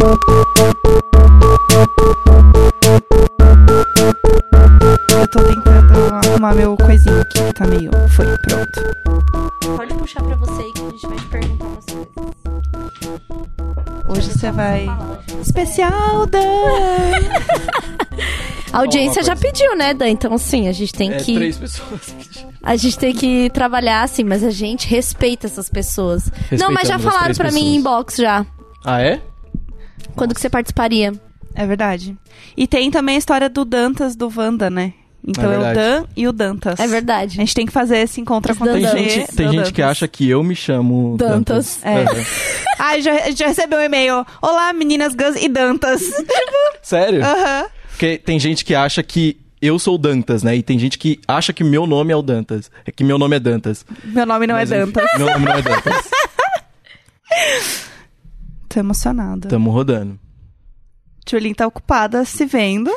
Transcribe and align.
Eu 0.00 0.16
tô 5.28 5.42
tentando 5.42 6.14
arrumar 6.14 6.54
meu 6.54 6.76
coisinho 6.76 7.20
aqui, 7.20 7.42
que 7.42 7.52
tá 7.52 7.66
meio. 7.66 7.90
Foi, 8.14 8.24
pronto. 8.38 8.80
Pode 9.76 9.92
puxar 9.94 10.22
pra 10.22 10.36
você 10.36 10.62
aí 10.62 10.72
que 10.72 10.80
a 10.80 10.84
gente 10.90 11.04
vai 11.08 11.16
te 11.18 11.26
perguntar 11.26 11.64
umas 11.64 11.84
coisas. 11.84 12.08
Hoje 14.08 14.30
você 14.38 14.52
vai. 14.52 14.86
Fala, 14.86 15.20
gente. 15.26 15.40
Especial 15.42 16.26
Dan! 16.26 16.38
A 18.72 18.78
audiência 18.80 19.22
já 19.24 19.34
pediu, 19.34 19.74
né, 19.76 19.94
Dan? 19.94 20.10
Então, 20.10 20.36
sim, 20.38 20.68
a 20.68 20.72
gente 20.72 20.92
tem 20.92 21.10
É, 21.12 21.16
que. 21.16 21.34
três 21.34 21.56
pessoas. 21.56 22.14
A 22.62 22.76
gente 22.76 22.96
tem 22.98 23.12
que 23.14 23.50
trabalhar 23.50 24.02
assim, 24.02 24.22
mas 24.22 24.44
a 24.44 24.50
gente 24.50 24.86
respeita 24.86 25.46
essas 25.48 25.68
pessoas. 25.68 26.30
Não, 26.52 26.70
mas 26.70 26.86
já 26.86 26.98
falaram 27.00 27.34
pra 27.34 27.50
mim 27.50 27.72
em 27.72 27.76
inbox 27.76 28.14
já. 28.16 28.46
Ah, 28.84 29.00
é? 29.02 29.20
Quando 30.18 30.34
que 30.34 30.40
você 30.40 30.50
participaria? 30.50 31.12
É 31.54 31.66
verdade. 31.66 32.16
E 32.56 32.66
tem 32.66 32.90
também 32.90 33.16
a 33.16 33.18
história 33.18 33.48
do 33.48 33.64
Dantas 33.64 34.14
do 34.14 34.32
Wanda, 34.34 34.68
né? 34.70 34.92
Então 35.26 35.50
É 35.50 35.54
é, 35.56 35.58
o. 35.58 35.74
Dan 35.74 36.04
e 36.16 36.28
o 36.28 36.32
Dantas. 36.32 36.78
É 36.78 36.84
A 36.84 36.86
verdade. 36.86 37.34
gente 37.36 37.52
tem 37.54 37.66
que 37.66 37.72
fazer 37.72 37.98
esse 37.98 38.20
encontro 38.20 38.52
Os 38.52 38.58
Dan- 38.58 38.74
Tem 38.74 38.86
acontecer. 38.86 39.10
gente, 39.10 39.34
tem 39.36 39.48
gente 39.50 39.72
que 39.72 39.82
acha 39.82 40.06
que 40.06 40.28
eu 40.28 40.42
me 40.44 40.54
chamo 40.54 41.16
Dantas. 41.18 41.80
Dantas. 41.82 41.84
É. 41.84 42.02
Aham. 42.02 42.24
Ai, 42.78 43.02
já, 43.02 43.30
já 43.32 43.46
recebeu 43.48 43.78
um 43.80 43.82
e-mail. 43.82 44.24
Olá, 44.40 44.72
meninas 44.72 45.14
Gus 45.14 45.34
e 45.42 45.48
Dantas. 45.48 46.00
Sério? 46.82 47.24
Aham. 47.24 47.66
Porque 47.90 48.16
tem 48.18 48.38
gente 48.38 48.64
que 48.64 48.74
acha 48.76 49.02
que 49.02 49.36
eu 49.60 49.76
sou 49.80 49.96
o 49.96 49.98
Dantas, 49.98 50.44
né? 50.44 50.54
E 50.54 50.62
tem 50.62 50.78
gente 50.78 50.96
que 50.96 51.18
acha 51.26 51.52
que 51.52 51.64
meu 51.64 51.84
nome 51.84 52.12
é 52.12 52.16
o 52.16 52.22
Dantas. 52.22 52.70
É 52.86 52.92
que 52.92 53.02
meu 53.02 53.18
nome 53.18 53.34
é 53.34 53.40
Dantas. 53.40 53.84
Meu 54.04 54.24
nome 54.24 54.46
não 54.46 54.54
Mas, 54.54 54.70
é 54.70 54.82
enfim, 54.82 54.92
Dantas. 54.92 55.18
Meu 55.18 55.26
nome 55.26 55.44
não 55.46 55.52
é 55.54 55.62
Dantas. 55.62 56.10
Tô 58.68 58.80
emocionada. 58.80 59.48
Tamo 59.48 59.70
rodando. 59.70 60.18
Julien 61.28 61.54
tá 61.54 61.66
ocupada 61.66 62.24
se 62.24 62.44
vendo. 62.44 62.90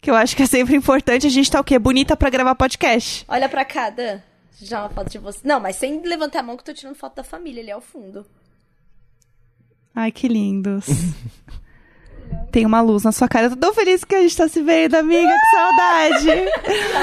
Que 0.00 0.10
eu 0.10 0.14
acho 0.14 0.36
que 0.36 0.42
é 0.42 0.46
sempre 0.46 0.76
importante. 0.76 1.26
A 1.26 1.30
gente 1.30 1.50
tá 1.50 1.60
o 1.60 1.64
quê? 1.64 1.78
Bonita 1.78 2.16
pra 2.16 2.30
gravar 2.30 2.54
podcast. 2.54 3.24
Olha 3.28 3.48
pra 3.48 3.64
cá, 3.64 3.90
Dan. 3.90 4.20
Já 4.60 4.80
uma 4.80 4.90
foto 4.90 5.10
de 5.10 5.18
você. 5.18 5.40
Não, 5.44 5.60
mas 5.60 5.76
sem 5.76 6.02
levantar 6.02 6.40
a 6.40 6.42
mão 6.42 6.56
que 6.56 6.62
eu 6.62 6.66
tô 6.66 6.72
tirando 6.72 6.94
foto 6.94 7.16
da 7.16 7.24
família 7.24 7.62
ali 7.62 7.70
ao 7.70 7.80
fundo. 7.80 8.24
Ai, 9.94 10.12
que 10.12 10.28
lindos. 10.28 10.86
Tem 12.52 12.64
uma 12.64 12.80
luz 12.80 13.02
na 13.02 13.12
sua 13.12 13.28
cara. 13.28 13.46
Eu 13.46 13.50
tô 13.50 13.56
tão 13.56 13.74
feliz 13.74 14.04
que 14.04 14.14
a 14.14 14.22
gente 14.22 14.36
tá 14.36 14.48
se 14.48 14.62
vendo, 14.62 14.94
amiga. 14.94 15.32
Que 15.32 15.56
saudade. 15.56 16.30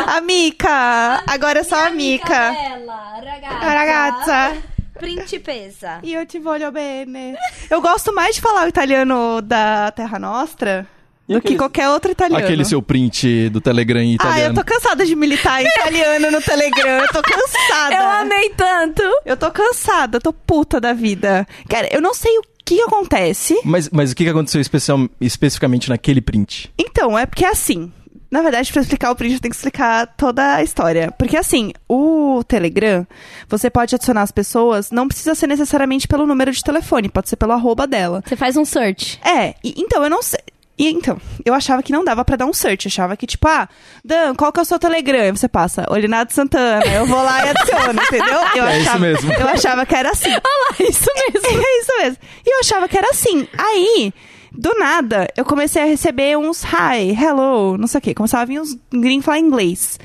a 0.17 0.21
Mica. 0.21 1.23
Agora 1.27 1.59
é 1.59 1.63
só 1.63 1.87
a 1.87 1.89
Mica. 1.89 2.51
Bella, 2.51 2.95
ragazza. 3.21 3.65
Ragazza. 3.65 4.63
Principessa. 4.99 5.99
E 6.03 6.13
eu 6.13 6.25
te 6.25 6.39
voglio 6.39 6.71
bene. 6.71 7.35
Eu 7.69 7.81
gosto 7.81 8.13
mais 8.13 8.35
de 8.35 8.41
falar 8.41 8.65
o 8.65 8.69
italiano 8.69 9.41
da 9.41 9.91
Terra 9.91 10.17
Nostra 10.19 10.87
E 11.27 11.33
do 11.33 11.41
que 11.41 11.47
aquele- 11.47 11.57
qualquer 11.59 11.89
outro 11.89 12.11
italiano. 12.11 12.43
Aquele 12.43 12.65
seu 12.65 12.81
print 12.81 13.49
do 13.49 13.59
Telegram 13.61 13.99
em 14.01 14.17
Ah, 14.19 14.25
eu 14.25 14.29
italiano. 14.29 14.55
tô 14.55 14.63
cansada 14.63 15.05
de 15.05 15.15
militar 15.15 15.61
em 15.61 15.67
italiano 15.77 16.31
no 16.31 16.41
Telegram. 16.41 17.01
Eu 17.01 17.07
tô 17.09 17.21
cansada. 17.21 17.95
Eu 17.95 18.09
amei 18.09 18.49
tanto. 18.51 19.03
Eu 19.25 19.37
tô 19.37 19.51
cansada, 19.51 20.17
eu 20.17 20.21
tô 20.21 20.31
puta 20.33 20.79
da 20.81 20.93
vida. 20.93 21.47
Cara, 21.69 21.87
eu 21.91 22.01
não 22.01 22.13
sei 22.13 22.37
o 22.37 22.41
que 22.63 22.81
acontece. 22.81 23.59
Mas, 23.63 23.89
mas 23.89 24.11
o 24.11 24.15
que 24.15 24.23
que 24.23 24.29
aconteceu 24.29 24.59
especial, 24.59 25.07
especificamente 25.21 25.89
naquele 25.89 26.21
print? 26.21 26.71
Então, 26.77 27.17
é 27.17 27.25
porque 27.25 27.45
assim. 27.45 27.91
Na 28.35 28.41
verdade, 28.41 28.69
pra 28.73 28.81
explicar 28.81 29.11
o 29.11 29.15
print, 29.15 29.35
eu 29.35 29.39
tenho 29.39 29.49
que 29.51 29.55
explicar 29.55 30.07
toda 30.17 30.55
a 30.55 30.61
história. 30.61 31.09
Porque 31.17 31.37
assim, 31.37 31.71
o 31.87 32.43
Telegram, 32.45 33.07
você 33.47 33.69
pode 33.69 33.95
adicionar 33.95 34.23
as 34.23 34.31
pessoas, 34.31 34.91
não 34.91 35.07
precisa 35.07 35.33
ser 35.33 35.47
necessariamente 35.47 36.05
pelo 36.05 36.27
número 36.27 36.51
de 36.51 36.61
telefone, 36.61 37.07
pode 37.07 37.29
ser 37.29 37.37
pelo 37.37 37.53
arroba 37.53 37.87
dela. 37.87 38.21
Você 38.27 38.35
faz 38.35 38.57
um 38.57 38.65
search. 38.65 39.19
É, 39.23 39.55
e- 39.63 39.75
então, 39.77 40.03
eu 40.03 40.09
não 40.09 40.21
sei. 40.21 40.41
E, 40.77 40.89
então, 40.91 41.17
eu 41.45 41.53
achava 41.53 41.81
que 41.81 41.93
não 41.93 42.03
dava 42.03 42.25
pra 42.25 42.35
dar 42.35 42.45
um 42.45 42.51
search. 42.51 42.85
Eu 42.85 42.89
achava 42.89 43.15
que, 43.15 43.25
tipo, 43.25 43.47
ah, 43.47 43.69
Dan, 44.03 44.35
qual 44.35 44.51
que 44.51 44.59
é 44.59 44.63
o 44.63 44.65
seu 44.65 44.77
Telegram? 44.77 45.21
Aí 45.21 45.31
você 45.31 45.47
passa, 45.47 45.85
Olinado 45.89 46.33
Santana. 46.33 46.85
Eu 46.85 47.05
vou 47.05 47.23
lá 47.23 47.45
e 47.45 47.49
adiciono, 47.51 48.01
entendeu? 48.03 48.39
Eu 48.53 48.65
É 48.67 48.79
isso 48.79 48.89
achava, 48.89 48.99
mesmo. 48.99 49.31
Eu 49.31 49.47
achava 49.47 49.85
que 49.85 49.95
era 49.95 50.09
assim. 50.11 50.29
Olha 50.29 50.41
lá, 50.43 50.75
isso 50.89 51.09
mesmo. 51.15 51.47
É 51.63 51.79
isso 51.79 51.91
mesmo. 52.01 52.17
E 52.45 52.49
eu 52.53 52.59
achava 52.59 52.89
que 52.89 52.97
era 52.97 53.07
assim. 53.09 53.47
Aí, 53.57 54.13
do 54.57 54.73
nada, 54.75 55.27
eu 55.35 55.45
comecei 55.45 55.81
a 55.81 55.85
receber 55.85 56.37
uns 56.37 56.63
hi, 56.63 57.11
hello, 57.11 57.77
não 57.77 57.87
sei 57.87 57.99
o 57.99 58.01
quê. 58.01 58.13
Começava 58.13 58.43
a 58.43 58.45
vir 58.45 58.59
uns 58.59 58.77
gringos 58.91 59.25
falar 59.25 59.39
inglês. 59.39 59.99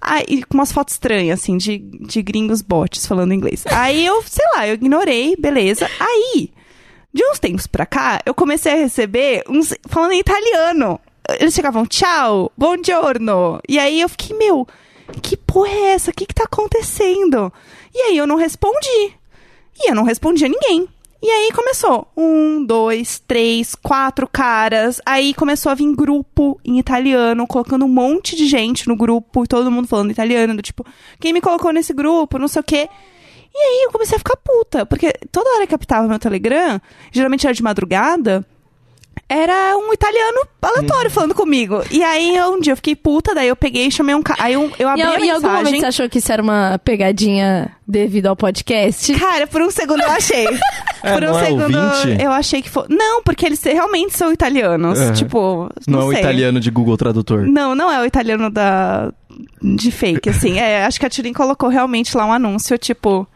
Aí, 0.00 0.42
com 0.44 0.58
umas 0.58 0.70
fotos 0.70 0.94
estranhas, 0.94 1.40
assim, 1.40 1.56
de, 1.56 1.78
de 1.78 2.22
gringos 2.22 2.60
bots 2.60 3.06
falando 3.06 3.32
inglês. 3.32 3.64
Aí 3.66 4.04
eu, 4.04 4.22
sei 4.22 4.44
lá, 4.54 4.68
eu 4.68 4.74
ignorei, 4.74 5.34
beleza. 5.36 5.88
Aí, 5.98 6.50
de 7.12 7.24
uns 7.24 7.38
tempos 7.38 7.66
pra 7.66 7.86
cá, 7.86 8.20
eu 8.26 8.34
comecei 8.34 8.72
a 8.72 8.76
receber 8.76 9.42
uns 9.48 9.74
falando 9.88 10.12
em 10.12 10.20
italiano. 10.20 11.00
Eles 11.40 11.54
chegavam, 11.54 11.86
tchau, 11.86 12.52
buongiorno. 12.56 13.60
E 13.66 13.78
aí 13.78 14.00
eu 14.00 14.08
fiquei, 14.10 14.36
meu, 14.36 14.68
que 15.22 15.36
porra 15.36 15.70
é 15.70 15.92
essa? 15.92 16.10
O 16.10 16.14
que 16.14 16.26
que 16.26 16.34
tá 16.34 16.44
acontecendo? 16.44 17.50
E 17.94 17.98
aí 17.98 18.18
eu 18.18 18.26
não 18.26 18.36
respondi. 18.36 19.14
E 19.78 19.90
eu 19.90 19.94
não 19.94 20.04
respondi 20.04 20.44
a 20.44 20.48
ninguém. 20.48 20.86
E 21.24 21.30
aí 21.30 21.50
começou. 21.52 22.06
Um, 22.14 22.66
dois, 22.66 23.18
três, 23.18 23.74
quatro 23.74 24.28
caras. 24.28 25.00
Aí 25.06 25.32
começou 25.32 25.72
a 25.72 25.74
vir 25.74 25.90
grupo 25.96 26.60
em 26.62 26.78
italiano, 26.78 27.46
colocando 27.46 27.86
um 27.86 27.88
monte 27.88 28.36
de 28.36 28.46
gente 28.46 28.86
no 28.86 28.94
grupo, 28.94 29.48
todo 29.48 29.70
mundo 29.70 29.88
falando 29.88 30.10
italiano, 30.10 30.54
do 30.54 30.60
tipo, 30.60 30.84
quem 31.18 31.32
me 31.32 31.40
colocou 31.40 31.72
nesse 31.72 31.94
grupo, 31.94 32.36
não 32.36 32.46
sei 32.46 32.60
o 32.60 32.62
quê. 32.62 32.90
E 33.54 33.58
aí 33.58 33.84
eu 33.84 33.90
comecei 33.90 34.16
a 34.16 34.18
ficar 34.18 34.36
puta, 34.36 34.84
porque 34.84 35.14
toda 35.32 35.48
hora 35.54 35.66
que 35.66 35.74
apitava 35.74 36.06
meu 36.06 36.18
Telegram, 36.18 36.78
geralmente 37.10 37.46
era 37.46 37.54
de 37.54 37.62
madrugada, 37.62 38.44
era 39.28 39.76
um 39.76 39.92
italiano 39.92 40.40
aleatório 40.62 41.10
falando 41.10 41.34
comigo. 41.34 41.82
E 41.90 42.02
aí 42.02 42.36
eu- 42.36 42.52
um 42.54 42.60
dia 42.60 42.72
eu 42.72 42.76
fiquei 42.76 42.94
puta, 42.96 43.34
daí 43.34 43.48
eu 43.48 43.56
peguei 43.56 43.86
e 43.86 43.90
chamei 43.90 44.14
um 44.14 44.22
cara. 44.22 44.42
Aí 44.42 44.52
eu, 44.54 44.70
eu 44.78 44.88
E 44.96 45.02
abri 45.02 45.02
a 45.02 45.26
em 45.26 45.30
algum 45.30 45.48
momento 45.48 45.64
mensagem. 45.64 45.80
você 45.80 45.86
achou 45.86 46.08
que 46.08 46.18
isso 46.18 46.32
era 46.32 46.42
uma 46.42 46.78
pegadinha 46.84 47.70
devido 47.86 48.26
ao 48.26 48.36
podcast? 48.36 49.12
Cara, 49.18 49.46
por 49.46 49.62
um 49.62 49.70
segundo 49.70 50.02
eu 50.02 50.10
achei. 50.10 50.46
É, 51.04 51.12
por 51.12 51.22
um 51.24 51.38
é 51.38 51.44
segundo 51.44 51.76
ouvinte? 51.78 52.22
eu 52.22 52.32
achei 52.32 52.62
que 52.62 52.70
foi. 52.70 52.86
Não, 52.88 53.22
porque 53.22 53.44
eles 53.44 53.62
realmente 53.62 54.16
são 54.16 54.32
italianos. 54.32 54.98
Aham. 54.98 55.12
Tipo, 55.12 55.68
Não, 55.86 55.98
não, 56.00 56.12
é 56.12 56.16
o 56.16 56.18
italiano 56.18 56.58
de 56.58 56.70
Google 56.70 56.96
Tradutor. 56.96 57.42
Não, 57.46 57.74
não 57.74 57.92
é 57.92 58.00
o 58.00 58.06
italiano 58.06 58.48
da 58.48 59.12
de 59.62 59.90
fake, 59.90 60.30
assim. 60.30 60.58
É, 60.58 60.86
acho 60.86 60.98
que 60.98 61.04
a 61.04 61.10
Turing 61.10 61.34
colocou 61.34 61.68
realmente 61.68 62.16
lá 62.16 62.24
um 62.24 62.32
anúncio, 62.32 62.78
tipo, 62.78 63.28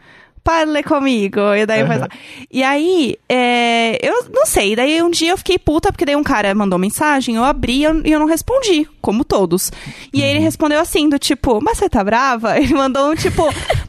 parle 0.49 0.81
comigo. 0.81 1.39
E 1.53 1.65
daí 1.65 1.85
faz 1.85 2.01
Aham. 2.01 2.07
lá. 2.11 2.19
E 2.51 2.63
aí, 2.63 3.15
é, 3.29 3.99
eu 4.01 4.25
não 4.33 4.47
sei. 4.47 4.75
Daí 4.75 5.01
um 5.03 5.11
dia 5.11 5.29
eu 5.29 5.37
fiquei 5.37 5.59
puta, 5.59 5.91
porque 5.91 6.05
daí 6.05 6.15
um 6.15 6.23
cara 6.23 6.53
mandou 6.55 6.79
mensagem, 6.79 7.35
eu 7.35 7.43
abri 7.43 7.77
e 7.77 7.83
eu, 7.83 8.01
eu 8.03 8.19
não 8.19 8.25
respondi, 8.25 8.87
como 8.99 9.23
todos. 9.23 9.71
E 10.11 10.23
aí 10.23 10.29
ele 10.31 10.39
respondeu 10.39 10.79
assim, 10.79 11.07
do 11.07 11.19
tipo, 11.19 11.61
mas 11.61 11.77
você 11.77 11.87
tá 11.87 12.03
brava? 12.03 12.57
Ele 12.59 12.73
mandou 12.73 13.11
um 13.11 13.15
tipo, 13.15 13.43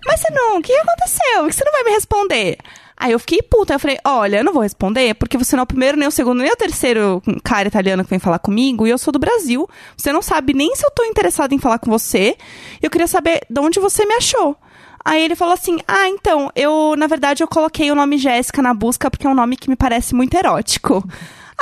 mas 0.06 0.20
você 0.20 0.32
não, 0.32 0.58
o 0.58 0.62
que 0.62 0.72
aconteceu? 0.72 1.40
Por 1.40 1.48
que 1.48 1.54
você 1.54 1.64
não 1.64 1.72
vai 1.72 1.84
me 1.84 1.90
responder? 1.92 2.58
Aí 2.96 3.12
eu 3.12 3.18
fiquei 3.18 3.40
puta, 3.40 3.74
eu 3.74 3.80
falei, 3.80 3.98
olha, 4.04 4.38
eu 4.38 4.44
não 4.44 4.52
vou 4.52 4.62
responder, 4.62 5.14
porque 5.14 5.38
você 5.38 5.56
não 5.56 5.62
é 5.62 5.64
o 5.64 5.66
primeiro, 5.66 5.96
nem 5.96 6.06
o 6.06 6.10
segundo, 6.10 6.42
nem 6.42 6.52
o 6.52 6.56
terceiro 6.56 7.22
cara 7.42 7.68
italiano 7.68 8.04
que 8.04 8.10
vem 8.10 8.18
falar 8.18 8.38
comigo, 8.38 8.86
e 8.86 8.90
eu 8.90 8.98
sou 8.98 9.10
do 9.10 9.18
Brasil. 9.18 9.66
Você 9.96 10.12
não 10.12 10.20
sabe 10.20 10.52
nem 10.52 10.74
se 10.76 10.84
eu 10.84 10.90
tô 10.90 11.04
interessada 11.04 11.54
em 11.54 11.58
falar 11.58 11.78
com 11.78 11.90
você. 11.90 12.36
Eu 12.82 12.90
queria 12.90 13.06
saber 13.06 13.40
de 13.48 13.60
onde 13.60 13.80
você 13.80 14.04
me 14.04 14.14
achou. 14.14 14.54
Aí 15.04 15.22
ele 15.22 15.34
falou 15.36 15.54
assim: 15.54 15.78
Ah, 15.88 16.08
então, 16.08 16.50
eu, 16.54 16.94
na 16.96 17.06
verdade, 17.06 17.42
eu 17.42 17.48
coloquei 17.48 17.90
o 17.90 17.94
nome 17.94 18.18
Jéssica 18.18 18.60
na 18.62 18.74
busca 18.74 19.10
porque 19.10 19.26
é 19.26 19.30
um 19.30 19.34
nome 19.34 19.56
que 19.56 19.68
me 19.70 19.76
parece 19.76 20.14
muito 20.14 20.34
erótico. 20.36 21.02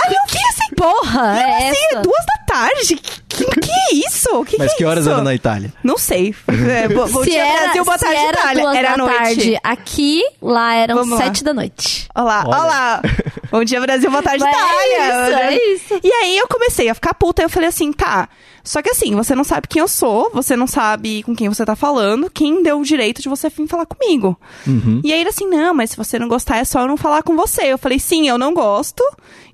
Aí 0.01 0.13
eu 0.15 0.21
fiquei 0.29 0.41
assim, 0.51 0.75
Porra, 0.77 1.41
é 1.41 1.71
assim, 1.71 1.79
essa? 1.91 2.01
duas 2.03 2.25
da 2.25 2.45
tarde? 2.55 2.97
Que, 3.29 3.45
que, 3.45 3.61
que 3.61 3.71
é 3.71 3.95
isso? 4.07 4.45
Que 4.45 4.57
Mas 4.57 4.71
que, 4.71 4.77
que 4.79 4.85
é 4.85 4.87
horas 4.87 5.05
isso? 5.05 5.13
era 5.13 5.23
na 5.23 5.35
Itália? 5.35 5.73
Não 5.83 5.99
sei. 5.99 6.33
É, 6.49 6.87
bo- 6.89 7.09
bom 7.09 7.25
se 7.25 7.31
dia, 7.31 7.45
era, 7.45 7.63
Brasil, 7.65 7.85
boa 7.85 7.99
se 7.99 8.05
tarde, 8.05 8.21
era 8.21 8.39
Itália. 8.39 8.63
duas 8.63 8.77
Era 8.77 8.91
da 8.91 8.97
noite. 8.97 9.17
tarde 9.17 9.59
aqui, 9.65 10.23
lá 10.41 10.75
eram 10.75 10.95
Vamos 10.97 11.19
lá. 11.19 11.25
sete 11.25 11.43
da 11.43 11.53
noite. 11.53 12.09
Olha 12.15 12.25
lá, 12.25 12.45
Olha. 12.47 12.49
olha 12.59 12.65
lá. 12.69 13.03
Bom 13.51 13.65
dia, 13.65 13.81
Brasil, 13.81 14.09
boa 14.11 14.23
tarde, 14.23 14.45
Mas 14.45 14.55
Itália. 14.55 15.43
é 15.51 15.55
isso, 15.55 15.65
é 15.95 15.97
isso. 15.97 16.01
E 16.07 16.13
aí 16.13 16.39
eu 16.39 16.47
comecei 16.47 16.89
a 16.89 16.95
ficar 16.95 17.15
puta. 17.15 17.43
Eu 17.43 17.49
falei 17.51 17.69
assim, 17.69 17.93
tá. 17.93 18.29
Só 18.69 18.83
que 18.83 18.91
assim, 18.91 19.15
você 19.15 19.35
não 19.35 19.45
sabe 19.45 19.67
quem 19.67 19.81
eu 19.81 19.89
sou, 19.89 20.31
você 20.31 20.55
não 20.55 20.67
sabe 20.67 21.23
com 21.23 21.35
quem 21.35 21.49
você 21.49 21.65
tá 21.65 21.75
falando, 21.75 22.29
quem 22.29 22.63
deu 22.63 22.79
o 22.79 22.85
direito 22.85 23.23
de 23.23 23.29
você 23.29 23.49
vir 23.49 23.67
falar 23.67 23.87
comigo. 23.87 24.39
Uhum. 24.67 25.01
E 25.03 25.11
aí 25.11 25.21
ele 25.21 25.31
assim, 25.31 25.49
não, 25.49 25.73
mas 25.73 25.93
se 25.93 25.97
você 25.97 26.19
não 26.19 26.29
gostar 26.29 26.59
é 26.59 26.65
só 26.67 26.83
eu 26.83 26.87
não 26.87 26.99
falar 26.99 27.23
com 27.23 27.35
você. 27.35 27.63
Eu 27.63 27.79
falei, 27.79 27.99
sim, 27.99 28.29
eu 28.29 28.37
não 28.37 28.53
gosto, 28.53 29.03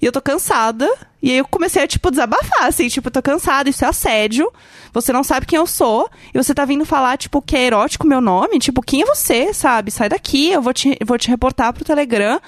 e 0.03 0.05
eu 0.05 0.11
tô 0.11 0.21
cansada. 0.21 0.93
E 1.23 1.31
aí 1.31 1.39
eu 1.39 1.47
comecei 1.47 1.85
a, 1.85 1.87
tipo, 1.87 2.11
desabafar, 2.11 2.65
assim, 2.65 2.89
tipo, 2.89 3.07
eu 3.07 3.13
tô 3.13 3.23
cansada, 3.23 3.71
isso 3.71 3.85
é 3.85 3.89
assédio, 3.89 4.53
você 4.93 5.13
não 5.13 5.23
sabe 5.23 5.47
quem 5.47 5.59
eu 5.59 5.67
sou, 5.67 6.11
e 6.35 6.37
você 6.37 6.53
tá 6.53 6.65
vindo 6.65 6.85
falar, 6.85 7.17
tipo, 7.17 7.41
que 7.41 7.57
é 7.57 7.67
erótico 7.67 8.09
meu 8.09 8.21
nome, 8.21 8.59
tipo, 8.59 8.83
quem 8.83 9.03
é 9.03 9.07
você, 9.07 9.55
sabe? 9.55 9.93
Sai 9.93 10.09
daqui, 10.09 10.51
eu 10.51 10.61
vou 10.61 10.75
te, 10.75 10.99
vou 11.07 11.17
te 11.17 11.29
reportar 11.29 11.73
pro 11.73 11.85
Telegram. 11.85 12.41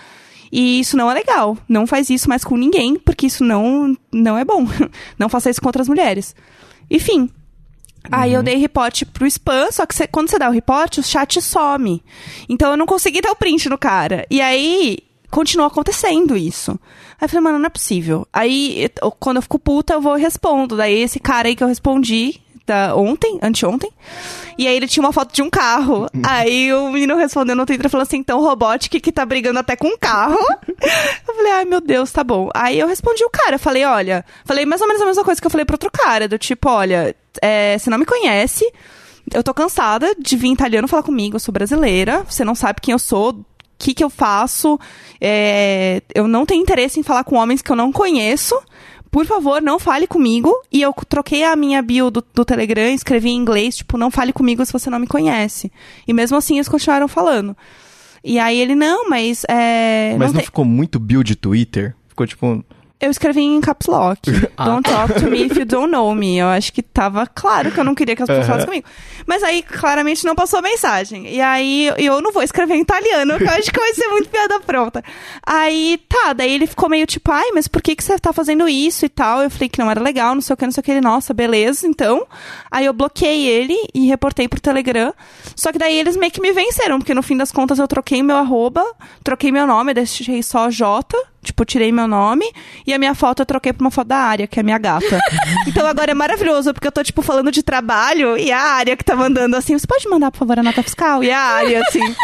E 0.53 0.81
isso 0.81 0.97
não 0.97 1.11
é 1.11 1.15
legal. 1.15 1.57
Não 1.69 1.87
faz 1.87 2.09
isso 2.11 2.29
mais 2.29 2.45
com 2.45 2.57
ninguém, 2.57 2.97
porque 2.99 3.27
isso 3.27 3.45
não, 3.45 3.97
não 4.13 4.37
é 4.39 4.45
bom. 4.45 4.65
Não 5.19 5.29
faça 5.29 5.51
isso 5.51 5.61
com 5.61 5.69
outras 5.69 5.89
mulheres. 5.89 6.35
Enfim. 6.91 7.29
Aí 8.11 8.33
eu 8.33 8.43
dei 8.43 8.55
report 8.57 9.03
pro 9.13 9.27
spam, 9.27 9.71
só 9.73 9.85
que 9.85 9.95
cê- 9.95 10.07
quando 10.07 10.31
você 10.31 10.39
dá 10.39 10.49
o 10.49 10.53
report, 10.53 10.99
o 10.99 11.03
chat 11.03 11.43
some. 11.43 12.01
Então 12.49 12.71
eu 12.71 12.77
não 12.77 12.87
consegui 12.87 13.21
dar 13.21 13.33
o 13.33 13.37
print 13.37 13.69
no 13.69 13.77
cara. 13.77 14.25
E 14.31 14.41
aí, 14.41 14.99
continuou 15.29 15.67
acontecendo 15.67 16.37
isso. 16.37 16.79
Aí 17.21 17.25
eu 17.25 17.29
falei, 17.29 17.43
mano, 17.43 17.59
não 17.59 17.67
é 17.67 17.71
possível. 17.71 18.27
Aí, 18.33 18.89
eu- 19.03 19.11
quando 19.11 19.37
eu 19.39 19.43
fico 19.43 19.59
puta, 19.59 19.95
eu 19.95 20.01
vou 20.01 20.17
e 20.17 20.21
respondo. 20.23 20.77
Daí 20.77 20.95
esse 21.01 21.19
cara 21.19 21.49
aí 21.49 21.57
que 21.57 21.65
eu 21.65 21.69
respondi 21.69 22.41
da, 22.67 22.97
ontem, 22.97 23.39
anteontem, 23.43 23.91
e 24.59 24.67
aí 24.67 24.77
ele 24.77 24.89
tinha 24.89 25.05
uma 25.05 25.13
foto 25.13 25.33
de 25.33 25.43
um 25.43 25.49
carro. 25.49 26.09
aí 26.25 26.73
o 26.75 26.91
menino 26.91 27.17
respondeu 27.17 27.55
no 27.55 27.65
Twitter 27.65 27.89
falou 27.89 28.03
assim, 28.03 28.19
então 28.19 28.41
Robotic 28.41 29.01
que 29.01 29.13
tá 29.13 29.25
brigando 29.25 29.59
até 29.59 29.77
com 29.77 29.89
um 29.89 29.99
carro. 29.99 30.39
eu 31.29 31.35
falei, 31.35 31.53
ai 31.53 31.65
meu 31.65 31.81
Deus, 31.81 32.11
tá 32.11 32.25
bom. 32.25 32.51
Aí 32.55 32.79
eu 32.79 32.89
respondi 32.89 33.25
o 33.25 33.31
cara, 33.31 33.59
falei, 33.59 33.85
olha, 33.85 34.25
falei 34.45 34.67
mais 34.67 34.81
ou 34.81 34.89
menos 34.89 35.03
a 35.03 35.07
mesma 35.07 35.25
coisa 35.25 35.41
que 35.41 35.47
eu 35.47 35.51
falei 35.51 35.65
pro 35.65 35.75
outro 35.75 35.91
cara, 35.91 36.27
do 36.27 36.39
tipo, 36.39 36.69
olha, 36.69 37.15
é, 37.41 37.79
você 37.79 37.89
não 37.89 37.99
me 37.99 38.07
conhece, 38.07 38.65
eu 39.33 39.43
tô 39.43 39.53
cansada 39.53 40.15
de 40.19 40.37
vir 40.37 40.53
italiano 40.53 40.89
falar 40.89 41.03
comigo, 41.03 41.37
eu 41.37 41.41
sou 41.41 41.53
brasileira, 41.53 42.25
você 42.29 42.45
não 42.45 42.55
sabe 42.55 42.81
quem 42.81 42.93
eu 42.93 42.99
sou, 42.99 43.31
o 43.31 43.45
que 43.79 43.93
que 43.93 44.03
eu 44.03 44.09
faço, 44.11 44.79
é, 45.21 46.03
eu 46.15 46.27
não 46.27 46.47
tenho 46.47 46.63
interesse 46.63 46.99
em 46.99 47.03
falar 47.03 47.25
com 47.25 47.37
homens 47.37 47.61
que 47.61 47.71
eu 47.71 47.77
não 47.77 47.93
conheço, 47.93 48.59
por 49.17 49.25
favor, 49.25 49.63
não 49.63 49.79
fale 49.79 50.07
comigo. 50.07 50.53
E 50.71 50.83
eu 50.83 50.93
troquei 51.09 51.43
a 51.43 51.57
minha 51.57 51.81
bio 51.81 52.11
do, 52.11 52.23
do 52.35 52.45
Telegram, 52.45 52.91
escrevi 52.91 53.31
em 53.31 53.35
inglês, 53.37 53.79
tipo, 53.79 53.97
não 53.97 54.11
fale 54.11 54.31
comigo 54.31 54.63
se 54.67 54.71
você 54.71 54.91
não 54.91 54.99
me 54.99 55.07
conhece. 55.07 55.73
E 56.07 56.13
mesmo 56.13 56.37
assim 56.37 56.57
eles 56.57 56.69
continuaram 56.69 57.09
falando. 57.09 57.57
E 58.23 58.39
aí 58.39 58.61
ele, 58.61 58.75
não, 58.75 59.09
mas. 59.09 59.43
É, 59.49 60.15
Mas 60.19 60.29
não, 60.33 60.35
tem- 60.37 60.45
ficou 60.45 60.67
muito 60.67 61.01
bio 61.01 61.25
de 61.25 61.35
Twitter? 61.35 61.97
Ficou 62.07 62.27
tipo. 62.27 62.63
Eu 62.99 63.11
escrevi 63.11 63.43
em 63.43 63.61
caps 63.61 63.87
lock. 63.87 64.21
Ah. 64.59 64.65
Don't 64.65 64.89
talk 64.89 65.13
to 65.21 65.27
me 65.27 65.45
if 65.45 65.55
you 65.55 65.67
don't 65.67 65.93
know 65.93 66.15
me. 66.15 66.39
Eu 66.39 66.47
acho 66.47 66.73
que 66.73 66.83
tava 66.83 67.27
claro 67.27 67.71
que 67.71 67.79
eu 67.79 67.85
não 67.85 67.95
queria 67.95 68.17
que 68.17 68.23
as 68.23 68.27
pessoas 68.27 68.47
falassem 68.47 68.67
comigo. 68.67 68.87
Mas 69.27 69.43
aí, 69.43 69.63
claramente, 69.63 70.25
não 70.25 70.35
passou 70.35 70.61
a 70.61 70.63
mensagem. 70.63 71.29
E 71.29 71.43
aí, 71.43 71.93
eu 71.99 72.23
não 72.23 72.33
vou 72.33 72.43
escrever 72.43 72.75
em 72.75 72.81
italiano, 72.81 73.35
porque 73.35 73.45
eu 73.45 73.55
acho 73.55 73.71
que 73.71 73.79
vai 73.79 73.93
ser 73.93 74.09
muito 74.09 74.31
piada 74.31 74.59
pronta. 74.61 75.05
Aí, 75.45 76.01
tá, 76.09 76.33
daí 76.33 76.55
ele 76.55 76.67
ficou 76.67 76.89
meio 76.89 77.05
tipo, 77.07 77.31
ai, 77.31 77.51
mas 77.53 77.69
por 77.69 77.83
que, 77.83 77.95
que 77.95 78.03
você 78.03 78.19
tá 78.19 78.33
fazendo 78.33 78.67
isso 78.67 79.05
e 79.05 79.11
tal? 79.11 79.43
Eu 79.43 79.51
falei 79.51 79.69
que 79.69 79.79
não 79.79 79.91
era 79.91 80.01
legal, 80.01 80.35
não 80.35 80.41
sei 80.41 80.55
o 80.55 80.57
que, 80.57 80.65
não 80.65 80.73
sei 80.73 80.81
o 80.81 80.85
que. 80.85 80.91
Ele, 80.93 81.03
nossa, 81.03 81.35
beleza, 81.35 81.87
então. 81.87 82.27
Aí 82.71 82.87
eu 82.87 82.95
bloqueei 82.95 83.47
ele 83.47 83.77
e 83.95 84.07
reportei 84.07 84.49
pro 84.49 84.59
Telegram. 84.59 85.13
Só 85.55 85.71
que 85.71 85.79
daí 85.79 85.99
eles 85.99 86.17
meio 86.17 86.33
que 86.33 86.41
me 86.41 86.51
venceram, 86.51 86.99
porque 86.99 87.13
no 87.13 87.23
fim 87.23 87.37
das 87.37 87.53
contas 87.53 87.79
eu 87.79 87.87
troquei 87.87 88.23
meu 88.23 88.37
arroba, 88.37 88.83
troquei 89.23 89.53
meu 89.53 89.67
nome, 89.67 89.93
deixei 89.93 90.43
só 90.43 90.71
J, 90.71 91.15
tipo, 91.47 91.65
tirei 91.65 91.91
meu 91.91 92.07
nome, 92.07 92.45
e 92.87 92.93
a 92.93 92.99
minha 92.99 93.15
foto 93.15 93.43
eu 93.43 93.47
troquei 93.47 93.73
pra 93.73 93.85
uma 93.85 93.91
foto 93.91 94.09
da 94.09 94.19
área, 94.19 94.47
que 94.47 94.59
é 94.59 94.63
a 94.63 94.65
minha 94.65 94.79
gata. 94.79 95.19
então 95.67 95.87
agora 95.87 96.11
é 96.11 96.15
maravilhoso, 96.15 96.75
porque 96.75 96.87
eu 96.87 96.93
tô, 96.93 97.03
tipo, 97.03 97.23
falando 97.23 97.51
de 97.51 97.63
trabalho, 97.63 98.37
e 98.37 98.53
a 98.53 98.61
área 98.61 98.97
que 98.97 99.05
tá 99.05 99.17
mandando 99.17 99.57
assim, 99.57 99.79
você 99.79 99.87
pode 99.87 100.09
mandar, 100.09 100.31
por 100.31 100.39
favor, 100.39 100.59
a 100.59 100.63
nota 100.63 100.83
fiscal? 100.83 101.25
E 101.25 101.31
a 101.31 101.41
área, 101.41 101.81
assim. 101.81 102.15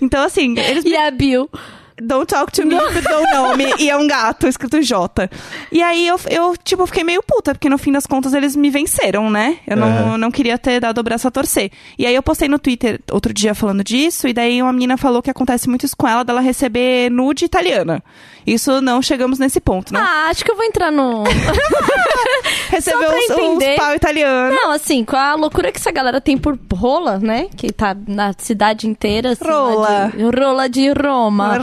Então, 0.00 0.24
assim, 0.24 0.58
eles 0.58 0.84
E 0.84 0.96
a 0.96 1.10
Bill? 1.10 1.50
Don't 2.00 2.26
talk 2.26 2.52
to 2.52 2.64
me 2.64 2.74
you 2.74 3.02
don't 3.02 3.30
know 3.32 3.56
me. 3.56 3.64
E 3.78 3.90
é 3.90 3.96
um 3.96 4.06
gato 4.06 4.46
escrito 4.46 4.82
J. 4.82 5.30
E 5.70 5.82
aí 5.82 6.06
eu, 6.06 6.18
eu, 6.28 6.56
tipo, 6.56 6.86
fiquei 6.86 7.04
meio 7.04 7.22
puta, 7.22 7.54
porque 7.54 7.68
no 7.68 7.78
fim 7.78 7.92
das 7.92 8.06
contas 8.06 8.34
eles 8.34 8.56
me 8.56 8.70
venceram, 8.70 9.30
né? 9.30 9.58
Eu 9.66 9.76
não, 9.76 9.88
Aham. 9.88 10.18
não 10.18 10.30
queria 10.30 10.58
ter 10.58 10.80
dado 10.80 10.98
o 10.98 11.02
braço 11.02 11.28
a 11.28 11.30
torcer. 11.30 11.70
E 11.98 12.06
aí 12.06 12.14
eu 12.14 12.22
postei 12.22 12.48
no 12.48 12.58
Twitter 12.58 13.00
outro 13.10 13.32
dia 13.32 13.54
falando 13.54 13.84
disso, 13.84 14.26
e 14.28 14.32
daí 14.32 14.62
uma 14.62 14.72
menina 14.72 14.96
falou 14.96 15.22
que 15.22 15.30
acontece 15.30 15.68
muito 15.68 15.86
isso 15.86 15.96
com 15.96 16.08
ela, 16.08 16.24
dela 16.24 16.40
receber 16.40 17.10
nude 17.10 17.44
italiana. 17.44 18.02
Isso 18.46 18.80
não 18.80 19.02
chegamos 19.02 19.38
nesse 19.38 19.60
ponto, 19.60 19.92
né? 19.92 20.00
Ah, 20.02 20.28
acho 20.30 20.44
que 20.44 20.50
eu 20.50 20.56
vou 20.56 20.64
entrar 20.64 20.90
no. 20.90 21.24
Recebeu 22.70 23.10
uns, 23.10 23.30
uns 23.30 23.76
pau 23.76 23.94
italiano. 23.94 24.54
Não, 24.54 24.70
assim, 24.70 25.04
com 25.04 25.16
a 25.16 25.34
loucura 25.34 25.70
que 25.70 25.78
essa 25.78 25.90
galera 25.90 26.20
tem 26.20 26.38
por 26.38 26.58
rola, 26.72 27.18
né? 27.18 27.48
Que 27.56 27.72
tá 27.72 27.96
na 28.06 28.32
cidade 28.38 28.86
inteira. 28.88 29.32
Assim, 29.32 29.44
Rola. 29.44 30.12
De, 30.14 30.22
rola 30.22 30.68
de 30.68 30.90
Roma. 30.92 31.58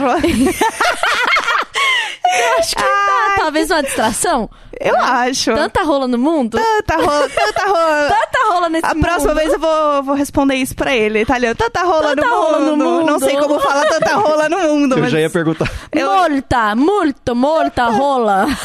Acho 2.58 2.74
que 2.76 2.82
tá, 2.82 3.34
talvez 3.38 3.70
uma 3.70 3.82
distração. 3.82 4.50
Eu 4.80 4.96
acho. 5.00 5.54
Tanta 5.54 5.82
rola 5.82 6.06
no 6.06 6.18
mundo. 6.18 6.58
Tanta 6.58 6.96
rola, 6.96 7.28
tanta 7.28 7.66
rola. 7.66 8.08
Tanta 8.20 8.52
rola 8.52 8.68
nesse 8.68 8.86
A 8.86 8.94
mundo. 8.94 9.02
próxima 9.04 9.34
vez 9.34 9.52
eu 9.52 9.58
vou, 9.58 10.02
vou 10.02 10.14
responder 10.14 10.54
isso 10.56 10.74
pra 10.74 10.94
ele, 10.94 11.20
italiano. 11.22 11.54
Tanta 11.56 11.82
rola, 11.82 12.14
Tanta 12.14 12.26
no, 12.26 12.34
rola 12.34 12.58
mundo. 12.60 12.76
no 12.76 12.84
mundo. 12.84 13.06
Não 13.06 13.18
sei 13.18 13.36
como 13.36 13.58
fala 13.60 13.84
tanta 13.86 14.14
rola 14.16 14.48
no 14.48 14.58
mundo. 14.58 14.94
Eu 14.96 15.00
mas... 15.00 15.10
já 15.10 15.20
ia 15.20 15.30
perguntar. 15.30 15.68
Eu- 15.92 16.08
Molta, 16.10 16.74
muito, 16.76 17.34
molta 17.34 17.84
rola. 17.86 18.46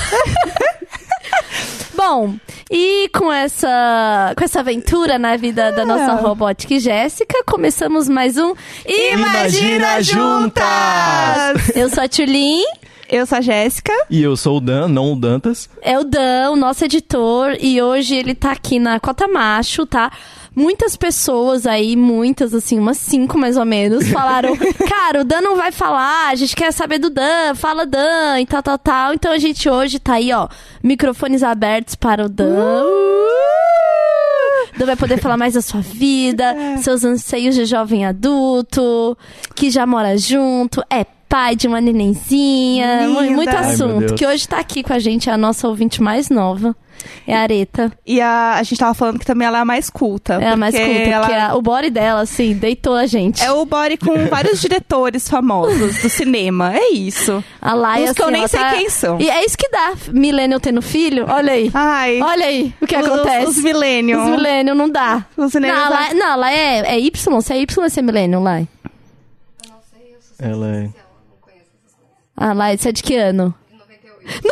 Bom, 2.06 2.36
e 2.70 3.08
com 3.14 3.32
essa, 3.32 4.34
com 4.38 4.44
essa 4.44 4.60
aventura 4.60 5.18
na 5.18 5.38
vida 5.38 5.72
da 5.72 5.86
nossa 5.86 6.12
Ah. 6.12 6.16
robótica 6.16 6.78
Jéssica, 6.78 7.42
começamos 7.46 8.10
mais 8.10 8.38
um 8.38 8.54
Imagina 8.86 10.02
Juntas! 10.04 11.70
Eu 11.74 11.90
sou 11.90 12.04
a 12.04 12.08
Tulin, 12.10 12.62
Eu 13.10 13.26
sou 13.26 13.38
a 13.38 13.42
Jéssica. 13.42 13.94
E 14.10 14.22
eu 14.22 14.36
sou 14.36 14.58
o 14.58 14.60
Dan, 14.62 14.90
não 14.90 15.14
o 15.14 15.16
Dantas. 15.16 15.70
é 15.82 15.98
o 15.98 16.04
Dan, 16.04 16.52
o 16.52 16.56
nosso 16.58 16.84
editor, 16.84 17.56
e 17.60 17.82
hoje 17.82 18.16
ele 18.16 18.36
tá 18.36 18.52
aqui 18.52 18.80
na 18.80 19.00
Cota 19.00 19.26
Macho, 19.28 19.86
tá? 19.86 20.12
Muitas 20.56 20.96
pessoas 20.96 21.66
aí, 21.66 21.96
muitas, 21.96 22.54
assim, 22.54 22.78
umas 22.78 22.98
cinco 22.98 23.38
mais 23.38 23.58
ou 23.58 23.66
menos, 23.66 24.08
falaram: 24.14 24.56
Cara, 24.88 25.22
o 25.22 25.24
Dan 25.24 25.42
não 25.42 25.56
vai 25.56 25.72
falar, 25.72 26.30
a 26.30 26.36
gente 26.36 26.56
quer 26.56 26.72
saber 26.72 27.00
do 27.00 27.10
Dan, 27.10 27.56
fala 27.56 27.86
Dan 27.86 28.40
e 28.40 28.46
tal, 28.46 28.62
tal, 28.62 28.78
tal. 28.78 29.14
Então 29.14 29.32
a 29.32 29.38
gente 29.38 29.68
hoje 29.70 30.00
tá 30.00 30.14
aí, 30.14 30.32
ó, 30.32 30.48
microfones 30.84 31.42
abertos 31.42 31.96
para 31.96 32.26
o 32.26 32.30
Dan. 32.30 32.84
Uh! 32.86 33.24
Dan 34.78 34.86
vai 34.86 34.96
poder 34.96 35.18
falar 35.20 35.38
mais 35.38 35.54
da 35.54 35.62
sua 35.62 35.82
vida, 35.82 36.56
seus 36.82 37.04
anseios 37.04 37.56
de 37.56 37.66
jovem 37.66 38.06
adulto, 38.06 39.18
que 39.56 39.70
já 39.70 39.86
mora 39.86 40.18
junto, 40.18 40.84
é 40.90 41.06
pai 41.34 41.56
de 41.56 41.68
uma 41.68 41.82
nenenzinha, 41.82 43.08
Linda. 43.08 43.32
muito 43.32 43.50
Ai, 43.50 43.72
assunto. 43.72 44.00
Deus. 44.06 44.12
Que 44.12 44.24
hoje 44.28 44.48
tá 44.48 44.60
aqui 44.60 44.84
com 44.84 44.94
a 44.94 45.00
gente 45.00 45.32
a 45.32 45.36
nossa 45.36 45.68
ouvinte 45.68 46.00
mais 46.00 46.30
nova, 46.30 46.76
é 47.26 47.36
a 47.36 47.42
Areta. 47.42 47.92
E 48.06 48.22
a, 48.22 48.54
a 48.60 48.62
gente 48.62 48.78
tava 48.78 48.94
falando 48.94 49.18
que 49.18 49.26
também 49.26 49.48
ela 49.48 49.58
é 49.58 49.62
a 49.62 49.66
mais 49.66 49.90
culta. 49.90 50.36
É 50.36 50.50
a 50.50 50.56
mais 50.56 50.76
culta, 50.76 50.90
ela 50.92 51.26
porque 51.26 51.40
a- 51.42 51.56
o 51.56 51.62
body 51.64 51.90
dela, 51.90 52.22
assim, 52.22 52.54
deitou 52.54 52.94
a 52.94 53.08
gente. 53.08 53.42
É 53.44 53.52
o 53.52 53.66
body 53.66 53.98
com 53.98 54.14
vários 54.30 54.62
diretores 54.62 55.28
famosos 55.28 56.04
do 56.04 56.08
cinema. 56.08 56.72
É 56.78 56.92
isso. 56.92 57.44
A 57.60 57.74
Laia, 57.74 58.12
Uns 58.12 58.14
que 58.14 58.22
eu 58.22 58.26
assim, 58.28 58.34
nem 58.38 58.48
sei 58.48 58.60
tá- 58.60 58.74
quem 58.76 58.90
são. 58.92 59.20
E 59.20 59.28
é 59.28 59.44
isso 59.44 59.58
que 59.58 59.70
dá, 59.70 59.94
millennial 60.14 60.60
tendo 60.60 60.84
filho, 60.84 61.26
olha 61.28 61.54
aí. 61.54 61.72
Ai. 61.74 62.22
Olha 62.22 62.46
aí 62.46 62.72
o 62.80 62.86
que 62.86 62.96
os, 62.96 63.08
acontece. 63.08 63.48
Os 63.48 63.58
millennium. 63.58 64.24
Os 64.24 64.30
millennial 64.30 64.76
não 64.76 64.88
dá. 64.88 65.26
Os 65.36 65.52
não, 65.56 65.68
a 65.68 65.74
não- 65.74 65.90
Laia, 65.90 66.14
não, 66.14 66.28
a 66.28 66.36
Laia 66.36 66.58
é, 66.86 66.94
é 66.96 67.00
Y, 67.00 67.42
se 67.42 67.54
é 67.54 67.58
Y 67.60 67.76
vai 67.82 67.90
ser 67.90 68.04
millennial, 68.04 68.44
Laia. 68.44 68.68
Ela 70.40 70.68
é. 70.68 70.90
Ah, 72.36 72.54
Laia, 72.54 72.78
você 72.78 72.90
é 72.90 72.92
de 72.92 73.04
que 73.04 73.16
ano? 73.16 73.54
98! 74.24 74.44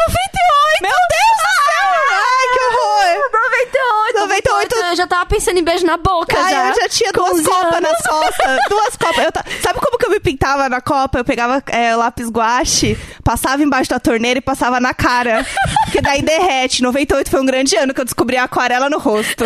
Meu 0.82 0.92
Deus 0.92 1.36
do 1.38 1.48
céu! 1.66 1.88
Ai, 2.12 2.48
que 2.54 2.60
horror! 2.60 4.02
98! 4.22 4.76
98. 4.76 4.76
Eu 4.92 4.96
já 4.96 5.08
tava 5.08 5.26
pensando 5.26 5.58
em 5.58 5.64
beijo 5.64 5.86
na 5.86 5.98
boca 5.98 6.36
Ai, 6.38 6.52
já. 6.54 6.70
eu 6.70 6.76
já 6.76 6.90
tinha 6.90 7.12
Com 7.14 7.20
duas 7.22 7.40
11 7.40 7.44
copas 7.50 7.82
nas 7.82 8.02
costas. 8.08 8.58
Duas 8.70 8.96
copas. 8.98 9.26
Eu 9.26 9.32
ta- 9.32 9.46
Sabe 9.62 9.80
como 9.80 9.98
que 9.98 10.06
eu 10.06 10.10
me 10.10 10.20
pintava 10.20 10.70
na 10.70 10.82
copa? 10.82 11.20
Eu 11.20 11.26
pegava 11.26 11.64
é, 11.68 11.96
lápis 11.96 12.30
guache, 12.30 12.98
passava 13.24 13.62
embaixo 13.64 13.90
da 13.90 14.00
torneira 14.00 14.38
e 14.40 14.42
passava 14.42 14.80
na 14.80 14.94
cara. 14.94 15.46
Porque 15.86 16.02
daí 16.02 16.22
derrete. 16.22 16.82
98 16.82 17.30
foi 17.30 17.42
um 17.42 17.46
grande 17.46 17.76
ano 17.76 17.94
que 17.94 18.02
eu 18.02 18.06
descobri 18.06 18.38
a 18.38 18.44
aquarela 18.44 18.90
no 18.90 18.98
rosto. 19.00 19.46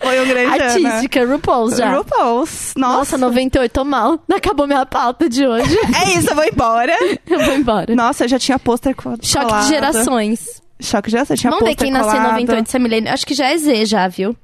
Foi 0.00 0.20
um 0.20 0.26
grande 0.28 0.60
ano. 0.60 0.88
Artística, 0.88 1.24
RuPaul's 1.24 1.76
já. 1.76 1.90
RuPaul's. 1.94 2.74
Nossa, 2.76 3.16
Nossa. 3.16 3.18
98, 3.18 3.72
tô 3.72 3.84
mal. 3.84 4.18
Acabou 4.32 4.66
minha 4.66 4.84
pauta 4.84 5.28
de 5.28 5.46
hoje. 5.46 5.76
É 6.04 6.18
isso, 6.18 6.30
eu 6.30 6.34
vou 6.34 6.44
embora. 6.44 6.92
Eu 7.26 7.40
vou 7.44 7.54
embora. 7.54 7.94
Nossa, 7.94 8.24
eu 8.24 8.28
já 8.28 8.38
tinha 8.38 8.58
pôster 8.58 8.94
co- 8.94 9.14
Choque 9.22 9.54
de 9.62 9.68
gerações. 9.68 10.61
Choque 10.82 11.08
de 11.08 11.12
gerações. 11.12 11.40
Tinha 11.40 11.50
Vamos 11.50 11.66
ver 11.68 11.74
quem 11.76 11.90
nasceu 11.90 12.10
em 12.14 12.16
colado. 12.16 12.32
98 12.32 12.70
se 12.70 12.76
é 12.76 12.80
milênio. 12.80 13.12
Acho 13.12 13.26
que 13.26 13.34
já 13.34 13.46
é 13.50 13.56
Z 13.56 13.86
já, 13.86 14.08
viu? 14.08 14.36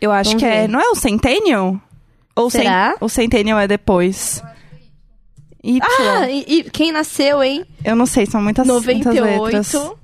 Eu 0.00 0.12
acho 0.12 0.30
Vamos 0.30 0.42
que 0.42 0.48
é. 0.48 0.62
ver. 0.62 0.68
Não 0.68 0.80
é 0.80 0.88
o 0.90 0.94
Centennial? 0.94 1.80
Ou 2.34 2.50
Será? 2.50 2.94
O 3.00 3.08
Centennial 3.08 3.58
é 3.58 3.66
depois. 3.66 4.42
Y. 5.64 5.80
Ah, 5.82 6.30
e, 6.30 6.44
e 6.46 6.62
quem 6.64 6.92
nasceu, 6.92 7.42
hein? 7.42 7.64
Eu 7.84 7.96
não 7.96 8.06
sei, 8.06 8.26
são 8.26 8.40
muitas, 8.42 8.66
muitas 8.66 8.84
letras. 9.14 9.72
98. 9.72 9.98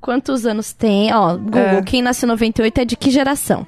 Quantos 0.00 0.46
anos 0.46 0.72
tem? 0.72 1.12
Ó, 1.12 1.36
Google, 1.36 1.60
É. 1.60 1.82
quem 1.82 2.00
nasceu 2.02 2.26
em 2.26 2.30
98 2.30 2.80
é 2.80 2.84
de 2.84 2.96
que 2.96 3.10
geração? 3.10 3.66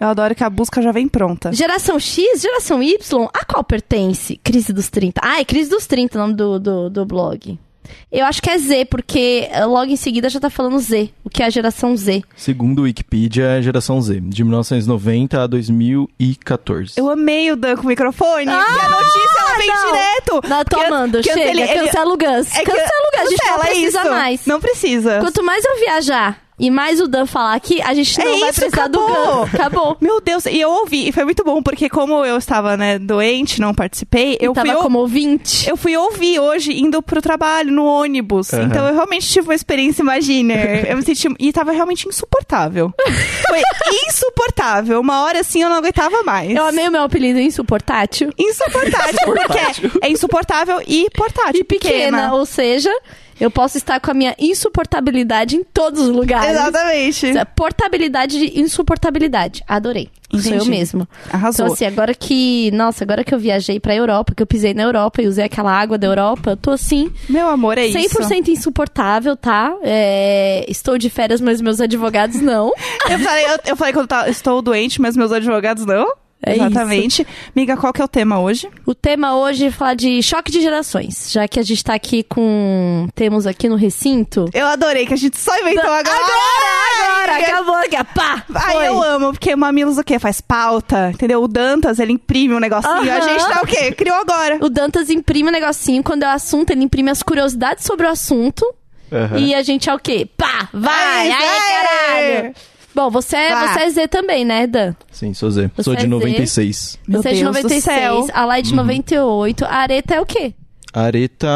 Eu 0.00 0.08
adoro 0.08 0.34
que 0.34 0.44
a 0.44 0.50
busca 0.50 0.82
já 0.82 0.92
vem 0.92 1.08
pronta. 1.08 1.52
Geração 1.52 1.98
X, 1.98 2.42
geração 2.42 2.82
Y, 2.82 3.28
a 3.32 3.44
qual 3.44 3.64
pertence? 3.64 4.36
Crise 4.42 4.72
dos 4.72 4.88
30. 4.90 5.20
Ah, 5.24 5.40
é 5.40 5.44
Crise 5.44 5.70
dos 5.70 5.86
30 5.86 6.18
o 6.18 6.20
nome 6.20 6.34
do, 6.34 6.58
do, 6.60 6.90
do 6.90 7.06
blog. 7.06 7.58
Eu 8.10 8.24
acho 8.26 8.40
que 8.40 8.48
é 8.50 8.56
Z, 8.58 8.86
porque 8.86 9.48
eh, 9.50 9.64
logo 9.64 9.90
em 9.90 9.96
seguida 9.96 10.28
já 10.28 10.38
tá 10.40 10.48
falando 10.50 10.78
Z, 10.78 11.10
o 11.24 11.30
que 11.30 11.42
é 11.42 11.46
a 11.46 11.50
geração 11.50 11.96
Z. 11.96 12.22
Segundo 12.36 12.80
o 12.80 12.82
Wikipedia, 12.82 13.44
é 13.44 13.58
a 13.58 13.60
geração 13.62 14.00
Z, 14.00 14.20
de 14.20 14.42
1990 14.44 15.42
a 15.42 15.46
2014. 15.46 16.94
Eu 16.96 17.08
amei 17.10 17.50
o 17.50 17.56
Dan 17.56 17.76
com 17.76 17.82
o 17.84 17.86
microfone. 17.86 18.48
Ah, 18.48 18.64
e 18.76 18.80
a 18.80 18.88
notícia, 18.88 19.40
ela 19.40 19.58
vem 19.58 19.66
não. 19.68 19.86
direto. 19.92 20.48
Não, 20.48 20.64
tô 20.64 20.78
Que- 20.78 20.84
amando, 20.84 21.18
que 21.18 21.32
chega, 21.32 21.50
ele- 21.50 21.62
ele- 21.62 21.86
cancela 21.86 22.12
o 22.14 22.16
Gus. 22.16 22.54
É 22.54 22.58
que- 22.60 22.64
cancela 22.64 22.88
o 22.88 23.10
Gus, 23.10 23.20
a 23.20 23.30
gente 23.30 23.44
não 23.50 23.58
precisa 23.58 24.00
isso. 24.02 24.10
mais. 24.10 24.46
Não 24.46 24.60
precisa. 24.60 25.20
Quanto 25.20 25.42
mais 25.42 25.64
eu 25.64 25.76
viajar 25.80 26.42
e 26.58 26.70
mais 26.70 27.00
o 27.00 27.08
Dan 27.08 27.26
falar 27.26 27.54
aqui, 27.54 27.82
a 27.82 27.92
gente 27.94 28.20
É 28.20 28.24
não 28.24 28.40
vai 28.40 28.50
isso, 28.50 28.60
precisar 28.60 28.88
do 28.88 29.00
acabou. 29.00 29.36
Gun. 29.36 29.42
Acabou. 29.52 29.96
Meu 30.00 30.20
Deus, 30.20 30.46
e 30.46 30.60
eu 30.60 30.70
ouvi, 30.70 31.08
e 31.08 31.12
foi 31.12 31.24
muito 31.24 31.42
bom, 31.44 31.62
porque 31.62 31.88
como 31.88 32.24
eu 32.24 32.36
estava, 32.36 32.76
né, 32.76 32.98
doente, 32.98 33.60
não 33.60 33.74
participei, 33.74 34.36
eu 34.40 34.52
Tava 34.52 34.68
fui, 34.72 34.76
como 34.76 34.98
ouvinte. 35.00 35.68
eu 35.68 35.76
fui 35.76 35.96
ouvir 35.96 36.38
hoje, 36.38 36.72
indo 36.72 37.02
pro 37.02 37.20
trabalho, 37.20 37.72
no 37.72 37.84
ônibus. 37.84 38.52
Aham. 38.52 38.64
Então 38.64 38.86
eu 38.86 38.94
realmente 38.94 39.28
tive 39.28 39.48
uma 39.48 39.54
experiência 39.54 40.02
Imaginer. 40.02 40.86
Eu 40.90 40.96
me 40.96 41.02
senti. 41.02 41.28
E 41.38 41.52
tava 41.52 41.72
realmente 41.72 42.06
insuportável. 42.08 42.92
Foi 43.48 43.60
insuportável. 44.08 45.00
Uma 45.00 45.22
hora 45.22 45.40
assim 45.40 45.62
eu 45.62 45.68
não 45.68 45.76
aguentava 45.76 46.22
mais. 46.22 46.50
Eu 46.50 46.64
amei 46.64 46.86
o 46.88 46.90
meu 46.92 47.02
apelido 47.02 47.38
insuportátil. 47.40 48.30
Insuportável, 48.38 49.18
porque 49.24 49.58
é 50.00 50.08
insuportável 50.10 50.80
e 50.86 51.08
portátil. 51.16 51.60
E 51.60 51.64
pequena, 51.64 52.34
ou 52.34 52.46
seja, 52.46 52.90
eu 53.40 53.50
posso 53.50 53.76
estar 53.76 54.00
com 54.00 54.10
a 54.10 54.14
minha 54.14 54.34
insuportabilidade 54.38 55.56
em 55.56 55.64
todos 55.64 56.00
os 56.00 56.08
lugares. 56.08 56.50
Exatamente. 56.50 57.26
Portabilidade 57.56 58.38
de 58.38 58.60
insuportabilidade. 58.60 59.62
Adorei. 59.66 60.08
Sou 60.30 60.40
eu 60.50 60.56
Entendi. 60.56 60.70
mesmo. 60.70 61.08
Arrasou. 61.32 61.66
Então, 61.66 61.74
assim, 61.74 61.84
agora 61.86 62.12
que. 62.14 62.70
Nossa, 62.72 63.04
agora 63.04 63.22
que 63.22 63.32
eu 63.32 63.38
viajei 63.38 63.78
pra 63.78 63.94
Europa, 63.94 64.34
que 64.34 64.42
eu 64.42 64.46
pisei 64.46 64.74
na 64.74 64.82
Europa 64.82 65.22
e 65.22 65.28
usei 65.28 65.44
aquela 65.44 65.70
água 65.72 65.96
da 65.96 66.06
Europa, 66.08 66.50
eu 66.50 66.56
tô 66.56 66.72
assim, 66.72 67.12
Meu 67.28 67.48
amor, 67.48 67.78
é 67.78 67.86
isso. 67.86 68.18
100% 68.18 68.48
insuportável, 68.48 69.36
tá? 69.36 69.72
É, 69.82 70.64
estou 70.68 70.98
de 70.98 71.08
férias, 71.08 71.40
mas 71.40 71.60
meus 71.60 71.80
advogados 71.80 72.40
não. 72.40 72.72
Eu 73.08 73.18
falei, 73.18 73.44
eu, 73.44 73.58
eu 73.66 73.76
falei 73.76 73.92
que 73.92 73.98
eu 73.98 74.06
tá- 74.06 74.28
estou 74.28 74.62
doente, 74.62 75.00
mas 75.00 75.14
meus 75.16 75.30
advogados 75.30 75.84
não. 75.84 76.10
É 76.46 76.54
Exatamente. 76.56 77.26
Miga, 77.54 77.76
qual 77.76 77.92
que 77.92 78.00
é 78.02 78.04
o 78.04 78.08
tema 78.08 78.40
hoje? 78.40 78.68
O 78.86 78.94
tema 78.94 79.36
hoje 79.36 79.66
é 79.66 79.70
falar 79.70 79.94
de 79.94 80.22
choque 80.22 80.50
de 80.52 80.60
gerações, 80.60 81.30
já 81.32 81.46
que 81.48 81.58
a 81.58 81.62
gente 81.62 81.82
tá 81.82 81.94
aqui 81.94 82.22
com. 82.22 83.08
Temos 83.14 83.46
aqui 83.46 83.68
no 83.68 83.76
recinto. 83.76 84.46
Eu 84.52 84.66
adorei 84.66 85.06
que 85.06 85.14
a 85.14 85.16
gente 85.16 85.38
só 85.38 85.56
inventou 85.58 85.90
agora. 85.90 86.16
Agora! 86.16 87.32
Ai, 87.32 87.44
Acabou 87.44 87.74
aqui, 87.76 87.96
pá! 88.14 88.44
Ai, 88.54 88.72
foi. 88.74 88.86
eu 88.88 89.02
amo, 89.02 89.32
porque 89.32 89.52
o 89.54 89.58
Mamilos 89.58 89.98
o 89.98 90.04
quê? 90.04 90.18
Faz 90.18 90.40
pauta, 90.40 91.10
entendeu? 91.14 91.42
O 91.42 91.48
Dantas, 91.48 91.98
ele 91.98 92.12
imprime 92.12 92.54
um 92.54 92.60
negocinho. 92.60 92.94
A 92.94 93.16
Aham. 93.16 93.22
gente 93.28 93.46
tá 93.48 93.60
o 93.62 93.66
quê? 93.66 93.92
Criou 93.92 94.16
agora. 94.16 94.58
O 94.60 94.68
Dantas 94.68 95.10
imprime 95.10 95.48
um 95.48 95.52
negocinho, 95.52 96.02
quando 96.02 96.22
é 96.24 96.26
o 96.26 96.30
assunto, 96.30 96.70
ele 96.70 96.82
imprime 96.84 97.10
as 97.10 97.22
curiosidades 97.22 97.84
sobre 97.84 98.06
o 98.06 98.10
assunto. 98.10 98.64
E 99.36 99.54
a 99.54 99.62
gente 99.62 99.88
é 99.88 99.94
o 99.94 99.98
quê? 99.98 100.28
Pá! 100.36 100.68
Vai! 100.72 101.30
Ai, 101.30 101.32
Aí, 101.32 101.38
vai! 101.38 102.42
caralho! 102.42 102.54
Bom, 102.94 103.10
você, 103.10 103.36
é- 103.36 103.50
Vá. 103.50 103.72
você 103.74 103.80
é 103.80 103.90
Z 103.90 104.08
também, 104.08 104.44
né, 104.44 104.66
Dan? 104.66 104.94
Sim, 105.10 105.34
sou 105.34 105.50
Z. 105.50 105.70
Você 105.76 105.82
sou 105.82 105.92
é 105.94 105.96
de 105.96 106.02
Z? 106.02 106.08
96. 106.08 106.98
Meu 107.08 107.20
você 107.22 107.28
é 107.28 107.32
de 107.32 107.40
Deus 107.40 107.56
do 107.56 107.62
96, 107.62 107.82
céu. 107.84 108.26
a 108.32 108.44
Lai 108.44 108.60
é 108.60 108.62
de 108.62 108.74
98, 108.74 109.64
a 109.64 109.74
Areta 109.74 110.14
é 110.14 110.20
o 110.20 110.26
quê? 110.26 110.54
Areta. 110.92 111.48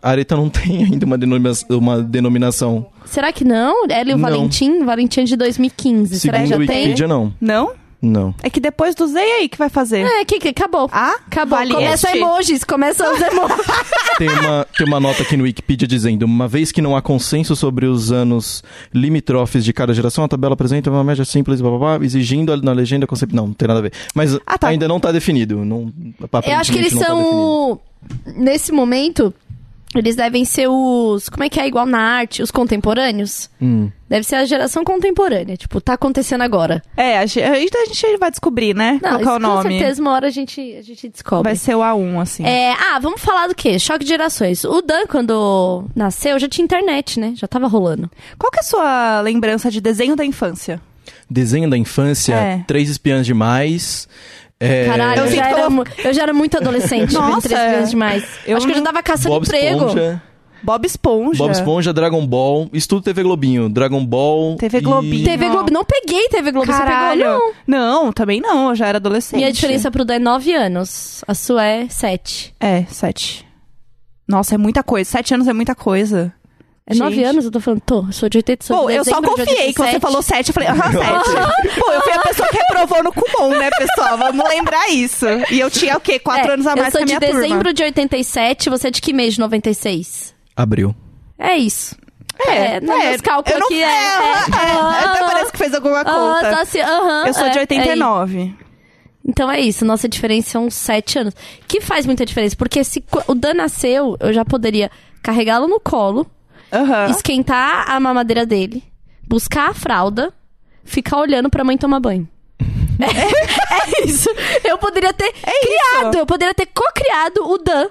Areta 0.00 0.36
não 0.36 0.48
tem 0.50 0.84
ainda 0.84 1.04
uma, 1.04 1.18
denomina- 1.18 1.52
uma 1.70 2.02
denominação. 2.02 2.86
Será 3.04 3.32
que 3.32 3.44
não? 3.44 3.84
Ela 3.88 4.10
e 4.10 4.14
o 4.14 4.16
Não. 4.18 4.22
Valentim? 4.30 4.84
Valentim 4.84 5.20
é 5.20 5.24
de 5.24 5.36
2015. 5.36 6.20
Será 6.20 6.38
que 6.40 6.46
Segundo 6.48 6.62
já 6.62 6.66
tem? 6.72 6.76
Wikipedia, 6.78 7.08
não. 7.08 7.32
Não? 7.40 7.72
Não. 8.06 8.34
É 8.42 8.48
que 8.48 8.60
depois 8.60 8.94
do 8.94 9.06
Z 9.06 9.18
aí 9.18 9.48
que 9.48 9.58
vai 9.58 9.68
fazer. 9.68 10.00
É, 10.06 10.24
que, 10.24 10.38
que 10.38 10.48
acabou. 10.48 10.88
Ah, 10.92 11.16
Acabou. 11.26 11.58
vale 11.58 11.74
começa 11.74 12.06
este. 12.08 12.18
emojis, 12.18 12.64
começa 12.64 13.10
os 13.12 13.20
emojis. 13.20 13.66
Tem 14.18 14.30
uma, 14.30 14.66
tem 14.78 14.86
uma 14.86 14.98
nota 14.98 15.22
aqui 15.22 15.36
no 15.36 15.44
Wikipedia 15.44 15.86
dizendo: 15.86 16.22
uma 16.24 16.48
vez 16.48 16.72
que 16.72 16.80
não 16.80 16.96
há 16.96 17.02
consenso 17.02 17.54
sobre 17.54 17.84
os 17.84 18.10
anos 18.10 18.64
limítrofes 18.94 19.62
de 19.62 19.72
cada 19.74 19.92
geração, 19.92 20.24
a 20.24 20.28
tabela 20.28 20.54
apresenta 20.54 20.90
uma 20.90 21.04
média 21.04 21.22
simples, 21.24 21.60
blá, 21.60 21.68
blá, 21.70 21.78
blá, 21.98 22.04
exigindo 22.06 22.56
na 22.62 22.72
legenda 22.72 23.06
conceito. 23.06 23.36
Não, 23.36 23.48
não 23.48 23.52
tem 23.52 23.68
nada 23.68 23.80
a 23.80 23.82
ver. 23.82 23.92
Mas 24.14 24.34
Ah, 24.46 24.56
tá. 24.56 24.68
ainda 24.68 24.88
não 24.88 24.98
tá 24.98 25.12
definido. 25.12 25.62
Não, 25.66 25.92
Eu 26.46 26.56
acho 26.56 26.72
que 26.72 26.78
eles 26.78 26.94
tá 26.94 27.04
são. 27.06 27.20
o- 27.22 27.80
Nesse 28.34 28.72
momento, 28.72 29.34
eles 29.94 30.16
devem 30.16 30.44
ser 30.44 30.68
os. 30.68 31.28
Como 31.28 31.44
é 31.44 31.48
que 31.48 31.60
é 31.60 31.66
igual 31.66 31.86
na 31.86 31.98
arte? 31.98 32.42
Os 32.42 32.50
contemporâneos? 32.50 33.48
Hum. 33.60 33.90
Deve 34.08 34.24
ser 34.24 34.36
a 34.36 34.44
geração 34.44 34.84
contemporânea. 34.84 35.56
Tipo, 35.56 35.80
tá 35.80 35.94
acontecendo 35.94 36.42
agora. 36.42 36.82
É, 36.96 37.18
a 37.18 37.26
gente, 37.26 37.42
a 37.42 37.84
gente 37.86 38.16
vai 38.18 38.30
descobrir, 38.30 38.74
né? 38.74 39.00
Não, 39.02 39.10
qual 39.10 39.18
que 39.20 39.28
é 39.28 39.30
o 39.30 39.36
isso 39.36 39.40
nome. 39.40 39.62
com 39.62 39.70
certeza 39.70 40.00
uma 40.02 40.12
hora 40.12 40.26
a 40.26 40.30
gente, 40.30 40.60
a 40.76 40.82
gente 40.82 41.08
descobre. 41.08 41.44
Vai 41.44 41.56
ser 41.56 41.74
o 41.74 41.80
A1, 41.80 42.20
assim. 42.20 42.44
É, 42.44 42.72
ah, 42.72 42.98
vamos 43.00 43.20
falar 43.20 43.48
do 43.48 43.54
quê? 43.54 43.78
Choque 43.78 44.04
de 44.04 44.08
gerações. 44.10 44.64
O 44.64 44.80
Dan, 44.82 45.06
quando 45.08 45.84
nasceu, 45.94 46.38
já 46.38 46.48
tinha 46.48 46.64
internet, 46.64 47.18
né? 47.18 47.32
Já 47.36 47.48
tava 47.48 47.66
rolando. 47.66 48.10
Qual 48.38 48.50
que 48.50 48.58
é 48.58 48.60
a 48.60 48.64
sua 48.64 49.20
lembrança 49.22 49.70
de 49.70 49.80
desenho 49.80 50.14
da 50.14 50.24
infância? 50.24 50.80
Desenho 51.28 51.68
da 51.68 51.76
infância, 51.76 52.34
É. 52.34 52.64
Três 52.66 52.88
Espiãs 52.88 53.26
Demais. 53.26 54.08
É, 54.58 54.86
Caralho, 54.86 55.20
eu, 55.20 55.26
Eu 55.26 55.30
já 55.32 55.48
era, 55.50 55.60
eu- 56.04 56.12
já 56.14 56.22
era 56.22 56.32
muito 56.32 56.56
adolescente, 56.56 57.12
Nossa, 57.12 57.48
três 57.48 57.70
vezes 57.72 57.90
demais. 57.90 58.24
eu 58.46 58.56
Acho 58.56 58.66
que 58.66 58.72
eu 58.72 58.76
já 58.76 58.82
tava 58.82 59.02
caçando 59.02 59.34
Bob 59.34 59.44
emprego. 59.44 59.86
Esponja. 59.86 60.22
Bob 60.62 60.86
Esponja. 60.86 61.38
Bob 61.38 61.50
Esponja, 61.52 61.92
Dragon 61.92 62.26
Ball. 62.26 62.68
Isso 62.72 62.88
tudo 62.88 63.02
TV 63.02 63.22
Globinho. 63.22 63.68
Dragon 63.68 64.04
Ball. 64.04 64.56
TV 64.56 64.78
e- 64.78 64.80
Globinho. 64.80 65.24
TV 65.24 65.48
Globo, 65.50 65.70
não 65.70 65.84
peguei 65.84 66.28
TV 66.28 66.50
Globo, 66.50 66.66
Caralho. 66.66 67.20
você 67.20 67.24
pegou? 67.34 67.54
Não. 67.66 68.04
Não, 68.04 68.12
também 68.12 68.40
não. 68.40 68.70
Eu 68.70 68.74
já 68.74 68.86
era 68.88 68.96
adolescente. 68.96 69.36
Minha 69.38 69.52
diferença 69.52 69.90
pro 69.90 70.04
Dan 70.04 70.14
é 70.14 70.18
9 70.18 70.52
anos. 70.54 71.22
A 71.28 71.34
sua 71.34 71.64
é 71.64 71.86
7. 71.88 72.54
É, 72.58 72.84
sete. 72.88 73.46
Nossa, 74.26 74.54
é 74.54 74.58
muita 74.58 74.82
coisa. 74.82 75.08
Sete 75.08 75.34
anos 75.34 75.46
é 75.46 75.52
muita 75.52 75.74
coisa. 75.74 76.32
É 76.88 76.94
9 76.94 77.16
Gente. 77.16 77.24
anos? 77.24 77.44
Eu 77.44 77.50
tô 77.50 77.58
falando, 77.58 77.80
tô, 77.80 78.06
eu 78.06 78.12
sou 78.12 78.28
de 78.28 78.38
80, 78.38 78.64
sou 78.64 78.78
Pô, 78.82 78.86
de 78.86 78.94
eu 78.94 79.04
só 79.04 79.10
dezembro 79.20 79.30
de 79.34 79.40
confiei 79.44 79.72
que 79.72 79.78
você 79.78 79.96
87. 79.96 80.00
falou 80.00 80.22
sete. 80.22 80.48
Eu 80.50 80.54
falei, 80.54 80.68
aham, 80.68 80.92
sete. 80.92 81.74
Pô, 81.80 81.92
eu 81.92 82.00
fui 82.02 82.12
a 82.12 82.18
pessoa 82.20 82.48
que 82.48 82.56
reprovou 82.56 83.02
no 83.02 83.12
Kumon, 83.12 83.50
né, 83.58 83.68
pessoal? 83.76 84.16
Vamos 84.16 84.48
lembrar 84.48 84.88
isso. 84.90 85.26
E 85.50 85.58
eu 85.58 85.68
tinha 85.68 85.96
o 85.96 86.00
quê? 86.00 86.20
Quatro 86.20 86.50
É, 86.50 86.54
anos 86.54 86.66
a 86.66 86.76
mais 86.76 86.94
Eu 86.94 87.00
sou 87.00 87.06
que 87.06 87.12
a 87.14 87.18
de 87.18 87.26
minha 87.26 87.32
dezembro 87.32 87.58
turma. 87.58 87.74
de 87.74 87.82
87, 87.82 88.70
você 88.70 88.86
é 88.86 88.90
de 88.92 89.00
que 89.02 89.12
mês 89.12 89.34
de 89.34 89.40
96? 89.40 90.32
Abril. 90.56 90.94
É 91.36 91.56
isso. 91.56 91.96
É, 92.46 92.80
não, 92.80 92.94
é, 93.00 93.18
cálculos 93.18 93.52
eu 93.54 93.58
não- 93.60 93.66
aqui 93.66 93.82
é, 93.82 93.86
é... 93.86 93.88
é, 93.88 95.00
é, 95.00 95.04
Até 95.08 95.18
parece 95.26 95.52
que 95.52 95.58
fez 95.58 95.74
alguma 95.74 96.02
aham, 96.02 96.34
conta. 96.34 96.50
tá 96.50 96.60
assim, 96.60 96.80
aham, 96.80 97.24
Eu 97.26 97.34
sou 97.34 97.46
é, 97.46 97.50
de 97.50 97.58
é 97.58 97.60
89. 97.62 98.54
Então 99.28 99.50
é 99.50 99.58
isso, 99.60 99.84
nossa 99.84 100.08
diferença 100.08 100.50
são 100.50 100.70
7 100.70 101.18
anos. 101.18 101.34
Que 101.66 101.80
faz 101.80 102.06
muita 102.06 102.24
diferença, 102.24 102.54
porque 102.54 102.84
se 102.84 103.02
o 103.26 103.34
Dan 103.34 103.54
nasceu, 103.54 104.16
eu 104.20 104.32
já 104.32 104.44
poderia 104.44 104.88
carregá-lo 105.22 105.66
no 105.66 105.80
colo, 105.80 106.26
Aham. 106.72 107.10
esquentar 107.10 107.90
a 107.90 107.98
mamadeira 108.00 108.44
dele, 108.46 108.82
buscar 109.26 109.70
a 109.70 109.74
fralda, 109.74 110.32
ficar 110.84 111.18
olhando 111.18 111.48
pra 111.50 111.64
mãe 111.64 111.76
tomar 111.78 112.00
banho. 112.00 112.28
É, 112.98 114.00
é 114.00 114.06
isso. 114.06 114.30
Eu 114.64 114.78
poderia 114.78 115.12
ter 115.12 115.30
criado, 115.30 116.10
isso. 116.14 116.18
eu 116.18 116.24
poderia 116.24 116.54
ter 116.54 116.64
co-criado 116.64 117.46
o 117.46 117.58
Dan. 117.58 117.88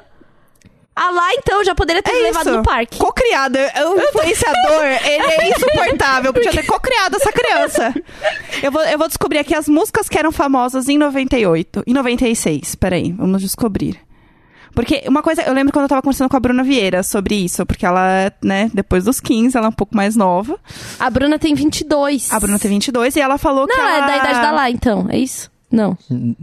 Ah 0.95 1.11
lá, 1.11 1.31
então, 1.35 1.63
já 1.63 1.75
poderia 1.75 2.01
ter 2.01 2.09
É 2.09 2.23
levado 2.23 2.47
isso. 2.47 2.57
no 2.57 2.63
parque. 2.63 2.97
Co-criado. 2.97 3.55
O 3.57 4.01
influenciador, 4.01 4.83
ele 4.83 5.25
é 5.25 5.49
insuportável. 5.49 6.33
Podia 6.33 6.51
ter 6.51 6.63
co-criado 6.65 7.17
essa 7.17 7.31
criança. 7.31 7.93
Eu 8.63 8.71
vou, 8.71 8.81
eu 8.83 8.97
vou 8.97 9.07
descobrir 9.07 9.37
aqui 9.39 9.53
as 9.53 9.67
músicas 9.69 10.09
que 10.09 10.17
eram 10.17 10.31
famosas 10.31 10.87
em 10.89 10.97
98. 10.97 11.83
Em 11.85 11.93
96. 11.93 12.73
Peraí, 12.75 13.11
vamos 13.11 13.41
descobrir. 13.43 13.99
Porque 14.75 15.03
uma 15.07 15.23
coisa, 15.23 15.41
eu 15.43 15.53
lembro 15.53 15.71
quando 15.71 15.83
eu 15.83 15.89
tava 15.89 16.01
conversando 16.01 16.29
com 16.29 16.35
a 16.37 16.39
Bruna 16.39 16.63
Vieira 16.63 17.01
sobre 17.01 17.35
isso, 17.35 17.65
porque 17.65 17.85
ela, 17.85 18.31
né, 18.43 18.69
depois 18.73 19.05
dos 19.05 19.19
15, 19.19 19.57
ela 19.57 19.67
é 19.67 19.69
um 19.69 19.73
pouco 19.73 19.95
mais 19.95 20.15
nova. 20.15 20.59
A 20.99 21.09
Bruna 21.09 21.39
tem 21.39 21.55
22. 21.55 22.31
A 22.31 22.39
Bruna 22.39 22.59
tem 22.59 22.69
22 22.69 23.15
e 23.15 23.21
ela 23.21 23.37
falou 23.37 23.67
que 23.67 23.75
Não, 23.75 23.83
ela... 23.87 23.97
é 23.97 24.07
da 24.07 24.17
idade 24.17 24.41
da 24.41 24.51
lá, 24.51 24.69
então. 24.69 25.07
É 25.09 25.17
isso? 25.17 25.49
Não. 25.71 25.97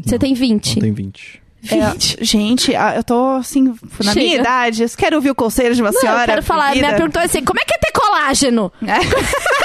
Você 0.05 0.19
tem 0.19 0.35
20. 0.35 0.77
Não 0.77 0.83
tem 0.83 0.93
20. 0.93 1.43
É, 1.71 2.25
gente, 2.25 2.73
eu 2.73 3.05
tô 3.05 3.37
assim, 3.37 3.73
na 4.03 4.13
Chega. 4.13 4.15
minha 4.27 4.41
idade, 4.41 4.83
eu 4.83 4.89
quero 4.97 5.15
ouvir 5.15 5.31
o 5.31 5.35
conselho 5.35 5.73
de 5.77 5.81
uma 5.81 5.93
Não, 5.93 6.01
senhora. 6.01 6.23
eu 6.23 6.27
quero 6.27 6.43
falar. 6.43 6.69
vivida. 6.71 6.89
Minha 6.89 6.97
pergunta 6.97 7.21
é 7.21 7.25
assim: 7.25 7.45
como 7.45 7.61
é 7.61 7.65
que 7.65 7.73
é 7.75 7.79
ter 7.79 7.93
colágeno? 7.93 8.73
É. 8.83 8.99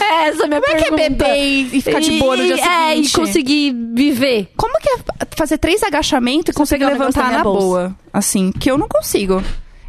É, 0.00 0.28
essa 0.28 0.42
é 0.42 0.44
a 0.44 0.48
minha 0.48 0.60
Como 0.60 0.72
é 0.72 0.76
que 0.76 0.84
é 0.84 0.90
pergunta. 0.90 1.24
beber 1.24 1.74
e 1.74 1.80
ficar 1.80 2.00
de 2.00 2.18
boa 2.18 2.36
no 2.36 2.44
dia 2.44 2.56
E- 2.56 2.60
É, 2.60 2.92
e 2.92 2.96
seguinte? 2.96 3.12
conseguir 3.12 3.76
viver. 3.94 4.48
Como 4.56 4.72
que 4.80 4.88
é 4.90 4.98
fazer 5.36 5.58
três 5.58 5.82
agachamentos 5.82 6.50
e 6.50 6.52
conseguir 6.56 6.86
levantar 6.86 7.30
na 7.32 7.42
bolsa. 7.42 7.60
boa? 7.66 7.96
Assim, 8.12 8.50
que 8.52 8.70
eu 8.70 8.78
não 8.78 8.88
consigo. 8.88 9.42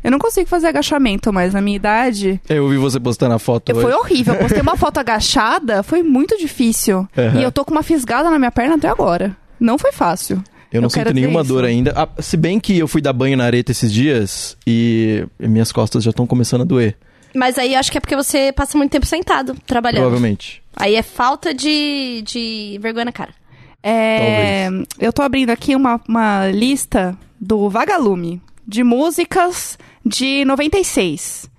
Eu 0.04 0.12
não 0.12 0.20
consigo 0.20 0.48
fazer 0.48 0.68
agachamento, 0.68 1.32
mas 1.34 1.54
na 1.54 1.62
minha 1.62 1.76
idade. 1.76 2.40
Eu 2.48 2.64
ouvi 2.64 2.78
você 2.78 3.00
postando 3.00 3.34
a 3.36 3.40
foto. 3.40 3.74
Foi 3.76 3.84
hoje. 3.86 3.94
horrível. 3.96 4.34
Eu 4.36 4.40
postei 4.48 4.62
uma 4.62 4.78
foto 4.78 4.98
agachada, 4.98 5.84
foi 5.84 6.02
muito 6.04 6.38
difícil. 6.38 7.08
Aham. 7.18 7.40
E 7.40 7.44
eu 7.44 7.52
tô 7.52 7.66
com 7.66 7.72
uma 7.72 7.84
fisgada 7.84 8.30
na 8.30 8.40
minha 8.40 8.52
perna 8.52 8.76
até 8.76 8.88
agora. 8.88 9.36
Não 9.60 9.78
foi 9.78 9.92
fácil. 9.92 10.42
Eu 10.72 10.82
não 10.82 10.86
Eu 10.86 10.90
sinto 10.92 11.14
nenhuma 11.14 11.42
isso. 11.42 11.50
dor 11.50 11.66
ainda. 11.66 11.94
Ah, 11.98 12.08
se 12.22 12.38
bem 12.38 12.60
que 12.60 12.78
eu 12.78 12.88
fui 12.88 13.02
dar 13.02 13.12
banho 13.12 13.36
na 13.36 13.44
areta 13.44 13.72
esses 13.72 13.92
dias 13.92 14.56
e 14.66 15.26
minhas 15.40 15.72
costas 15.72 16.04
já 16.04 16.12
estão 16.12 16.26
começando 16.28 16.62
a 16.62 16.64
doer. 16.66 16.96
Mas 17.36 17.58
aí 17.58 17.76
acho 17.76 17.92
que 17.92 17.98
é 17.98 18.02
porque 18.02 18.16
você 18.16 18.52
passa 18.52 18.78
muito 18.78 18.92
tempo 18.92 19.06
sentado, 19.06 19.56
trabalhando. 19.66 20.02
Provavelmente. 20.02 20.62
Aí 20.76 20.96
é 20.96 21.04
falta 21.04 21.54
de, 21.54 22.24
de 22.26 22.78
vergonha 22.82 23.06
na 23.06 23.12
cara. 23.12 23.34
É, 23.82 24.68
eu 25.00 25.14
tô 25.14 25.22
abrindo 25.22 25.52
aqui 25.52 25.76
uma, 25.76 26.02
uma 26.08 26.48
lista 26.48 27.18
do 27.40 27.70
Vagalume 27.70 28.42
de 28.68 28.84
músicas 28.84 29.78
de 30.06 30.44
96. 30.46 31.50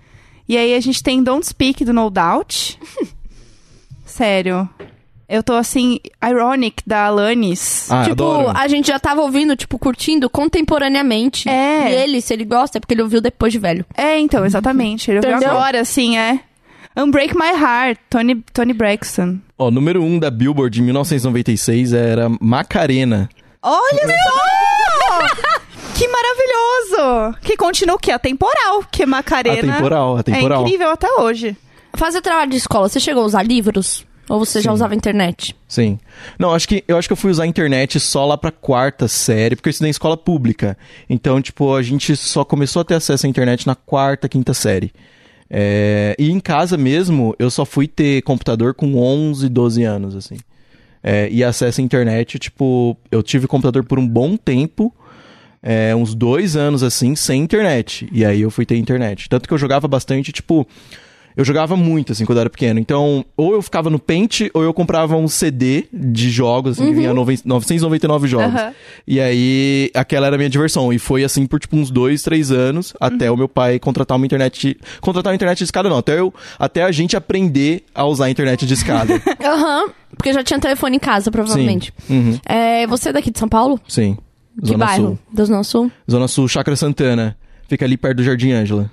E 0.47 0.57
aí 0.57 0.73
a 0.73 0.79
gente 0.79 1.01
tem 1.01 1.23
Don't 1.23 1.45
Speak 1.45 1.83
do 1.83 1.93
No 1.93 2.09
Doubt. 2.09 2.79
Sério. 4.05 4.69
Eu 5.31 5.41
tô 5.41 5.53
assim, 5.53 5.97
Ironic 6.21 6.83
da 6.85 7.05
Alanis. 7.05 7.89
Ah, 7.89 8.03
tipo, 8.03 8.11
adoro. 8.11 8.51
a 8.53 8.67
gente 8.67 8.89
já 8.89 8.99
tava 8.99 9.21
ouvindo, 9.21 9.55
tipo, 9.55 9.79
curtindo 9.79 10.29
contemporaneamente. 10.29 11.47
É. 11.47 11.89
E 11.89 11.95
ele, 12.03 12.19
se 12.19 12.33
ele 12.33 12.43
gosta, 12.43 12.77
é 12.77 12.81
porque 12.81 12.93
ele 12.93 13.01
ouviu 13.01 13.21
depois 13.21 13.53
de 13.53 13.57
velho. 13.57 13.85
É, 13.95 14.19
então, 14.19 14.45
exatamente. 14.45 15.09
Ele 15.09 15.19
ouviu 15.19 15.31
Entendeu? 15.31 15.51
agora, 15.51 15.79
assim, 15.79 16.17
é. 16.17 16.41
Unbreak 16.97 17.33
My 17.33 17.57
Heart, 17.57 17.97
Tony, 18.09 18.43
Tony 18.51 18.73
Braxton. 18.73 19.39
Ó, 19.57 19.71
número 19.71 20.03
1 20.03 20.05
um 20.05 20.19
da 20.19 20.29
Billboard 20.29 20.75
de 20.75 20.81
1996 20.81 21.93
era 21.93 22.27
Macarena. 22.41 23.29
Olha 23.61 24.07
só! 24.07 25.41
que 25.97 26.09
maravilhoso! 26.09 27.37
Que 27.41 27.55
continua 27.55 27.95
o 27.95 27.99
quê? 27.99 28.11
Atemporal, 28.11 28.83
que 28.91 29.05
Macarena 29.05 29.71
Atemporal, 29.75 30.17
atemporal. 30.17 30.59
é 30.59 30.63
incrível 30.65 30.89
até 30.91 31.07
hoje. 31.21 31.55
Fazer 31.93 32.19
trabalho 32.19 32.51
de 32.51 32.57
escola, 32.57 32.89
você 32.89 32.99
chegou 32.99 33.23
a 33.23 33.25
usar 33.27 33.43
livros? 33.43 34.05
Ou 34.31 34.39
você 34.39 34.61
já 34.61 34.69
Sim. 34.69 34.75
usava 34.75 34.95
internet? 34.95 35.53
Sim. 35.67 35.99
Não, 36.39 36.53
acho 36.53 36.65
que 36.65 36.85
eu 36.87 36.97
acho 36.97 37.05
que 37.05 37.11
eu 37.11 37.17
fui 37.17 37.29
usar 37.29 37.43
a 37.43 37.47
internet 37.47 37.99
só 37.99 38.25
lá 38.25 38.37
pra 38.37 38.49
quarta 38.49 39.05
série, 39.05 39.57
porque 39.57 39.67
eu 39.67 39.71
estudei 39.71 39.89
em 39.89 39.91
escola 39.91 40.15
pública. 40.15 40.77
Então, 41.09 41.41
tipo, 41.41 41.75
a 41.75 41.81
gente 41.81 42.15
só 42.15 42.45
começou 42.45 42.81
a 42.81 42.85
ter 42.85 42.93
acesso 42.95 43.25
à 43.25 43.29
internet 43.29 43.67
na 43.67 43.75
quarta, 43.75 44.29
quinta 44.29 44.53
série. 44.53 44.93
É, 45.49 46.15
e 46.17 46.31
em 46.31 46.39
casa 46.39 46.77
mesmo, 46.77 47.35
eu 47.37 47.51
só 47.51 47.65
fui 47.65 47.89
ter 47.89 48.21
computador 48.21 48.73
com 48.73 48.95
11, 48.95 49.49
12 49.49 49.83
anos, 49.83 50.15
assim. 50.15 50.37
É, 51.03 51.27
e 51.29 51.43
acesso 51.43 51.81
à 51.81 51.83
internet, 51.83 52.39
tipo, 52.39 52.95
eu 53.11 53.21
tive 53.21 53.47
computador 53.47 53.83
por 53.83 53.99
um 53.99 54.07
bom 54.07 54.37
tempo, 54.37 54.95
é, 55.61 55.93
uns 55.93 56.15
dois 56.15 56.55
anos, 56.55 56.83
assim, 56.83 57.17
sem 57.17 57.41
internet. 57.41 58.07
E 58.13 58.23
aí 58.23 58.39
eu 58.39 58.49
fui 58.49 58.65
ter 58.65 58.77
internet. 58.77 59.27
Tanto 59.27 59.45
que 59.45 59.53
eu 59.53 59.57
jogava 59.57 59.89
bastante, 59.89 60.31
tipo... 60.31 60.65
Eu 61.35 61.45
jogava 61.45 61.75
muito, 61.75 62.11
assim, 62.11 62.25
quando 62.25 62.37
eu 62.37 62.41
era 62.41 62.49
pequeno. 62.49 62.79
Então, 62.79 63.23
ou 63.37 63.53
eu 63.53 63.61
ficava 63.61 63.89
no 63.89 63.97
Paint, 63.99 64.41
ou 64.53 64.63
eu 64.63 64.73
comprava 64.73 65.15
um 65.15 65.27
CD 65.27 65.85
de 65.93 66.29
jogos, 66.29 66.73
assim, 66.79 66.89
que 66.89 66.95
vinha 66.95 67.13
noven- 67.13 67.39
999 67.45 68.27
jogos. 68.27 68.53
Aham. 68.53 68.73
E 69.07 69.19
aí, 69.19 69.89
aquela 69.93 70.27
era 70.27 70.35
a 70.35 70.37
minha 70.37 70.49
diversão. 70.49 70.91
E 70.91 70.99
foi 70.99 71.23
assim 71.23 71.45
por, 71.45 71.59
tipo, 71.59 71.75
uns 71.77 71.89
dois, 71.89 72.21
três 72.21 72.51
anos, 72.51 72.93
até 72.99 73.31
o 73.31 73.37
meu 73.37 73.47
pai 73.47 73.79
contratar 73.79 74.17
uma 74.17 74.25
internet... 74.25 74.77
Contratar 74.99 75.31
uma 75.31 75.35
internet 75.35 75.57
de 75.59 75.63
escada, 75.63 75.89
não. 75.89 75.97
Até, 75.97 76.19
eu, 76.19 76.33
até 76.59 76.83
a 76.83 76.91
gente 76.91 77.15
aprender 77.15 77.83
a 77.95 78.05
usar 78.05 78.25
a 78.25 78.29
internet 78.29 78.65
de 78.65 78.73
escada. 78.73 79.13
Aham, 79.43 79.89
porque 80.17 80.33
já 80.33 80.43
tinha 80.43 80.59
telefone 80.59 80.97
em 80.97 80.99
casa, 80.99 81.31
provavelmente. 81.31 81.93
Uhum. 82.09 82.37
É, 82.45 82.85
você 82.87 83.09
é 83.09 83.13
daqui 83.13 83.31
de 83.31 83.39
São 83.39 83.47
Paulo? 83.47 83.79
Sim. 83.87 84.17
que 84.61 84.67
Zona 84.67 84.85
bairro? 84.85 85.05
Sul. 85.07 85.19
Da 85.33 85.45
Zona 85.45 85.63
Sul? 85.63 85.91
Zona 86.09 86.27
Sul, 86.27 86.47
Chácara 86.47 86.75
Santana. 86.75 87.37
Fica 87.67 87.85
ali 87.85 87.95
perto 87.95 88.17
do 88.17 88.23
Jardim 88.23 88.51
Ângela. 88.51 88.91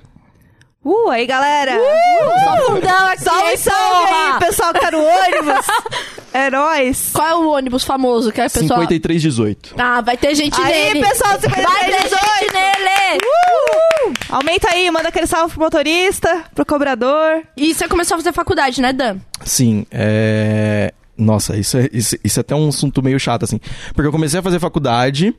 Uh, 0.88 1.10
aí, 1.10 1.26
galera! 1.26 1.72
Só 1.74 2.66
fundão 2.66 3.06
aqui, 3.08 3.22
Salve, 3.22 3.56
salve 3.58 4.10
aí, 4.10 4.38
pessoal 4.38 4.72
que 4.72 4.80
tá 4.80 4.90
no 4.90 5.04
ônibus! 5.04 5.66
é 6.32 6.50
nóis! 6.50 7.10
Qual 7.12 7.28
é 7.28 7.34
o 7.34 7.50
ônibus 7.50 7.84
famoso 7.84 8.32
que 8.32 8.40
é 8.40 8.46
a 8.46 8.50
pessoa... 8.50 8.80
5318. 8.80 9.74
Ah, 9.76 10.00
vai 10.00 10.16
ter 10.16 10.34
gente 10.34 10.58
Aí, 10.58 10.94
nele! 10.94 11.06
pessoal 11.06 11.36
do 11.38 11.46
Vai 11.46 11.62
ter 11.62 12.08
5318! 12.08 12.40
gente 12.40 12.54
nele! 12.54 13.18
Uh! 13.22 14.14
Aumenta 14.30 14.70
aí, 14.70 14.90
manda 14.90 15.10
aquele 15.10 15.26
salve 15.26 15.52
pro 15.52 15.62
motorista, 15.62 16.44
pro 16.54 16.64
cobrador. 16.64 17.42
E 17.54 17.74
você 17.74 17.86
começou 17.86 18.14
a 18.14 18.18
fazer 18.18 18.32
faculdade, 18.32 18.80
né, 18.80 18.90
Dan? 18.90 19.18
Sim, 19.44 19.84
é... 19.90 20.94
Nossa, 21.18 21.54
isso 21.54 21.76
é, 21.76 21.88
isso, 21.92 22.16
isso 22.24 22.38
é 22.38 22.42
até 22.42 22.54
um 22.54 22.68
assunto 22.70 23.02
meio 23.02 23.20
chato, 23.20 23.42
assim. 23.42 23.60
Porque 23.92 24.06
eu 24.06 24.12
comecei 24.12 24.40
a 24.40 24.42
fazer 24.42 24.58
faculdade 24.58 25.34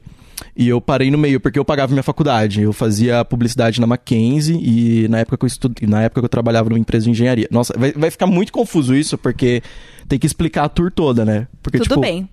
e 0.55 0.67
eu 0.69 0.79
parei 0.81 1.09
no 1.11 1.17
meio, 1.17 1.39
porque 1.39 1.57
eu 1.59 1.65
pagava 1.65 1.91
minha 1.91 2.03
faculdade. 2.03 2.61
Eu 2.61 2.71
fazia 2.73 3.23
publicidade 3.25 3.79
na 3.81 3.87
Mackenzie 3.87 4.57
e 4.61 5.07
na 5.07 5.19
época 5.19 5.37
que 5.37 5.45
eu 5.45 5.47
estudei, 5.47 5.87
na 5.87 6.01
época 6.03 6.21
que 6.21 6.25
eu 6.25 6.29
trabalhava 6.29 6.69
numa 6.69 6.79
empresa 6.79 7.05
de 7.05 7.11
engenharia. 7.11 7.47
Nossa, 7.51 7.73
vai, 7.77 7.91
vai 7.91 8.09
ficar 8.11 8.27
muito 8.27 8.51
confuso 8.51 8.95
isso, 8.95 9.17
porque 9.17 9.61
tem 10.07 10.17
que 10.19 10.25
explicar 10.27 10.63
a 10.65 10.69
tour 10.69 10.91
toda, 10.91 11.23
né? 11.25 11.47
Porque, 11.63 11.77
Tudo 11.77 11.87
tipo, 11.89 12.01
bem. 12.01 12.27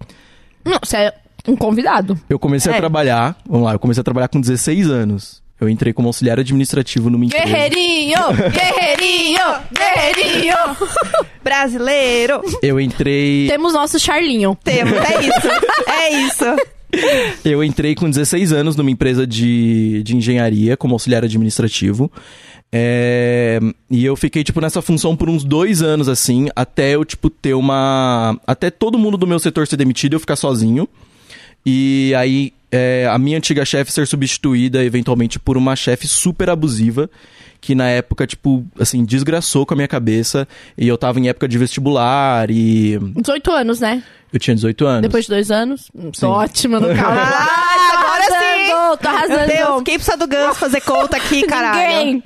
Não, 0.65 0.79
você 0.83 0.97
é 0.97 1.15
um 1.49 1.55
convidado. 1.57 2.19
eu 2.29 2.39
comecei 2.39 2.73
É. 2.73 2.75
a 2.75 2.79
trabalhar, 2.79 3.37
vamos 3.49 3.67
lá, 3.67 3.73
eu 3.75 3.79
comecei 3.79 4.01
a 4.01 4.05
trabalhar 4.05 4.29
com 4.29 4.41
16 4.41 4.91
anos. 4.91 5.43
Eu 5.59 5.71
entrei 5.71 5.93
como 5.95 6.07
auxiliar 6.09 6.39
administrativo 6.39 7.09
numa 7.09 7.25
empresa. 7.25 7.45
Guerreirinho! 7.47 8.19
Guerreirinho! 8.53 9.41
Guerreirinho! 9.73 10.55
Brasileiro! 11.43 12.43
Eu 12.63 12.79
entrei. 12.81 13.47
Temos 13.49 13.73
nosso 13.73 13.99
Charlinho. 13.99 14.57
Temos, 14.63 14.93
é 14.99 15.21
isso. 15.21 15.91
É 15.91 16.11
isso. 16.27 16.45
Eu 17.45 17.63
entrei 17.63 17.95
com 17.95 18.09
16 18.09 18.53
anos 18.53 18.77
numa 18.77 18.91
empresa 18.91 19.27
de, 19.27 20.03
de 20.03 20.17
engenharia 20.17 20.77
como 20.77 20.95
auxiliar 20.95 21.25
administrativo. 21.25 22.11
É, 22.73 23.61
e 23.91 24.05
eu 24.05 24.17
fiquei, 24.17 24.43
tipo, 24.43 24.61
nessa 24.61 24.83
função 24.83 25.17
por 25.17 25.31
uns 25.31 25.45
dois 25.45 25.83
anos, 25.83 26.09
assim, 26.09 26.49
até 26.55 26.95
eu, 26.95 27.05
tipo, 27.05 27.31
ter 27.31 27.55
uma. 27.55 28.39
Até 28.47 28.71
todo 28.71 28.99
mundo 28.99 29.17
do 29.17 29.27
meu 29.27 29.39
setor 29.39 29.67
ser 29.67 29.77
demitido 29.77 30.15
e 30.15 30.17
eu 30.17 30.21
ficar 30.21 30.37
sozinho. 30.37 30.89
E 31.65 32.13
aí, 32.17 32.53
é, 32.71 33.09
a 33.11 33.19
minha 33.19 33.39
antiga 33.39 33.65
chefe 33.65 33.93
ser 33.93 34.07
substituída, 34.07 34.85
eventualmente, 34.85 35.39
por 35.39 35.57
uma 35.57 35.77
chefe 35.77 36.07
super 36.07 36.51
abusiva. 36.51 37.09
Que 37.67 37.75
na 37.75 37.89
época, 37.89 38.29
tipo, 38.29 38.65
assim, 38.79 39.05
desgraçou 39.05 39.67
com 39.67 39.75
a 39.75 39.77
minha 39.77 39.89
cabeça. 39.89 40.47
E 40.79 40.87
eu 40.87 40.97
tava 40.97 41.19
em 41.19 41.29
época 41.29 41.49
de 41.49 41.59
vestibular 41.59 42.49
e. 42.49 42.97
18 43.17 43.51
anos, 43.51 43.81
né? 43.81 44.05
Eu 44.33 44.39
tinha 44.39 44.55
18 44.55 44.87
anos. 44.87 45.03
Depois 45.03 45.25
de 45.25 45.31
dois 45.33 45.51
anos. 45.51 45.91
Tô 46.21 46.29
ótima 46.29 46.79
no 46.79 46.87
carro. 46.95 47.19
Ah, 47.19 47.99
agora 47.99 48.23
sim! 48.23 49.03
Tô 49.03 49.09
arrasando. 49.09 49.39
Meu 49.49 49.49
Deus, 49.49 49.83
quem 49.83 49.97
precisa 49.97 50.17
do 50.17 50.29
Gans 50.29 50.57
fazer 50.57 50.81
conta 50.81 51.17
aqui, 51.17 51.43
caralho? 51.49 51.83
Ninguém. 51.83 52.23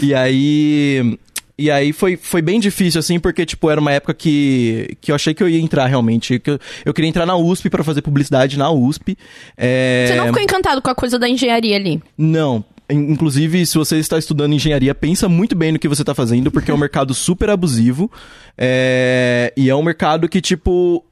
E 0.00 0.14
aí. 0.14 1.18
E 1.58 1.72
aí 1.72 1.92
foi, 1.92 2.16
foi 2.16 2.40
bem 2.40 2.60
difícil, 2.60 3.00
assim, 3.00 3.18
porque, 3.18 3.44
tipo, 3.44 3.68
era 3.68 3.80
uma 3.80 3.90
época 3.90 4.14
que, 4.14 4.96
que 5.00 5.10
eu 5.10 5.16
achei 5.16 5.34
que 5.34 5.42
eu 5.42 5.48
ia 5.48 5.58
entrar 5.58 5.86
realmente. 5.86 6.38
Que 6.38 6.52
eu, 6.52 6.58
eu 6.84 6.94
queria 6.94 7.10
entrar 7.10 7.26
na 7.26 7.34
USP 7.34 7.68
pra 7.68 7.82
fazer 7.82 8.00
publicidade 8.00 8.56
na 8.56 8.70
USP. 8.70 9.18
É... 9.56 10.06
Você 10.06 10.14
não 10.14 10.26
ficou 10.26 10.42
encantado 10.42 10.80
com 10.80 10.90
a 10.90 10.94
coisa 10.94 11.18
da 11.18 11.28
engenharia 11.28 11.74
ali? 11.74 12.00
Não. 12.16 12.64
In- 12.94 13.12
Inclusive, 13.12 13.66
se 13.66 13.76
você 13.76 13.96
está 13.98 14.18
estudando 14.18 14.52
engenharia, 14.54 14.94
pensa 14.94 15.28
muito 15.28 15.54
bem 15.56 15.72
no 15.72 15.78
que 15.78 15.88
você 15.88 16.02
está 16.02 16.14
fazendo, 16.14 16.50
porque 16.50 16.70
é 16.70 16.74
um 16.74 16.78
mercado 16.78 17.12
super 17.14 17.50
abusivo. 17.50 18.10
é, 18.56 19.52
E 19.56 19.68
é 19.68 19.74
um 19.74 19.82
mercado 19.82 20.28
que, 20.28 20.40
tipo. 20.40 21.04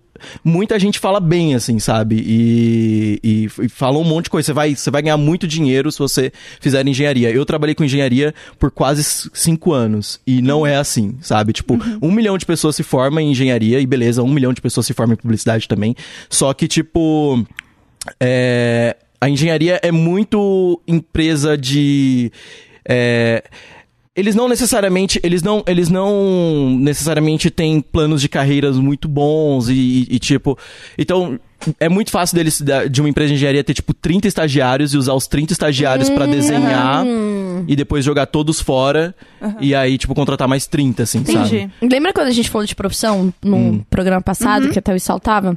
Muita 0.45 0.79
gente 0.79 1.01
fala 1.01 1.19
bem, 1.19 1.53
assim, 1.57 1.81
sabe? 1.81 2.23
E, 2.25 3.19
e, 3.25 3.49
e 3.65 3.69
fala 3.69 3.99
um 3.99 4.05
monte 4.05 4.25
de 4.25 4.31
coisa. 4.31 4.47
Você 4.47 4.53
vai, 4.53 4.77
você 4.77 4.89
vai 4.89 5.03
ganhar 5.03 5.17
muito 5.17 5.49
dinheiro 5.49 5.91
se 5.91 5.99
você 5.99 6.31
fizer 6.61 6.87
engenharia. 6.87 7.29
Eu 7.31 7.45
trabalhei 7.45 7.75
com 7.75 7.83
engenharia 7.83 8.33
por 8.57 8.71
quase 8.71 9.03
cinco 9.35 9.73
anos. 9.73 10.21
E 10.25 10.41
não 10.41 10.65
é 10.65 10.77
assim, 10.77 11.17
sabe? 11.21 11.53
Tipo, 11.53 11.77
um 12.01 12.13
milhão 12.13 12.39
de 12.39 12.47
pessoas 12.47 12.77
se 12.77 12.85
forma 12.85 13.21
em 13.21 13.33
engenharia, 13.33 13.81
e 13.81 13.87
beleza, 13.87 14.23
um 14.23 14.33
milhão 14.33 14.53
de 14.53 14.61
pessoas 14.61 14.87
se 14.87 14.95
formam 14.95 15.15
em 15.15 15.17
publicidade 15.17 15.67
também. 15.67 15.97
Só 16.31 16.53
que, 16.55 16.69
tipo. 16.69 17.45
É, 18.21 18.97
a 19.23 19.29
engenharia 19.31 19.79
é 19.83 19.93
muito 19.93 20.81
empresa 20.87 21.57
de. 21.57 22.33
é, 22.89 23.45
eles 24.15 24.35
não 24.35 24.47
necessariamente, 24.47 25.19
eles 25.23 25.43
não, 25.43 25.63
eles 25.67 25.89
não 25.89 26.77
necessariamente 26.79 27.51
têm 27.51 27.81
planos 27.81 28.21
de 28.21 28.29
carreiras 28.29 28.77
muito 28.77 29.09
bons 29.09 29.71
e, 29.71 29.73
e- 29.73 30.07
e, 30.11 30.19
tipo, 30.19 30.59
então 30.99 31.41
é 31.81 31.89
muito 31.89 32.11
fácil 32.11 32.35
deles 32.37 32.61
de 32.91 33.01
uma 33.01 33.09
empresa 33.09 33.29
de 33.29 33.35
engenharia 33.37 33.65
ter 33.65 33.73
tipo 33.73 33.95
30 33.95 34.29
estagiários 34.29 34.93
e 34.93 34.99
usar 34.99 35.15
os 35.15 35.27
30 35.27 35.53
estagiários 35.55 36.11
pra 36.11 36.27
desenhar 36.27 37.07
e 37.69 37.75
depois 37.77 38.05
jogar 38.05 38.27
todos 38.27 38.61
fora 38.61 39.15
e 39.61 39.75
aí 39.75 39.97
tipo 39.97 40.15
contratar 40.15 40.47
mais 40.49 40.67
30 40.67 41.05
assim, 41.05 41.19
Entendi. 41.21 41.39
sabe? 41.61 41.71
Lembra 41.81 42.13
quando 42.13 42.27
a 42.27 42.33
gente 42.33 42.51
falou 42.51 42.67
de 42.67 42.75
profissão 42.75 43.33
no 43.43 43.87
programa 43.89 44.21
passado, 44.21 44.69
que 44.71 44.79
até 44.79 44.93
o 44.95 44.99
saltava? 45.01 45.57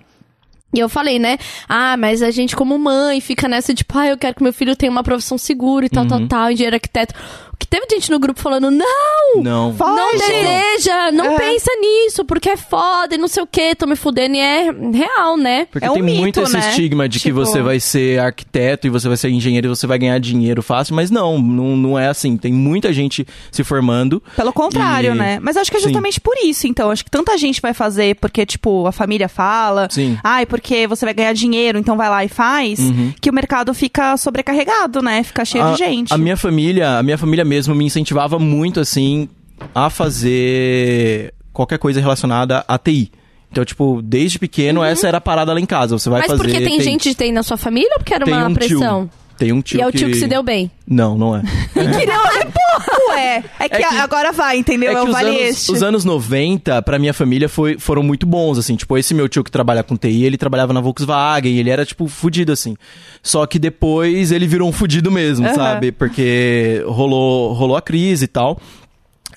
E 0.74 0.80
eu 0.80 0.90
falei, 0.90 1.20
né? 1.20 1.38
Ah, 1.70 1.96
mas 1.96 2.22
a 2.22 2.32
gente, 2.32 2.56
como 2.56 2.78
mãe, 2.78 3.22
fica 3.22 3.48
nessa 3.48 3.74
de, 3.74 3.78
tipo, 3.78 3.98
ah, 3.98 4.08
eu 4.08 4.18
quero 4.18 4.36
que 4.36 4.44
meu 4.44 4.52
filho 4.52 4.76
tenha 4.76 4.92
uma 4.92 5.04
profissão 5.04 5.38
segura 5.38 5.86
e 5.86 5.90
tal, 5.90 6.06
tal, 6.06 6.28
tal, 6.28 6.52
engenheiro 6.52 6.76
arquiteto. 6.76 7.14
Que 7.58 7.68
teve 7.68 7.86
gente 7.90 8.12
no 8.12 8.20
grupo 8.20 8.40
falando, 8.42 8.70
não! 8.70 9.42
Não. 9.42 9.74
Foge! 9.76 9.96
Não 9.96 10.12
deseja, 10.18 11.12
não 11.12 11.26
É. 11.34 11.38
pensa 11.38 11.72
nisso, 11.80 12.26
porque 12.26 12.50
é 12.50 12.58
foda 12.58 13.16
e 13.16 13.18
não 13.18 13.28
sei 13.28 13.44
o 13.44 13.48
que, 13.48 13.76
tô 13.76 13.86
me 13.88 13.96
fudendo. 13.96 14.36
E 14.36 14.40
é 14.40 14.64
real, 14.94 15.38
né? 15.38 15.66
Porque 15.72 15.86
É 15.86 15.90
um 15.92 15.94
tem 15.96 16.04
muito 16.04 16.40
mito, 16.40 16.42
esse 16.42 16.54
né? 16.54 16.70
estigma 16.70 17.08
de 17.08 17.20
que 17.20 17.30
Tipo- 17.30 17.40
você 17.40 17.62
vai 17.62 17.80
ser 17.80 18.20
arquiteto 18.20 18.88
e 18.88 18.90
você 18.90 19.08
vai 19.08 19.18
ser 19.18 19.30
engenheiro 19.30 19.68
e 19.68 19.70
você 19.70 19.88
vai 19.88 19.98
ganhar 19.98 20.20
dinheiro 20.20 20.62
fácil, 20.62 20.96
mas 20.96 21.10
não, 21.10 21.40
não, 21.40 21.76
não 21.78 22.00
é 22.00 22.08
assim. 22.08 22.36
Tem 22.38 22.52
muita 22.54 22.92
gente 22.92 23.26
se 23.52 23.64
formando. 23.64 24.22
Pelo 24.36 24.52
contrário, 24.54 25.14
E- 25.14 25.18
né? 25.18 25.40
Mas 25.42 25.56
acho 25.58 25.72
que 25.72 25.78
é 25.78 25.80
Sim. 25.80 25.86
justamente 25.88 26.20
por 26.20 26.36
isso, 26.44 26.68
então. 26.68 26.92
Acho 26.92 27.04
que 27.06 27.12
tanta 27.12 27.38
gente 27.38 27.62
vai 27.62 27.74
fazer 27.74 28.16
porque, 28.16 28.46
tipo, 28.46 28.86
a 28.86 28.92
família 28.92 29.30
fala. 29.30 29.88
Sim. 29.90 30.18
Ai, 30.24 30.46
porque 30.46 30.88
você 30.88 31.06
vai 31.06 31.14
ganhar 31.14 31.34
dinheiro, 31.34 31.78
então 31.80 31.96
vai 31.96 32.10
lá 32.10 32.24
e 32.26 32.28
faz. 32.28 32.80
Que 33.22 33.30
o 33.30 33.34
mercado 33.34 33.74
fica 33.74 34.18
sobrecarregado, 34.18 35.02
né? 35.02 35.24
Fica 35.24 35.46
cheio 35.46 35.64
a, 35.64 35.72
de 35.72 35.78
gente. 35.78 36.14
A 36.14 36.18
minha 36.18 36.36
família, 36.38 36.98
a 36.98 37.04
minha 37.04 37.18
família 37.18 37.45
mesmo 37.46 37.74
me 37.76 37.86
incentivava 37.86 38.38
muito 38.40 38.80
assim 38.80 39.30
a 39.74 39.90
fazer 39.90 41.34
qualquer 41.54 41.78
coisa 41.80 42.02
relacionada 42.02 42.66
a 42.68 42.78
TI. 42.78 43.12
Então, 43.52 43.64
tipo, 43.64 44.02
desde 44.02 44.38
pequeno 44.38 44.84
essa 44.84 45.08
era 45.08 45.20
a 45.20 45.22
parada 45.22 45.54
lá 45.54 45.60
em 45.60 45.66
casa. 45.66 45.98
Você 45.98 46.10
vai 46.10 46.20
Mas 46.20 46.32
fazer 46.32 46.44
porque 46.44 46.60
tem, 46.60 46.78
TI. 46.78 46.84
gente 46.84 47.10
de 47.10 47.16
TI 47.16 47.32
na 47.32 47.42
sua 47.44 47.56
família 47.56 47.90
ou 47.94 48.00
porque 48.00 48.14
era 48.14 48.26
tem 48.26 48.34
uma 48.34 48.48
um 48.48 48.54
pressão? 48.54 49.08
Tio, 49.08 49.12
tem 49.38 49.52
um 49.52 49.62
tio 49.62 49.78
e 49.80 49.82
é 49.82 49.88
o 49.88 49.92
tio 49.92 50.08
que 50.08 50.16
se 50.16 50.28
deu 50.28 50.42
bem. 50.44 50.70
Não, 50.88 51.18
não 51.18 51.36
é. 51.36 51.42
Ué, 53.10 53.44
é 53.60 53.70
que, 53.70 53.76
É 53.76 53.88
que- 53.90 53.96
agora 53.98 54.32
vai, 54.32 54.58
entendeu? 54.58 54.92
É, 54.92 54.96
que 54.96 55.10
o 55.10 55.12
vale 55.12 55.30
anos, 55.30 55.42
este. 55.42 55.72
os 55.72 55.82
anos 55.84 56.04
90, 56.06 56.82
pra 56.82 57.00
minha 57.00 57.14
família, 57.14 57.48
foi, 57.50 57.78
foram 57.80 58.04
muito 58.04 58.26
bons, 58.26 58.58
assim. 58.58 58.76
Tipo, 58.76 58.98
esse 58.98 59.14
meu 59.14 59.28
tio 59.30 59.44
que 59.44 59.52
trabalha 59.52 59.84
com 59.84 59.96
TI, 59.96 60.24
ele 60.24 60.38
trabalhava 60.38 60.74
na 60.74 60.82
Volkswagen, 60.82 61.58
ele 61.58 61.70
era, 61.70 61.86
tipo, 61.86 62.08
fudido, 62.08 62.52
assim. 62.52 62.76
Só 63.24 63.46
que 63.46 63.58
depois 63.60 64.32
ele 64.32 64.48
virou 64.48 64.68
um 64.68 64.72
fudido 64.72 65.12
mesmo, 65.12 65.46
Aham. 65.46 65.56
sabe? 65.56 65.92
Porque 65.92 66.84
rolou, 66.88 67.54
rolou 67.54 67.78
a 67.78 67.82
crise 67.82 68.26
e 68.26 68.28
tal. 68.28 68.60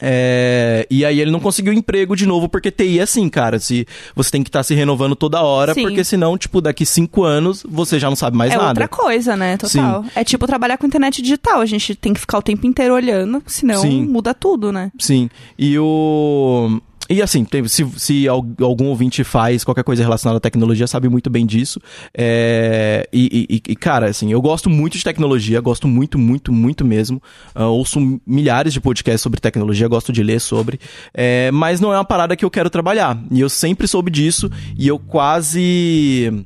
É, 0.01 0.87
e 0.91 1.05
aí 1.05 1.21
ele 1.21 1.31
não 1.31 1.41
conseguiu 1.41 1.73
emprego 1.73 2.15
de 2.15 2.27
novo, 2.27 2.49
porque 2.49 2.71
TI 2.71 2.99
é 2.99 3.03
assim, 3.03 3.29
cara. 3.29 3.59
Se 3.59 3.87
você 4.15 4.31
tem 4.31 4.43
que 4.43 4.49
estar 4.49 4.63
se 4.63 4.75
renovando 4.75 5.17
toda 5.17 5.43
hora, 5.43 5.75
Sim. 5.75 5.83
porque 5.83 6.05
senão, 6.05 6.37
tipo, 6.39 6.61
daqui 6.61 6.87
cinco 6.87 7.25
anos 7.25 7.65
você 7.69 7.99
já 7.99 8.09
não 8.09 8.17
sabe 8.17 8.37
mais 8.37 8.53
é 8.53 8.57
nada. 8.57 8.69
outra 8.69 8.89
coisa, 8.89 9.37
né? 9.37 9.57
Total. 9.57 10.05
É 10.15 10.25
tipo 10.25 10.47
trabalhar 10.47 10.79
com 10.79 10.87
internet 10.87 11.21
digital. 11.23 11.61
A 11.61 11.67
gente 11.67 11.95
tem 11.95 12.13
que 12.13 12.21
ficar 12.21 12.39
o 12.39 12.43
tempo 12.43 12.67
inteiro 12.67 12.95
olhando, 12.95 13.43
senão 13.47 13.83
Sim. 13.83 14.05
muda 14.07 14.33
tudo, 14.35 14.73
né? 14.73 14.91
Sim. 14.99 15.29
E 15.59 15.79
o. 15.79 16.81
E 17.09 17.23
assim, 17.23 17.47
se, 17.69 17.87
se 17.97 18.29
al- 18.29 18.45
algum 18.61 18.87
ouvinte 18.87 19.25
faz 19.25 19.65
qualquer 19.65 19.83
coisa 19.85 20.03
relacionada 20.03 20.37
à 20.37 20.41
tecnologia, 20.41 20.87
sabe 20.87 21.09
muito 21.09 21.31
bem 21.31 21.47
disso. 21.47 21.81
É, 22.17 23.09
e, 23.13 23.47
e- 23.49 23.73
e, 23.73 23.77
cara, 23.77 24.07
assim, 24.11 24.31
eu 24.31 24.41
gosto 24.43 24.69
muito 24.69 24.99
de 24.99 25.05
tecnologia, 25.05 25.61
gosto 25.61 25.89
muito, 25.89 26.19
muito, 26.19 26.53
muito 26.53 26.85
mesmo. 26.85 27.23
Ah, 27.55 27.67
ouço 27.67 28.21
milhares 28.27 28.73
de 28.73 28.81
podcasts 28.81 29.23
sobre 29.23 29.41
tecnologia, 29.41 29.89
gosto 29.89 30.13
de 30.13 30.23
ler 30.23 30.41
sobre. 30.41 30.79
É, 31.15 31.51
mas 31.51 31.81
não 31.81 31.93
é 31.93 31.97
uma 31.97 32.05
parada 32.05 32.37
que 32.37 32.45
eu 32.45 32.51
quero 32.51 32.69
trabalhar. 32.69 33.19
E 33.31 33.41
eu 33.41 33.49
sempre 33.49 33.89
soube 33.89 34.11
disso 34.11 34.51
e 34.77 34.87
eu 34.87 34.99
quase. 34.99 36.45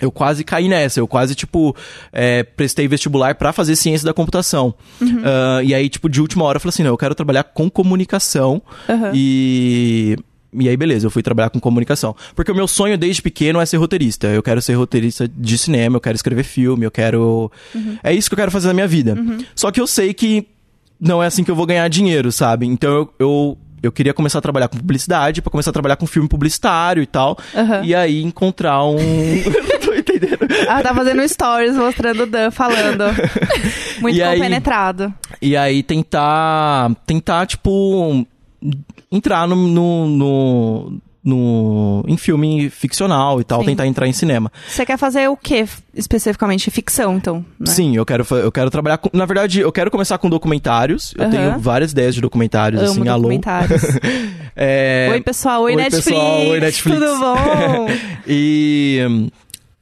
Eu 0.00 0.10
quase 0.10 0.44
caí 0.44 0.68
nessa, 0.68 1.00
eu 1.00 1.08
quase, 1.08 1.34
tipo, 1.34 1.74
é, 2.12 2.42
prestei 2.42 2.86
vestibular 2.88 3.34
pra 3.34 3.52
fazer 3.52 3.76
ciência 3.76 4.04
da 4.04 4.14
computação. 4.14 4.74
Ah, 5.24 5.60
e 5.62 5.74
aí, 5.74 5.88
tipo, 5.88 6.08
de 6.08 6.20
última 6.20 6.44
hora 6.44 6.56
eu 6.56 6.60
falei 6.60 6.70
assim, 6.70 6.82
não, 6.82 6.90
eu 6.90 6.98
quero 6.98 7.14
trabalhar 7.14 7.44
com 7.44 7.68
comunicação. 7.70 8.62
Aham. 8.88 9.12
E... 9.14 10.16
E 10.50 10.66
aí, 10.66 10.76
beleza, 10.78 11.06
eu 11.06 11.10
fui 11.10 11.22
trabalhar 11.22 11.50
com 11.50 11.60
comunicação. 11.60 12.16
Porque 12.34 12.50
o 12.50 12.54
meu 12.54 12.66
sonho 12.66 12.96
desde 12.96 13.20
pequeno 13.20 13.60
é 13.60 13.66
ser 13.66 13.76
roteirista. 13.76 14.28
Eu 14.28 14.42
quero 14.42 14.62
ser 14.62 14.72
roteirista 14.74 15.28
de 15.28 15.58
cinema, 15.58 15.96
eu 15.96 16.00
quero 16.00 16.16
escrever 16.16 16.42
filme, 16.42 16.86
eu 16.86 16.90
quero... 16.90 17.52
É 18.02 18.14
isso 18.14 18.30
que 18.30 18.34
eu 18.34 18.38
quero 18.38 18.50
fazer 18.50 18.68
na 18.68 18.74
minha 18.74 18.88
vida. 18.88 19.14
Só 19.54 19.70
que 19.70 19.78
eu 19.78 19.86
sei 19.86 20.14
que 20.14 20.46
não 20.98 21.22
é 21.22 21.26
assim 21.26 21.44
que 21.44 21.50
eu 21.50 21.54
vou 21.54 21.66
ganhar 21.66 21.86
dinheiro, 21.88 22.32
sabe? 22.32 22.66
Então 22.66 22.90
eu... 22.90 23.14
eu 23.18 23.58
eu 23.80 23.92
queria 23.92 24.12
começar 24.12 24.40
a 24.40 24.42
trabalhar 24.42 24.66
com 24.66 24.76
publicidade, 24.76 25.40
pra 25.40 25.52
começar 25.52 25.70
a 25.70 25.72
trabalhar 25.72 25.94
com 25.94 26.04
filme 26.04 26.28
publicitário 26.28 27.00
e 27.00 27.06
tal. 27.06 27.38
Aham. 27.54 27.82
E 27.84 27.94
aí 27.94 28.22
encontrar 28.22 28.84
um. 28.84 28.96
tô 30.20 30.26
entendendo. 30.26 30.68
Ah, 30.68 30.82
tá 30.82 30.94
fazendo 30.94 31.26
stories 31.28 31.74
mostrando 31.76 32.22
o 32.22 32.26
Dan 32.26 32.50
falando. 32.50 33.04
Muito 34.00 34.16
E 34.16 34.22
aí- 34.22 34.36
compenetrado. 34.38 35.12
E 35.40 35.56
aí 35.56 35.82
tentar. 35.82 36.94
Tentar, 37.06 37.46
tipo. 37.46 38.26
Entrar 39.10 39.46
no. 39.48 39.56
no, 39.56 40.06
no- 40.08 40.98
no- 41.24 42.04
em 42.08 42.16
filme 42.16 42.70
ficcional 42.70 43.38
e 43.40 43.44
tal, 43.44 43.60
Sim. 43.60 43.66
tentar 43.66 43.86
entrar 43.86 44.06
em 44.06 44.12
cinema. 44.14 44.50
Você 44.66 44.86
quer 44.86 44.96
fazer 44.96 45.28
o 45.28 45.36
que 45.36 45.66
especificamente? 45.94 46.70
Ficção, 46.70 47.16
então? 47.16 47.44
Né? 47.60 47.66
Sim, 47.66 47.94
eu 47.96 48.06
quero, 48.06 48.26
eu 48.30 48.50
quero 48.50 48.70
trabalhar 48.70 48.96
com. 48.98 49.10
Na 49.12 49.26
verdade, 49.26 49.60
eu 49.60 49.70
quero 49.70 49.90
começar 49.90 50.16
com 50.16 50.30
documentários. 50.30 51.12
Eu 51.18 51.24
Aham. 51.24 51.30
tenho 51.30 51.58
várias 51.58 51.92
ideias 51.92 52.14
de 52.14 52.20
documentários, 52.22 52.80
Amo 52.80 52.90
assim, 52.92 53.08
alô. 53.08 53.22
documentários. 53.22 53.82
É, 54.60 55.08
Oi, 55.12 55.20
pessoal. 55.20 55.62
Oi, 55.62 55.76
Oi, 55.76 55.76
Netflix. 55.82 56.04
pessoal. 56.08 56.40
Oi, 56.48 56.58
Netflix. 56.60 56.98
Tudo 56.98 57.18
bom? 57.20 57.86
E. 58.26 59.28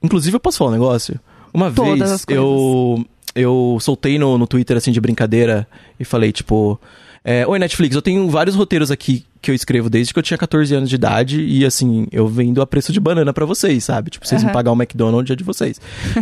Inclusive, 0.03 0.37
eu 0.37 0.41
posso 0.41 0.59
falar 0.59 0.71
um 0.71 0.75
negócio? 0.75 1.19
Uma 1.53 1.71
Todas 1.71 2.11
vez 2.11 2.25
eu. 2.29 3.05
Eu 3.35 3.77
soltei 3.81 4.19
no, 4.19 4.39
no 4.39 4.47
Twitter, 4.47 4.77
assim, 4.77 4.91
de 4.93 5.01
brincadeira, 5.01 5.67
e 6.01 6.05
falei, 6.05 6.33
tipo. 6.33 6.81
é, 7.23 7.47
Oi, 7.47 7.59
Netflix, 7.59 7.95
eu 7.95 8.01
tenho 8.03 8.29
vários 8.31 8.57
roteiros 8.57 8.91
aqui 8.91 9.25
que 9.43 9.51
eu 9.51 9.55
escrevo 9.55 9.91
desde 9.91 10.13
que 10.13 10.19
eu 10.19 10.23
tinha 10.23 10.39
14 10.39 10.75
anos 10.75 10.89
de 10.89 10.95
idade, 10.95 11.41
e 11.45 11.65
assim, 11.65 12.07
eu 12.11 12.27
vendo 12.27 12.63
a 12.63 12.67
preço 12.67 12.93
de 12.93 12.99
banana 12.99 13.33
pra 13.35 13.45
vocês, 13.45 13.85
sabe? 13.85 14.11
Tipo, 14.11 14.27
vocês 14.27 14.43
me 14.43 14.47
Aham. 14.49 14.55
pagar 14.55 14.73
um 14.73 14.75
McDonald's 14.75 15.31
é 15.31 15.37
de 15.37 15.45
vocês. 15.45 15.79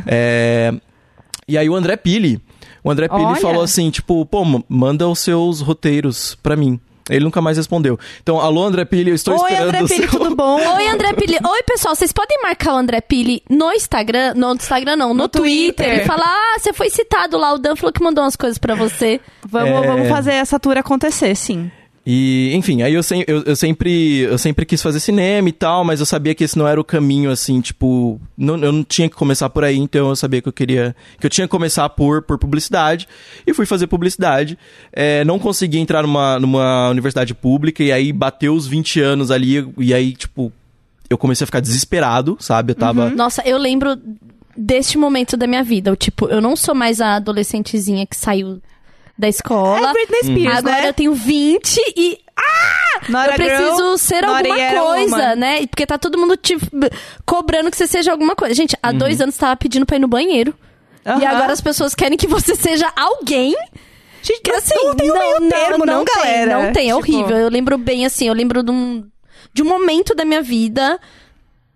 É, 0.06 0.74
E 1.46 1.56
aí 1.56 1.68
o 1.68 1.74
André 1.76 1.96
Pili. 1.96 2.40
O 2.82 2.90
André 2.90 3.08
Pili 3.08 3.22
Olha. 3.22 3.36
falou 3.40 3.62
assim, 3.62 3.90
tipo, 3.90 4.26
pô, 4.26 4.42
manda 4.68 5.08
os 5.08 5.20
seus 5.20 5.60
roteiros 5.60 6.36
pra 6.42 6.56
mim. 6.56 6.78
Ele 7.10 7.24
nunca 7.24 7.40
mais 7.42 7.56
respondeu. 7.56 7.98
Então, 8.22 8.40
alô, 8.40 8.64
André 8.64 8.84
Pili, 8.84 9.10
eu 9.10 9.14
estou 9.14 9.34
Oi, 9.34 9.40
esperando 9.50 9.68
André 9.68 9.82
o 9.82 9.88
Pili, 9.88 10.08
seu... 10.08 10.18
tudo 10.18 10.34
bom? 10.34 10.56
Oi, 10.76 10.88
André 10.88 11.12
Pili. 11.12 11.34
Oi, 11.44 11.62
pessoal. 11.66 11.94
Vocês 11.94 12.12
podem 12.12 12.40
marcar 12.42 12.72
o 12.74 12.76
André 12.78 13.00
Pili 13.02 13.42
no 13.50 13.70
Instagram? 13.72 14.32
No 14.34 14.52
Instagram, 14.54 14.96
não. 14.96 15.08
No, 15.08 15.24
No 15.24 15.28
Twitter. 15.28 15.86
Twitter. 15.86 16.02
E 16.02 16.06
falar, 16.06 16.26
ah, 16.26 16.58
você 16.58 16.72
foi 16.72 16.88
citado 16.88 17.36
lá. 17.36 17.52
O 17.52 17.58
Dan 17.58 17.76
falou 17.76 17.92
que 17.92 18.02
mandou 18.02 18.24
umas 18.24 18.36
coisas 18.36 18.56
pra 18.58 18.74
você. 18.74 19.20
Vamos, 19.46 19.84
É. 19.84 19.86
vamos 19.86 20.08
fazer 20.08 20.32
essa 20.32 20.58
tour 20.58 20.78
acontecer, 20.78 21.34
sim. 21.36 21.70
E, 22.06 22.52
enfim, 22.54 22.82
aí 22.82 22.92
eu, 22.92 23.02
sem- 23.02 23.24
eu, 23.26 23.42
eu 23.44 23.56
sempre 23.56 24.18
eu 24.18 24.36
sempre 24.36 24.66
quis 24.66 24.82
fazer 24.82 25.00
cinema 25.00 25.48
e 25.48 25.52
tal, 25.52 25.84
mas 25.84 26.00
eu 26.00 26.06
sabia 26.06 26.34
que 26.34 26.44
esse 26.44 26.58
não 26.58 26.68
era 26.68 26.78
o 26.78 26.84
caminho, 26.84 27.30
assim, 27.30 27.62
tipo, 27.62 28.20
não, 28.36 28.58
eu 28.62 28.70
não 28.72 28.84
tinha 28.84 29.08
que 29.08 29.16
começar 29.16 29.48
por 29.48 29.64
aí, 29.64 29.78
então 29.78 30.10
eu 30.10 30.16
sabia 30.16 30.42
que 30.42 30.48
eu 30.48 30.52
queria, 30.52 30.94
que 31.18 31.24
eu 31.24 31.30
tinha 31.30 31.46
que 31.46 31.50
começar 31.50 31.88
por, 31.88 32.20
por 32.20 32.38
publicidade, 32.38 33.08
e 33.46 33.54
fui 33.54 33.64
fazer 33.64 33.86
publicidade. 33.86 34.58
É, 34.92 35.24
não 35.24 35.38
consegui 35.38 35.78
entrar 35.78 36.02
numa, 36.02 36.38
numa 36.38 36.90
universidade 36.90 37.32
pública, 37.34 37.82
e 37.82 37.90
aí 37.90 38.12
bateu 38.12 38.54
os 38.54 38.66
20 38.66 39.00
anos 39.00 39.30
ali, 39.30 39.66
e 39.78 39.94
aí, 39.94 40.12
tipo, 40.12 40.52
eu 41.08 41.16
comecei 41.16 41.44
a 41.44 41.46
ficar 41.46 41.60
desesperado, 41.60 42.36
sabe? 42.38 42.72
Eu 42.72 42.76
tava... 42.76 43.08
Nossa, 43.08 43.40
eu 43.46 43.56
lembro 43.56 43.98
deste 44.56 44.98
momento 44.98 45.36
da 45.38 45.46
minha 45.46 45.62
vida. 45.64 45.90
Eu, 45.90 45.96
tipo, 45.96 46.26
eu 46.28 46.40
não 46.40 46.54
sou 46.54 46.74
mais 46.74 47.00
a 47.00 47.16
adolescentezinha 47.16 48.06
que 48.06 48.16
saiu 48.16 48.60
da 49.16 49.28
escola. 49.28 49.90
É 49.90 49.92
Britney 49.92 50.24
Spears, 50.24 50.58
Agora 50.58 50.82
né? 50.82 50.88
eu 50.88 50.92
tenho 50.94 51.14
20 51.14 51.80
e 51.96 52.18
Not 53.08 53.28
eu 53.30 53.34
preciso 53.34 53.76
girl, 53.76 53.96
ser 53.96 54.24
alguma 54.24 54.56
coisa, 54.56 55.16
woman. 55.16 55.36
né? 55.36 55.66
Porque 55.66 55.86
tá 55.86 55.96
todo 55.98 56.18
mundo 56.18 56.36
te 56.36 56.56
cobrando 57.24 57.70
que 57.70 57.76
você 57.76 57.86
seja 57.86 58.10
alguma 58.12 58.34
coisa. 58.34 58.54
Gente, 58.54 58.76
há 58.82 58.90
Uhum. 58.90 58.98
dois 58.98 59.20
anos 59.20 59.36
tava 59.36 59.56
pedindo 59.56 59.86
pra 59.86 59.96
ir 59.96 60.00
no 60.00 60.08
banheiro. 60.08 60.54
E 61.04 61.08
Aham. 61.08 61.26
agora 61.28 61.52
as 61.52 61.60
pessoas 61.60 61.94
querem 61.94 62.16
que 62.16 62.26
você 62.26 62.54
seja 62.56 62.90
alguém. 62.96 63.54
Gente, 64.22 64.40
Que 64.40 64.50
assim, 64.52 64.74
não 64.74 64.94
tem 64.96 65.10
um 65.10 65.18
meio 65.18 65.48
termo, 65.50 65.84
não, 65.84 66.02
tem, 66.04 66.14
galera. 66.14 66.62
Não 66.62 66.72
tem, 66.72 66.90
é 66.90 66.94
Tipo, 66.96 66.98
horrível. 66.98 67.36
Eu 67.36 67.48
lembro 67.50 67.76
bem, 67.76 68.06
assim, 68.06 68.26
eu 68.26 68.32
lembro 68.34 68.62
de 68.62 68.70
um, 68.70 69.06
de 69.52 69.62
um 69.62 69.66
momento 69.66 70.14
da 70.14 70.24
minha 70.24 70.40
vida 70.40 70.98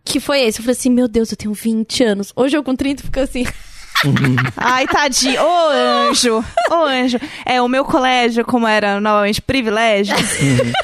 que 0.02 0.18
foi 0.18 0.40
esse. 0.40 0.58
Eu 0.58 0.64
falei 0.64 0.76
assim, 0.78 0.88
meu 0.90 1.06
Deus, 1.06 1.30
eu 1.30 1.36
tenho 1.36 1.52
20 1.52 2.02
anos. 2.02 2.32
Hoje 2.34 2.56
eu 2.56 2.64
com 2.64 2.74
30 2.74 3.02
fico 3.04 3.20
assim. 3.20 3.44
Ai, 4.56 4.86
tadinho. 4.86 5.42
Ô, 5.42 5.70
anjo. 6.10 6.44
Ô, 6.70 6.74
anjo. 6.84 7.18
É, 7.44 7.60
o 7.60 7.68
meu 7.68 7.84
colégio, 7.84 8.44
como 8.44 8.66
era 8.66 9.00
novamente 9.00 9.42
privilégios, 9.42 10.20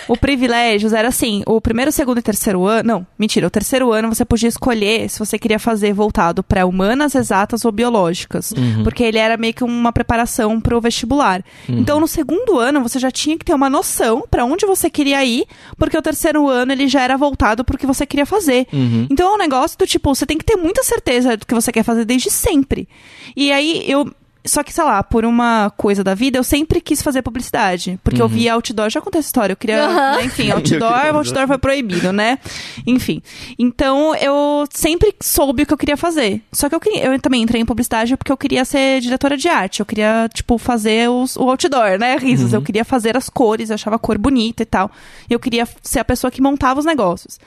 o 0.09 0.17
privilégios 0.17 0.93
era 0.93 1.09
assim: 1.09 1.43
o 1.47 1.61
primeiro, 1.61 1.93
segundo 1.93 2.19
e 2.19 2.23
terceiro 2.23 2.67
ano. 2.67 2.85
Não, 2.85 3.07
mentira. 3.19 3.47
O 3.47 3.51
terceiro 3.51 3.93
ano 3.93 4.09
você 4.13 4.25
podia 4.25 4.49
escolher 4.49 5.09
se 5.09 5.19
você 5.19 5.39
queria 5.39 5.59
fazer 5.59 5.93
voltado 5.93 6.43
para 6.43 6.67
humanas, 6.67 7.15
exatas 7.15 7.65
ou 7.65 7.73
biológicas. 7.73 8.53
Porque 8.83 9.03
ele 9.05 9.19
era 9.19 9.37
meio 9.37 9.55
que 9.55 9.65
uma 9.65 9.93
preparação 9.93 10.61
pro 10.61 10.81
vestibular. 10.81 11.43
Então, 11.69 12.01
no 12.01 12.09
segundo 12.09 12.59
ano, 12.59 12.83
você 12.83 12.99
já 12.99 13.11
tinha 13.11 13.39
que 13.39 13.45
ter 13.45 13.55
uma 13.55 13.71
noção 13.71 14.25
para 14.31 14.45
onde 14.45 14.67
você 14.67 14.91
queria 14.91 15.25
ir, 15.25 15.47
porque 15.79 15.97
o 15.97 16.03
terceiro 16.03 16.49
ano 16.49 16.73
ele 16.73 16.89
já 16.89 17.03
era 17.03 17.17
voltado 17.17 17.65
pro 17.65 17.79
que 17.79 17.87
você 17.87 18.07
queria 18.07 18.27
fazer. 18.27 18.67
Uhum. 18.73 19.07
Então 19.11 19.33
é 19.33 19.35
um 19.35 19.39
negócio 19.39 19.79
do 19.79 19.87
tipo, 19.87 20.15
você 20.15 20.27
tem 20.27 20.39
que 20.39 20.45
ter 20.45 20.57
muita 20.57 20.83
certeza 20.83 21.37
do 21.37 21.47
que 21.47 21.55
você 21.55 21.73
quer 21.73 21.83
fazer 21.83 22.05
desde 22.05 22.31
sempre. 22.31 22.89
E 23.37 23.53
aí 23.53 23.85
eu. 23.87 24.11
Só 24.47 24.63
que, 24.63 24.75
sei 24.75 24.85
lá, 24.85 25.03
por 25.03 25.25
uma 25.25 25.73
coisa 25.75 26.05
da 26.05 26.15
vida, 26.15 26.39
eu 26.39 26.45
sempre 26.45 26.79
quis 26.79 27.03
fazer 27.03 27.23
publicidade. 27.23 27.99
Porque 28.05 28.21
eu 28.21 28.29
via 28.29 28.53
outdoor, 28.53 28.91
já 28.91 29.01
contei 29.01 29.19
essa 29.19 29.29
história. 29.29 29.55
Eu 29.55 29.57
queria. 29.57 29.87
Aham. 29.87 30.17
né, 30.19 30.25
enfim, 30.27 30.51
outdoor, 30.53 31.17
outdoor 31.17 31.47
foi 31.47 31.57
proibido, 31.57 32.13
né? 32.13 32.39
Enfim. 32.87 33.23
Então 33.59 34.15
eu 34.15 34.67
sempre 34.71 35.15
soube 35.23 35.63
o 35.63 35.67
que 35.67 35.73
eu 35.73 35.79
queria 35.79 35.97
fazer. 35.97 36.43
Só 36.53 36.69
que 36.69 36.75
eu, 36.75 36.81
queria, 36.81 37.07
eu 37.07 37.19
também 37.21 37.41
entrei 37.41 37.63
em 37.63 37.65
publicidade 37.65 38.15
porque 38.19 38.31
eu 38.31 38.37
queria 38.37 38.67
ser 38.67 39.01
diretora 39.01 39.35
de 39.35 39.49
arte. 39.49 39.81
Eu 39.81 39.87
queria, 39.87 40.29
tipo, 40.35 40.59
fazer 40.59 41.09
os, 41.09 41.37
o 41.37 41.49
outdoor, 41.49 41.99
né? 41.99 42.15
Risos. 42.19 42.53
Eu 42.53 42.61
queria 42.61 42.85
fazer 42.85 43.17
as 43.17 43.31
cores, 43.31 43.71
eu 43.71 43.75
achava 43.75 43.97
a 43.97 43.99
cor 43.99 44.19
bonita 44.19 44.63
e 44.63 44.67
tal. 44.67 44.91
Eu 45.31 45.41
queria 45.41 45.67
ser 45.83 46.01
a 46.01 46.05
pessoa 46.05 46.31
que 46.31 46.43
montava 46.43 46.79
os 46.79 46.85
negócios. 46.85 47.39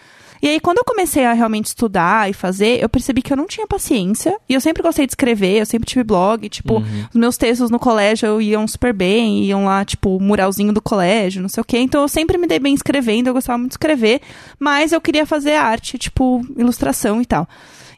E 0.41 0.47
aí, 0.47 0.59
quando 0.59 0.79
eu 0.79 0.83
comecei 0.85 1.25
a 1.25 1.33
realmente 1.33 1.67
estudar 1.67 2.29
e 2.29 2.33
fazer, 2.33 2.81
eu 2.81 2.89
percebi 2.89 3.21
que 3.21 3.31
eu 3.33 3.37
não 3.37 3.47
tinha 3.47 3.67
paciência. 3.67 4.37
E 4.47 4.53
eu 4.53 4.61
sempre 4.61 4.83
gostei 4.83 5.05
de 5.05 5.11
escrever, 5.11 5.59
eu 5.59 5.65
sempre 5.65 5.87
tive 5.87 6.03
blog. 6.03 6.47
Tipo, 6.49 6.79
os 7.09 7.15
meus 7.15 7.37
textos 7.37 7.69
no 7.69 7.79
colégio 7.79 8.41
iam 8.41 8.67
super 8.67 8.93
bem, 8.93 9.43
iam 9.43 9.65
lá, 9.65 9.83
tipo, 9.83 10.19
muralzinho 10.19 10.73
do 10.73 10.81
colégio, 10.81 11.41
não 11.41 11.49
sei 11.49 11.61
o 11.61 11.65
quê. 11.65 11.79
Então, 11.79 12.01
eu 12.01 12.07
sempre 12.07 12.37
me 12.37 12.47
dei 12.47 12.59
bem 12.59 12.73
escrevendo, 12.73 13.27
eu 13.27 13.33
gostava 13.33 13.57
muito 13.57 13.71
de 13.71 13.75
escrever. 13.75 14.21
Mas 14.59 14.91
eu 14.91 15.01
queria 15.01 15.25
fazer 15.25 15.55
arte, 15.55 15.97
tipo, 15.97 16.45
ilustração 16.55 17.21
e 17.21 17.25
tal. 17.25 17.47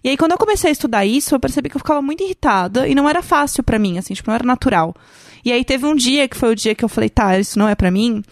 E 0.04 0.10
aí, 0.10 0.18
quando 0.18 0.32
eu 0.32 0.38
comecei 0.38 0.70
a 0.70 0.72
estudar 0.72 1.06
isso, 1.06 1.36
eu 1.36 1.40
percebi 1.40 1.70
que 1.70 1.76
eu 1.76 1.80
ficava 1.80 2.02
muito 2.02 2.24
irritada 2.24 2.88
e 2.88 2.96
não 2.96 3.08
era 3.10 3.22
fácil 3.22 3.64
pra 3.64 3.78
mim, 3.80 3.98
assim, 3.98 4.14
tipo, 4.14 4.30
não 4.30 4.36
era 4.36 4.44
natural. 4.46 4.96
E 5.44 5.52
aí, 5.52 5.64
teve 5.66 5.86
um 5.86 5.96
dia 5.96 6.28
que 6.28 6.38
foi 6.38 6.52
o 6.52 6.56
dia 6.56 6.74
que 6.76 6.84
eu 6.86 6.90
falei, 6.90 7.10
tá, 7.10 7.38
isso 7.40 7.58
não 7.60 7.68
é 7.68 7.76
pra 7.76 7.92
mim. 7.92 8.16
Não 8.16 8.24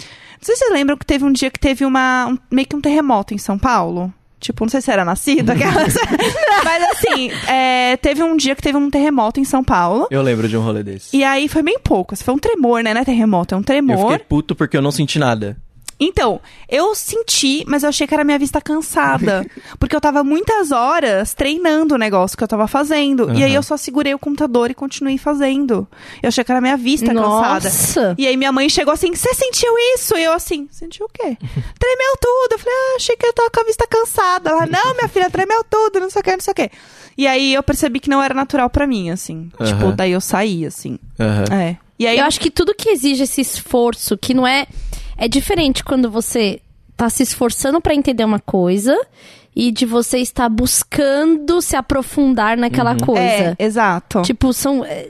sei 0.42 0.56
se 0.56 0.60
vocês 0.60 0.72
lembram 0.74 0.96
que 0.98 1.06
teve 1.06 1.26
um 1.26 1.32
dia 1.32 1.50
que 1.50 1.60
teve 1.60 1.84
uma, 1.86 2.28
um- 2.28 2.38
meio 2.52 2.68
que 2.68 2.76
um 2.76 2.82
terremoto 2.82 3.34
em 3.34 3.38
São 3.38 3.58
Paulo. 3.58 4.14
Tipo, 4.40 4.66
não 4.66 4.70
sei 4.70 4.82
se 4.82 4.92
era 4.92 5.04
nascida, 5.04 5.54
aquelas. 5.54 5.96
Mas 6.64 6.84
assim, 6.92 7.32
é, 7.48 7.98
teve 7.98 8.22
um 8.22 8.38
dia 8.38 8.56
que 8.56 8.62
teve 8.62 8.78
um 8.78 8.88
terremoto 8.90 9.40
em 9.40 9.44
São 9.44 9.64
Paulo. 9.64 10.08
Eu 10.12 10.22
lembro 10.22 10.48
de 10.48 10.56
um 10.56 10.62
rolê 10.62 10.84
desse. 10.84 11.18
E 11.18 11.24
aí 11.24 11.48
foi 11.48 11.64
bem 11.64 11.80
pouco. 11.80 12.14
assim, 12.14 12.24
Foi 12.24 12.36
um 12.36 12.38
tremor, 12.38 12.84
né? 12.84 12.94
Não 12.94 13.02
é 13.02 13.06
terremoto, 13.06 13.56
é 13.56 13.58
um 13.58 13.62
Eu 13.62 13.66
tremor. 13.66 14.12
fiquei 14.12 14.26
puto 14.30 14.56
porque 14.56 14.78
eu 14.78 14.82
não 14.82 14.92
senti 14.92 15.18
nada. 15.18 15.58
Então, 16.00 16.40
eu 16.70 16.94
senti, 16.94 17.64
mas 17.68 17.84
eu 17.84 17.90
achei 17.90 18.06
que 18.06 18.14
era 18.14 18.24
minha 18.24 18.38
vista 18.38 18.62
cansada. 18.62 19.46
porque 19.80 19.96
eu 19.96 20.02
tava 20.02 20.24
muitas 20.24 20.72
horas 20.72 21.34
treinando 21.34 21.96
o 21.96 21.98
negócio 21.98 22.38
que 22.38 22.44
eu 22.44 22.48
tava 22.48 22.68
fazendo. 22.68 23.34
E 23.34 23.44
aí 23.44 23.54
eu 23.54 23.64
só 23.64 23.76
segurei 23.78 24.14
o 24.14 24.20
computador 24.20 24.70
e 24.70 24.76
continuei 24.76 25.18
fazendo. 25.18 25.88
Eu 26.22 26.28
achei 26.28 26.44
que 26.44 26.52
era 26.52 26.62
minha 26.62 26.78
vista 26.78 27.08
cansada. 27.14 27.70
Nossa! 27.70 28.16
E 28.18 28.28
aí 28.28 28.38
minha 28.38 28.52
mãe 28.52 28.70
chegou 28.70 28.94
assim, 28.94 29.14
você 29.14 29.34
sentiu 29.34 29.74
isso? 29.96 30.16
E 30.16 30.24
eu 30.24 30.34
assim, 30.34 30.68
sentiu 30.72 31.08
o 31.08 31.10
quê? 31.10 31.36
Tremeu 31.80 32.18
tudo. 32.22 32.52
Eu 32.52 32.60
falei, 32.60 32.74
ah, 32.74 32.96
achei 32.98 33.16
que 33.16 33.26
eu 33.26 33.34
tava 33.34 33.50
com 33.50 33.62
a 33.62 33.64
vista 33.64 33.88
cansada. 33.88 34.50
Ela, 34.52 34.66
não, 34.68 34.94
minha 34.94 35.08
filha, 35.08 35.30
tremeu 35.30 35.64
tudo, 35.70 36.00
não 36.00 36.10
sei 36.10 36.22
o 36.22 36.24
que, 36.24 36.32
não 36.32 36.42
sei 36.42 36.52
o 36.52 36.56
que. 36.56 36.72
E 37.18 37.26
aí 37.26 37.54
eu 37.54 37.64
percebi 37.64 38.00
que 38.00 38.10
não 38.10 38.22
era 38.22 38.34
natural 38.34 38.70
pra 38.70 38.86
mim, 38.86 39.10
assim. 39.10 39.50
Aham. 39.60 39.72
Tipo, 39.72 39.92
daí 39.92 40.12
eu 40.12 40.22
saí, 40.22 40.66
assim. 40.66 41.00
Aham. 41.20 41.46
É. 41.52 41.78
E 42.00 42.06
aí 42.06 42.20
Eu 42.20 42.26
acho 42.26 42.40
que 42.40 42.52
tudo 42.52 42.76
que 42.76 42.90
exige 42.90 43.24
esse 43.24 43.42
esforço, 43.42 44.18
que 44.18 44.34
não 44.34 44.46
é. 44.46 44.68
É 45.18 45.28
diferente 45.28 45.84
quando 45.84 46.10
você 46.10 46.62
tá 46.96 47.10
se 47.10 47.24
esforçando 47.24 47.80
pra 47.82 47.94
entender 47.94 48.24
uma 48.24 48.40
coisa 48.40 48.96
e 49.56 49.72
de 49.72 49.86
você 49.86 50.20
estar 50.20 50.48
buscando 50.50 51.62
se 51.62 51.76
aprofundar 51.76 52.58
naquela 52.58 52.96
coisa. 52.96 53.22
É, 53.22 53.56
exato. 53.60 54.22
Tipo, 54.22 54.54
são. 54.54 54.86
É, 54.86 55.10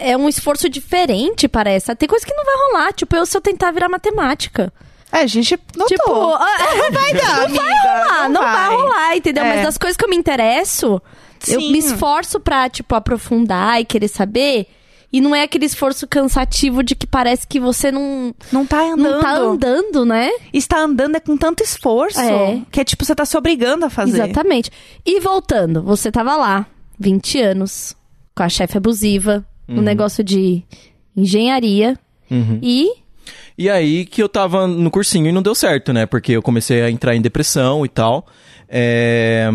é 0.00 0.16
um 0.16 0.28
esforço 0.28 0.68
diferente, 0.68 1.46
parece. 1.48 1.94
Tem 1.96 2.08
coisa 2.08 2.24
que 2.24 2.34
não 2.34 2.44
vai 2.44 2.54
rolar. 2.54 2.92
Tipo, 2.92 3.16
eu 3.16 3.26
se 3.26 3.36
eu 3.36 3.40
tentar 3.40 3.70
virar 3.70 3.88
matemática. 3.88 4.72
É, 5.12 5.18
a 5.20 5.26
gente 5.26 5.58
notou. 5.76 5.88
Tipo, 5.88 6.10
ah, 6.10 6.90
vai 6.90 7.12
dar, 7.12 7.44
amiga. 7.44 7.62
ah, 8.10 8.28
não 8.30 8.40
vai 8.40 8.74
rolar, 8.74 9.16
entendeu? 9.16 9.44
É. 9.44 9.54
Mas 9.56 9.62
das 9.62 9.76
coisas 9.78 9.96
que 9.96 10.04
eu 10.04 10.08
me 10.08 10.16
interesso, 10.16 11.02
eu 11.46 11.60
Sim. 11.60 11.70
me 11.72 11.78
esforço 11.78 12.40
pra, 12.40 12.70
tipo, 12.70 12.94
aprofundar 12.94 13.78
e 13.78 13.84
querer 13.84 14.08
saber. 14.08 14.68
E 15.12 15.20
não 15.20 15.34
é 15.34 15.42
aquele 15.42 15.66
esforço 15.66 16.06
cansativo 16.08 16.82
de 16.82 16.94
que 16.94 17.06
parece 17.06 17.46
que 17.46 17.60
você 17.60 17.92
não, 17.92 18.34
Não 18.50 18.64
tá 18.64 18.80
andando. 18.80 19.02
não 19.02 19.20
tá 19.20 19.36
andando, 19.36 20.04
né? 20.06 20.30
Está 20.52 20.80
andando 20.80 21.16
é 21.16 21.20
com 21.20 21.36
tanto 21.36 21.62
esforço. 21.62 22.18
É. 22.20 22.62
Que 22.70 22.80
é 22.80 22.84
tipo, 22.84 23.04
você 23.04 23.14
tá 23.14 23.26
se 23.26 23.36
obrigando 23.36 23.84
a 23.84 23.90
fazer. 23.90 24.22
Exatamente. 24.22 24.70
E 25.04 25.20
voltando, 25.20 25.82
você 25.82 26.10
tava 26.10 26.34
lá, 26.36 26.66
20 26.98 27.40
anos, 27.40 27.94
com 28.34 28.42
a 28.42 28.48
chefe 28.48 28.78
abusiva, 28.78 29.44
no 29.68 29.82
negócio 29.82 30.24
de 30.24 30.62
engenharia. 31.16 31.98
Uhum. 32.30 32.58
E 32.62 32.90
E 33.56 33.68
aí 33.68 34.06
que 34.06 34.22
eu 34.22 34.28
tava 34.28 34.66
no 34.66 34.90
cursinho 34.90 35.28
e 35.28 35.32
não 35.32 35.42
deu 35.42 35.54
certo, 35.54 35.92
né? 35.92 36.06
Porque 36.06 36.32
eu 36.32 36.42
comecei 36.42 36.82
a 36.82 36.90
entrar 36.90 37.14
em 37.14 37.20
depressão 37.20 37.84
e 37.84 37.88
tal. 37.88 38.26
É... 38.68 39.50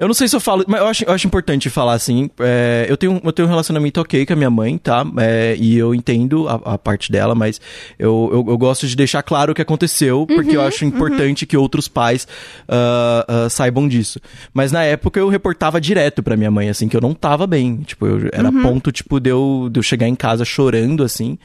Eu 0.00 0.06
não 0.06 0.14
sei 0.14 0.26
se 0.26 0.34
eu 0.34 0.40
falo, 0.40 0.64
mas 0.66 0.80
eu 0.80 0.86
acho, 0.86 1.04
eu 1.04 1.12
acho 1.12 1.26
importante 1.26 1.68
falar 1.68 1.92
assim. 1.92 2.30
é, 2.40 2.86
eu, 2.88 2.96
tenho, 2.96 3.20
eu 3.22 3.32
tenho 3.34 3.46
um 3.46 3.50
relacionamento 3.50 4.00
ok 4.00 4.24
com 4.24 4.32
a 4.32 4.36
minha 4.36 4.48
mãe, 4.48 4.78
tá? 4.78 5.04
É, 5.18 5.54
e 5.60 5.76
eu 5.76 5.94
entendo 5.94 6.48
a, 6.48 6.54
a 6.54 6.78
parte 6.78 7.12
dela, 7.12 7.34
mas 7.34 7.60
eu, 7.98 8.30
eu, 8.32 8.46
eu 8.48 8.56
gosto 8.56 8.86
de 8.86 8.96
deixar 8.96 9.22
claro 9.22 9.52
o 9.52 9.54
que 9.54 9.60
aconteceu, 9.60 10.26
porque 10.26 10.56
eu 10.56 10.62
acho 10.62 10.86
importante 10.86 11.44
que 11.44 11.54
outros 11.54 11.86
pais 11.86 12.26
ah, 12.66 13.26
ah, 13.28 13.50
saibam 13.50 13.86
disso. 13.86 14.18
Mas 14.54 14.72
na 14.72 14.82
época 14.84 15.20
eu 15.20 15.28
reportava 15.28 15.78
direto 15.78 16.22
pra 16.22 16.34
minha 16.34 16.50
mãe, 16.50 16.70
assim, 16.70 16.88
que 16.88 16.96
eu 16.96 17.00
não 17.02 17.12
tava 17.12 17.46
bem. 17.46 17.76
Tipo, 17.82 18.06
eu, 18.06 18.30
era 18.32 18.50
ponto, 18.50 18.90
tipo, 18.90 19.20
de 19.20 19.28
eu, 19.28 19.68
de 19.70 19.80
eu 19.80 19.82
chegar 19.82 20.08
em 20.08 20.14
casa 20.14 20.46
chorando, 20.46 21.04
assim, 21.04 21.38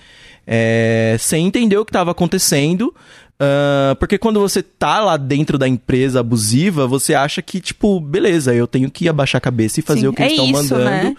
é, 0.47 1.17
sem 1.19 1.45
entender 1.45 1.77
o 1.77 1.83
que 1.83 1.91
tava 1.91 2.11
acontecendo. 2.11 2.93
Ah, 3.39 3.95
porque 3.99 4.17
quando 4.17 4.39
você 4.39 4.61
tá 4.63 4.99
lá 4.99 5.17
dentro 5.17 5.57
da 5.57 5.67
empresa 5.67 6.19
abusiva, 6.19 6.87
você 6.87 7.13
acha 7.13 7.41
que, 7.41 7.59
tipo, 7.59 7.99
beleza, 7.99 8.53
eu 8.53 8.67
tenho 8.67 8.89
que 8.89 9.09
abaixar 9.09 9.39
a 9.39 9.41
cabeça 9.41 9.79
e 9.79 9.83
fazer 9.83 10.01
Sim, 10.01 10.07
o 10.07 10.13
que 10.13 10.23
é 10.23 10.25
eles 10.27 10.39
estão 10.39 10.51
mandando. 10.51 10.85
né? 11.09 11.15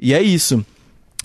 E 0.00 0.14
é 0.14 0.22
isso. 0.22 0.64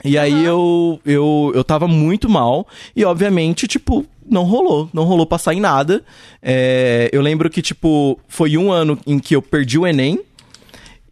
E 0.04 0.18
aí 0.18 0.44
eu, 0.44 1.00
eu, 1.06 1.52
eu 1.56 1.64
tava 1.64 1.88
muito 1.88 2.28
mal. 2.28 2.68
E 2.96 3.06
obviamente, 3.06 3.68
tipo, 3.68 4.06
não 4.30 4.44
rolou. 4.44 4.90
Não 4.92 5.04
rolou 5.04 5.26
passar 5.26 5.54
em 5.54 5.62
nada. 5.62 6.04
É, 6.42 7.10
eu 7.14 7.22
lembro 7.22 7.50
que, 7.50 7.62
tipo, 7.62 8.20
foi 8.28 8.58
um 8.58 8.72
ano 8.72 9.00
em 9.06 9.20
que 9.20 9.36
eu 9.36 9.42
perdi 9.42 9.78
o 9.78 9.88
Enem. 9.88 10.20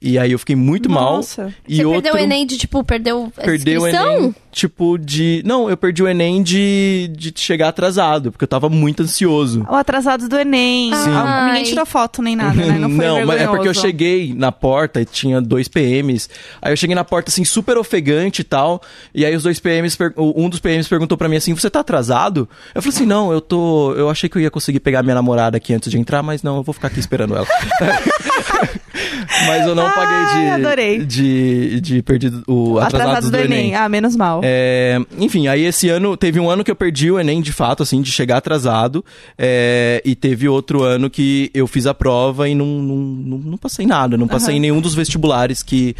E 0.01 0.17
aí 0.17 0.31
eu 0.31 0.39
fiquei 0.39 0.55
muito 0.55 0.89
Nossa. 0.89 1.43
mal. 1.43 1.53
E 1.67 1.75
você 1.77 1.85
outro, 1.85 2.01
perdeu 2.01 2.19
o 2.19 2.23
Enem 2.23 2.45
de, 2.47 2.57
tipo, 2.57 2.83
perdeu 2.83 3.31
a 3.37 3.41
Perdeu 3.41 3.81
o 3.83 3.87
inscrição? 3.87 4.17
Enem, 4.17 4.35
tipo, 4.51 4.97
de... 4.97 5.41
Não, 5.45 5.69
eu 5.69 5.77
perdi 5.77 6.03
o 6.03 6.07
Enem 6.07 6.43
de, 6.43 7.09
de 7.15 7.33
chegar 7.35 7.69
atrasado, 7.69 8.31
porque 8.31 8.43
eu 8.43 8.47
tava 8.47 8.69
muito 8.69 9.03
ansioso. 9.03 9.65
O 9.69 9.75
atrasado 9.75 10.27
do 10.27 10.37
Enem. 10.37 10.93
Sim. 10.93 11.09
Ah, 11.09 11.47
Ninguém 11.47 11.63
tirou 11.63 11.85
foto 11.85 12.21
nem 12.21 12.35
nada, 12.35 12.55
né? 12.55 12.77
Não 12.77 12.89
foi 12.95 13.25
mas 13.25 13.41
é 13.41 13.47
porque 13.47 13.67
eu 13.67 13.73
cheguei 13.73 14.33
na 14.33 14.51
porta 14.51 15.01
e 15.01 15.05
tinha 15.05 15.41
dois 15.41 15.67
PMs. 15.67 16.29
Aí 16.61 16.71
eu 16.71 16.77
cheguei 16.77 16.95
na 16.95 17.03
porta, 17.03 17.29
assim, 17.29 17.43
super 17.43 17.77
ofegante 17.77 18.41
e 18.41 18.43
tal. 18.43 18.81
E 19.13 19.25
aí 19.25 19.35
os 19.35 19.43
dois 19.43 19.59
PMs, 19.59 19.97
um 20.17 20.49
dos 20.49 20.59
PMs 20.59 20.87
perguntou 20.87 21.17
pra 21.17 21.29
mim 21.29 21.37
assim: 21.37 21.53
Você 21.53 21.69
tá 21.69 21.79
atrasado? 21.79 22.47
Eu 22.73 22.81
falei 22.81 22.95
assim: 22.95 23.05
Não, 23.05 23.31
eu 23.31 23.41
tô. 23.41 23.93
Eu 23.93 24.09
achei 24.09 24.29
que 24.29 24.37
eu 24.37 24.41
ia 24.41 24.51
conseguir 24.51 24.79
pegar 24.79 25.03
minha 25.03 25.15
namorada 25.15 25.57
aqui 25.57 25.73
antes 25.73 25.89
de 25.89 25.97
entrar, 25.97 26.21
mas 26.23 26.43
não, 26.43 26.57
eu 26.57 26.63
vou 26.63 26.73
ficar 26.73 26.87
aqui 26.87 26.99
esperando 26.99 27.35
ela. 27.35 27.47
mas 29.47 29.65
eu 29.65 29.75
não 29.75 29.85
Ai, 29.85 29.95
paguei 29.95 30.41
de. 30.43 30.49
adorei. 30.49 31.05
De, 31.05 31.81
de 31.81 32.01
perdido 32.01 32.43
o 32.47 32.79
atrasado, 32.79 33.09
Atrasado 33.09 33.31
do 33.31 33.37
Enem. 33.37 33.75
Ah, 33.75 33.87
menos 33.89 34.15
mal. 34.15 34.40
É, 34.41 34.99
enfim, 35.17 35.47
aí 35.47 35.65
esse 35.65 35.89
ano, 35.89 36.17
teve 36.17 36.39
um 36.39 36.49
ano 36.49 36.63
que 36.63 36.71
eu 36.71 36.75
perdi 36.75 37.12
o 37.12 37.19
Enem 37.19 37.41
de 37.41 37.51
fato, 37.51 37.84
assim, 37.84 38.01
de 38.01 38.12
chegar 38.12 38.38
atrasado. 38.38 39.04
é, 39.38 40.01
e 40.06 40.15
teve 40.15 40.47
outro 40.47 40.84
ano 40.84 41.10
que 41.10 41.51
eu 41.54 41.67
fiz 41.67 41.86
a 41.86 41.93
prova 41.93 42.47
e 42.47 42.56
não, 42.56 42.65
não, 42.65 42.95
não, 42.95 43.38
não 43.38 43.58
passei 43.58 43.86
nada. 43.86 44.17
Não 44.17 44.27
passei 44.27 44.56
em 44.56 44.60
nenhum 44.60 44.82
dos 44.82 44.95
vestibulares 44.95 45.63
que, 45.63 45.95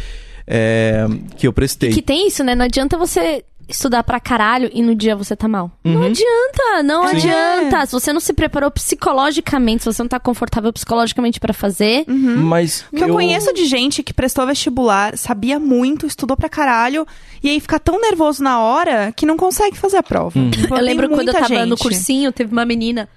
é, 0.46 1.06
que 1.36 1.46
eu 1.46 1.52
prestei. 1.52 1.90
Que 1.90 2.02
tem 2.02 2.26
isso, 2.26 2.42
né? 2.42 2.54
Não 2.54 2.64
adianta 2.64 2.96
você 2.96 3.44
estudar 3.74 4.02
pra 4.04 4.18
caralho 4.20 4.70
e 4.72 4.82
no 4.82 4.94
dia 4.94 5.14
você 5.16 5.34
tá 5.36 5.46
mal. 5.48 5.70
Não 5.84 6.02
adianta, 6.02 6.82
não 6.84 7.02
Uhum. 7.02 7.08
Sim. 7.08 7.16
adianta. 7.30 7.86
Se 7.86 7.92
você 7.92 8.12
não 8.12 8.20
se 8.20 8.32
preparou 8.32 8.70
psicologicamente, 8.70 9.82
se 9.84 9.92
você 9.92 10.02
não 10.02 10.08
tá 10.08 10.18
confortável 10.20 10.72
psicologicamente 10.72 11.38
pra 11.40 11.52
fazer, 11.52 12.04
Mas 12.08 12.84
O 12.92 12.96
que 12.96 13.04
eu... 13.04 13.08
conheço 13.12 13.52
de 13.52 13.64
gente 13.66 14.02
que 14.02 14.12
prestou 14.14 14.46
vestibular, 14.46 15.16
sabia 15.16 15.58
muito, 15.58 16.06
estudou 16.06 16.36
pra 16.36 16.48
caralho, 16.48 17.06
e 17.42 17.48
aí 17.50 17.60
fica 17.60 17.78
tão 17.78 18.00
nervoso 18.00 18.42
na 18.42 18.60
hora 18.60 19.12
que 19.16 19.26
não 19.26 19.36
consegue 19.36 19.76
fazer 19.76 19.96
a 19.98 20.02
prova. 20.02 20.38
Tipo, 20.50 20.74
Eu 20.74 20.78
tem 20.78 20.82
lembro 20.84 21.08
quando 21.08 21.28
eu 21.28 21.34
tava 21.34 21.66
no 21.66 21.76
gente. 21.76 21.82
cursinho, 21.82 22.32
teve 22.32 22.52
uma 22.52 22.64
menina. 22.64 23.08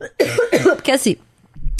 Porque 0.76 0.90
assim, 0.90 1.16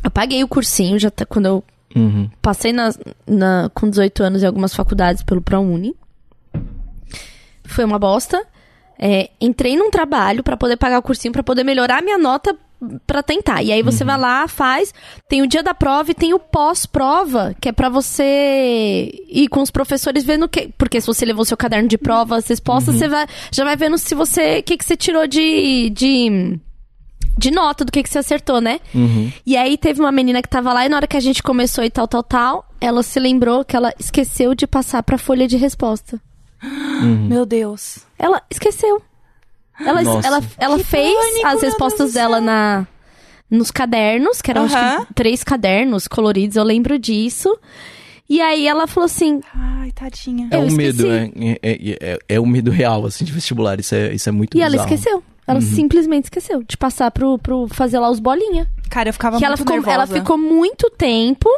eu 0.05 0.11
paguei 0.11 0.43
o 0.45 0.49
cursinho 0.49 0.99
já 0.99 1.11
tá- 1.11 1.25
quando 1.27 1.47
eu 1.47 1.65
Uhum. 1.97 2.31
passei 2.41 2.73
na, 2.73 2.93
na- 3.27 3.71
com 3.75 3.89
18 3.91 4.23
anos 4.23 4.43
em 4.43 4.47
algumas 4.47 4.75
faculdades 4.75 5.23
pelo 5.23 5.43
ProUni. 5.43 5.95
Foi 7.71 7.85
uma 7.85 7.99
bosta. 7.99 8.45
É, 8.99 9.31
entrei 9.41 9.77
num 9.77 9.91
trabalho 9.91 10.43
pra 10.43 10.57
poder 10.57 10.77
pagar 10.77 10.99
o 10.99 11.03
cursinho, 11.03 11.33
pra 11.33 11.43
poder 11.43 11.65
melhorar 11.65 12.03
minha 12.03 12.19
nota 12.19 12.57
pra 13.07 13.23
tentar. 13.23 13.63
E 13.63 13.73
aí 13.73 13.83
você 13.83 14.05
vai 14.05 14.19
lá, 14.19 14.49
faz, 14.49 14.93
tem 15.29 15.43
o 15.43 15.47
dia 15.47 15.63
da 15.63 15.75
prova 15.75 16.11
e 16.11 16.15
tem 16.15 16.33
o 16.33 16.39
pós-prova, 16.39 17.55
que 17.61 17.69
é 17.69 17.73
pra 17.73 17.89
você 17.89 19.13
ir 19.29 19.49
com 19.49 19.61
os 19.61 19.71
professores 19.71 20.25
vendo 20.25 20.49
que, 20.49 20.69
porque 20.79 21.01
se 21.01 21.07
você 21.07 21.25
levou 21.25 21.45
seu 21.45 21.57
caderno 21.57 21.89
de 21.89 21.99
prova, 21.99 22.37
as 22.37 22.47
respostas, 22.49 22.95
você 22.97 23.09
vai, 23.09 23.27
já 23.53 23.65
vai 23.65 23.77
vendo 23.77 23.99
se 23.99 24.15
você, 24.15 24.59
o 24.59 24.63
que 24.63 24.77
que 24.77 24.85
você 24.85 24.97
tirou 24.97 25.27
de 25.27 25.91
de 25.91 26.59
de 27.39 27.51
nota 27.51 27.85
do 27.85 27.93
que, 27.93 28.03
que 28.03 28.09
você 28.11 28.19
acertou, 28.19 28.61
né? 28.61 28.81
Uhum. 28.95 29.33
E 29.47 29.57
aí 29.57 29.79
teve 29.79 30.01
uma 30.01 30.13
menina 30.13 30.43
que 30.43 30.49
tava 30.49 30.73
lá 30.73 30.85
e 30.85 30.89
na 30.89 30.97
hora 30.97 31.07
que 31.07 31.17
a 31.17 31.21
gente 31.21 31.43
começou 31.43 31.83
e 31.83 31.91
tal, 31.91 32.07
tal, 32.07 32.23
tal, 32.23 32.69
ela 32.79 33.03
se 33.03 33.19
lembrou 33.19 33.65
que 33.65 33.75
ela 33.75 33.95
esqueceu 33.99 34.55
de 34.55 34.67
passar 34.67 35.03
pra 35.03 35.17
folha 35.17 35.49
de 35.49 35.57
resposta. 35.57 36.21
Meu 37.29 37.47
Deus. 37.47 38.01
Ela 38.19 38.43
esqueceu. 38.51 39.01
Ela, 39.79 40.03
Nossa. 40.03 40.27
ela, 40.27 40.43
ela 40.59 40.77
Que 40.79 40.85
fez 40.85 41.15
pânico, 41.17 41.47
as 41.47 41.63
respostas 41.63 42.13
dela 42.13 42.41
na 42.41 42.87
nos 43.51 43.71
cadernos, 43.71 44.41
que 44.43 44.51
eram 44.51 44.65
acho 44.65 44.77
Aham. 44.77 45.07
que 45.07 45.15
três 45.15 45.43
cadernos 45.43 46.07
coloridos, 46.07 46.57
eu 46.57 46.63
lembro 46.65 46.99
disso. 46.99 47.59
E 48.29 48.41
aí 48.41 48.67
ela 48.69 48.87
falou 48.87 49.07
assim: 49.07 49.41
Ai, 49.55 49.91
tadinha. 49.93 50.49
É 50.53 50.57
Eu 50.57 50.61
um 50.61 50.71
medo, 50.73 51.07
esqueci. 51.13 51.59
é, 51.63 51.71
é, 51.73 51.99
é, 52.13 52.19
é 52.29 52.41
um 52.41 52.47
medo 52.47 52.71
real, 52.71 53.07
assim, 53.07 53.25
de 53.25 53.33
vestibular. 53.33 53.81
Isso 53.81 53.95
é, 53.95 54.13
isso 54.15 54.29
é 54.29 54.33
muito 54.33 54.57
E 54.57 54.61
ela 54.61 54.71
bizarro. 54.71 54.93
esqueceu. 54.95 55.25
Ela 55.47 55.61
simplesmente 55.63 56.25
esqueceu 56.25 56.63
de 56.63 56.77
passar 56.77 57.11
pro, 57.11 57.37
pro 57.39 57.67
fazer 57.69 57.99
lá 57.99 58.09
os 58.09 58.21
bolinha. 58.21 58.71
Cara, 58.89 59.09
eu 59.09 59.13
ficava 59.13 59.37
que 59.37 59.45
muito 59.45 59.47
ela 59.47 59.57
ficou, 59.57 59.75
nervosa. 59.75 59.95
ela 59.95 60.07
ficou 60.07 60.39
muito 60.39 60.89
tempo, 60.91 61.49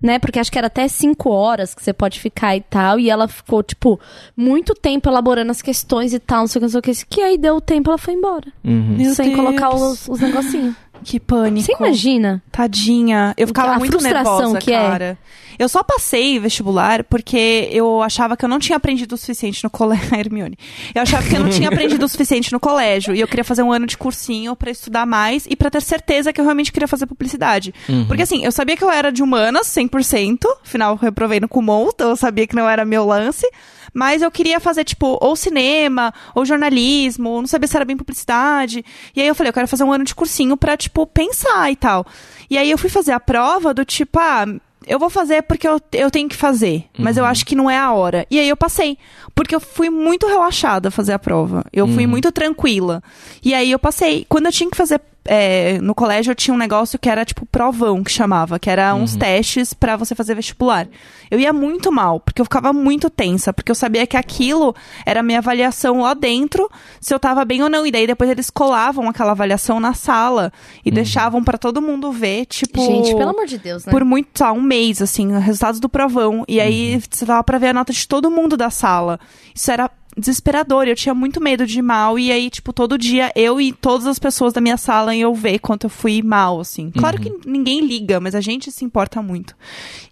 né? 0.00 0.18
Porque 0.18 0.38
acho 0.38 0.50
que 0.50 0.58
era 0.58 0.68
até 0.68 0.86
cinco 0.88 1.30
horas 1.30 1.74
que 1.74 1.82
você 1.82 1.92
pode 1.92 2.20
ficar 2.20 2.56
e 2.56 2.60
tal. 2.60 2.98
E 2.98 3.10
ela 3.10 3.26
ficou, 3.26 3.62
tipo, 3.62 4.00
muito 4.36 4.74
tempo 4.74 5.08
elaborando 5.08 5.50
as 5.50 5.60
questões 5.60 6.12
e 6.12 6.18
tal, 6.18 6.40
não 6.40 6.46
sei 6.46 6.58
o 6.58 6.60
que, 6.60 6.64
não 6.64 6.70
sei 6.70 6.78
o 6.78 6.82
que. 6.82 7.06
Que 7.06 7.20
aí 7.20 7.38
deu 7.38 7.56
o 7.56 7.60
tempo, 7.60 7.90
ela 7.90 7.98
foi 7.98 8.14
embora. 8.14 8.52
Uhum. 8.64 9.12
Sem 9.14 9.34
Deus. 9.34 9.36
colocar 9.36 9.74
os, 9.74 10.08
os 10.08 10.20
negocinhos. 10.20 10.74
Que 11.04 11.18
pânico. 11.20 11.66
Você 11.66 11.72
imagina? 11.78 12.42
Tadinha. 12.50 13.34
Eu 13.36 13.46
ficava 13.46 13.74
A 13.74 13.78
muito 13.78 13.98
nervosa, 14.00 14.58
que 14.58 14.72
é. 14.72 14.78
cara. 14.78 15.18
Eu 15.58 15.68
só 15.68 15.82
passei 15.82 16.38
vestibular 16.38 17.02
porque 17.02 17.68
eu 17.72 18.00
achava 18.00 18.36
que 18.36 18.44
eu 18.44 18.48
não 18.48 18.60
tinha 18.60 18.76
aprendido 18.76 19.14
o 19.14 19.18
suficiente 19.18 19.64
no 19.64 19.70
colégio. 19.70 20.14
Hermione. 20.14 20.56
Eu 20.94 21.02
achava 21.02 21.28
que 21.28 21.34
eu 21.34 21.40
não 21.40 21.50
tinha 21.50 21.68
aprendido 21.68 22.04
o 22.04 22.08
suficiente 22.08 22.52
no 22.52 22.60
colégio. 22.60 23.14
E 23.14 23.20
eu 23.20 23.26
queria 23.26 23.42
fazer 23.42 23.62
um 23.62 23.72
ano 23.72 23.86
de 23.86 23.98
cursinho 23.98 24.54
pra 24.54 24.70
estudar 24.70 25.04
mais 25.04 25.46
e 25.48 25.56
pra 25.56 25.68
ter 25.70 25.82
certeza 25.82 26.32
que 26.32 26.40
eu 26.40 26.44
realmente 26.44 26.72
queria 26.72 26.86
fazer 26.86 27.06
publicidade. 27.06 27.74
Porque 28.06 28.22
assim, 28.22 28.44
eu 28.44 28.52
sabia 28.52 28.76
que 28.76 28.84
eu 28.84 28.90
era 28.90 29.10
de 29.10 29.22
humanas, 29.22 29.66
100%. 29.66 30.38
Afinal, 30.64 30.92
eu 30.92 30.96
reprovei 30.96 31.40
no 31.40 31.48
Kumon, 31.48 31.88
então 31.92 32.10
eu 32.10 32.16
sabia 32.16 32.46
que 32.46 32.54
não 32.54 32.68
era 32.68 32.84
meu 32.84 33.04
lance. 33.04 33.46
Mas 33.92 34.22
eu 34.22 34.30
queria 34.30 34.60
fazer, 34.60 34.84
tipo, 34.84 35.18
ou 35.20 35.36
cinema, 35.36 36.12
ou 36.34 36.44
jornalismo, 36.44 37.30
ou 37.30 37.40
não 37.40 37.48
sabia 37.48 37.68
se 37.68 37.76
era 37.76 37.84
bem 37.84 37.96
publicidade. 37.96 38.84
E 39.14 39.20
aí 39.20 39.26
eu 39.26 39.34
falei, 39.34 39.50
eu 39.50 39.54
quero 39.54 39.68
fazer 39.68 39.84
um 39.84 39.92
ano 39.92 40.04
de 40.04 40.14
cursinho 40.14 40.56
pra, 40.56 40.76
tipo, 40.76 41.06
pensar 41.06 41.70
e 41.70 41.76
tal. 41.76 42.06
E 42.50 42.56
aí 42.56 42.70
eu 42.70 42.78
fui 42.78 42.90
fazer 42.90 43.12
a 43.12 43.20
prova 43.20 43.74
do 43.74 43.84
tipo, 43.84 44.18
ah, 44.18 44.46
eu 44.86 44.98
vou 44.98 45.10
fazer 45.10 45.42
porque 45.42 45.68
eu, 45.68 45.80
eu 45.92 46.10
tenho 46.10 46.28
que 46.28 46.36
fazer, 46.36 46.86
mas 46.98 47.16
eu 47.16 47.24
acho 47.24 47.44
que 47.44 47.54
não 47.54 47.68
é 47.68 47.76
a 47.76 47.92
hora. 47.92 48.26
E 48.30 48.38
aí 48.38 48.48
eu 48.48 48.56
passei, 48.56 48.96
porque 49.34 49.54
eu 49.54 49.60
fui 49.60 49.90
muito 49.90 50.26
relaxada 50.26 50.88
a 50.88 50.90
fazer 50.90 51.12
a 51.12 51.18
prova. 51.18 51.64
Eu 51.72 51.86
fui 51.86 52.06
muito 52.06 52.32
tranquila. 52.32 53.02
E 53.44 53.52
aí 53.54 53.70
eu 53.70 53.78
passei. 53.78 54.24
Quando 54.28 54.46
eu 54.46 54.52
tinha 54.52 54.70
que 54.70 54.76
fazer 54.76 55.00
é, 55.30 55.78
no 55.82 55.94
colégio, 55.94 56.30
eu 56.30 56.34
tinha 56.34 56.54
um 56.54 56.58
negócio 56.58 56.98
que 56.98 57.06
era 57.06 57.22
tipo 57.22 57.44
provão, 57.44 58.02
que 58.02 58.10
chamava, 58.10 58.58
que 58.58 58.70
era 58.70 58.94
uns 58.94 59.14
testes 59.14 59.74
pra 59.74 59.94
você 59.94 60.14
fazer 60.14 60.34
vestibular. 60.34 60.88
Eu 61.30 61.38
ia 61.38 61.52
muito 61.52 61.92
mal, 61.92 62.18
porque 62.18 62.40
eu 62.40 62.46
ficava 62.46 62.72
muito 62.72 63.10
tensa, 63.10 63.52
porque 63.52 63.70
eu 63.70 63.74
sabia 63.74 64.06
que 64.06 64.16
aquilo 64.16 64.74
era 65.04 65.20
a 65.20 65.22
minha 65.22 65.40
avaliação 65.40 66.00
lá 66.00 66.14
dentro, 66.14 66.70
se 66.98 67.12
eu 67.12 67.20
tava 67.20 67.44
bem 67.44 67.62
ou 67.62 67.68
não. 67.68 67.86
E 67.86 67.90
daí 67.90 68.06
depois 68.06 68.30
eles 68.30 68.48
colavam 68.48 69.06
aquela 69.06 69.32
avaliação 69.32 69.78
na 69.78 69.92
sala 69.92 70.50
e 70.82 70.90
deixavam 70.90 71.44
pra 71.44 71.58
todo 71.58 71.82
mundo 71.82 72.10
ver, 72.10 72.46
tipo. 72.46 72.80
Gente, 72.80 73.14
pelo 73.14 73.28
amor 73.28 73.44
de 73.44 73.58
Deus, 73.58 73.84
né? 73.84 73.92
Por 73.92 74.06
muito, 74.06 74.28
tá, 74.32 74.50
um 74.50 74.62
mês, 74.62 75.02
assim, 75.02 75.38
resultados 75.38 75.78
do 75.78 75.90
provão. 75.90 76.42
E 76.48 76.58
aí 76.58 77.02
você 77.10 77.26
tava 77.26 77.44
pra 77.44 77.58
ver 77.58 77.68
a 77.68 77.74
nota 77.74 77.92
de 77.92 78.08
todo 78.08 78.30
mundo 78.30 78.56
da 78.56 78.70
sala. 78.70 79.20
Isso 79.54 79.70
era 79.70 79.90
desesperador, 80.18 80.86
eu 80.88 80.94
tinha 80.96 81.14
muito 81.14 81.40
medo 81.40 81.66
de 81.66 81.78
ir 81.78 81.82
mal. 81.82 82.18
E 82.18 82.30
aí, 82.32 82.50
tipo, 82.50 82.72
todo 82.72 82.98
dia 82.98 83.30
eu 83.36 83.60
e 83.60 83.72
todas 83.72 84.06
as 84.06 84.18
pessoas 84.18 84.52
da 84.52 84.60
minha 84.60 84.76
sala 84.76 85.14
iam 85.14 85.32
ver 85.34 85.58
quanto 85.58 85.84
eu 85.84 85.90
fui 85.90 86.22
mal, 86.22 86.60
assim. 86.60 86.90
Claro 86.90 87.20
que 87.20 87.32
ninguém 87.46 87.80
liga, 87.86 88.18
mas 88.20 88.34
a 88.34 88.40
gente 88.40 88.70
se 88.72 88.84
importa 88.84 89.22
muito. 89.22 89.54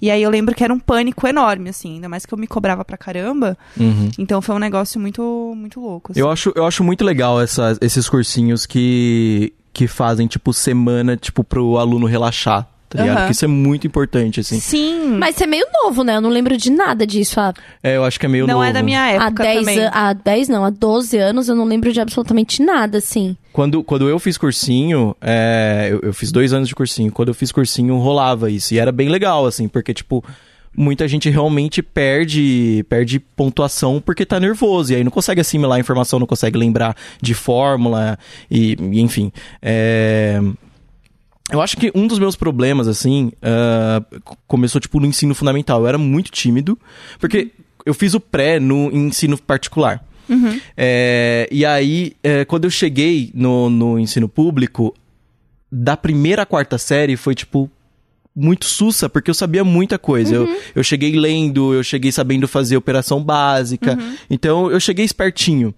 E 0.01 0.11
aí 0.11 0.23
eu 0.23 0.31
lembro 0.31 0.55
que 0.55 0.63
era 0.65 0.73
um 0.73 0.79
pânico 0.79 1.27
enorme, 1.27 1.71
assim, 1.71 1.95
ainda 1.95 2.09
mais 2.09 2.25
que 2.25 2.33
eu 2.33 2.39
me 2.39 2.47
cobrava 2.47 2.85
pra 2.85 2.97
caramba. 2.97 3.57
Então 4.19 4.41
foi 4.41 4.55
um 4.55 4.59
negócio 4.59 5.01
muito, 5.01 5.53
muito 5.57 5.81
louco. 5.81 6.13
assim. 6.13 6.21
Eu 6.21 6.31
acho, 6.31 6.53
eu 6.55 6.65
acho 6.67 6.85
muito 6.85 7.05
legal 7.05 7.41
essa- 7.41 7.77
esses 7.81 8.09
cursinhos 8.09 8.67
que, 8.67 9.53
que 9.73 9.87
fazem, 9.87 10.27
tipo, 10.27 10.53
semana, 10.53 11.17
tipo, 11.17 11.43
pro 11.45 11.77
aluno 11.79 12.07
relaxar, 12.07 12.69
tá 12.89 12.99
ligado? 12.99 13.09
Aham. 13.17 13.21
Porque 13.23 13.33
isso 13.33 13.45
é 13.45 13.49
muito 13.49 13.87
importante, 13.87 14.41
assim. 14.41 14.61
Sim. 14.61 15.17
Mas 15.19 15.37
você 15.37 15.45
é 15.45 15.47
meio 15.47 15.67
novo, 15.85 16.03
né? 16.05 16.17
Eu 16.17 16.21
não 16.21 16.31
lembro 16.31 16.57
de 16.57 16.71
nada 16.71 17.07
disso. 17.07 17.39
Há, 17.41 17.53
É, 17.83 17.97
eu 17.97 18.05
acho 18.05 18.19
que 18.21 18.27
é 18.27 18.29
meio 18.29 18.47
não 18.47 18.55
novo. 18.55 18.65
é 18.67 18.73
da 18.73 18.83
minha 18.83 19.03
há 19.03 19.11
época 19.13 19.43
10 19.43 19.59
também. 19.61 19.79
an- 19.81 19.91
Há 19.93 20.13
10 20.13 20.49
não, 20.49 20.65
há 20.65 20.71
12 20.71 21.19
anos 21.19 21.49
eu 21.49 21.57
não 21.57 21.65
lembro 21.65 21.93
de 21.93 22.01
absolutamente 22.01 22.63
nada, 22.63 22.99
assim. 22.99 23.37
Quando, 23.53 23.83
quando 23.83 24.09
eu 24.09 24.19
fiz 24.19 24.37
cursinho, 24.37 25.17
é, 25.21 25.89
eu, 25.91 26.01
eu 26.03 26.13
fiz 26.13 26.31
dois 26.31 26.53
anos 26.53 26.69
de 26.69 26.75
cursinho. 26.75 27.11
Quando 27.13 27.29
eu 27.29 27.35
fiz 27.35 27.51
cursinho, 27.53 27.97
rolava 27.99 28.51
isso. 28.51 28.75
E 28.75 28.79
era 28.79 28.93
bem 28.93 29.09
legal, 29.09 29.47
assim, 29.47 29.67
porque, 29.67 29.95
tipo, 29.95 30.23
muita 30.77 31.09
gente 31.09 31.31
realmente 31.31 31.83
perde, 31.83 32.85
perde 32.87 33.19
pontuação 33.19 33.99
porque 34.05 34.27
tá 34.27 34.39
nervoso. 34.39 34.93
E 34.93 34.97
aí 34.97 35.03
não 35.03 35.11
consegue 35.11 35.41
assimilar 35.41 35.79
a 35.79 35.81
informação, 35.81 36.19
não 36.19 36.27
consegue 36.27 36.59
lembrar 36.59 36.95
de 37.23 37.33
fórmula, 37.33 38.19
e, 38.51 38.77
e 38.93 39.01
enfim. 39.01 39.33
É. 39.63 40.39
Eu 41.53 41.61
acho 41.63 41.77
que 41.77 41.93
um 41.95 42.07
dos 42.07 42.19
meus 42.19 42.35
problemas, 42.35 42.89
assim, 42.89 43.31
c- 43.41 44.21
começou, 44.49 44.81
tipo, 44.81 44.99
no 44.99 45.07
ensino 45.07 45.35
fundamental. 45.35 45.81
Eu 45.81 45.87
era 45.87 45.99
muito 45.99 46.31
tímido, 46.31 46.79
porque 47.21 47.53
eu 47.85 47.95
fiz 47.95 48.15
o 48.15 48.21
pré 48.21 48.59
no 48.59 48.91
ensino 48.93 49.39
particular. 49.39 50.05
É, 50.77 51.49
e 51.53 51.65
aí, 51.65 52.15
é, 52.23 52.45
quando 52.45 52.65
eu 52.65 52.71
cheguei 52.71 53.31
no, 53.33 53.71
no 53.71 53.97
ensino 53.99 54.29
público, 54.29 54.93
da 55.71 55.97
primeira 55.97 56.43
à 56.43 56.47
quarta 56.47 56.79
série 56.79 57.17
foi, 57.17 57.35
tipo, 57.37 57.71
muito 58.35 58.65
sussa, 58.67 59.09
porque 59.09 59.31
eu 59.31 59.35
sabia 59.35 59.63
muita 59.63 59.99
coisa. 60.01 60.35
Eu, 60.35 60.49
eu 60.75 60.83
cheguei 60.83 61.13
lendo, 61.17 61.73
eu 61.73 61.83
cheguei 61.85 62.11
sabendo 62.11 62.49
fazer 62.49 62.77
operação 62.77 63.23
básica. 63.23 63.97
Então, 64.29 64.69
eu 64.69 64.81
cheguei 64.81 65.05
espertinho. 65.05 65.73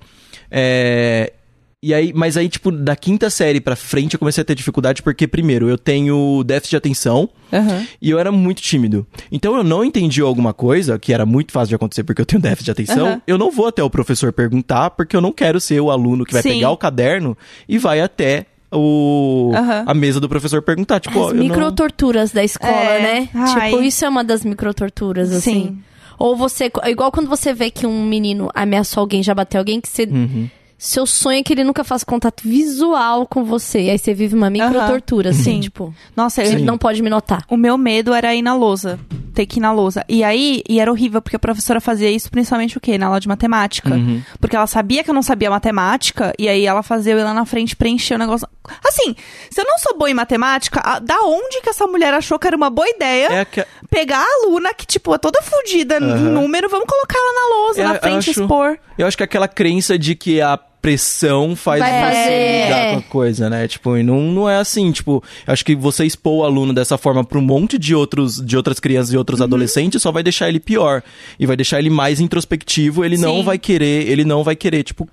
É, 0.51 1.35
e 1.83 1.95
aí, 1.95 2.13
mas 2.15 2.37
aí, 2.37 2.49
tipo, 2.49 2.73
da 2.73 2.97
quinta 2.97 3.31
série 3.31 3.61
pra 3.61 3.77
frente, 3.77 4.15
eu 4.15 4.19
comecei 4.19 4.43
a 4.43 4.45
ter 4.45 4.55
dificuldade, 4.55 5.03
porque, 5.03 5.29
primeiro, 5.29 5.69
eu 5.69 5.79
tenho 5.79 6.43
déficit 6.45 6.71
de 6.71 6.77
atenção. 6.77 7.29
Aham. 7.53 7.87
E 8.03 8.11
eu 8.11 8.19
era 8.19 8.33
muito 8.33 8.61
tímido. 8.61 9.07
Então 9.31 9.57
eu 9.57 9.63
não 9.63 9.85
entendi 9.85 10.21
alguma 10.21 10.53
coisa, 10.53 10.99
que 10.99 11.13
era 11.13 11.25
muito 11.25 11.53
fácil 11.53 11.69
de 11.69 11.75
acontecer 11.77 12.03
porque 12.05 12.21
eu 12.21 12.27
tenho 12.27 12.43
déficit 12.43 12.65
de 12.65 12.71
atenção. 12.73 13.07
Aham. 13.07 13.23
Eu 13.27 13.39
não 13.39 13.51
vou 13.51 13.67
até 13.69 13.83
o 13.83 13.89
professor 13.89 14.33
perguntar, 14.33 14.91
porque 14.91 15.17
eu 15.17 15.21
não 15.21 15.33
quero 15.33 15.61
ser 15.61 15.81
o 15.81 15.91
aluno 15.91 16.25
que 16.25 16.33
vai 16.33 16.43
Sim. 16.43 16.51
pegar 16.55 16.71
o 16.71 16.77
caderno 16.77 17.37
e 17.69 17.79
vai 17.79 18.01
até 18.01 18.47
o 18.73 19.53
Aham. 19.55 19.85
a 19.87 19.95
mesa 19.95 20.21
do 20.21 20.29
professor 20.29 20.61
perguntar. 20.63 21.01
Tipo, 21.01 21.21
As 21.21 21.29
eu 21.29 21.35
não... 21.35 21.43
microtorturas 21.45 22.33
da 22.33 22.43
escola, 22.45 22.73
É. 22.73 23.03
né? 23.03 23.29
Ai. 23.35 23.71
Tipo, 23.71 23.83
isso 23.83 24.05
é 24.05 24.09
uma 24.09 24.25
das 24.25 24.45
microtorturas, 24.45 25.33
assim. 25.33 25.53
Sim. 25.69 25.79
Ou 26.19 26.37
você. 26.37 26.71
Igual 26.87 27.13
quando 27.13 27.29
você 27.29 27.55
vê 27.55 27.71
que 27.71 27.87
um 27.87 28.05
menino 28.05 28.51
ameaçou 28.53 29.01
alguém, 29.03 29.23
já 29.23 29.33
bateu 29.35 29.61
alguém, 29.61 29.81
que 29.81 29.89
você. 29.89 30.03
Uhum. 30.03 30.51
Seu 30.81 31.07
sonho 31.07 31.41
é 31.41 31.43
que 31.43 31.53
ele 31.53 31.65
nunca 31.65 31.83
faça 31.83 32.07
contato 32.07 32.43
visual 32.45 33.27
com 33.27 33.43
você. 33.45 33.81
E 33.83 33.91
aí 33.91 33.99
você 33.99 34.15
vive 34.15 34.37
uma 34.37 34.49
microtortura, 34.49 35.31
assim, 35.31 35.43
Sim. 35.55 35.61
tipo. 35.61 35.93
Nossa, 36.15 36.41
Ele 36.43 36.63
não 36.63 36.79
pode 36.79 37.03
me 37.03 37.11
notar. 37.11 37.45
O 37.51 37.57
meu 37.57 37.77
medo 37.77 38.15
era 38.15 38.33
ir 38.33 38.43
na 38.43 38.55
lousa. 38.55 38.99
Ter 39.35 39.45
que 39.47 39.59
ir 39.59 39.61
na 39.61 39.73
lousa. 39.73 40.05
E 40.09 40.23
aí, 40.23 40.63
e 40.69 40.79
era 40.79 40.91
horrível, 40.91 41.21
porque 41.21 41.35
a 41.35 41.39
professora 41.39 41.81
fazia 41.81 42.09
isso 42.11 42.31
principalmente 42.31 42.79
o 42.79 42.81
quê? 42.81 42.97
Na 42.97 43.07
aula 43.07 43.19
de 43.21 43.27
matemática. 43.27 43.91
Uhum. 43.93 44.23
Porque 44.41 44.55
ela 44.55 44.67
sabia 44.69 45.03
que 45.03 45.11
eu 45.11 45.15
não 45.15 45.23
sabia 45.23 45.51
matemática, 45.51 46.33
e 46.39 46.49
aí 46.49 46.65
ela 46.65 46.83
fazia 46.85 47.13
eu 47.13 47.19
ir 47.19 47.25
lá 47.25 47.35
na 47.35 47.45
frente 47.45 47.75
preencher 47.75 48.15
o 48.15 48.19
negócio. 48.19 48.47
Assim, 48.87 49.17
se 49.51 49.61
eu 49.61 49.65
não 49.65 49.79
sou 49.79 49.97
boa 49.99 50.11
em 50.11 50.15
matemática, 50.15 50.81
a- 50.85 50.99
da 51.01 51.21
onde 51.23 51.61
que 51.61 51.69
essa 51.71 51.87
mulher 51.89 52.15
achou 52.15 52.39
que 52.39 52.47
era 52.47 52.57
uma 52.57 52.71
boa 52.71 52.89
ideia 52.89 53.29
É 53.33 53.45
que... 53.45 53.65
pegar 53.91 54.21
a 54.23 54.45
aluna 54.45 54.73
que, 54.75 54.87
tipo, 54.87 55.13
é 55.15 55.19
toda 55.19 55.41
fodida 55.43 55.99
em 55.99 56.05
Aham. 56.05 56.31
número, 56.33 56.69
vamos 56.69 56.87
colocar 56.87 57.17
ela 57.19 57.33
na 57.33 57.57
lousa, 57.57 57.81
É, 57.81 57.85
na 57.85 57.95
eu 57.95 58.01
frente, 58.01 58.31
acho- 58.31 58.43
expor. 58.43 58.79
Eu 58.97 59.07
acho 59.07 59.17
que 59.17 59.23
aquela 59.25 59.49
crença 59.49 59.97
de 59.99 60.15
que 60.17 60.41
a 60.41 60.59
pressão 60.81 61.57
faz 61.57 61.81
Vai 61.81 61.91
você 61.91 62.01
fazer, 62.01 62.65
lidar 62.65 62.91
com 62.93 62.99
a 62.99 63.03
coisa, 63.03 63.51
né? 63.51 63.67
Tipo, 63.69 63.97
e 63.97 64.03
não, 64.03 64.21
não 64.21 64.49
é 64.49 64.57
assim, 64.59 64.91
tipo, 64.93 65.23
acho 65.47 65.65
que 65.65 65.75
você 65.75 66.05
expor 66.05 66.39
o 66.39 66.45
aluno 66.45 66.73
dessa 66.73 66.97
forma 66.97 67.25
pra 67.25 67.39
um 67.39 67.43
monte 67.43 67.77
de 67.79 67.95
outros 67.95 68.37
de 68.45 68.57
outras 68.57 68.79
crianças 68.81 69.13
e 69.13 69.17
Uhum. 69.17 69.21
outros 69.21 69.41
adolescentes 69.43 70.01
só 70.01 70.13
vai 70.13 70.23
deixar 70.23 70.49
ele 70.49 70.61
pior 70.61 71.03
e 71.39 71.47
vai 71.47 71.57
deixar 71.57 71.79
ele 71.79 71.91
mais 71.91 72.21
introspectivo, 72.21 73.05
ele 73.05 73.17
não 73.19 73.39
Sim. 73.39 73.43
vai 73.45 73.59
querer, 73.59 74.09
ele 74.09 74.25
não 74.25 74.43
vai 74.45 74.55
querer, 74.57 74.83
tipo, 74.85 75.09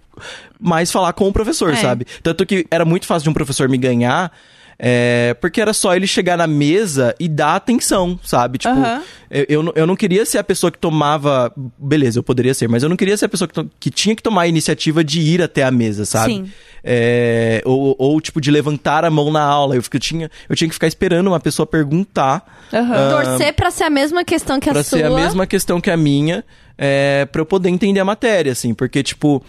mais 0.60 0.92
falar 0.92 1.12
com 1.14 1.28
o 1.28 1.34
professor, 1.34 1.74
É. 1.74 1.76
sabe? 1.76 2.06
Tanto 2.24 2.46
que 2.46 2.66
era 2.70 2.86
muito 2.86 3.06
fácil 3.06 3.24
de 3.24 3.30
um 3.30 3.34
professor 3.34 3.68
me 3.68 3.78
ganhar, 3.78 4.32
é, 4.78 5.34
porque 5.40 5.62
era 5.62 5.74
só 5.74 5.96
ele 5.96 6.06
chegar 6.08 6.38
na 6.38 6.48
mesa 6.48 7.16
e 7.20 7.28
dar 7.30 7.56
atenção, 7.56 8.20
sabe? 8.24 8.58
Tipo, 8.58 8.74
Aham. 8.76 9.02
eu, 9.32 9.46
eu, 9.50 9.64
não- 9.64 9.74
eu 9.76 9.88
não 9.88 9.96
queria 9.96 10.26
ser 10.26 10.38
a 10.38 10.44
pessoa 10.44 10.70
que 10.72 10.78
tomava. 10.78 11.52
Beleza, 11.78 12.20
eu 12.20 12.24
poderia 12.24 12.54
ser, 12.54 12.68
mas 12.68 12.84
eu 12.84 12.90
não 12.90 12.98
queria 12.98 13.16
ser 13.16 13.26
a 13.26 13.30
pessoa 13.30 13.48
que, 13.48 13.54
to- 13.54 13.70
que 13.80 13.90
tinha 13.90 14.16
que 14.16 14.22
tomar 14.24 14.42
a 14.44 14.48
iniciativa 14.48 15.04
de 15.04 15.22
ir 15.22 15.42
até 15.42 15.64
a 15.64 15.72
mesa, 15.72 16.06
sabe? 16.06 16.34
Sim. 16.34 16.52
É, 16.84 17.62
ou, 17.66 17.96
ou, 17.98 18.22
tipo, 18.22 18.40
de 18.40 18.52
levantar 18.52 19.04
a 19.06 19.10
mão 19.10 19.32
na 19.32 19.42
aula. 19.42 19.76
Eu, 19.76 19.82
eu 19.92 20.00
tinha, 20.00 20.30
eu 20.50 20.56
tinha 20.56 20.68
que 20.68 20.74
ficar 20.74 20.88
esperando 20.88 21.28
uma 21.28 21.40
pessoa 21.40 21.66
perguntar. 21.66 22.46
Aham. 22.74 23.10
Torcer 23.24 23.54
pra 23.54 23.72
ser 23.72 23.86
a 23.86 23.90
mesma 23.90 24.24
questão 24.24 24.60
que 24.60 24.70
a 24.70 24.74
Pra 24.74 24.84
sua. 24.84 25.00
ser 25.00 25.06
a 25.06 25.10
mesma 25.10 25.48
questão 25.48 25.80
que 25.82 25.90
a 25.90 25.98
minha, 25.98 26.44
é, 26.78 27.26
pra 27.26 27.42
eu 27.42 27.46
poder 27.46 27.70
entender 27.70 28.00
a 28.00 28.06
matéria, 28.06 28.52
assim, 28.52 28.74
porque, 28.74 29.02
tipo. 29.02 29.44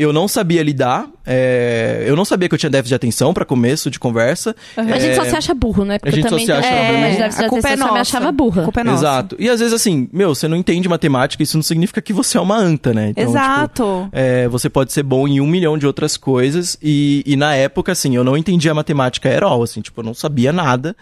Eu 0.00 0.12
não 0.12 0.28
sabia 0.28 0.62
lidar, 0.62 1.08
é, 1.30 2.04
eu 2.06 2.16
não 2.16 2.24
sabia 2.24 2.48
que 2.48 2.54
eu 2.54 2.58
tinha 2.58 2.70
déficit 2.70 2.88
de 2.88 2.94
atenção 2.94 3.34
pra 3.34 3.44
começo 3.44 3.90
de 3.90 3.98
conversa. 3.98 4.56
A 4.76 4.98
gente 4.98 5.14
só 5.14 5.24
É, 5.24 5.28
se 5.30 5.36
acha 5.36 5.52
burro, 5.54 5.84
né? 5.84 5.98
Porque 5.98 6.08
a 6.08 6.12
gente 6.22 6.28
só 6.30 6.38
se 6.38 6.50
acha 6.50 6.70
burro. 6.70 6.80
de 6.80 6.86
É, 6.86 7.16
déficit 7.18 7.38
de 7.40 7.44
a 7.44 7.48
culpa 7.48 7.68
é 7.68 7.70
atenção, 7.72 7.88
só 7.88 7.94
me 7.94 8.00
achava 8.00 8.32
burra. 8.32 8.62
A 8.62 8.64
culpa 8.64 8.80
é 8.80 8.84
nossa. 8.84 8.98
Exato. 9.02 9.36
E 9.38 9.50
às 9.50 9.60
vezes, 9.60 9.74
assim, 9.74 10.08
meu, 10.10 10.34
você 10.34 10.48
não 10.48 10.56
entende 10.56 10.88
matemática, 10.88 11.42
isso 11.42 11.58
não 11.58 11.62
significa 11.62 12.00
que 12.00 12.12
você 12.14 12.38
é 12.38 12.40
uma 12.40 12.56
anta, 12.56 12.94
né? 12.94 13.10
Então, 13.10 13.24
Exato. 13.24 13.82
tipo, 14.04 14.08
é, 14.12 14.48
você 14.48 14.70
pode 14.70 14.90
ser 14.92 15.02
bom 15.02 15.28
em 15.28 15.38
um 15.40 15.46
milhão 15.46 15.76
de 15.76 15.86
outras 15.86 16.16
coisas. 16.16 16.78
E, 16.82 17.22
e 17.26 17.36
na 17.36 17.54
época, 17.54 17.92
assim, 17.92 18.16
eu 18.16 18.24
não 18.24 18.34
entendia 18.36 18.72
matemática 18.72 19.28
at 19.28 19.42
all, 19.42 19.62
assim, 19.62 19.82
tipo, 19.82 20.00
eu 20.00 20.04
não 20.04 20.14
sabia 20.14 20.50
nada. 20.52 20.96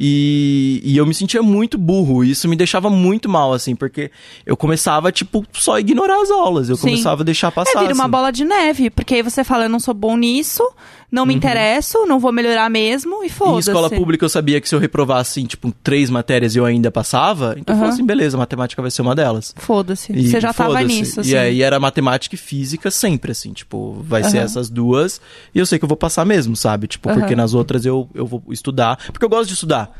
E, 0.00 0.80
e 0.84 0.96
eu 0.96 1.04
me 1.04 1.12
sentia 1.12 1.42
muito 1.42 1.76
burro. 1.76 2.24
E 2.24 2.30
isso 2.30 2.48
me 2.48 2.54
deixava 2.54 2.88
muito 2.88 3.28
mal, 3.28 3.52
assim, 3.52 3.74
porque 3.74 4.10
eu 4.46 4.56
começava, 4.56 5.10
tipo, 5.10 5.44
só 5.52 5.74
a 5.74 5.80
ignorar 5.80 6.20
as 6.22 6.30
aulas. 6.30 6.68
Eu 6.68 6.76
Sim. 6.76 6.82
começava 6.90 7.22
a 7.22 7.24
deixar 7.24 7.50
passar. 7.50 7.78
É, 7.78 7.80
vira 7.82 7.94
uma 7.94 8.04
assim. 8.04 8.10
bola 8.10 8.30
de 8.30 8.44
neve, 8.44 8.90
porque 8.90 9.16
aí 9.16 9.22
você 9.22 9.42
fala, 9.42 9.67
eu 9.68 9.72
não 9.72 9.78
sou 9.80 9.94
bom 9.94 10.16
nisso, 10.16 10.62
não 11.10 11.24
me 11.24 11.32
interesso, 11.34 12.04
não 12.06 12.18
vou 12.18 12.32
melhorar 12.32 12.68
mesmo 12.68 13.22
e 13.22 13.26
Em 13.26 13.28
foda-se. 13.30 13.70
escola 13.70 13.88
pública 13.88 14.24
eu 14.24 14.28
sabia 14.28 14.60
que 14.60 14.68
se 14.68 14.74
eu 14.74 14.78
reprovasse, 14.78 15.42
tipo, 15.44 15.72
três 15.82 16.10
matérias 16.10 16.54
e 16.54 16.58
eu 16.58 16.64
ainda 16.64 16.90
passava, 16.90 17.54
então 17.58 17.72
eu 17.74 17.76
Aham. 17.76 17.78
falei 17.80 17.94
assim, 17.94 18.04
beleza, 18.06 18.36
matemática 18.36 18.82
vai 18.82 18.90
ser 18.90 19.02
uma 19.02 19.14
delas. 19.14 19.54
Foda-se. 19.56 20.12
Você 20.12 20.40
já 20.40 20.52
tava 20.52 20.70
foda-se. 20.72 20.86
nisso, 20.86 21.20
assim. 21.20 21.30
E 21.30 21.36
aí 21.36 21.62
era 21.62 21.78
matemática 21.78 22.34
e 22.34 22.38
física 22.38 22.90
sempre, 22.90 23.32
assim, 23.32 23.52
tipo, 23.52 23.94
vai 24.02 24.22
ser 24.24 24.38
Aham. 24.38 24.44
essas 24.44 24.68
duas. 24.68 25.20
E 25.54 25.58
eu 25.58 25.64
sei 25.66 25.78
que 25.78 25.84
eu 25.84 25.88
vou 25.88 25.96
passar 25.96 26.24
mesmo, 26.24 26.56
sabe? 26.56 26.86
Tipo, 26.86 27.12
porque 27.12 27.36
nas 27.36 27.54
outras 27.54 27.86
eu, 27.86 28.08
eu 28.14 28.26
vou 28.26 28.42
estudar. 28.50 28.98
Porque 29.12 29.24
eu 29.24 29.28
gosto 29.28 29.48
de 29.48 29.54
estudar. 29.54 29.90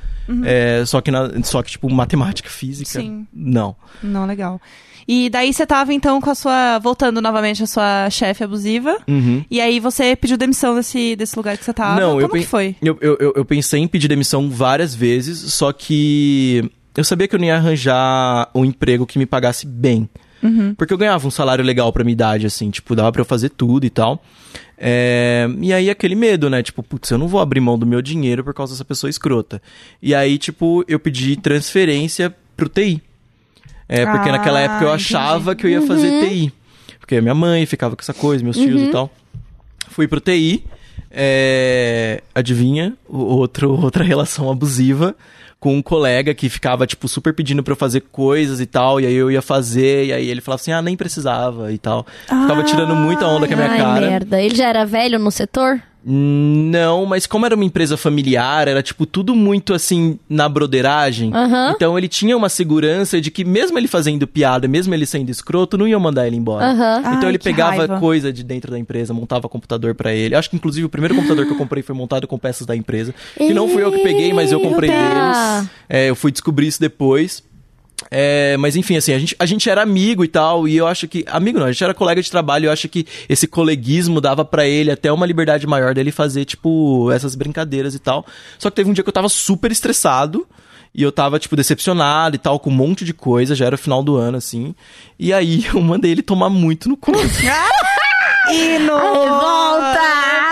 É, 0.45 0.85
só, 0.85 1.01
que 1.01 1.11
na- 1.11 1.31
só 1.43 1.63
que, 1.63 1.71
tipo, 1.71 1.89
matemática, 1.91 2.51
física, 2.51 2.99
Uhum. 3.01 3.05
Sim. 3.07 3.27
não. 3.33 3.75
Não, 4.03 4.27
legal. 4.27 4.61
E 5.09 5.31
daí 5.31 5.55
você 5.55 5.67
tava, 5.67 5.95
então, 5.95 6.21
com 6.21 6.29
a 6.29 6.35
sua... 6.35 6.79
Voltando 6.81 7.23
novamente 7.23 7.63
à 7.63 7.67
sua 7.67 8.11
chefe 8.11 8.45
abusiva. 8.45 8.99
Uhum. 9.09 9.43
E 9.51 9.59
aí 9.59 9.81
você 9.81 10.15
pediu 10.15 10.37
demissão 10.37 10.75
desse, 10.75 11.17
desse 11.17 11.35
lugar 11.35 11.57
que 11.57 11.65
você 11.65 11.73
tava. 11.73 11.99
Não, 11.99 12.21
Como 12.21 12.37
eu 12.37 12.41
que 12.41 12.47
foi? 12.47 12.77
Eu, 12.83 12.99
eu, 13.01 13.17
eu, 13.19 13.33
eu 13.37 13.45
pensei 13.45 13.81
em 13.81 13.89
pedir 13.89 14.07
demissão 14.09 14.51
várias 14.51 14.95
vezes, 14.95 15.55
só 15.55 15.73
que 15.73 16.71
eu 16.95 17.05
sabia 17.05 17.27
que 17.27 17.35
eu 17.35 17.39
não 17.39 17.47
ia 17.47 17.57
arranjar 17.57 18.51
um 18.55 18.65
emprego 18.65 19.07
que 19.07 19.19
me 19.19 19.25
pagasse 19.25 19.67
bem. 19.67 20.09
Uhum. 20.43 20.75
Porque 20.75 20.93
eu 20.93 20.99
ganhava 20.99 21.27
um 21.27 21.31
salário 21.31 21.65
legal 21.65 21.93
pra 21.93 22.05
minha 22.05 22.13
idade, 22.13 22.47
assim, 22.47 22.71
tipo, 22.71 22.95
dava 22.95 23.11
pra 23.11 23.23
eu 23.23 23.25
fazer 23.25 23.49
tudo 23.49 23.87
e 23.87 23.91
tal. 23.91 24.23
É, 24.77 25.49
E 25.61 25.73
aí 25.73 25.91
aquele 25.91 26.15
medo, 26.15 26.49
né? 26.49 26.63
Tipo, 26.63 26.83
putz, 26.83 27.11
eu 27.11 27.19
não 27.19 27.27
vou 27.29 27.41
abrir 27.41 27.61
mão 27.61 27.79
do 27.79 27.87
meu 27.87 28.01
dinheiro 28.03 28.45
por 28.45 28.55
causa 28.55 28.75
dessa 28.75 28.85
pessoa 28.85 29.11
escrota. 29.11 29.61
E 30.03 30.15
aí, 30.15 30.39
tipo, 30.39 30.85
eu 30.87 30.99
pedi 31.01 31.37
transferência 31.37 32.35
pro 32.57 32.69
TI. 32.69 33.03
É, 33.89 34.05
porque 34.05 34.29
Ah, 34.29 34.33
naquela 34.33 34.61
época 34.61 34.85
eu 34.85 34.93
achava 34.93 35.55
que 35.55 35.67
eu 35.67 35.71
ia 35.71 35.83
fazer 35.83 36.27
TI. 36.29 36.53
Porque 37.01 37.21
minha 37.21 37.35
mãe 37.35 37.65
ficava 37.65 37.97
com 37.97 38.03
essa 38.03 38.13
coisa, 38.15 38.45
meus 38.45 38.57
tios 38.57 38.83
e 38.83 38.89
tal. 38.91 39.11
Fui 39.89 40.07
pro 40.07 40.21
TI. 40.21 40.65
é, 41.11 42.23
adivinha? 42.35 42.95
Outro, 43.09 43.71
outra 43.81 44.05
relação 44.05 44.51
abusiva 44.51 45.17
com 45.61 45.75
um 45.77 45.83
colega 45.83 46.33
que 46.35 46.49
ficava, 46.49 46.87
tipo, 46.87 47.09
super 47.09 47.35
pedindo 47.35 47.63
pra 47.65 47.73
eu 47.73 47.77
fazer 47.77 48.03
coisas 48.13 48.61
e 48.61 48.67
tal. 48.67 49.01
E 49.01 49.07
aí 49.07 49.15
eu 49.15 49.31
ia 49.31 49.43
fazer, 49.43 50.07
e 50.07 50.13
aí 50.13 50.29
ele 50.29 50.41
falava 50.41 50.61
assim, 50.61 50.71
ah, 50.71 50.81
nem 50.83 50.97
precisava 50.97 51.73
e 51.73 51.79
tal. 51.79 52.07
Ficava 52.27 52.63
tirando 52.63 52.95
muita 52.95 53.27
onda 53.27 53.49
com 53.49 53.55
a 53.55 53.57
minha 53.57 53.71
Ai, 53.71 53.79
cara. 53.79 54.01
merda. 54.09 54.41
Ele 54.41 54.55
já 54.55 54.69
era 54.69 54.85
velho 54.85 55.19
no 55.19 55.31
setor? 55.33 55.83
Não, 56.05 57.05
mas 57.05 57.27
como 57.27 57.45
era 57.45 57.55
uma 57.55 57.65
empresa 57.65 57.97
familiar, 57.97 58.69
era 58.69 58.83
tipo 58.83 59.05
tudo 59.05 59.35
muito 59.35 59.75
assim 59.75 60.19
na 60.29 60.49
broderagem. 60.49 61.35
Aham. 61.35 61.73
Então 61.75 61.99
ele 61.99 62.09
tinha 62.09 62.37
uma 62.37 62.49
segurança 62.49 63.21
de 63.21 63.31
que 63.31 63.45
mesmo 63.45 63.79
ele 63.79 63.89
fazendo 63.89 64.27
piada, 64.27 64.69
mesmo 64.69 64.95
ele 64.95 65.05
sendo 65.05 65.31
escroto, 65.31 65.77
não 65.77 65.87
iam 65.89 66.01
mandar 66.01 66.27
ele 66.27 66.37
embora. 66.37 66.67
Aham. 66.67 67.01
Então 67.01 67.23
Ai, 67.25 67.29
ele 67.29 67.39
pegava 67.39 67.77
raiva. 67.79 67.99
coisa 67.99 68.33
de 68.33 68.43
dentro 68.43 68.71
da 68.71 68.79
empresa, 68.79 69.13
montava 69.13 69.49
computador 69.49 69.95
pra 69.95 70.15
ele. 70.15 70.35
Acho 70.35 70.49
que 70.49 70.57
inclusive 70.57 70.87
o 70.87 70.89
primeiro 70.89 71.15
computador 71.15 71.45
que 71.47 71.53
eu 71.53 71.57
comprei 71.59 71.83
foi 71.83 71.95
montado 71.95 72.27
com 72.27 72.39
peças 72.39 72.67
da 72.67 72.77
empresa, 72.77 73.15
que 73.37 73.53
não 73.53 73.69
fui 73.69 73.83
eu 73.83 73.91
que 73.93 74.03
peguei, 74.03 74.33
mas 74.33 74.53
eu 74.53 74.61
comprei 74.61 74.91
Eita! 74.91 75.03
deles. 75.03 75.71
É, 75.89 76.09
eu 76.09 76.15
fui 76.15 76.31
descobrir 76.31 76.69
isso 76.69 76.81
depois. 76.81 77.43
É, 78.11 78.57
mas 78.59 78.77
enfim, 78.77 78.97
assim, 78.97 79.13
a 79.13 79.19
gente, 79.19 79.37
a 79.39 79.47
gente 79.47 79.69
era 79.69 79.83
amigo 79.83 80.25
e 80.25 80.29
tal, 80.29 80.69
e 80.69 80.77
eu 80.77 80.87
acho 80.87 81.09
que. 81.09 81.25
Amigo 81.27 81.59
não, 81.59 81.67
a 81.67 81.73
gente 81.73 81.83
era 81.83 81.93
colega 81.93 82.23
de 82.23 82.31
trabalho, 82.31 82.65
e 82.65 82.67
eu 82.67 82.73
acho 82.73 82.89
que 82.89 83.07
esse 83.29 83.47
coleguismo 83.47 84.21
dava 84.21 84.45
pra 84.45 84.67
ele 84.67 84.91
até 84.91 85.11
uma 85.13 85.27
liberdade 85.27 85.67
maior 85.67 85.95
dele 85.95 86.13
fazer, 86.13 86.45
tipo, 86.45 87.11
essas 87.13 87.35
brincadeiras 87.35 87.95
e 87.95 87.99
tal. 87.99 88.25
Só 88.59 88.71
que 88.71 88.77
teve 88.77 88.89
um 88.89 88.93
dia 88.93 89.03
que 89.03 89.09
eu 89.09 89.13
tava 89.15 89.29
super 89.29 89.71
estressado. 89.73 90.47
E 90.95 91.03
eu 91.03 91.13
tava, 91.13 91.39
tipo, 91.39 91.55
decepcionado 91.55 92.35
e 92.35 92.39
tal, 92.39 92.59
com 92.59 92.71
um 92.71 92.75
monte 92.75 93.05
de 93.05 93.13
coisa, 93.13 93.55
já 93.55 93.67
era 93.67 93.75
o 93.75 93.79
final 93.79 94.03
do 94.03 94.17
ano, 94.17 94.39
assim. 94.39 94.75
E 95.19 95.35
aí 95.35 95.67
eu 95.73 95.81
mandei 95.83 96.11
ele 96.11 96.23
tomar 96.23 96.49
muito 96.49 96.89
no 96.89 96.97
cu. 96.97 97.13
E 98.53 98.79
no... 98.79 98.93
Volta! 98.99 99.99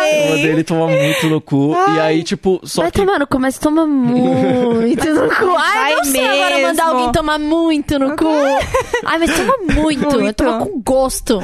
Eu 0.08 0.28
mandei 0.30 0.46
ele 0.52 0.64
tomar 0.64 0.86
muito 0.88 1.26
no 1.28 1.40
cu. 1.40 1.74
E 1.96 2.00
aí, 2.00 2.22
tipo, 2.22 2.60
só 2.64 2.82
vai 2.82 2.90
que. 2.90 3.00
tomar 3.00 3.18
no 3.18 3.26
cu, 3.26 3.38
mas 3.40 3.58
toma 3.58 3.86
muito 3.86 5.04
no 5.12 5.28
cu. 5.28 5.56
Ai, 5.58 5.94
vai 5.94 5.94
não 5.96 6.04
sei 6.04 6.26
agora 6.26 6.50
mesmo. 6.54 6.66
mandar 6.68 6.84
alguém 6.86 7.12
tomar 7.12 7.38
muito 7.38 7.98
no 7.98 8.16
cu. 8.16 8.26
Ai, 9.04 9.18
mas 9.18 9.30
toma 9.36 9.54
muito. 9.80 10.18
Muito. 10.18 10.34
Toma 10.44 10.58
com 10.66 10.80
gosto. 10.80 11.42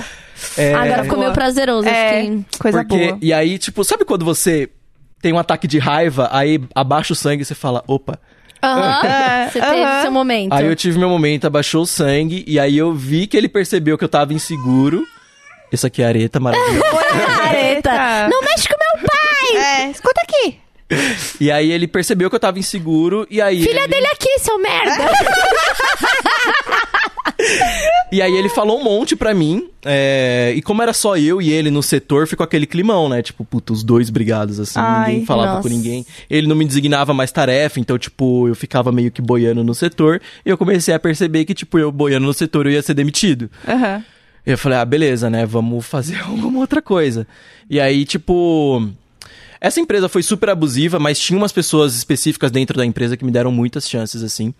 é, 0.57 0.74
Agora 0.74 1.03
ficou 1.05 1.18
meio 1.18 1.32
prazeroso. 1.32 1.88
É, 1.88 2.22
fiquei- 2.22 2.44
coisa 2.59 2.84
Porque, 2.84 3.07
boa. 3.09 3.18
e 3.20 3.32
aí, 3.32 3.59
tipo, 3.59 3.84
sabe 3.84 4.05
quando 4.05 4.24
você 4.24 4.68
tem 5.20 5.32
um 5.32 5.38
ataque 5.38 5.66
de 5.66 5.78
raiva, 5.78 6.28
aí 6.32 6.61
abaixa 6.74 7.12
o 7.12 7.16
sangue 7.16 7.42
e 7.42 7.44
você 7.44 7.55
fala, 7.55 7.82
opa. 7.86 8.18
Aham. 8.62 9.00
É, 9.07 9.48
Você 9.50 9.61
teve 9.61 9.82
aham. 9.82 10.03
seu 10.03 10.12
momento. 10.12 10.53
Aí 10.53 10.66
eu 10.66 10.76
tive 10.76 10.96
meu 10.98 11.09
momento, 11.09 11.46
abaixou 11.46 11.82
o 11.82 11.86
sangue, 11.86 12.44
e 12.46 12.61
aí 12.61 12.78
eu 12.78 12.92
vi 12.92 13.26
que 13.26 13.36
ele 13.36 13.48
percebeu 13.48 13.98
que 13.98 14.05
eu 14.05 14.09
tava 14.09 14.32
inseguro. 14.32 15.05
Isso 15.73 15.87
aqui 15.87 16.03
é 16.03 16.07
areta, 16.07 16.39
maravilhoso. 16.39 16.83
Careta. 17.39 18.29
Não 18.29 18.43
mexe 18.43 18.68
com 18.68 18.75
meu 18.79 19.09
pai! 19.09 19.57
É, 19.57 19.91
escuta 19.91 20.20
aqui. 20.23 20.59
e 21.41 21.51
aí 21.51 21.73
ele 21.73 21.89
percebeu 21.89 22.29
que 22.29 22.37
eu 22.37 22.41
tava 22.41 22.59
inseguro, 22.59 23.27
e 23.31 23.41
aí. 23.41 23.62
Filha 23.62 23.81
ele... 23.81 23.89
dele 23.89 24.07
aqui, 24.09 24.39
seu 24.41 24.59
merda! 24.59 25.11
E 28.12 28.20
aí 28.20 28.33
ele 28.37 28.49
falou 28.51 28.79
um 28.79 28.85
monte 28.85 29.16
pra 29.16 29.35
mim. 29.35 29.68
é, 29.85 30.53
E 30.55 30.61
como 30.62 30.83
era 30.83 30.93
só 30.93 31.16
eu 31.16 31.41
e 31.41 31.51
ele 31.51 31.70
no 31.70 31.83
setor, 31.83 32.27
ficou 32.27 32.45
aquele 32.45 32.66
climão, 32.66 33.09
né? 33.09 33.23
Tipo, 33.23 33.43
puta, 33.45 33.73
os 33.73 33.83
dois 33.83 34.11
brigados, 34.11 34.61
assim, 34.61 34.79
Ai, 34.79 35.11
ninguém 35.12 35.27
falava 35.27 35.55
nossa. 35.55 35.62
com 35.62 35.75
ninguém. 35.75 36.05
Ele 36.29 36.47
não 36.47 36.55
me 36.55 36.64
designava 36.64 37.14
mais 37.14 37.33
tarefa, 37.33 37.81
então, 37.81 37.99
tipo, 37.99 38.49
eu 38.49 38.55
ficava 38.55 38.93
meio 38.93 39.11
que 39.11 39.23
boiando 39.23 39.64
no 39.64 39.75
setor. 39.75 40.20
E 40.45 40.51
eu 40.51 40.59
comecei 40.59 40.93
a 40.95 40.99
perceber 41.01 41.45
que, 41.47 41.55
tipo, 41.55 41.79
eu 41.79 41.91
boiando 41.91 42.27
no 42.27 42.35
setor 42.35 42.66
eu 42.66 42.73
ia 42.73 42.83
ser 42.83 42.95
demitido. 42.95 43.51
Aham. 43.66 44.05
E 44.05 44.05
eu 44.45 44.59
falei, 44.59 44.78
ah, 44.78 44.84
beleza, 44.84 45.30
né? 45.30 45.47
Vamos 45.47 45.86
fazer 45.86 46.18
alguma 46.26 46.61
outra 46.61 46.82
coisa. 46.82 47.26
E 47.68 47.80
aí, 47.80 48.05
tipo. 48.05 48.88
Essa 49.61 49.78
empresa 49.78 50.09
foi 50.09 50.24
super 50.24 50.51
abusiva, 50.51 50.99
mas 50.99 51.20
tinha 51.20 51.38
umas 51.38 51.53
pessoas 51.53 51.95
específicas 51.95 52.51
dentro 52.51 52.76
da 52.76 52.84
empresa 52.84 53.16
que 53.16 53.24
me 53.24 53.30
deram 53.30 53.53
muitas 53.53 53.88
chances, 53.88 54.20
assim. 54.20 54.53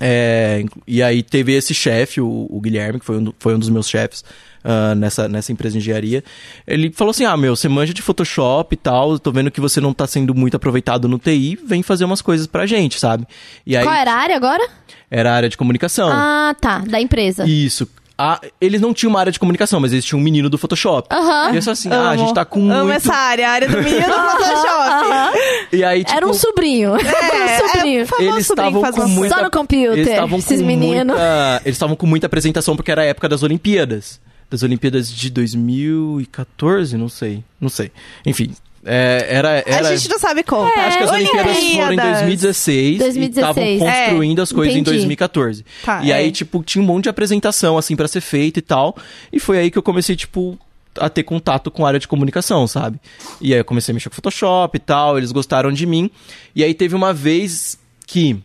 É, 0.00 0.64
e 0.86 1.02
aí 1.02 1.22
teve 1.22 1.52
esse 1.52 1.74
chefe, 1.74 2.18
o, 2.18 2.46
o 2.48 2.58
Guilherme, 2.62 2.98
que 2.98 3.04
foi 3.04 3.18
um, 3.18 3.32
foi 3.38 3.54
um 3.54 3.58
dos 3.58 3.68
meus 3.68 3.86
chefes 3.86 4.24
ah, 4.64 4.94
nessa, 4.94 5.28
nessa 5.28 5.52
empresa 5.52 5.74
de 5.74 5.78
engenharia. 5.78 6.24
Ele 6.66 6.90
falou 6.90 7.10
assim: 7.10 7.24
Ah, 7.24 7.36
meu, 7.36 7.54
você 7.54 7.68
manja 7.68 7.92
de 7.92 8.00
Photoshop 8.00 8.74
e 8.74 8.76
tal, 8.76 9.18
tô 9.18 9.30
vendo 9.30 9.50
que 9.50 9.60
você 9.60 9.80
não 9.82 9.92
tá 9.92 10.06
sendo 10.06 10.34
muito 10.34 10.56
aproveitado 10.56 11.06
no 11.06 11.18
TI, 11.18 11.58
vem 11.62 11.82
fazer 11.82 12.06
umas 12.06 12.22
coisas 12.22 12.46
pra 12.46 12.64
gente, 12.64 12.98
sabe? 12.98 13.26
E 13.66 13.76
aí 13.76 13.84
Qual 13.84 13.94
era 13.94 14.12
a 14.14 14.16
área 14.16 14.36
agora? 14.36 14.66
era 15.10 15.30
a 15.30 15.34
área 15.34 15.48
de 15.48 15.58
comunicação. 15.58 16.08
Ah, 16.10 16.56
tá. 16.58 16.78
Da 16.78 16.98
empresa. 16.98 17.44
Isso. 17.44 17.86
Ah, 18.16 18.40
eles 18.60 18.80
não 18.80 18.92
tinham 18.94 19.10
uma 19.10 19.20
área 19.20 19.32
de 19.32 19.38
comunicação, 19.38 19.80
mas 19.80 19.92
eles 19.92 20.04
tinham 20.04 20.20
um 20.20 20.22
menino 20.22 20.48
do 20.50 20.58
Photoshop. 20.58 21.08
Aham. 21.10 21.52
E 21.52 21.56
eu 21.56 21.62
só 21.62 21.70
assim, 21.72 21.88
ah, 21.90 21.96
a 21.96 22.10
Amo. 22.10 22.18
gente 22.18 22.34
tá 22.34 22.44
com 22.44 22.60
Amo 22.70 22.84
muito... 22.84 22.92
essa 22.92 23.14
área, 23.14 23.48
a 23.48 23.52
área 23.52 23.68
do 23.68 23.78
menino 23.82 24.06
do 24.06 24.12
Photoshop. 24.30 25.38
E 25.72 25.82
aí, 25.84 26.04
tipo, 26.04 26.16
Era 26.16 26.26
um 26.26 26.34
sobrinho. 26.34 26.90
Era 26.96 27.64
um 27.64 27.68
sobrinho. 27.68 28.00
é, 28.02 28.04
famoso 28.06 28.34
eles 28.34 28.46
sobrinho 28.46 28.68
estavam 28.68 28.92
com 28.92 29.08
muita... 29.08 29.36
Só 29.36 29.42
no 29.42 29.50
computer, 29.50 29.92
Eles 29.92 30.08
estavam 30.08 30.38
esses 30.38 30.60
com 30.60 30.66
meninos. 30.66 31.16
muita... 31.16 31.62
Eles 31.64 31.74
estavam 31.76 31.96
com 31.96 32.06
muita 32.06 32.26
apresentação, 32.26 32.76
porque 32.76 32.90
era 32.92 33.02
a 33.02 33.06
época 33.06 33.28
das 33.28 33.42
Olimpíadas. 33.42 34.20
Das 34.50 34.62
Olimpíadas 34.62 35.10
de 35.10 35.30
2014, 35.30 36.96
não 36.96 37.08
sei. 37.08 37.42
Não 37.60 37.68
sei. 37.68 37.90
Enfim, 38.26 38.54
é, 38.84 39.26
era... 39.28 39.62
era... 39.66 39.88
A 39.88 39.96
gente 39.96 40.08
não 40.08 40.18
sabe 40.18 40.42
como. 40.42 40.68
É, 40.68 40.86
Acho 40.86 40.98
que 40.98 41.04
as 41.04 41.10
Olimpíadas 41.10 41.56
foram 41.58 41.92
em 41.92 41.96
2016, 41.96 42.98
2016. 42.98 43.16
e 43.16 43.28
estavam 43.28 43.78
construindo 43.78 44.38
É, 44.38 44.42
as 44.42 44.52
coisas 44.52 44.74
em 44.74 44.78
entendi. 44.80 44.96
2014. 44.96 45.64
Tá, 45.84 46.02
e 46.02 46.12
aí, 46.12 46.28
é. 46.28 46.30
tipo, 46.30 46.62
tinha 46.62 46.82
um 46.82 46.86
monte 46.86 47.04
de 47.04 47.08
apresentação, 47.08 47.78
assim, 47.78 47.94
pra 47.94 48.08
ser 48.08 48.20
feita 48.20 48.58
e 48.58 48.62
tal. 48.62 48.96
E 49.32 49.38
foi 49.38 49.58
aí 49.58 49.70
que 49.70 49.78
eu 49.78 49.82
comecei, 49.82 50.16
tipo, 50.16 50.58
a 50.98 51.08
ter 51.08 51.22
contato 51.22 51.70
com 51.70 51.84
a 51.84 51.88
área 51.88 52.00
de 52.00 52.08
comunicação, 52.08 52.66
sabe? 52.66 52.98
E 53.40 53.52
aí 53.52 53.60
eu 53.60 53.64
comecei 53.64 53.92
a 53.92 53.94
mexer 53.94 54.08
com 54.08 54.16
Photoshop 54.16 54.76
e 54.76 54.80
tal, 54.80 55.16
eles 55.16 55.32
gostaram 55.32 55.72
de 55.72 55.86
mim. 55.86 56.10
E 56.54 56.64
aí 56.64 56.74
teve 56.74 56.94
uma 56.94 57.12
vez 57.12 57.78
que 58.06 58.36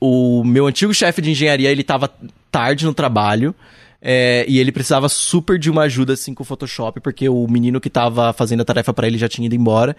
o 0.00 0.42
meu 0.44 0.66
antigo 0.66 0.92
chefe 0.92 1.22
de 1.22 1.30
engenharia, 1.30 1.70
ele 1.70 1.82
tava 1.82 2.10
tarde 2.50 2.84
no 2.84 2.92
trabalho. 2.92 3.54
É, 4.06 4.44
e 4.46 4.58
ele 4.60 4.70
precisava 4.70 5.08
super 5.08 5.58
de 5.58 5.70
uma 5.70 5.82
ajuda 5.84 6.12
assim 6.12 6.34
com 6.34 6.42
o 6.42 6.46
Photoshop, 6.46 7.00
porque 7.00 7.26
o 7.26 7.46
menino 7.48 7.80
que 7.80 7.88
tava 7.88 8.32
fazendo 8.34 8.60
a 8.60 8.64
tarefa 8.64 8.92
pra 8.92 9.06
ele 9.06 9.16
já 9.16 9.28
tinha 9.28 9.46
ido 9.46 9.54
embora. 9.54 9.96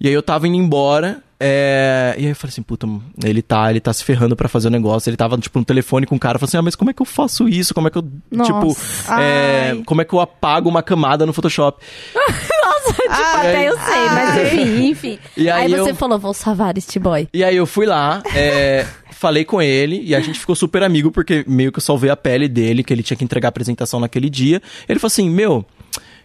E 0.00 0.06
aí 0.06 0.14
eu 0.14 0.22
tava 0.22 0.46
indo 0.46 0.56
embora, 0.56 1.20
é, 1.40 2.14
e 2.16 2.24
aí 2.24 2.30
eu 2.30 2.36
falei 2.36 2.50
assim, 2.52 2.62
puta, 2.62 2.86
ele 3.24 3.42
tá, 3.42 3.68
ele 3.68 3.80
tá 3.80 3.92
se 3.92 4.04
ferrando 4.04 4.36
pra 4.36 4.48
fazer 4.48 4.68
o 4.68 4.70
negócio. 4.70 5.08
Ele 5.10 5.16
tava, 5.16 5.36
tipo, 5.38 5.58
no 5.58 5.64
telefone 5.64 6.06
com 6.06 6.14
o 6.14 6.18
cara, 6.20 6.38
falando 6.38 6.50
assim, 6.50 6.56
ah, 6.56 6.62
mas 6.62 6.76
como 6.76 6.90
é 6.90 6.94
que 6.94 7.02
eu 7.02 7.06
faço 7.06 7.48
isso? 7.48 7.74
Como 7.74 7.88
é 7.88 7.90
que 7.90 7.98
eu, 7.98 8.04
Nossa. 8.30 8.52
tipo, 8.52 9.12
é, 9.20 9.76
como 9.84 10.00
é 10.00 10.04
que 10.04 10.12
eu 10.14 10.20
apago 10.20 10.68
uma 10.68 10.84
camada 10.84 11.26
no 11.26 11.32
Photoshop? 11.32 11.82
Nossa, 12.14 12.92
tipo, 12.92 13.08
Ai, 13.10 13.48
até 13.48 13.68
eu 13.68 13.76
sei, 13.78 14.08
mas 14.10 14.36
enfim, 14.52 14.86
enfim. 14.86 15.18
E 15.36 15.50
aí 15.50 15.68
você 15.68 15.90
eu- 15.90 15.96
falou, 15.96 16.16
vou 16.18 16.32
salvar 16.32 16.76
este 16.78 16.98
boy. 16.98 17.28
E 17.34 17.42
aí 17.42 17.56
eu 17.56 17.66
fui 17.66 17.86
lá, 17.86 18.22
é, 18.36 18.86
falei 19.18 19.44
com 19.44 19.60
ele 19.60 20.00
e 20.04 20.14
a 20.14 20.20
gente 20.20 20.38
ficou 20.38 20.54
super 20.54 20.82
amigo 20.82 21.10
porque 21.10 21.44
meio 21.46 21.72
que 21.72 21.78
eu 21.78 21.82
salvei 21.82 22.08
a 22.08 22.16
pele 22.16 22.48
dele, 22.48 22.84
que 22.84 22.92
ele 22.92 23.02
tinha 23.02 23.16
que 23.16 23.24
entregar 23.24 23.48
a 23.48 23.50
apresentação 23.50 23.98
naquele 23.98 24.30
dia. 24.30 24.62
Ele 24.88 24.98
falou 24.98 25.08
assim: 25.08 25.28
Meu, 25.28 25.66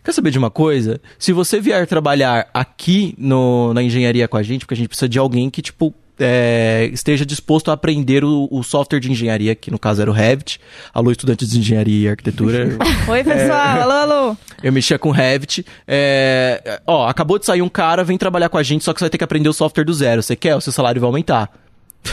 quer 0.04 0.14
saber 0.14 0.30
de 0.30 0.38
uma 0.38 0.52
coisa? 0.52 1.02
Se 1.18 1.34
você 1.34 1.60
vier 1.60 1.88
trabalhar 1.88 2.48
aqui 2.54 3.16
no, 3.18 3.74
na 3.74 3.82
engenharia 3.82 4.28
com 4.28 4.38
a 4.38 4.44
gente, 4.44 4.62
porque 4.62 4.76
a 4.76 4.78
gente 4.78 4.88
precisa 4.88 5.10
de 5.10 5.18
alguém 5.18 5.50
que, 5.50 5.62
tipo, 5.62 5.94
é, 6.20 6.88
esteja 6.94 7.26
disposto 7.26 7.72
a 7.72 7.74
aprender 7.74 8.24
o, 8.24 8.48
o 8.52 8.62
software 8.62 9.00
de 9.00 9.12
engenharia, 9.12 9.56
que 9.56 9.72
no 9.72 9.80
caso 9.80 10.00
era 10.00 10.12
o 10.12 10.14
Revit. 10.14 10.60
Alô, 10.94 11.12
estudantes 11.12 11.50
de 11.50 11.58
engenharia 11.58 12.06
e 12.06 12.10
arquitetura. 12.10 12.78
Oi, 13.10 13.24
pessoal. 13.24 13.82
Alô, 13.82 13.91
alô. 13.91 14.38
Eu 14.62 14.72
mexia 14.72 15.00
com 15.00 15.10
Revit. 15.10 15.66
É, 15.88 16.80
ó, 16.86 17.08
acabou 17.08 17.39
de 17.39 17.48
sair 17.48 17.64
um 17.64 17.70
cara, 17.70 18.04
vem 18.04 18.20
trabalhar 18.20 18.50
com 18.50 18.58
a 18.60 18.64
gente, 18.64 18.84
só 18.84 18.94
que 18.94 19.00
você 19.00 19.06
vai 19.06 19.10
ter 19.10 19.18
que 19.18 19.24
aprender 19.24 19.50
o 19.50 19.54
software 19.54 19.84
do 19.84 19.94
zero. 19.94 20.22
Você 20.22 20.36
quer? 20.36 20.56
O 20.56 20.62
seu 20.62 20.72
salário 20.72 21.02
vai 21.02 21.08
aumentar. 21.08 21.62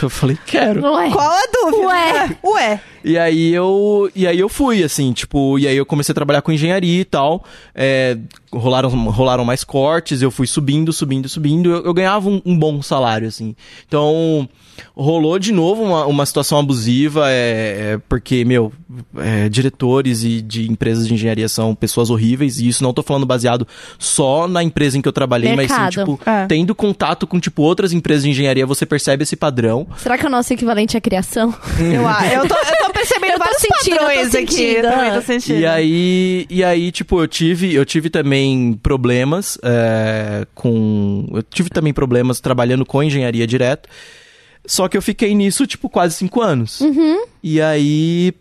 Eu 0.01 0.09
falei, 0.09 0.37
quero. 0.45 0.81
Ué. 0.93 1.11
Qual 1.11 1.31
a 1.31 1.43
dúvida? 1.53 1.87
Ué. 1.87 2.37
Ué. 2.43 2.81
E 3.03 3.17
aí 3.17 3.53
eu, 3.53 4.09
e 4.15 4.27
aí 4.27 4.39
eu 4.39 4.47
fui, 4.49 4.83
assim, 4.83 5.11
tipo, 5.13 5.57
e 5.59 5.67
aí 5.67 5.75
eu 5.75 5.85
comecei 5.85 6.11
a 6.13 6.15
trabalhar 6.15 6.41
com 6.41 6.51
engenharia 6.51 7.01
e 7.01 7.05
tal. 7.05 7.43
É, 7.73 8.17
rolaram, 8.51 8.89
rolaram 9.09 9.45
mais 9.45 9.63
cortes, 9.63 10.21
eu 10.21 10.31
fui 10.31 10.47
subindo, 10.47 10.91
subindo, 10.93 11.27
subindo. 11.29 11.69
Eu, 11.71 11.85
eu 11.85 11.93
ganhava 11.93 12.29
um, 12.29 12.41
um 12.45 12.57
bom 12.57 12.81
salário, 12.81 13.27
assim. 13.27 13.55
Então, 13.87 14.47
rolou 14.95 15.37
de 15.39 15.51
novo 15.51 15.83
uma, 15.83 16.05
uma 16.05 16.25
situação 16.25 16.59
abusiva, 16.59 17.29
é, 17.29 17.93
é 17.93 17.99
porque, 18.09 18.43
meu, 18.45 18.71
é, 19.17 19.47
diretores 19.49 20.23
e 20.23 20.41
de 20.41 20.69
empresas 20.71 21.07
de 21.07 21.13
engenharia 21.13 21.47
são 21.47 21.73
pessoas 21.75 22.09
horríveis, 22.09 22.59
e 22.59 22.67
isso 22.67 22.83
não 22.83 22.93
tô 22.93 23.01
falando 23.03 23.25
baseado 23.25 23.67
só 23.97 24.47
na 24.47 24.63
empresa 24.63 24.97
em 24.97 25.01
que 25.01 25.07
eu 25.07 25.13
trabalhei, 25.13 25.55
mas 25.55 25.71
sim, 25.71 25.77
Mercado. 25.79 25.91
tipo, 26.15 26.19
É. 26.29 26.45
tendo 26.45 26.73
contato 26.75 27.25
com, 27.27 27.39
tipo, 27.39 27.61
outras 27.63 27.93
empresas 27.93 28.23
de 28.23 28.29
engenharia, 28.29 28.65
você 28.65 28.85
percebe 28.85 29.23
esse 29.23 29.35
padrão. 29.35 29.87
Será 29.97 30.17
que 30.17 30.25
é 30.25 30.27
o 30.27 30.31
nosso 30.31 30.51
equivalente 30.53 30.97
à 30.97 31.01
criação? 31.01 31.53
Eu, 31.79 32.01
eu, 32.41 32.47
tô, 32.47 32.55
eu 32.55 32.85
tô 32.85 32.90
percebendo 33.01 33.33
Eu 33.33 33.37
tô 33.37 33.43
vários 33.43 33.61
sentindo, 33.61 33.97
tô 33.97 34.05
padrões 34.05 34.35
aqui. 34.35 34.63
Eu 34.75 34.81
também 34.83 35.09
ah. 35.09 35.13
tô 35.13 35.21
sentindo. 35.21 35.59
E 35.59 35.65
aí, 35.65 36.45
e 36.49 36.63
aí, 36.63 36.91
tipo, 36.91 37.21
eu 37.21 37.27
tive, 37.27 37.73
eu 37.73 37.85
tive 37.85 38.09
também 38.09 38.73
problemas 38.81 39.57
é, 39.63 40.45
com. 40.53 41.27
Eu 41.33 41.43
tive 41.43 41.69
também 41.69 41.93
problemas 41.93 42.39
trabalhando 42.39 42.85
com 42.85 43.01
engenharia 43.01 43.45
direto. 43.47 43.89
Só 44.65 44.87
que 44.87 44.95
eu 44.95 45.01
fiquei 45.01 45.33
nisso, 45.33 45.65
tipo, 45.65 45.89
quase 45.89 46.15
cinco 46.15 46.41
anos. 46.41 46.79
E 47.41 47.61
aí. 47.61 48.33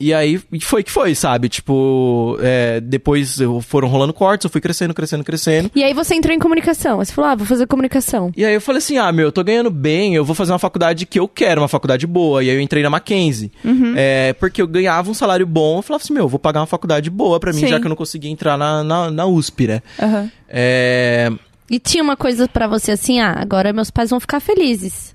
E 0.00 0.14
aí 0.14 0.40
foi 0.60 0.84
que 0.84 0.92
foi, 0.92 1.12
sabe? 1.14 1.48
Tipo, 1.48 2.38
é, 2.40 2.80
depois 2.80 3.36
foram 3.62 3.88
rolando 3.88 4.12
cortes, 4.14 4.44
eu 4.44 4.50
fui 4.50 4.60
crescendo, 4.60 4.94
crescendo, 4.94 5.24
crescendo. 5.24 5.70
E 5.74 5.82
aí 5.82 5.92
você 5.92 6.14
entrou 6.14 6.32
em 6.32 6.38
comunicação. 6.38 6.98
Você 6.98 7.12
falou, 7.12 7.30
ah, 7.32 7.34
vou 7.34 7.44
fazer 7.44 7.66
comunicação. 7.66 8.30
E 8.36 8.44
aí 8.44 8.54
eu 8.54 8.60
falei 8.60 8.78
assim, 8.78 8.96
ah, 8.96 9.10
meu, 9.10 9.26
eu 9.26 9.32
tô 9.32 9.42
ganhando 9.42 9.70
bem, 9.72 10.14
eu 10.14 10.24
vou 10.24 10.36
fazer 10.36 10.52
uma 10.52 10.58
faculdade 10.58 11.04
que 11.04 11.18
eu 11.18 11.26
quero, 11.26 11.60
uma 11.60 11.66
faculdade 11.68 12.06
boa. 12.06 12.44
E 12.44 12.48
aí 12.50 12.56
eu 12.56 12.60
entrei 12.60 12.80
na 12.82 12.90
Mackenzie. 12.90 13.50
É, 13.96 14.34
porque 14.34 14.62
eu 14.62 14.68
ganhava 14.68 15.10
um 15.10 15.14
salário 15.14 15.44
bom, 15.46 15.78
eu 15.78 15.82
falava 15.82 16.04
assim, 16.04 16.12
meu, 16.14 16.24
eu 16.24 16.28
vou 16.28 16.38
pagar 16.38 16.60
uma 16.60 16.66
faculdade 16.66 17.10
boa 17.10 17.40
pra 17.40 17.52
mim, 17.52 17.60
Sim. 17.60 17.66
já 17.68 17.80
que 17.80 17.86
eu 17.86 17.90
não 17.90 17.96
consegui 17.96 18.28
entrar 18.28 18.56
na, 18.56 18.84
na, 18.84 19.10
na 19.10 19.26
USP, 19.26 19.66
né? 19.66 19.82
Aham. 20.00 20.30
É, 20.48 21.28
E 21.68 21.80
tinha 21.80 22.04
uma 22.04 22.16
coisa 22.16 22.46
pra 22.46 22.68
você 22.68 22.92
assim, 22.92 23.18
ah, 23.18 23.36
agora 23.36 23.72
meus 23.72 23.90
pais 23.90 24.10
vão 24.10 24.20
ficar 24.20 24.38
felizes. 24.38 25.12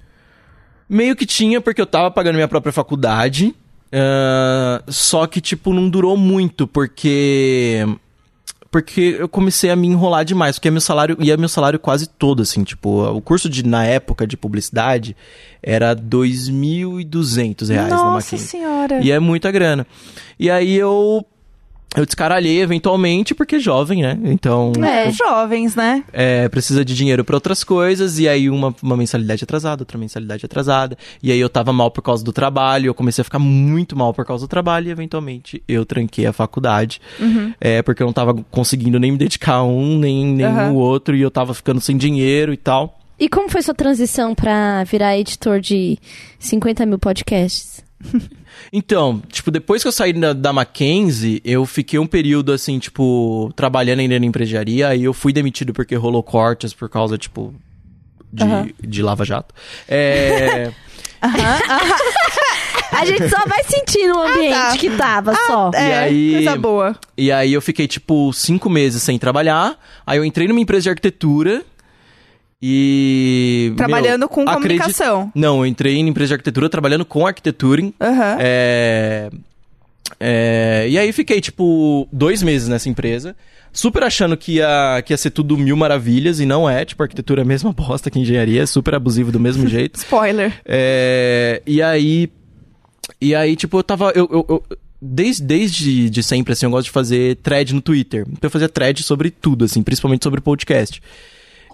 meio 0.90 1.16
que 1.16 1.26
tinha, 1.26 1.62
porque 1.62 1.80
eu 1.82 1.86
tava 1.86 2.12
pagando 2.12 2.36
minha 2.36 2.50
própria 2.50 2.74
faculdade. 2.74 3.56
Ah, 3.94 4.82
só 4.88 5.28
que, 5.28 5.40
tipo, 5.40 5.72
não 5.72 5.88
durou 5.88 6.18
muito, 6.18 6.68
porque. 6.68 7.86
Porque 8.72 9.18
eu 9.20 9.30
comecei 9.30 9.70
a 9.70 9.76
me 9.76 9.88
enrolar 9.88 10.26
demais, 10.26 10.58
porque 10.58 10.72
meu 10.72 10.82
salário 10.82 11.16
ia 11.20 11.38
meu 11.38 11.48
salário 11.48 11.78
quase 11.78 12.10
todo, 12.10 12.42
assim, 12.42 12.64
tipo, 12.64 13.04
o 13.08 13.22
curso 13.22 13.48
de, 13.48 13.64
na 13.64 13.86
época 13.86 14.26
de 14.26 14.36
publicidade 14.36 15.16
era 15.62 15.96
2.200 15.96 17.70
reais 17.70 17.90
na 17.90 17.96
Nossa 17.96 18.14
Mackenzie. 18.36 18.48
senhora. 18.48 19.00
E 19.00 19.12
é 19.12 19.20
muita 19.20 19.52
grana. 19.52 19.86
E 20.40 20.50
aí 20.50 20.74
eu 20.74 21.24
eu 21.96 22.06
descaralhei 22.06 22.60
eventualmente, 22.62 23.36
porque 23.36 23.60
jovem, 23.60 24.02
né? 24.02 24.18
Então, 24.24 24.72
É. 24.84 25.12
Jovens, 25.12 25.76
né? 25.76 26.04
é, 26.12 26.50
precisa 26.50 26.84
de 26.84 26.96
dinheiro 26.96 27.24
pra 27.24 27.36
outras 27.36 27.64
coisas, 27.64 28.18
e 28.20 28.28
aí 28.28 28.50
uma, 28.50 28.74
uma 28.82 28.98
mensalidade 28.98 29.44
atrasada, 29.44 29.82
outra 29.84 29.98
mensalidade 29.98 30.46
atrasada, 30.46 30.98
e 31.22 31.32
aí 31.32 31.40
eu 31.40 31.50
tava 31.50 31.72
mal 31.72 31.92
por 31.92 32.02
causa 32.02 32.24
do 32.24 32.34
trabalho, 32.34 32.88
eu 32.88 32.94
comecei 32.94 33.22
a 33.22 33.26
ficar 33.26 33.40
muito 33.40 33.96
mal 33.96 34.14
por 34.14 34.26
causa 34.26 34.46
do 34.46 34.50
trabalho, 34.50 34.88
e 34.88 34.92
eventualmente 34.92 35.62
eu 35.68 35.86
tranquei 35.86 36.26
a 36.26 36.34
faculdade, 36.34 37.00
é, 37.62 37.82
porque 37.82 38.02
eu 38.02 38.08
não 38.08 38.14
tava 38.14 38.34
conseguindo 38.50 39.00
nem 39.00 39.12
me 39.12 39.18
dedicar 39.18 39.56
a 39.56 39.64
um, 39.64 39.98
nem, 40.00 40.26
nem 40.26 40.46
Uhum. 40.48 40.72
o 40.72 40.76
outro, 40.76 41.16
e 41.16 41.22
eu 41.22 41.30
tava 41.32 41.54
ficando 41.54 41.80
sem 41.80 41.96
dinheiro 41.98 42.52
e 42.54 42.58
tal. 42.58 43.00
E 43.20 43.30
como 43.30 43.48
foi 43.50 43.62
sua 43.62 43.76
transição 43.76 44.34
pra 44.34 44.84
virar 44.84 45.18
editor 45.18 45.60
de 45.60 45.98
50 46.40 46.86
mil 46.86 46.98
podcasts? 46.98 47.84
Então, 48.72 49.22
tipo, 49.30 49.52
depois 49.52 49.82
que 49.82 49.88
eu 49.88 49.92
saí 49.92 50.14
da, 50.14 50.34
da 50.34 50.54
Mackenzie, 50.54 51.42
eu 51.44 51.66
fiquei 51.66 52.00
um 52.00 52.08
período, 52.08 52.52
assim, 52.52 52.80
tipo, 52.80 53.52
trabalhando 53.56 54.00
ainda 54.00 54.20
na 54.20 54.26
empresaria, 54.26 54.88
aí 54.90 55.04
eu 55.04 55.14
fui 55.14 55.34
demitido 55.34 55.74
porque 55.74 55.96
rolou 55.96 56.24
cortes 56.24 56.74
por 56.74 56.90
causa, 56.90 57.18
tipo, 57.18 57.54
de, 58.32 58.44
Aham. 58.44 58.70
de 58.82 59.02
Lava 59.04 59.26
Jato. 59.26 59.54
É... 59.88 60.72
A 62.92 63.06
gente 63.06 63.28
só 63.28 63.38
vai 63.48 63.64
sentir 63.64 64.08
no 64.08 64.20
ambiente 64.20 64.54
tá. 64.54 64.78
que 64.78 64.90
tava 64.92 65.34
só. 65.48 65.72
E 65.74 65.78
É, 65.78 65.98
aí- 66.00 66.32
coisa 66.34 66.56
boa. 66.58 66.96
E 67.18 67.32
aí 67.32 67.52
eu 67.52 67.62
fiquei, 67.62 67.88
tipo, 67.88 68.32
cinco 68.34 68.70
meses 68.70 69.02
sem 69.02 69.18
trabalhar. 69.18 69.78
Aí 70.06 70.18
eu 70.20 70.26
entrei 70.26 70.48
numa 70.48 70.60
empresa 70.60 70.84
de 70.84 70.90
arquitetura 70.90 71.64
e. 72.66 73.74
Trabalhando 73.76 74.20
meu, 74.22 74.30
com 74.30 74.46
comunicação. 74.46 75.30
Não, 75.36 75.58
eu 75.60 75.66
entrei 75.66 75.96
em 75.98 76.08
empresa 76.08 76.30
de 76.30 76.34
arquitetura 76.36 76.70
trabalhando 76.70 77.04
com 77.04 77.28
arquitetura. 77.28 77.82
Aham. 78.00 78.38
É... 78.40 79.30
é, 80.18 80.86
E 80.90 80.98
aí 80.98 81.12
fiquei, 81.12 81.42
tipo, 81.42 82.08
dois 82.12 82.42
meses 82.42 82.70
nessa 82.70 82.88
empresa. 82.88 83.36
Super 83.74 84.04
achando 84.04 84.38
que 84.38 84.54
ia, 84.54 85.02
que 85.06 85.12
ia 85.12 85.18
ser 85.18 85.32
tudo 85.32 85.58
mil 85.58 85.76
maravilhas 85.76 86.40
e 86.40 86.46
não 86.46 86.70
é. 86.70 86.86
Tipo, 86.86 87.04
arquitetura 87.04 87.42
é 87.42 87.44
a 87.44 87.46
mesma 87.46 87.74
bosta 87.76 88.10
que 88.10 88.18
engenharia, 88.18 88.64
é 88.64 88.66
super 88.66 88.96
abusivo 88.96 89.30
do 89.30 89.40
mesmo 89.42 89.68
jeito. 89.68 89.98
Spoiler. 90.00 90.54
É, 90.66 91.62
e 91.68 91.82
aí. 91.82 92.32
E 93.20 93.36
aí, 93.36 93.58
tipo, 93.58 93.78
eu 93.78 93.84
tava. 93.84 94.12
Eu, 94.16 94.30
eu- 94.32 94.46
eu- 94.48 94.64
desde, 95.02 95.44
desde 95.44 96.10
de 96.10 96.24
sempre, 96.24 96.54
assim, 96.54 96.66
eu 96.66 96.70
gosto 96.72 96.86
de 96.86 96.92
fazer 96.92 97.36
thread 97.44 97.76
no 97.76 97.82
Twitter. 97.82 98.22
Então 98.22 98.48
eu 98.48 98.50
fazia 98.50 98.70
thread 98.70 99.04
sobre 99.04 99.30
tudo, 99.30 99.66
assim, 99.66 99.84
principalmente 99.84 100.24
sobre 100.24 100.40
podcast. 100.40 101.02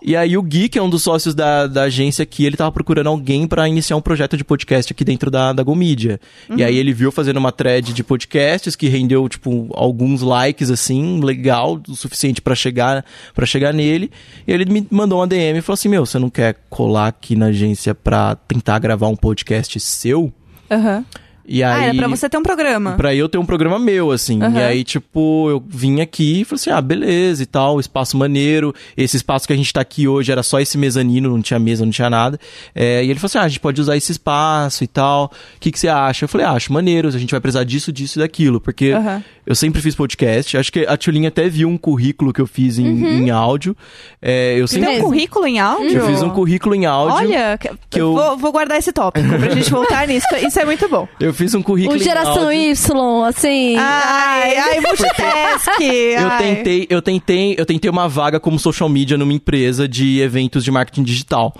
E 0.01 0.15
aí 0.15 0.37
o 0.37 0.41
Gui, 0.41 0.69
que 0.69 0.79
é 0.79 0.81
um 0.81 0.89
dos 0.89 1.03
sócios 1.03 1.35
da, 1.35 1.67
da 1.67 1.83
agência 1.83 2.23
aqui, 2.23 2.45
ele 2.45 2.57
tava 2.57 2.71
procurando 2.71 3.07
alguém 3.07 3.47
pra 3.47 3.67
iniciar 3.67 3.95
um 3.95 4.01
projeto 4.01 4.37
de 4.37 4.43
podcast 4.43 4.93
aqui 4.93 5.03
dentro 5.03 5.29
da, 5.29 5.53
da 5.53 5.63
Go 5.63 5.75
Media. 5.75 6.19
E 6.55 6.63
aí 6.63 6.77
ele 6.77 6.93
viu 6.93 7.11
fazendo 7.11 7.37
uma 7.37 7.51
thread 7.51 7.93
de 7.93 8.03
podcasts 8.03 8.75
que 8.75 8.87
rendeu, 8.87 9.27
tipo, 9.27 9.69
alguns 9.73 10.21
likes, 10.21 10.69
assim, 10.71 11.19
legal, 11.21 11.81
o 11.87 11.95
suficiente 11.95 12.41
pra 12.41 12.55
chegar 12.55 13.05
para 13.33 13.45
chegar 13.45 13.73
nele. 13.73 14.11
E 14.47 14.51
ele 14.51 14.65
me 14.65 14.87
mandou 14.89 15.19
uma 15.19 15.27
DM 15.27 15.59
e 15.59 15.61
falou 15.61 15.75
assim, 15.75 15.89
meu, 15.89 16.05
você 16.05 16.17
não 16.19 16.29
quer 16.29 16.55
colar 16.69 17.07
aqui 17.07 17.35
na 17.35 17.47
agência 17.47 17.93
pra 17.93 18.35
tentar 18.35 18.79
gravar 18.79 19.07
um 19.07 19.15
podcast 19.15 19.79
seu? 19.79 20.31
Aham. 20.71 21.03
E 21.51 21.63
aí... 21.63 21.81
Ah, 21.81 21.85
era 21.87 21.97
pra 21.97 22.07
você 22.07 22.29
ter 22.29 22.37
um 22.37 22.43
programa. 22.43 22.91
Pra 22.91 23.15
eu 23.15 23.27
ter 23.27 23.39
um 23.39 23.45
programa 23.45 23.79
meu, 23.79 24.11
assim. 24.11 24.41
Aham. 24.41 24.59
E 24.59 24.63
aí, 24.63 24.83
tipo, 24.83 25.49
eu 25.49 25.63
vim 25.67 25.99
aqui 25.99 26.41
e 26.41 26.45
falei 26.45 26.59
assim: 26.61 26.69
ah, 26.69 26.79
beleza 26.79 27.41
e 27.41 27.45
tal, 27.47 27.79
espaço 27.79 28.15
maneiro. 28.15 28.73
Esse 28.95 29.17
espaço 29.17 29.47
que 29.47 29.53
a 29.53 29.55
gente 29.55 29.73
tá 29.73 29.81
aqui 29.81 30.07
hoje 30.07 30.31
era 30.31 30.43
só 30.43 30.59
esse 30.59 30.77
mezanino, 30.77 31.27
não 31.29 31.41
tinha 31.41 31.57
mesa, 31.59 31.83
não 31.83 31.91
tinha 31.91 32.09
nada. 32.09 32.39
É, 32.75 33.03
e 33.03 33.09
ele 33.09 33.15
falou 33.19 33.25
assim: 33.27 33.37
ah, 33.39 33.43
a 33.43 33.47
gente 33.47 33.59
pode 33.59 33.81
usar 33.81 33.97
esse 33.97 34.11
espaço 34.11 34.83
e 34.83 34.87
tal. 34.87 35.25
O 35.55 35.59
que, 35.59 35.71
que 35.71 35.79
você 35.79 35.87
acha? 35.87 36.25
Eu 36.25 36.29
falei: 36.29 36.45
ah, 36.45 36.51
acho 36.51 36.71
maneiro, 36.71 37.07
a 37.07 37.11
gente 37.11 37.31
vai 37.31 37.39
precisar 37.41 37.63
disso, 37.63 37.91
disso 37.91 38.19
e 38.19 38.21
daquilo. 38.21 38.61
Porque 38.61 38.91
Aham. 38.91 39.23
eu 39.45 39.55
sempre 39.55 39.81
fiz 39.81 39.95
podcast. 39.95 40.55
Acho 40.55 40.71
que 40.71 40.85
a 40.85 40.95
Tchulinha 40.95 41.29
até 41.29 41.49
viu 41.49 41.67
um 41.67 41.77
currículo 41.77 42.31
que 42.31 42.41
eu 42.41 42.47
fiz 42.47 42.77
em, 42.77 42.85
em 43.05 43.29
áudio. 43.31 43.75
É, 44.21 44.55
eu 44.59 44.67
Você 44.67 44.75
sempre. 44.75 44.89
tem 44.91 44.99
um 44.99 45.03
currículo 45.03 45.47
em 45.47 45.59
áudio? 45.59 45.97
Eu 45.97 46.05
fiz 46.05 46.21
um 46.21 46.29
currículo 46.29 46.75
em 46.75 46.85
áudio. 46.85 47.15
Olha, 47.15 47.57
que 47.89 47.99
eu- 47.99 48.13
vou, 48.13 48.37
vou 48.37 48.51
guardar 48.51 48.77
esse 48.77 48.91
tópico 48.91 49.27
pra 49.27 49.49
gente 49.49 49.71
voltar 49.71 50.07
nisso. 50.07 50.27
Isso 50.45 50.59
é 50.59 50.65
muito 50.65 50.87
bom. 50.87 51.07
Eu 51.19 51.33
fiz 51.39 51.55
um 51.55 51.61
currículo 51.61 51.97
O 51.97 52.03
geração 52.03 52.43
áudio. 52.43 52.51
Y, 52.51 53.23
assim. 53.27 53.75
Ai, 53.77 54.57
ai, 54.57 54.79
multitask. 54.81 55.81
Eu 55.81 56.37
tentei, 56.37 56.87
eu 56.89 57.01
tentei, 57.01 57.55
eu 57.57 57.65
tentei 57.65 57.89
uma 57.89 58.07
vaga 58.07 58.39
como 58.39 58.59
social 58.59 58.89
media 58.89 59.17
numa 59.17 59.33
empresa 59.33 59.87
de 59.87 60.19
eventos 60.19 60.63
de 60.63 60.71
marketing 60.71 61.03
digital. 61.03 61.55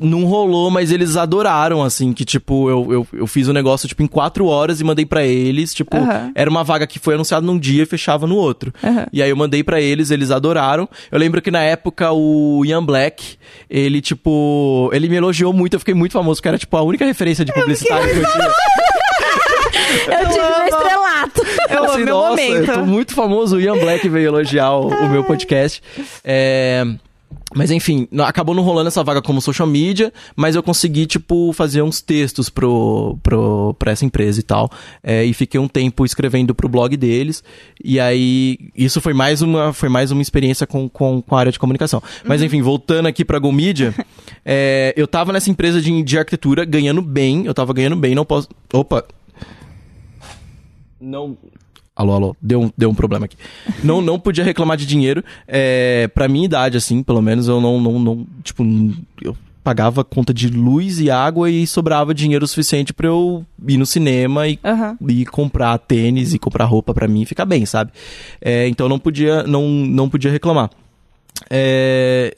Não 0.00 0.24
rolou, 0.26 0.70
mas 0.70 0.92
eles 0.92 1.16
adoraram, 1.16 1.82
assim, 1.82 2.12
que, 2.12 2.22
tipo, 2.22 2.68
eu, 2.68 2.92
eu, 2.92 3.06
eu 3.20 3.26
fiz 3.26 3.48
o 3.48 3.54
negócio, 3.54 3.88
tipo, 3.88 4.02
em 4.02 4.06
quatro 4.06 4.44
horas 4.44 4.82
e 4.82 4.84
mandei 4.84 5.06
pra 5.06 5.24
eles, 5.24 5.72
tipo, 5.72 5.96
Aham. 5.96 6.30
era 6.34 6.50
uma 6.50 6.62
vaga 6.62 6.86
que 6.86 6.98
foi 6.98 7.14
anunciada 7.14 7.46
num 7.46 7.58
dia 7.58 7.84
e 7.84 7.86
fechava 7.86 8.26
no 8.26 8.36
outro. 8.36 8.70
Aham. 8.84 9.06
E 9.10 9.22
aí 9.22 9.30
eu 9.30 9.36
mandei 9.36 9.64
pra 9.64 9.80
eles, 9.80 10.10
eles 10.10 10.30
adoraram. 10.30 10.86
Eu 11.10 11.18
lembro 11.18 11.40
que 11.40 11.50
na 11.50 11.62
época 11.62 12.12
o 12.12 12.62
Ian 12.66 12.84
Black, 12.84 13.36
ele, 13.70 14.02
tipo, 14.02 14.90
ele 14.92 15.08
me 15.08 15.16
elogiou 15.16 15.54
muito, 15.54 15.72
eu 15.72 15.78
fiquei 15.78 15.94
muito 15.94 16.12
famoso, 16.12 16.38
porque 16.38 16.48
era, 16.48 16.58
tipo, 16.58 16.76
a 16.76 16.82
única 16.82 17.06
referência 17.06 17.42
de 17.42 17.52
publicidade 17.54 18.08
que 18.08 18.18
eu 18.18 18.30
tinha. 18.30 18.52
Eu 19.88 20.28
tive 20.28 20.40
amo. 20.40 20.56
meu 20.58 20.66
estrelato. 20.68 21.42
Eu 21.70 21.84
Assim, 21.84 22.04
meu 22.04 22.14
nossa, 22.14 22.30
momento. 22.30 22.70
eu 22.70 22.74
tô 22.74 22.86
muito 22.86 23.14
famoso. 23.14 23.56
O 23.56 23.60
Ian 23.60 23.78
Black 23.78 24.08
veio 24.08 24.28
elogiar 24.28 24.72
o, 24.72 24.88
o 24.88 25.08
meu 25.08 25.24
podcast. 25.24 25.82
É, 26.24 26.84
Mas 27.54 27.70
enfim, 27.70 28.06
acabou 28.20 28.54
não 28.54 28.62
rolando 28.62 28.88
essa 28.88 29.02
vaga 29.02 29.22
como 29.22 29.40
social 29.40 29.66
media, 29.66 30.12
mas 30.36 30.54
eu 30.54 30.62
consegui, 30.62 31.06
tipo, 31.06 31.50
fazer 31.54 31.80
uns 31.82 32.00
textos 32.02 32.50
pro, 32.50 33.18
pro, 33.22 33.74
pra 33.78 33.92
essa 33.92 34.04
empresa 34.04 34.38
e 34.40 34.42
tal. 34.42 34.70
É, 35.02 35.24
e 35.24 35.32
fiquei 35.32 35.58
um 35.58 35.68
tempo 35.68 36.04
escrevendo 36.04 36.54
pro 36.54 36.68
blog 36.68 36.94
deles. 36.96 37.42
E 37.82 37.98
aí, 37.98 38.58
isso 38.76 39.00
foi 39.00 39.14
mais 39.14 39.40
uma, 39.42 39.72
foi 39.72 39.88
mais 39.88 40.10
uma 40.10 40.20
experiência 40.22 40.66
com, 40.66 40.88
com, 40.88 41.22
com 41.22 41.36
a 41.36 41.40
área 41.40 41.52
de 41.52 41.58
comunicação. 41.58 42.02
Mas 42.24 42.42
enfim, 42.42 42.60
voltando 42.62 43.06
aqui 43.06 43.24
pra 43.24 43.38
Go 43.38 43.50
Media, 43.52 43.94
É, 44.44 44.94
eu 44.96 45.06
tava 45.06 45.32
nessa 45.32 45.50
empresa 45.50 45.80
de, 45.80 46.02
de 46.02 46.18
arquitetura 46.18 46.64
ganhando 46.64 47.02
bem, 47.02 47.44
eu 47.46 47.52
tava 47.54 47.72
ganhando 47.74 47.96
bem, 47.96 48.14
não 48.14 48.24
posso. 48.24 48.48
Opa! 48.72 49.04
Não. 51.00 51.36
Alô, 51.94 52.12
alô, 52.12 52.36
deu 52.40 52.62
um, 52.62 52.70
deu 52.78 52.90
um 52.90 52.94
problema 52.94 53.24
aqui. 53.24 53.36
Não, 53.82 54.00
não 54.00 54.20
podia 54.20 54.44
reclamar 54.44 54.76
de 54.76 54.86
dinheiro. 54.86 55.24
É, 55.46 56.06
pra 56.08 56.28
minha 56.28 56.44
idade, 56.44 56.76
assim, 56.76 57.02
pelo 57.02 57.20
menos, 57.20 57.48
eu 57.48 57.60
não, 57.60 57.80
não, 57.80 57.98
não 57.98 58.26
tipo, 58.44 58.64
eu 59.20 59.36
pagava 59.64 60.04
conta 60.04 60.32
de 60.32 60.48
luz 60.48 61.00
e 61.00 61.10
água 61.10 61.50
e 61.50 61.66
sobrava 61.66 62.14
dinheiro 62.14 62.46
suficiente 62.46 62.94
pra 62.94 63.08
eu 63.08 63.44
ir 63.66 63.76
no 63.76 63.84
cinema 63.84 64.48
e, 64.48 64.58
Aham. 64.64 64.96
e 65.08 65.26
comprar 65.26 65.76
tênis 65.78 66.32
e 66.32 66.38
comprar 66.38 66.64
roupa 66.64 66.94
pra 66.94 67.08
mim 67.08 67.22
e 67.22 67.26
ficar 67.26 67.44
bem, 67.44 67.66
sabe? 67.66 67.90
É, 68.40 68.66
então 68.68 68.88
não 68.88 68.98
podia, 68.98 69.42
não, 69.42 69.68
não 69.68 70.08
podia 70.08 70.30
reclamar. 70.30 70.70
É, 71.50 72.34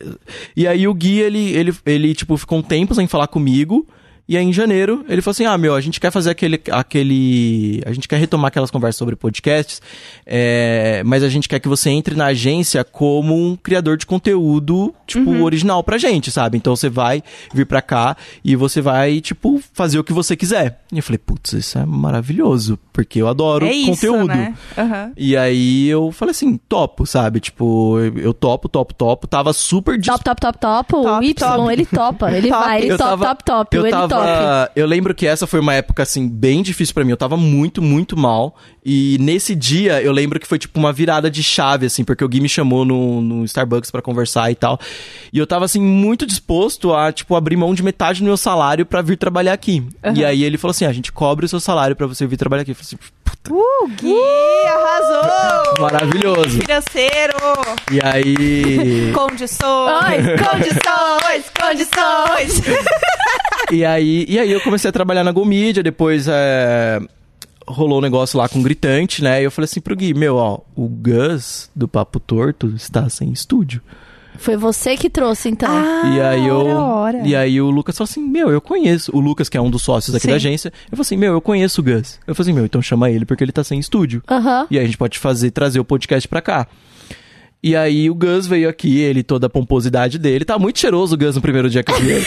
e 0.56 0.66
aí 0.66 0.88
o 0.88 0.94
Gui, 0.94 1.20
ele, 1.20 1.50
ele, 1.52 1.74
ele, 1.86 2.14
tipo, 2.14 2.36
ficou 2.36 2.58
um 2.58 2.62
tempo 2.62 2.94
sem 2.94 3.06
falar 3.06 3.26
comigo. 3.26 3.86
E 4.30 4.36
aí, 4.36 4.44
em 4.44 4.52
janeiro, 4.52 5.04
ele 5.08 5.20
falou 5.20 5.32
assim: 5.32 5.44
Ah, 5.44 5.58
meu, 5.58 5.74
a 5.74 5.80
gente 5.80 5.98
quer 5.98 6.12
fazer 6.12 6.30
aquele. 6.30 6.60
aquele 6.70 7.82
a 7.84 7.92
gente 7.92 8.06
quer 8.06 8.16
retomar 8.16 8.46
aquelas 8.46 8.70
conversas 8.70 8.96
sobre 8.96 9.16
podcasts, 9.16 9.82
é, 10.24 11.02
mas 11.04 11.24
a 11.24 11.28
gente 11.28 11.48
quer 11.48 11.58
que 11.58 11.66
você 11.66 11.90
entre 11.90 12.14
na 12.14 12.26
agência 12.26 12.84
como 12.84 13.34
um 13.34 13.56
criador 13.56 13.96
de 13.96 14.06
conteúdo, 14.06 14.94
tipo, 15.04 15.30
original 15.42 15.82
pra 15.82 15.98
gente, 15.98 16.30
sabe? 16.30 16.56
Então 16.56 16.76
você 16.76 16.88
vai 16.88 17.22
vir 17.52 17.66
pra 17.66 17.82
cá 17.82 18.16
e 18.44 18.54
você 18.54 18.80
vai, 18.80 19.20
tipo, 19.20 19.60
fazer 19.72 19.98
o 19.98 20.04
que 20.04 20.12
você 20.12 20.36
quiser. 20.36 20.80
E 20.92 20.98
eu 20.98 21.02
falei: 21.02 21.18
Putz, 21.18 21.52
isso 21.54 21.76
é 21.78 21.84
maravilhoso, 21.84 22.78
porque 22.92 23.20
eu 23.20 23.26
adoro 23.26 23.66
É 23.66 23.72
isso, 23.72 23.90
conteúdo. 23.90 24.28
né? 24.28 24.54
Aham. 24.78 25.12
E 25.16 25.36
aí 25.36 25.88
eu 25.88 26.12
falei 26.12 26.30
assim, 26.30 26.56
topo, 26.68 27.04
sabe? 27.04 27.40
Tipo, 27.40 27.98
eu, 28.16 28.32
topo, 28.32 28.68
topo, 28.68 28.94
topo. 28.94 29.26
Tava 29.26 29.52
super 29.52 29.98
dis- 29.98 30.06
Top, 30.06 30.22
top, 30.22 30.40
top, 30.40 30.58
top. 30.58 30.94
O 30.94 31.02
Top, 31.02 31.26
Y, 31.26 31.34
top. 31.34 31.72
ele 31.72 31.86
topa. 31.86 32.30
Ele 32.32 32.48
Top. 32.50 32.64
vai, 32.64 32.78
ele 32.82 32.88
top, 32.96 32.98
tava, 32.98 33.26
top, 33.26 33.44
top. 33.44 33.76
Eu 33.76 33.82
ele 33.82 33.90
tava, 33.90 34.08
top. 34.08 34.19
Eu 34.76 34.86
lembro 34.86 35.14
que 35.14 35.26
essa 35.26 35.46
foi 35.46 35.60
uma 35.60 35.74
época 35.74 36.02
assim 36.02 36.28
bem 36.28 36.62
difícil 36.62 36.94
pra 36.94 37.04
mim. 37.04 37.10
Eu 37.10 37.16
tava 37.16 37.36
muito, 37.36 37.80
muito 37.82 38.16
mal. 38.16 38.56
E 38.84 39.18
nesse 39.20 39.54
dia 39.54 40.00
eu 40.02 40.12
lembro 40.12 40.40
que 40.40 40.46
foi 40.46 40.58
tipo 40.58 40.78
uma 40.78 40.92
virada 40.92 41.30
de 41.30 41.42
chave 41.42 41.86
assim, 41.86 42.02
porque 42.04 42.24
o 42.24 42.28
Gui 42.28 42.40
me 42.40 42.48
chamou 42.48 42.84
no, 42.84 43.20
no 43.20 43.44
Starbucks 43.44 43.90
pra 43.90 44.00
conversar 44.02 44.50
e 44.50 44.54
tal. 44.54 44.78
E 45.32 45.38
eu 45.38 45.46
tava 45.46 45.64
assim 45.64 45.80
muito 45.80 46.24
disposto 46.26 46.94
a 46.94 47.12
tipo 47.12 47.34
abrir 47.36 47.56
mão 47.56 47.74
de 47.74 47.82
metade 47.82 48.20
do 48.20 48.24
meu 48.24 48.36
salário 48.36 48.86
pra 48.86 49.02
vir 49.02 49.16
trabalhar 49.16 49.52
aqui. 49.52 49.86
E 50.14 50.24
aí 50.24 50.42
ele 50.44 50.56
falou 50.58 50.70
assim: 50.72 50.84
"A 50.86 50.92
gente 50.92 51.12
cobre 51.12 51.46
o 51.46 51.48
seu 51.48 51.60
salário 51.60 51.94
pra 51.94 52.06
você 52.06 52.26
vir 52.26 52.36
trabalhar 52.36 52.62
aqui". 52.62 52.70
Eu 52.70 52.74
falei 52.74 52.86
assim, 52.86 52.96
puta, 52.96 53.20
Uh, 53.48 53.88
Gui, 53.98 54.14
arrasou! 54.68 55.80
maravilhoso. 55.80 56.60
Financeiro! 56.60 57.34
E 57.90 57.98
aí 58.04 59.12
Condições! 59.16 60.26
Condições! 60.38 61.44
Condições! 61.58 62.62
E 63.72 63.84
aí, 63.84 63.99
e 64.02 64.38
aí 64.38 64.50
eu 64.50 64.60
comecei 64.60 64.88
a 64.88 64.92
trabalhar 64.92 65.24
na 65.24 65.32
Go 65.32 65.44
Media, 65.44 65.82
depois 65.82 66.26
é, 66.28 67.00
rolou 67.66 67.98
um 67.98 68.02
negócio 68.02 68.38
lá 68.38 68.48
com 68.48 68.60
o 68.60 68.62
Gritante, 68.62 69.22
né? 69.22 69.40
E 69.40 69.44
eu 69.44 69.50
falei 69.50 69.64
assim 69.64 69.80
pro 69.80 69.96
Gui, 69.96 70.14
meu, 70.14 70.36
ó, 70.36 70.60
o 70.76 70.88
Gus 70.88 71.70
do 71.74 71.88
Papo 71.88 72.20
Torto 72.20 72.72
está 72.76 73.08
sem 73.08 73.30
estúdio. 73.32 73.80
Foi 74.38 74.56
você 74.56 74.96
que 74.96 75.10
trouxe, 75.10 75.50
então. 75.50 75.68
Ah, 75.70 76.14
e 76.14 76.20
aí 76.20 76.46
eu. 76.46 76.56
ora, 76.56 76.78
ora. 76.78 77.28
E 77.28 77.36
aí 77.36 77.60
o 77.60 77.68
Lucas 77.68 77.96
falou 77.96 78.08
assim, 78.08 78.22
meu, 78.22 78.50
eu 78.50 78.60
conheço. 78.60 79.14
O 79.14 79.20
Lucas, 79.20 79.50
que 79.50 79.56
é 79.56 79.60
um 79.60 79.68
dos 79.70 79.82
sócios 79.82 80.14
aqui 80.14 80.22
Sim. 80.22 80.30
da 80.30 80.36
agência, 80.36 80.72
eu 80.90 80.96
falei 80.96 81.02
assim, 81.02 81.16
meu, 81.18 81.34
eu 81.34 81.40
conheço 81.42 81.82
o 81.82 81.84
Gus. 81.84 82.18
Eu 82.26 82.34
falei 82.34 82.50
assim, 82.50 82.54
meu, 82.54 82.64
então 82.64 82.80
chama 82.80 83.10
ele 83.10 83.26
porque 83.26 83.44
ele 83.44 83.52
tá 83.52 83.62
sem 83.62 83.78
estúdio. 83.78 84.22
Aham. 84.30 84.66
E 84.70 84.78
aí 84.78 84.84
a 84.84 84.86
gente 84.86 84.96
pode 84.96 85.18
fazer, 85.18 85.50
trazer 85.50 85.78
o 85.78 85.84
podcast 85.84 86.26
pra 86.26 86.40
cá. 86.40 86.66
E 87.62 87.76
aí 87.76 88.08
o 88.08 88.14
Gus 88.14 88.46
veio 88.46 88.70
aqui, 88.70 89.00
ele 89.00 89.22
toda 89.22 89.46
a 89.46 89.50
pomposidade 89.50 90.18
dele. 90.18 90.46
Tá 90.46 90.58
muito 90.58 90.78
cheiroso 90.78 91.14
o 91.14 91.18
Gus 91.18 91.34
no 91.34 91.42
primeiro 91.42 91.68
dia 91.68 91.82
que 91.82 91.92
eu 91.92 92.00
vi 92.00 92.10
ele. 92.12 92.26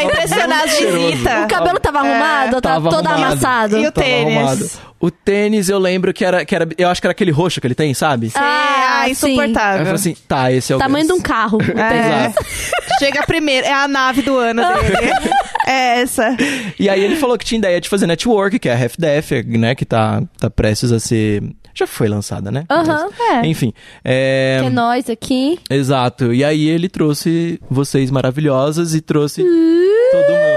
É 0.00 0.02
pra 0.06 0.12
impressionar 0.12 0.62
as 0.64 0.78
visitas. 0.78 1.44
O 1.44 1.48
cabelo 1.48 1.80
tava 1.80 1.98
arrumado, 2.00 2.60
tá 2.60 2.70
Tava 2.74 2.90
todo 2.90 3.06
arrumado. 3.06 3.32
amassado. 3.32 3.76
E 3.78 3.86
o 3.86 3.92
Tava 3.92 4.06
tênis? 4.06 4.36
arrumado. 4.36 4.70
O 5.00 5.10
tênis 5.10 5.68
eu 5.68 5.78
lembro 5.78 6.14
que 6.14 6.24
era, 6.24 6.44
que 6.46 6.54
era. 6.54 6.66
Eu 6.78 6.88
acho 6.88 7.00
que 7.00 7.06
era 7.06 7.12
aquele 7.12 7.30
roxo 7.30 7.60
que 7.60 7.66
ele 7.66 7.74
tem, 7.74 7.92
sabe? 7.92 8.30
Ah, 8.34 8.40
Ah, 8.40 9.04
sim. 9.04 9.04
Aí 9.04 9.08
eu 9.08 9.12
insuportável. 9.42 9.78
falei 9.80 9.94
assim, 9.94 10.16
tá, 10.26 10.50
esse 10.52 10.72
é 10.72 10.76
o 10.76 10.78
Tamanho 10.78 11.06
de 11.06 11.12
um 11.12 11.20
carro. 11.20 11.58
É. 11.76 12.26
Exato. 12.26 12.44
Chega 12.98 13.22
primeiro, 13.26 13.66
é 13.66 13.72
a 13.72 13.86
nave 13.88 14.22
do 14.22 14.38
ano 14.38 14.62
dele. 14.62 15.30
é 15.66 16.00
essa. 16.00 16.34
E 16.78 16.88
aí 16.88 17.02
ele 17.04 17.16
falou 17.16 17.36
que 17.36 17.44
tinha 17.44 17.58
ideia 17.58 17.80
de 17.80 17.88
fazer 17.88 18.06
network, 18.06 18.58
que 18.58 18.68
é 18.68 18.72
a 18.72 18.76
RefDef, 18.76 19.42
né? 19.46 19.74
Que 19.74 19.84
tá, 19.84 20.22
tá 20.38 20.48
prestes 20.48 20.90
a 20.92 20.98
ser. 21.00 21.42
Já 21.74 21.86
foi 21.86 22.08
lançada, 22.08 22.50
né? 22.50 22.64
Aham, 22.70 23.08
Mas, 23.18 23.44
é. 23.44 23.46
Enfim. 23.46 23.72
É... 24.04 24.58
Que 24.60 24.66
é 24.66 24.70
nós 24.70 25.10
aqui. 25.10 25.58
Exato. 25.68 26.32
E 26.32 26.44
aí 26.44 26.68
ele 26.68 26.88
trouxe 26.88 27.60
vocês 27.68 28.10
maravilhosas 28.10 28.94
e 28.94 29.00
trouxe 29.00 29.42
todo 29.42 30.28
mundo. 30.28 30.54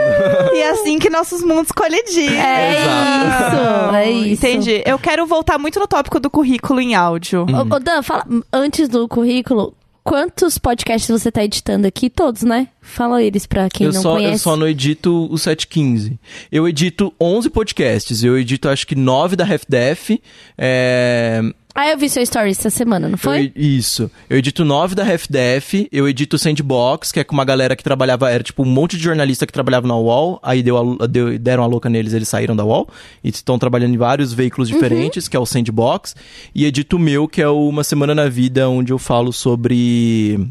E 0.58 0.60
é 0.60 0.70
assim 0.72 0.98
que 0.98 1.10
nossos 1.10 1.44
mundos 1.44 1.72
colidiram. 1.72 2.34
É 2.34 2.82
Exato. 2.82 3.56
isso, 3.56 3.96
é 3.96 4.10
isso. 4.10 4.46
Entendi. 4.46 4.82
Eu 4.86 4.98
quero 4.98 5.26
voltar 5.26 5.58
muito 5.60 5.80
no 5.80 5.88
tópico 5.88 6.20
do 6.20 6.30
currículo 6.30 6.82
em 6.82 6.96
áudio. 6.96 7.46
Hum. 7.48 7.68
Ô, 7.72 7.76
ô, 7.76 7.80
Dan, 7.80 8.02
fala, 8.02 8.26
antes 8.52 8.90
do 8.90 9.08
currículo, 9.08 9.76
quantos 10.08 10.58
podcasts 10.58 11.10
você 11.10 11.30
tá 11.30 11.44
editando 11.44 11.86
aqui? 11.86 12.10
Todos, 12.10 12.44
né? 12.44 12.70
Fala 12.82 13.22
eles 13.22 13.46
pra 13.46 13.68
quem 13.70 13.88
eu, 13.88 13.94
não 13.94 14.02
só, 14.02 14.14
conhece. 14.14 14.34
eu 14.36 14.40
só 14.40 14.56
não 14.56 14.66
edito 14.66 15.28
o 15.30 15.38
715. 15.38 16.18
Eu 16.50 16.66
edito 16.66 17.14
11 17.20 17.50
podcasts. 17.50 18.24
Eu 18.24 18.40
edito 18.40 18.70
acho 18.70 18.88
que 18.88 18.96
9 18.96 19.36
da 19.36 19.44
RefDef. 19.44 20.22
É... 20.58 21.42
Ah, 21.80 21.90
eu 21.92 21.98
vi 21.98 22.10
seu 22.10 22.24
story 22.24 22.50
essa 22.50 22.72
semana, 22.72 23.08
não 23.08 23.20
foi? 23.20 23.52
Eu, 23.56 23.62
isso. 23.62 24.10
Eu 24.28 24.40
edito 24.40 24.66
9 24.66 24.96
da 24.96 25.04
RefDef, 25.04 25.88
eu 25.92 26.10
edito 26.10 26.36
Sandbox, 26.36 27.12
que 27.12 27.20
é 27.20 27.24
com 27.24 27.36
uma 27.36 27.46
galera 27.46 27.76
que 27.76 27.84
trabalhava, 27.84 28.32
era 28.32 28.42
tipo 28.44 28.64
um 28.64 28.66
monte 28.66 28.98
de 28.98 29.04
jornalista 29.04 29.46
que 29.46 29.54
trabalhava 29.54 29.88
na 29.88 29.96
UOL, 29.96 30.40
aí 30.42 30.64
deu 30.64 30.76
a- 31.00 31.06
deu- 31.06 31.38
deram 31.38 31.64
a 31.64 31.68
louca 31.68 31.88
neles, 31.88 32.14
eles 32.14 32.28
saíram 32.28 32.56
da 32.56 32.66
UOL, 32.66 32.88
e 33.24 33.30
estão 33.30 33.60
trabalhando 33.60 33.94
em 33.94 33.98
vários 33.98 34.34
veículos 34.34 34.68
diferentes, 34.68 35.28
que 35.28 35.38
é 35.38 35.40
o 35.40 35.46
Sandbox, 35.46 36.16
e 36.56 36.66
edito 36.66 36.96
o 36.96 37.00
meu, 37.00 37.28
que 37.28 37.44
é 37.44 37.48
o 37.48 37.70
Uma 37.70 37.84
Semana 37.84 38.16
na 38.16 38.28
Vida, 38.28 38.68
onde 38.68 38.92
eu 38.92 38.98
falo 38.98 39.32
sobre... 39.32 40.50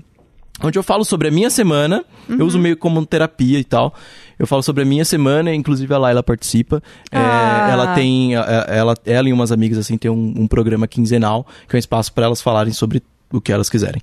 Onde 0.62 0.79
eu 0.79 0.83
falo 0.83 1.05
sobre 1.05 1.29
a 1.29 1.31
minha 1.31 1.51
semana, 1.51 2.03
eu 2.31 2.47
uso 2.47 2.59
meio 2.59 2.79
como 2.79 3.05
terapia 3.05 3.59
e 3.59 3.64
tal. 3.64 3.93
Eu 4.39 4.47
falo 4.47 4.62
sobre 4.62 4.82
a 4.82 4.87
minha 4.87 5.05
semana, 5.05 5.55
inclusive 5.55 5.93
a 5.95 5.99
Laila 5.99 6.22
participa. 6.22 6.82
É, 7.11 7.16
Ah. 7.18 7.68
ela 7.72 7.95
tem, 7.95 8.37
é, 8.37 8.41
ela, 8.68 8.95
ela 9.07 9.28
e 9.28 9.32
umas 9.32 9.51
amigas 9.51 9.78
assim 9.78 9.97
tem 9.97 10.11
um, 10.11 10.34
um 10.37 10.47
programa 10.47 10.87
quinzenal, 10.87 11.47
que 11.68 11.74
é 11.74 11.76
um 11.76 11.78
espaço 11.78 12.12
para 12.12 12.26
elas 12.26 12.41
falarem 12.43 12.72
sobre 12.72 13.03
o 13.32 13.41
que 13.41 13.51
elas 13.53 13.70
quiserem. 13.70 14.01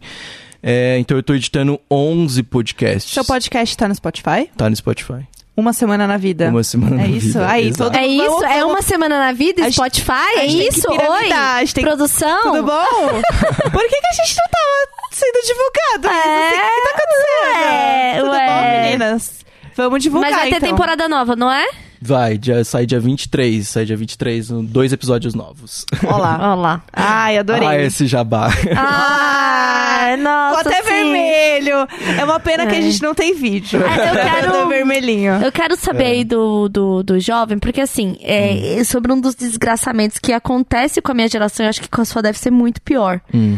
É, 0.62 0.98
então 0.98 1.16
eu 1.18 1.24
tô 1.24 1.34
editando 1.36 1.80
11 1.92 2.42
podcasts. 2.44 3.12
Seu 3.14 3.26
podcast 3.26 3.76
tá 3.78 3.88
no 3.88 3.94
Spotify? 3.96 4.50
Tá 4.58 4.70
no 4.70 4.76
Spotify. 4.76 5.28
Uma 5.56 5.72
semana 5.72 6.08
na 6.08 6.18
vida. 6.18 6.50
Uma 6.50 6.64
semana 6.64 6.96
É 6.96 7.08
na 7.08 7.08
isso? 7.16 7.28
vida. 7.28 7.48
Aí, 7.52 7.72
todo- 7.74 7.96
É 7.96 8.08
isso? 8.08 8.26
Vamos- 8.26 8.44
é 8.44 8.66
uma 8.66 8.82
semana 8.82 9.20
na 9.20 9.32
vida? 9.34 9.62
A 9.62 9.66
gente- 9.66 9.76
Spotify? 9.76 10.12
É 10.38 10.48
gente 10.48 10.58
tem 10.58 10.68
que 10.72 10.80
isso? 10.80 10.90
Oi? 10.90 10.98
piramidar, 10.98 11.56
a 11.58 11.60
gente 11.60 11.74
tem 11.76 11.84
Produção? 11.84 12.42
Tudo 12.42 12.64
bom? 12.64 12.74
Por 13.72 13.82
que, 13.88 14.02
que 14.02 14.08
a 14.08 14.14
gente 14.26 14.36
não 14.36 14.50
tava 14.50 15.12
sendo 15.12 15.40
divulgado? 15.46 16.08
É, 16.08 16.26
Não 16.26 16.50
sei 16.50 16.58
o 16.58 16.74
que 16.74 16.82
tá 16.82 16.90
acontecendo. 16.96 17.44
ué, 17.44 18.16
Tudo 18.20 18.32
ué. 18.32 18.48
bom, 18.48 18.82
meninas? 18.86 19.44
Vamos 19.76 20.02
divulgar, 20.04 20.32
Mas 20.32 20.40
vai 20.40 20.50
ter 20.50 20.58
então. 20.58 20.70
temporada 20.70 21.08
nova, 21.10 21.36
não 21.36 21.52
é? 21.52 21.66
Vai, 22.06 22.38
dia, 22.38 22.64
sai 22.66 22.86
dia 22.86 23.00
23. 23.00 23.66
Sai 23.68 23.86
dia 23.86 23.96
23, 23.96 24.52
um- 24.52 24.64
dois 24.64 24.92
episódios 24.92 25.34
novos. 25.34 25.86
Olá. 26.06 26.36
Olha 26.52 26.56
lá. 26.56 26.84
Ai, 26.92 27.38
adorei. 27.38 27.68
Ah, 27.68 27.80
esse 27.82 28.06
jabá. 28.08 28.50
Ai, 28.76 30.18
nossa, 30.18 30.58
Ficou 30.60 30.72
até 30.74 30.84
sim. 30.84 30.90
vermelho. 30.90 31.88
É 32.20 32.24
uma 32.26 32.40
pena 32.40 32.66
que 32.68 32.76
a 32.76 32.80
É. 32.80 32.82
gente 32.82 33.02
não 33.02 33.16
tem 33.16 33.34
vídeo. 33.34 33.82
É, 33.82 34.10
eu 34.10 34.14
quero- 34.42 34.52
do 34.64 34.68
vermelhinho. 34.68 35.34
Eu 35.42 35.52
quero 35.52 35.76
saber 35.78 36.06
aí 36.08 36.24
do, 36.24 36.68
do, 36.68 37.04
do 37.04 37.20
jovem, 37.20 37.58
porque 37.58 37.82
assim, 37.82 38.18
é, 38.22 38.84
sobre 38.84 39.12
um 39.14 39.20
dos 39.20 39.34
desgraçamentos 39.34 40.20
que 40.20 40.34
acontece 40.34 41.02
com 41.02 41.12
a 41.12 41.16
minha 41.16 41.28
geração, 41.28 41.66
eu 41.66 41.70
acho 41.70 41.82
que 41.82 41.90
com 41.90 42.02
a 42.02 42.06
sua 42.06 42.22
deve 42.22 42.38
ser 42.38 42.52
muito 42.52 42.82
pior. 42.82 43.22
Hum. 43.34 43.58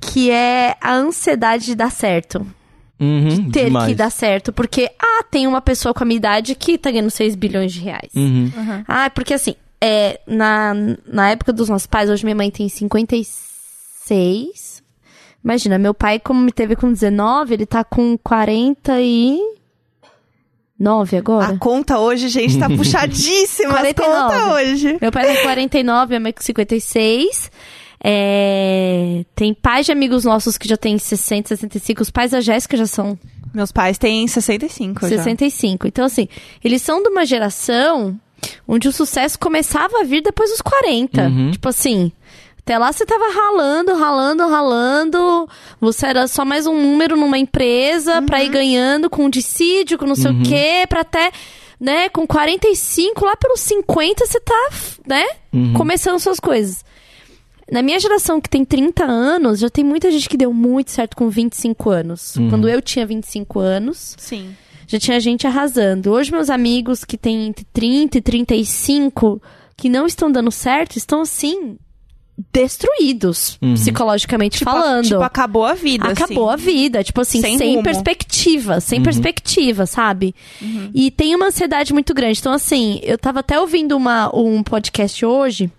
Que 0.00 0.30
é 0.30 0.76
a 0.80 0.92
ansiedade 0.94 1.64
de 1.66 1.74
dar 1.74 1.90
certo. 1.90 2.46
Uhum, 2.98 3.50
Ter 3.50 3.66
demais. 3.66 3.88
que 3.88 3.94
dar 3.94 4.10
certo. 4.10 4.52
Porque, 4.52 4.90
ah, 4.98 5.22
tem 5.30 5.46
uma 5.46 5.60
pessoa 5.60 5.92
com 5.92 6.02
a 6.02 6.06
minha 6.06 6.16
idade 6.16 6.54
que 6.54 6.78
tá 6.78 6.90
ganhando 6.90 7.10
6 7.10 7.34
bilhões 7.34 7.72
de 7.72 7.80
reais. 7.80 8.10
Uhum. 8.14 8.50
Ah, 8.88 9.10
porque 9.10 9.34
assim, 9.34 9.54
é, 9.80 10.18
na, 10.26 10.72
na 11.06 11.30
época 11.30 11.52
dos 11.52 11.68
nossos 11.68 11.86
pais, 11.86 12.08
hoje 12.08 12.24
minha 12.24 12.34
mãe 12.34 12.50
tem 12.50 12.68
56. 12.68 14.82
Imagina, 15.44 15.78
meu 15.78 15.94
pai, 15.94 16.18
como 16.18 16.40
me 16.40 16.50
teve 16.50 16.74
com 16.74 16.90
19, 16.92 17.54
ele 17.54 17.66
tá 17.66 17.84
com 17.84 18.18
49 18.18 21.16
agora. 21.16 21.52
A 21.52 21.58
conta 21.58 21.98
hoje, 21.98 22.28
gente, 22.28 22.58
tá 22.58 22.68
puxadíssima. 22.76 23.74
As 23.74 23.80
49. 23.80 24.34
contas 24.34 24.52
hoje. 24.54 24.98
Meu 25.00 25.12
pai 25.12 25.26
tem 25.26 25.42
49, 25.42 26.08
minha 26.08 26.20
mãe 26.20 26.32
com 26.32 26.42
56. 26.42 27.50
É, 28.02 29.24
tem 29.34 29.52
pais 29.54 29.86
de 29.86 29.92
amigos 29.92 30.24
nossos 30.24 30.56
que 30.56 30.68
já 30.68 30.76
têm 30.76 30.98
60, 30.98 31.48
65. 31.48 32.02
Os 32.02 32.10
pais 32.10 32.30
da 32.30 32.40
Jéssica 32.40 32.76
já 32.76 32.86
são 32.86 33.18
Meus 33.54 33.72
pais 33.72 33.96
têm 33.96 34.28
65 34.28 35.08
já. 35.08 35.16
65. 35.16 35.86
Então, 35.86 36.04
assim, 36.04 36.28
eles 36.62 36.82
são 36.82 37.02
de 37.02 37.08
uma 37.08 37.24
geração 37.24 38.14
onde 38.68 38.86
o 38.86 38.92
sucesso 38.92 39.38
começava 39.38 40.00
a 40.00 40.04
vir 40.04 40.22
depois 40.22 40.50
dos 40.50 40.60
40. 40.60 41.22
Uhum. 41.22 41.50
Tipo 41.52 41.68
assim, 41.70 42.12
Até 42.60 42.76
lá 42.76 42.92
você 42.92 43.06
tava 43.06 43.24
ralando, 43.32 43.94
ralando, 43.94 44.46
ralando. 44.46 45.48
Você 45.80 46.06
era 46.06 46.26
só 46.26 46.44
mais 46.44 46.66
um 46.66 46.74
número 46.74 47.16
numa 47.16 47.38
empresa 47.38 48.20
pra 48.22 48.42
ir 48.42 48.48
ganhando 48.50 49.08
com 49.08 49.30
dissídio, 49.30 49.96
com 49.96 50.04
não 50.04 50.16
sei 50.16 50.32
o 50.32 50.42
quê, 50.42 50.84
pra 50.88 51.00
até, 51.02 51.30
né, 51.80 52.08
com 52.08 52.26
45, 52.26 53.24
lá 53.24 53.36
pelos 53.36 53.60
50 53.60 54.26
você 54.26 54.40
tá, 54.40 54.70
né, 55.06 55.24
começando 55.76 56.18
suas 56.18 56.40
coisas. 56.40 56.84
Na 57.70 57.82
minha 57.82 57.98
geração, 57.98 58.40
que 58.40 58.48
tem 58.48 58.64
30 58.64 59.04
anos, 59.04 59.58
já 59.58 59.68
tem 59.68 59.84
muita 59.84 60.10
gente 60.10 60.28
que 60.28 60.36
deu 60.36 60.52
muito 60.52 60.90
certo 60.90 61.16
com 61.16 61.28
25 61.28 61.90
anos. 61.90 62.34
Quando 62.48 62.68
eu 62.68 62.80
tinha 62.80 63.04
25 63.04 63.58
anos, 63.58 64.14
Sim. 64.18 64.54
já 64.86 64.98
tinha 65.00 65.18
gente 65.18 65.46
arrasando. 65.46 66.12
Hoje, 66.12 66.30
meus 66.30 66.48
amigos 66.48 67.04
que 67.04 67.18
têm 67.18 67.46
entre 67.48 67.64
30 67.72 68.18
e 68.18 68.20
35, 68.20 69.42
que 69.76 69.88
não 69.88 70.06
estão 70.06 70.30
dando 70.30 70.50
certo, 70.52 70.96
estão 70.96 71.22
assim, 71.22 71.76
destruídos, 72.52 73.58
psicologicamente 73.74 74.58
Tipo, 74.58 74.70
falando. 74.70 75.04
tipo, 75.08 75.22
acabou 75.22 75.64
a 75.64 75.74
vida. 75.74 76.06
Acabou 76.08 76.50
a 76.50 76.54
assim. 76.54 76.64
vida, 76.64 77.02
tipo 77.02 77.20
assim, 77.20 77.40
Sem 77.40 77.58
sem, 77.58 77.82
perspectiva, 77.82 78.80
sem 78.80 79.02
perspectiva, 79.02 79.86
sabe? 79.86 80.34
E 80.94 81.10
tem 81.10 81.34
uma 81.34 81.46
ansiedade 81.46 81.92
muito 81.92 82.14
grande. 82.14 82.38
Então, 82.38 82.52
assim, 82.52 83.00
eu 83.02 83.18
tava 83.18 83.40
até 83.40 83.58
ouvindo 83.58 83.96
uma, 83.96 84.30
um 84.36 84.62
podcast 84.62 85.24
hoje, 85.24 85.70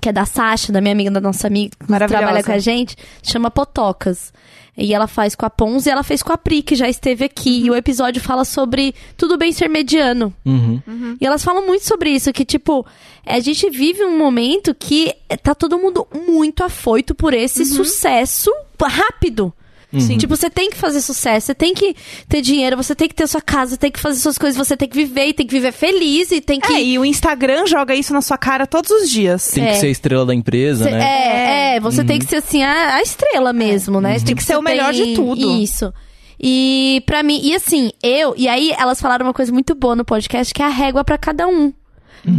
que 0.00 0.08
é 0.08 0.12
da 0.12 0.24
Sasha, 0.24 0.72
da 0.72 0.80
minha 0.80 0.92
amiga, 0.92 1.10
da 1.10 1.20
nossa 1.20 1.46
amiga, 1.46 1.76
que 1.78 1.86
trabalha 1.86 2.42
com 2.42 2.52
a 2.52 2.58
gente, 2.58 2.96
chama 3.22 3.50
Potocas. 3.50 4.32
E 4.80 4.94
ela 4.94 5.08
faz 5.08 5.34
com 5.34 5.44
a 5.44 5.50
Pons 5.50 5.86
e 5.86 5.90
ela 5.90 6.04
fez 6.04 6.22
com 6.22 6.32
a 6.32 6.38
Pri, 6.38 6.62
que 6.62 6.76
já 6.76 6.88
esteve 6.88 7.24
aqui. 7.24 7.64
E 7.64 7.70
o 7.70 7.74
episódio 7.74 8.22
fala 8.22 8.44
sobre 8.44 8.94
tudo 9.16 9.36
bem 9.36 9.50
ser 9.50 9.68
mediano. 9.68 10.32
Uhum. 10.46 10.80
E 11.20 11.26
elas 11.26 11.42
falam 11.42 11.66
muito 11.66 11.84
sobre 11.84 12.10
isso, 12.10 12.32
que, 12.32 12.44
tipo, 12.44 12.86
a 13.26 13.40
gente 13.40 13.68
vive 13.70 14.04
um 14.04 14.16
momento 14.16 14.72
que 14.72 15.12
tá 15.42 15.52
todo 15.52 15.78
mundo 15.78 16.06
muito 16.28 16.62
afoito 16.62 17.12
por 17.12 17.34
esse 17.34 17.64
sucesso 17.64 18.52
rápido. 18.80 19.52
Sim. 19.98 20.18
Tipo, 20.18 20.36
você 20.36 20.50
tem 20.50 20.68
que 20.68 20.76
fazer 20.76 21.00
sucesso, 21.00 21.46
você 21.46 21.54
tem 21.54 21.72
que 21.72 21.96
ter 22.28 22.42
dinheiro, 22.42 22.76
você 22.76 22.94
tem 22.94 23.08
que 23.08 23.14
ter 23.14 23.26
sua 23.26 23.40
casa, 23.40 23.70
você 23.70 23.76
tem 23.78 23.90
que 23.90 23.98
fazer 23.98 24.20
suas 24.20 24.36
coisas, 24.36 24.56
você 24.56 24.76
tem 24.76 24.86
que 24.86 24.94
viver 24.94 25.28
e 25.28 25.32
tem 25.32 25.46
que 25.46 25.54
viver 25.54 25.72
feliz 25.72 26.30
e 26.30 26.40
tem 26.42 26.60
que. 26.60 26.70
É, 26.72 26.82
e 26.82 26.98
o 26.98 27.04
Instagram 27.06 27.66
joga 27.66 27.94
isso 27.94 28.12
na 28.12 28.20
sua 28.20 28.36
cara 28.36 28.66
todos 28.66 28.90
os 28.90 29.08
dias. 29.10 29.46
Tem 29.48 29.64
É. 29.64 29.72
que 29.72 29.76
ser 29.78 29.86
a 29.86 29.90
estrela 29.90 30.26
da 30.26 30.34
empresa, 30.34 30.84
Cê- 30.84 30.90
né? 30.90 31.00
É, 31.72 31.76
é, 31.76 31.80
você 31.80 32.04
tem 32.04 32.18
que 32.18 32.26
ser 32.26 32.36
assim, 32.36 32.62
a, 32.62 32.96
a 32.96 33.02
estrela 33.02 33.52
mesmo, 33.52 33.98
né? 34.00 34.18
Tem 34.20 34.36
que 34.36 34.44
ser 34.44 34.58
o 34.58 34.62
melhor 34.62 34.92
de 34.92 35.14
tudo. 35.14 35.56
Isso. 35.58 35.90
E 36.38 37.02
pra 37.06 37.22
mim, 37.22 37.40
e 37.42 37.54
assim, 37.54 37.90
eu, 38.02 38.34
e 38.36 38.46
aí 38.46 38.72
elas 38.78 39.00
falaram 39.00 39.26
uma 39.26 39.32
coisa 39.34 39.50
muito 39.52 39.74
boa 39.74 39.96
no 39.96 40.04
podcast, 40.04 40.52
que 40.52 40.62
é 40.62 40.66
a 40.66 40.68
régua 40.68 41.02
pra 41.02 41.16
cada 41.18 41.46
um. 41.48 41.72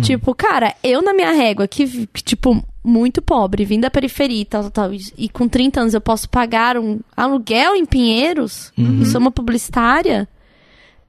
Tipo, 0.03 0.35
cara, 0.35 0.75
eu 0.83 1.01
na 1.01 1.13
minha 1.13 1.31
régua, 1.31 1.67
que, 1.67 2.07
que, 2.13 2.21
tipo, 2.23 2.63
muito 2.89 3.21
pobre, 3.21 3.63
vim 3.63 3.79
da 3.79 3.89
periferia 3.89 4.41
e 4.41 4.45
tal, 4.45 4.63
tal, 4.63 4.71
tal, 4.71 4.93
e, 4.93 4.99
e 5.17 5.29
com 5.29 5.47
30 5.47 5.81
anos 5.81 5.93
eu 5.93 6.01
posso 6.01 6.29
pagar 6.29 6.77
um 6.77 6.99
aluguel 7.15 7.75
em 7.75 7.85
Pinheiros, 7.85 8.73
e 8.77 9.05
sou 9.05 9.21
uma 9.21 9.31
publicitária, 9.31 10.27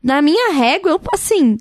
na 0.03 0.23
minha 0.23 0.53
régua, 0.53 0.91
eu, 0.93 1.01
assim, 1.13 1.59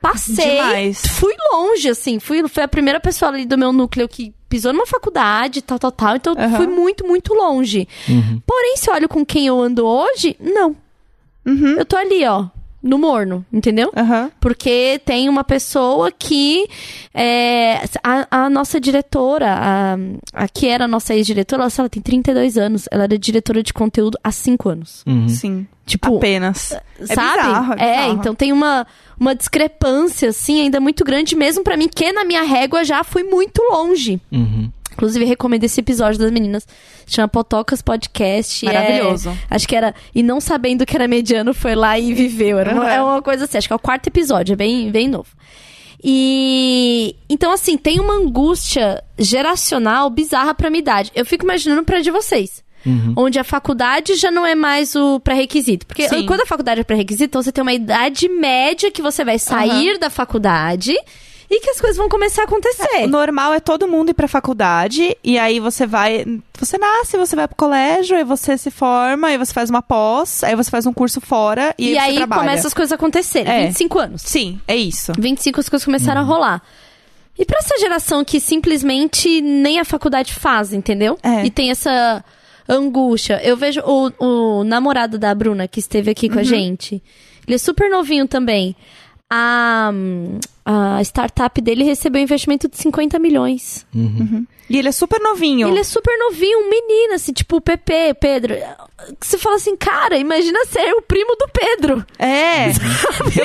passei, 0.00 0.56
Demais. 0.56 1.02
fui 1.06 1.34
longe, 1.52 1.88
assim, 1.88 2.18
fui, 2.18 2.46
fui 2.48 2.62
a 2.62 2.68
primeira 2.68 3.00
pessoa 3.00 3.30
ali 3.30 3.44
do 3.44 3.58
meu 3.58 3.72
núcleo 3.72 4.08
que 4.08 4.32
pisou 4.48 4.72
numa 4.72 4.86
faculdade, 4.86 5.62
tal, 5.62 5.78
tal, 5.78 5.92
tal, 5.92 6.16
então 6.16 6.34
Aham. 6.38 6.56
fui 6.56 6.66
muito, 6.66 7.06
muito 7.06 7.34
longe. 7.34 7.88
Porém, 8.46 8.76
se 8.76 8.88
eu 8.88 8.94
olho 8.94 9.08
com 9.08 9.24
quem 9.26 9.46
eu 9.46 9.60
ando 9.60 9.84
hoje, 9.84 10.36
não. 10.40 10.76
Uhum. 11.44 11.76
Eu 11.78 11.84
tô 11.84 11.96
ali, 11.96 12.24
ó, 12.24 12.46
no 12.86 12.98
morno, 12.98 13.44
entendeu? 13.52 13.90
Aham. 13.96 14.30
Porque 14.40 15.00
tem 15.04 15.28
uma 15.28 15.44
pessoa 15.44 16.10
que. 16.10 16.68
é, 17.12 17.84
a, 18.02 18.44
a 18.44 18.50
nossa 18.50 18.80
diretora, 18.80 19.52
a, 19.52 19.96
a 20.32 20.48
que 20.48 20.68
era 20.68 20.84
a 20.84 20.88
nossa 20.88 21.14
ex-diretora, 21.14 21.62
ela, 21.62 21.72
ela 21.78 21.88
tem 21.88 22.02
32 22.02 22.56
anos. 22.56 22.88
Ela 22.90 23.04
era 23.04 23.18
diretora 23.18 23.62
de 23.62 23.72
conteúdo 23.72 24.18
há 24.22 24.30
5 24.30 24.68
anos. 24.68 25.02
Uhum. 25.06 25.28
Sim. 25.28 25.66
Tipo, 25.84 26.16
Apenas. 26.16 26.74
sabe? 27.04 27.42
bizarro, 27.42 27.72
é 27.74 27.76
bizarro. 27.76 28.12
então 28.14 28.34
tem 28.34 28.52
uma, 28.52 28.84
uma 29.18 29.36
discrepância, 29.36 30.30
assim, 30.30 30.62
ainda 30.62 30.80
muito 30.80 31.04
grande, 31.04 31.36
mesmo 31.36 31.62
pra 31.62 31.76
mim, 31.76 31.88
que 31.88 32.12
na 32.12 32.24
minha 32.24 32.42
régua 32.42 32.84
já 32.84 33.04
fui 33.04 33.22
muito 33.22 33.62
longe. 33.70 34.20
Uhum. 34.32 34.70
Inclusive, 34.96 35.24
recomendo 35.26 35.62
esse 35.64 35.78
episódio 35.80 36.18
das 36.18 36.30
meninas. 36.30 36.66
Chama 37.06 37.28
Potocas 37.28 37.82
Podcast. 37.82 38.66
é- 38.66 38.72
Maravilhoso. 38.72 39.36
acho 39.50 39.68
que 39.68 39.76
era. 39.76 39.94
E 40.14 40.22
não 40.22 40.40
sabendo 40.40 40.86
que 40.86 40.96
era 40.96 41.06
mediano, 41.06 41.52
foi 41.52 41.74
lá 41.74 41.98
e 41.98 42.14
viveu. 42.14 42.58
Era 42.58 42.72
uma, 42.72 42.82
Uhum. 42.82 42.88
é 42.88 43.02
uma 43.02 43.22
coisa 43.22 43.44
assim. 43.44 43.58
Acho 43.58 43.68
que 43.68 43.72
é 43.72 43.76
o 43.76 43.78
quarto 43.78 44.06
episódio, 44.08 44.54
é 44.54 44.56
bem, 44.56 44.90
bem 44.90 45.06
novo. 45.06 45.28
E. 46.02 47.14
Então, 47.28 47.50
assim, 47.52 47.76
tem 47.76 47.98
uma 48.00 48.14
angústia 48.14 49.02
geracional 49.18 50.08
bizarra 50.08 50.54
pra 50.54 50.70
minha 50.70 50.80
idade. 50.80 51.10
Eu 51.14 51.26
fico 51.26 51.44
imaginando 51.44 51.82
pra 51.82 52.00
de 52.00 52.10
vocês. 52.10 52.64
Onde 53.16 53.36
a 53.36 53.42
faculdade 53.42 54.14
já 54.14 54.30
não 54.30 54.46
é 54.46 54.54
mais 54.54 54.94
o 54.94 55.18
pré-requisito. 55.18 55.84
Porque 55.86 56.08
Sim. 56.08 56.24
quando 56.24 56.42
a 56.42 56.46
faculdade 56.46 56.80
é 56.82 56.84
pré-requisito, 56.84 57.24
então 57.24 57.42
você 57.42 57.50
tem 57.50 57.60
uma 57.60 57.72
idade 57.72 58.28
média 58.28 58.92
que 58.92 59.02
você 59.02 59.24
vai 59.24 59.40
sair 59.40 59.98
da 59.98 60.08
faculdade 60.08 60.94
e 61.50 61.60
que 61.60 61.70
as 61.70 61.80
coisas 61.80 61.96
vão 61.96 62.08
começar 62.08 62.42
a 62.42 62.44
acontecer. 62.44 63.04
O 63.04 63.06
normal 63.08 63.54
é 63.54 63.60
todo 63.60 63.86
mundo 63.86 64.10
ir 64.10 64.14
pra 64.14 64.26
faculdade, 64.28 65.16
e 65.22 65.38
aí 65.38 65.60
você 65.60 65.86
vai. 65.86 66.24
Você 66.58 66.76
nasce, 66.78 67.16
você 67.16 67.36
vai 67.36 67.46
pro 67.46 67.56
colégio, 67.56 68.16
aí 68.16 68.24
você 68.24 68.56
se 68.58 68.70
forma, 68.70 69.28
aí 69.28 69.38
você 69.38 69.52
faz 69.52 69.70
uma 69.70 69.82
pós, 69.82 70.42
aí 70.42 70.56
você 70.56 70.70
faz 70.70 70.86
um 70.86 70.92
curso 70.92 71.20
fora 71.20 71.74
e, 71.78 71.90
E, 71.92 71.98
aí, 71.98 72.10
aí 72.10 72.16
trabalha. 72.16 72.42
começam 72.42 72.66
as 72.66 72.74
coisas 72.74 72.92
a 72.92 72.94
acontecerem. 72.96 73.52
É. 73.52 73.66
25 73.68 73.98
anos. 73.98 74.22
Sim, 74.22 74.60
é 74.66 74.74
isso. 74.76 75.12
25 75.18 75.60
as 75.60 75.68
coisas 75.68 75.84
começaram 75.84 76.20
a 76.20 76.24
rolar. 76.24 76.62
E 77.38 77.44
pra 77.44 77.58
essa 77.58 77.78
geração 77.78 78.24
que 78.24 78.40
simplesmente 78.40 79.40
nem 79.42 79.78
a 79.78 79.84
faculdade 79.84 80.32
faz, 80.34 80.72
entendeu? 80.72 81.18
É. 81.22 81.44
E 81.44 81.50
tem 81.50 81.70
essa 81.70 82.24
angústia. 82.68 83.40
Eu 83.44 83.56
vejo 83.56 83.80
o, 83.84 84.10
o 84.60 84.64
namorado 84.64 85.18
da 85.18 85.34
Bruna, 85.34 85.68
que 85.68 85.78
esteve 85.78 86.10
aqui 86.10 86.26
Uhum. 86.26 86.32
com 86.32 86.38
a 86.40 86.42
gente. 86.42 87.02
Ele 87.46 87.54
é 87.54 87.58
super 87.58 87.88
novinho 87.90 88.26
também. 88.26 88.74
A, 89.28 89.90
a 90.64 91.00
startup 91.02 91.60
dele 91.60 91.82
recebeu 91.84 92.20
um 92.20 92.24
investimento 92.24 92.68
de 92.68 92.76
50 92.76 93.18
milhões. 93.18 93.84
E 94.68 94.76
ele 94.78 94.88
é 94.88 94.92
super 94.92 95.20
novinho. 95.20 95.68
Ele 95.68 95.78
é 95.80 95.84
super 95.84 96.16
novinho, 96.18 96.58
um 96.60 96.70
menino, 96.70 97.14
assim, 97.14 97.32
tipo 97.32 97.56
o 97.56 97.60
Pepe, 97.60 98.14
Pedro. 98.20 98.54
Você 99.20 99.38
fala 99.38 99.56
assim, 99.56 99.76
cara, 99.76 100.16
imagina 100.16 100.58
ser 100.66 100.92
o 100.94 101.02
primo 101.02 101.36
do 101.36 101.46
Pedro. 101.52 102.04
É. 102.18 102.68
Eu 102.68 102.72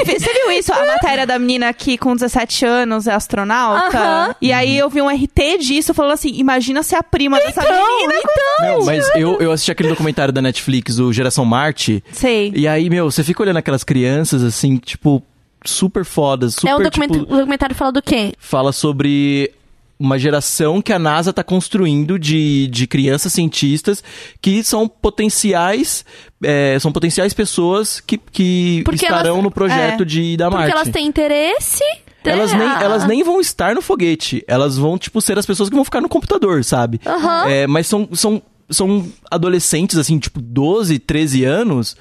vi- 0.05 0.19
você 0.19 0.33
viu 0.33 0.51
isso? 0.51 0.71
A 0.73 0.85
matéria 0.85 1.25
da 1.27 1.37
menina 1.37 1.71
que 1.73 1.97
com 1.97 2.15
17 2.15 2.65
anos 2.65 3.05
é 3.07 3.13
astronauta. 3.13 4.35
E 4.41 4.51
aí 4.51 4.77
eu 4.77 4.89
vi 4.89 5.01
um 5.01 5.09
RT 5.09 5.59
disso 5.59 5.93
falando 5.93 6.13
assim: 6.13 6.29
imagina 6.35 6.81
ser 6.83 6.95
a 6.95 7.03
prima 7.03 7.37
dessa 7.39 7.61
menina. 7.61 8.13
então. 8.17 8.77
Meu, 8.77 8.85
mas 8.85 9.09
eu, 9.15 9.39
eu 9.39 9.51
assisti 9.51 9.71
aquele 9.71 9.89
documentário 9.89 10.33
da 10.33 10.41
Netflix, 10.41 10.97
o 10.99 11.11
Geração 11.13 11.45
Marte. 11.45 12.03
Sei. 12.11 12.51
E 12.55 12.67
aí, 12.67 12.89
meu, 12.89 13.09
você 13.11 13.23
fica 13.23 13.43
olhando 13.43 13.57
aquelas 13.57 13.83
crianças, 13.83 14.41
assim, 14.43 14.77
tipo, 14.77 15.21
super 15.65 16.03
fodas, 16.05 16.55
super, 16.55 16.67
é 16.69 16.75
um 16.75 16.81
documento, 16.83 17.19
tipo, 17.19 17.33
o 17.33 17.37
documentário 17.37 17.75
fala 17.75 17.91
do 17.91 18.01
quê? 18.01 18.33
fala 18.39 18.71
sobre 18.71 19.51
uma 19.99 20.17
geração 20.17 20.81
que 20.81 20.91
a 20.91 20.97
NASA 20.97 21.31
tá 21.31 21.43
construindo 21.43 22.17
de, 22.17 22.67
de 22.67 22.87
crianças 22.87 23.31
cientistas 23.33 24.03
que 24.41 24.63
são 24.63 24.87
potenciais 24.87 26.03
é, 26.43 26.75
são 26.79 26.91
potenciais 26.91 27.33
pessoas 27.35 27.99
que, 27.99 28.17
que 28.17 28.81
Porque 28.83 29.05
estarão 29.05 29.33
elas- 29.35 29.43
no 29.43 29.51
projeto 29.51 30.01
é. 30.01 30.05
de 30.05 30.21
ir 30.21 30.37
da 30.37 30.45
Porque 30.49 30.57
Marte. 30.63 30.75
elas 30.75 30.89
têm 30.89 31.05
interesse. 31.05 31.83
né? 32.25 32.31
Elas 32.31 32.51
nem, 32.51 32.67
Ah, 32.67 32.79
elas 32.81 33.05
nem 33.05 33.23
vão 33.23 33.39
estar 33.39 33.75
no 33.75 33.81
foguete. 33.81 34.43
Elas 34.47 34.75
vão, 34.77 34.97
tipo, 34.97 35.21
ser 35.21 35.37
as 35.37 35.45
pessoas 35.45 35.69
que 35.69 35.75
vão 35.75 35.85
ficar 35.85 36.01
no 36.01 36.09
computador, 36.09 36.63
sabe? 36.63 36.99
Aham. 37.05 37.47
É, 37.47 37.67
mas 37.67 37.85
são, 37.85 38.09
são, 38.13 38.41
são 38.71 39.07
adolescentes, 39.29 39.97
assim, 39.99 40.17
tipo, 40.17 40.41
12, 40.41 40.97
13 40.97 41.43
anos. 41.45 41.95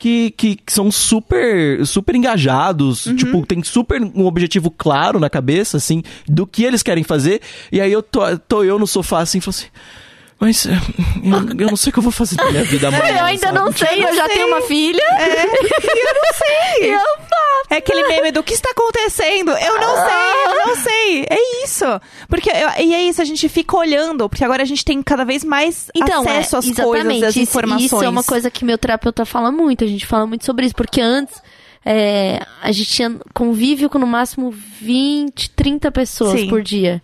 Que, 0.00 0.30
que, 0.30 0.54
que 0.54 0.72
são 0.72 0.92
super 0.92 1.84
super 1.84 2.14
engajados, 2.14 3.06
Uhum. 3.06 3.16
tipo, 3.16 3.44
tem 3.44 3.64
super 3.64 4.00
um 4.00 4.26
objetivo 4.26 4.70
claro 4.70 5.18
na 5.18 5.28
cabeça, 5.28 5.76
assim, 5.76 6.04
do 6.24 6.46
que 6.46 6.62
eles 6.62 6.84
querem 6.84 7.02
fazer. 7.02 7.40
E 7.72 7.80
aí 7.80 7.90
eu 7.90 8.00
tô, 8.00 8.20
tô 8.38 8.62
eu 8.62 8.78
no 8.78 8.86
sofá, 8.86 9.18
assim, 9.20 9.40
falo 9.40 9.50
assim, 9.56 9.66
mas 10.40 10.66
é, 10.66 10.70
eu, 11.24 11.60
eu 11.64 11.68
não 11.68 11.76
sei 11.76 11.90
o 11.90 11.92
que 11.92 11.98
eu 11.98 12.02
vou 12.02 12.12
fazer 12.12 12.36
da 12.36 12.50
minha 12.50 12.64
vida 12.64 12.88
amanhã. 12.88 13.18
Eu 13.18 13.24
ainda 13.24 13.46
sabe? 13.48 13.58
não 13.58 13.72
sei, 13.72 14.04
eu 14.04 14.14
já 14.14 14.26
sei. 14.26 14.34
tenho 14.36 14.46
uma 14.48 14.60
filha. 14.62 15.02
É, 15.18 15.44
eu 15.44 16.14
não 16.14 16.32
sei. 16.34 16.88
E 16.88 16.92
eu. 16.94 17.28
É 17.70 17.76
aquele 17.76 18.06
meme 18.08 18.30
do 18.32 18.42
que 18.42 18.54
está 18.54 18.70
acontecendo? 18.70 19.50
Eu 19.50 19.78
não 19.78 19.94
sei, 19.96 20.44
eu 20.46 20.66
não 20.66 20.76
sei. 20.76 21.26
É 21.28 21.64
isso. 21.64 21.84
Porque, 22.28 22.48
eu- 22.50 22.84
e 22.84 22.94
é 22.94 23.02
isso, 23.02 23.20
a 23.20 23.24
gente 23.26 23.46
fica 23.48 23.76
olhando, 23.76 24.26
porque 24.28 24.42
agora 24.44 24.62
a 24.62 24.66
gente 24.66 24.82
tem 24.84 25.02
cada 25.02 25.22
vez 25.24 25.44
mais 25.44 25.90
Então, 25.94 26.22
acesso 26.22 26.56
é, 26.56 26.58
às 26.60 26.64
exatamente. 26.66 27.02
coisas, 27.04 27.22
às 27.24 27.30
Isso- 27.36 27.40
informações. 27.40 27.84
Isso 27.92 28.02
é 28.02 28.08
uma 28.08 28.22
coisa 28.24 28.50
que 28.50 28.64
meu 28.64 28.78
terapeuta 28.78 29.26
fala 29.26 29.52
muito. 29.52 29.84
A 29.84 29.86
gente 29.86 30.06
fala 30.06 30.26
muito 30.26 30.46
sobre 30.46 30.64
isso. 30.64 30.74
Porque 30.74 30.98
antes, 31.00 31.42
é, 31.84 32.40
a 32.62 32.72
gente 32.72 32.90
tinha 32.90 33.16
convívio 33.34 33.90
com 33.90 33.98
no 33.98 34.06
máximo 34.06 34.50
20, 34.80 35.50
30 35.50 35.90
pessoas 35.92 36.40
Sim. 36.40 36.48
por 36.48 36.62
dia. 36.62 37.02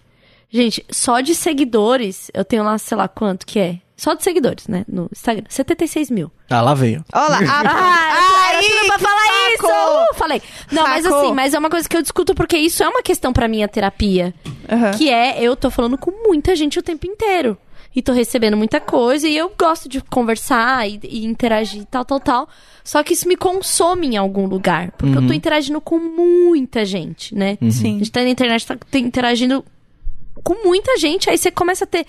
Gente, 0.56 0.86
só 0.88 1.20
de 1.20 1.34
seguidores, 1.34 2.30
eu 2.32 2.44
tenho 2.44 2.62
lá, 2.62 2.78
sei 2.78 2.96
lá 2.96 3.08
quanto 3.08 3.44
que 3.44 3.58
é. 3.58 3.78
Só 3.96 4.14
de 4.14 4.22
seguidores, 4.22 4.68
né? 4.68 4.84
No 4.88 5.08
Instagram. 5.12 5.44
76 5.48 6.10
mil. 6.10 6.30
Ah, 6.48 6.60
lá 6.60 6.74
veio. 6.74 7.04
Olha 7.12 7.28
lá. 7.28 7.38
Ah, 7.38 8.48
era 8.50 8.58
Ai, 8.58 8.64
tudo 8.64 8.86
pra 8.86 8.98
falar 8.98 9.20
saco! 9.22 9.54
isso! 9.54 9.66
Uh, 9.66 10.14
falei. 10.14 10.42
Não, 10.70 10.82
mas 10.84 11.04
assim, 11.06 11.32
mas 11.32 11.54
é 11.54 11.58
uma 11.58 11.70
coisa 11.70 11.88
que 11.88 11.96
eu 11.96 12.02
discuto 12.02 12.34
porque 12.34 12.56
isso 12.56 12.82
é 12.84 12.88
uma 12.88 13.02
questão 13.02 13.32
pra 13.32 13.48
minha 13.48 13.66
terapia. 13.68 14.32
Aham. 14.70 14.92
Que 14.92 15.10
é, 15.10 15.42
eu 15.42 15.56
tô 15.56 15.70
falando 15.70 15.96
com 15.98 16.10
muita 16.26 16.54
gente 16.54 16.78
o 16.78 16.82
tempo 16.82 17.06
inteiro. 17.06 17.56
E 17.96 18.02
tô 18.02 18.12
recebendo 18.12 18.56
muita 18.56 18.80
coisa 18.80 19.28
e 19.28 19.36
eu 19.36 19.52
gosto 19.56 19.88
de 19.88 20.00
conversar 20.00 20.88
e, 20.88 20.98
e 21.04 21.24
interagir 21.24 21.82
e 21.82 21.84
tal, 21.84 22.04
tal, 22.04 22.18
tal. 22.18 22.48
Só 22.82 23.02
que 23.04 23.12
isso 23.14 23.28
me 23.28 23.36
consome 23.36 24.08
em 24.08 24.16
algum 24.16 24.46
lugar. 24.46 24.90
Porque 24.98 25.16
eu 25.16 25.24
tô 25.26 25.32
interagindo 25.32 25.80
com 25.80 25.98
muita 26.00 26.84
gente, 26.84 27.32
né? 27.34 27.56
A 27.62 27.70
Sim. 27.70 27.98
gente 28.00 28.10
tá 28.10 28.20
na 28.22 28.28
internet, 28.28 28.66
tá 28.66 28.76
te- 28.76 28.98
interagindo 28.98 29.64
com 30.42 30.66
muita 30.66 30.96
gente. 30.98 31.30
Aí 31.30 31.38
você 31.38 31.50
começa 31.50 31.84
a 31.84 31.86
ter 31.86 32.06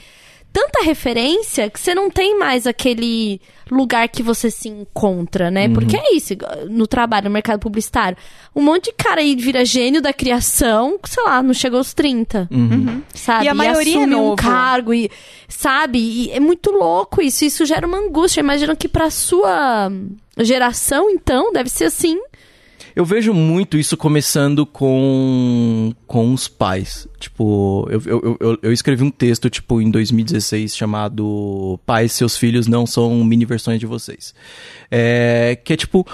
tanta 0.52 0.84
referência 0.84 1.70
que 1.70 1.78
você 1.78 1.94
não 1.94 2.10
tem 2.10 2.40
mais 2.40 2.66
aquele 2.66 3.42
lugar 3.70 4.08
que 4.08 4.24
você 4.24 4.50
se 4.50 4.70
encontra, 4.70 5.52
né? 5.52 5.68
Porque 5.68 5.98
é 5.98 6.16
isso, 6.16 6.34
no 6.70 6.88
trabalho, 6.88 7.26
no 7.26 7.32
mercado 7.32 7.60
publicitário. 7.60 8.18
Um 8.56 8.62
monte 8.62 8.86
de 8.86 8.94
cara 8.94 9.20
aí 9.20 9.36
vira 9.36 9.66
gênio 9.66 10.02
da 10.02 10.14
criação, 10.14 10.98
sei 11.04 11.24
lá, 11.26 11.44
não 11.44 11.54
chegou 11.54 11.80
aos 11.80 11.94
30. 11.94 12.48
Sabe? 13.14 13.46
E 13.46 13.48
a 13.50 13.54
maioria 13.54 13.96
é 13.96 13.98
assume 13.98 14.16
um 14.16 14.20
novo. 14.20 14.36
cargo 14.38 14.94
e, 14.94 15.12
sabe? 15.50 16.00
E 16.00 16.32
é 16.32 16.40
muito 16.40 16.72
louco 16.72 17.22
isso. 17.22 17.44
Isso 17.44 17.66
gera 17.66 17.86
uma 17.86 17.98
angústia. 17.98 18.40
Imagina 18.40 18.78
que 18.78 18.88
pra 18.88 19.10
sua 19.10 19.92
geração, 20.40 21.10
então, 21.10 21.52
deve 21.52 21.70
ser 21.70 21.86
assim. 21.86 22.18
Eu 22.96 23.04
vejo 23.04 23.34
muito 23.34 23.78
isso 23.78 23.98
começando 23.98 24.66
com, 24.66 25.94
com 26.08 26.34
os 26.34 26.48
pais. 26.48 27.06
Tipo, 27.20 27.86
eu, 27.92 28.02
eu, 28.06 28.38
eu, 28.40 28.60
eu 28.62 28.72
escrevi 28.72 29.04
um 29.04 29.12
texto, 29.12 29.50
tipo, 29.50 29.82
em 29.82 29.92
2016, 29.92 30.74
chamado 30.74 31.78
Pais, 31.86 32.14
seus 32.14 32.38
filhos 32.38 32.68
não 32.68 32.86
são 32.86 33.22
mini 33.26 33.44
versões 33.44 33.82
de 33.82 33.86
vocês. 33.86 34.34
É, 34.90 35.60
que 35.62 35.74
é 35.74 35.76
tipo, 35.76 36.08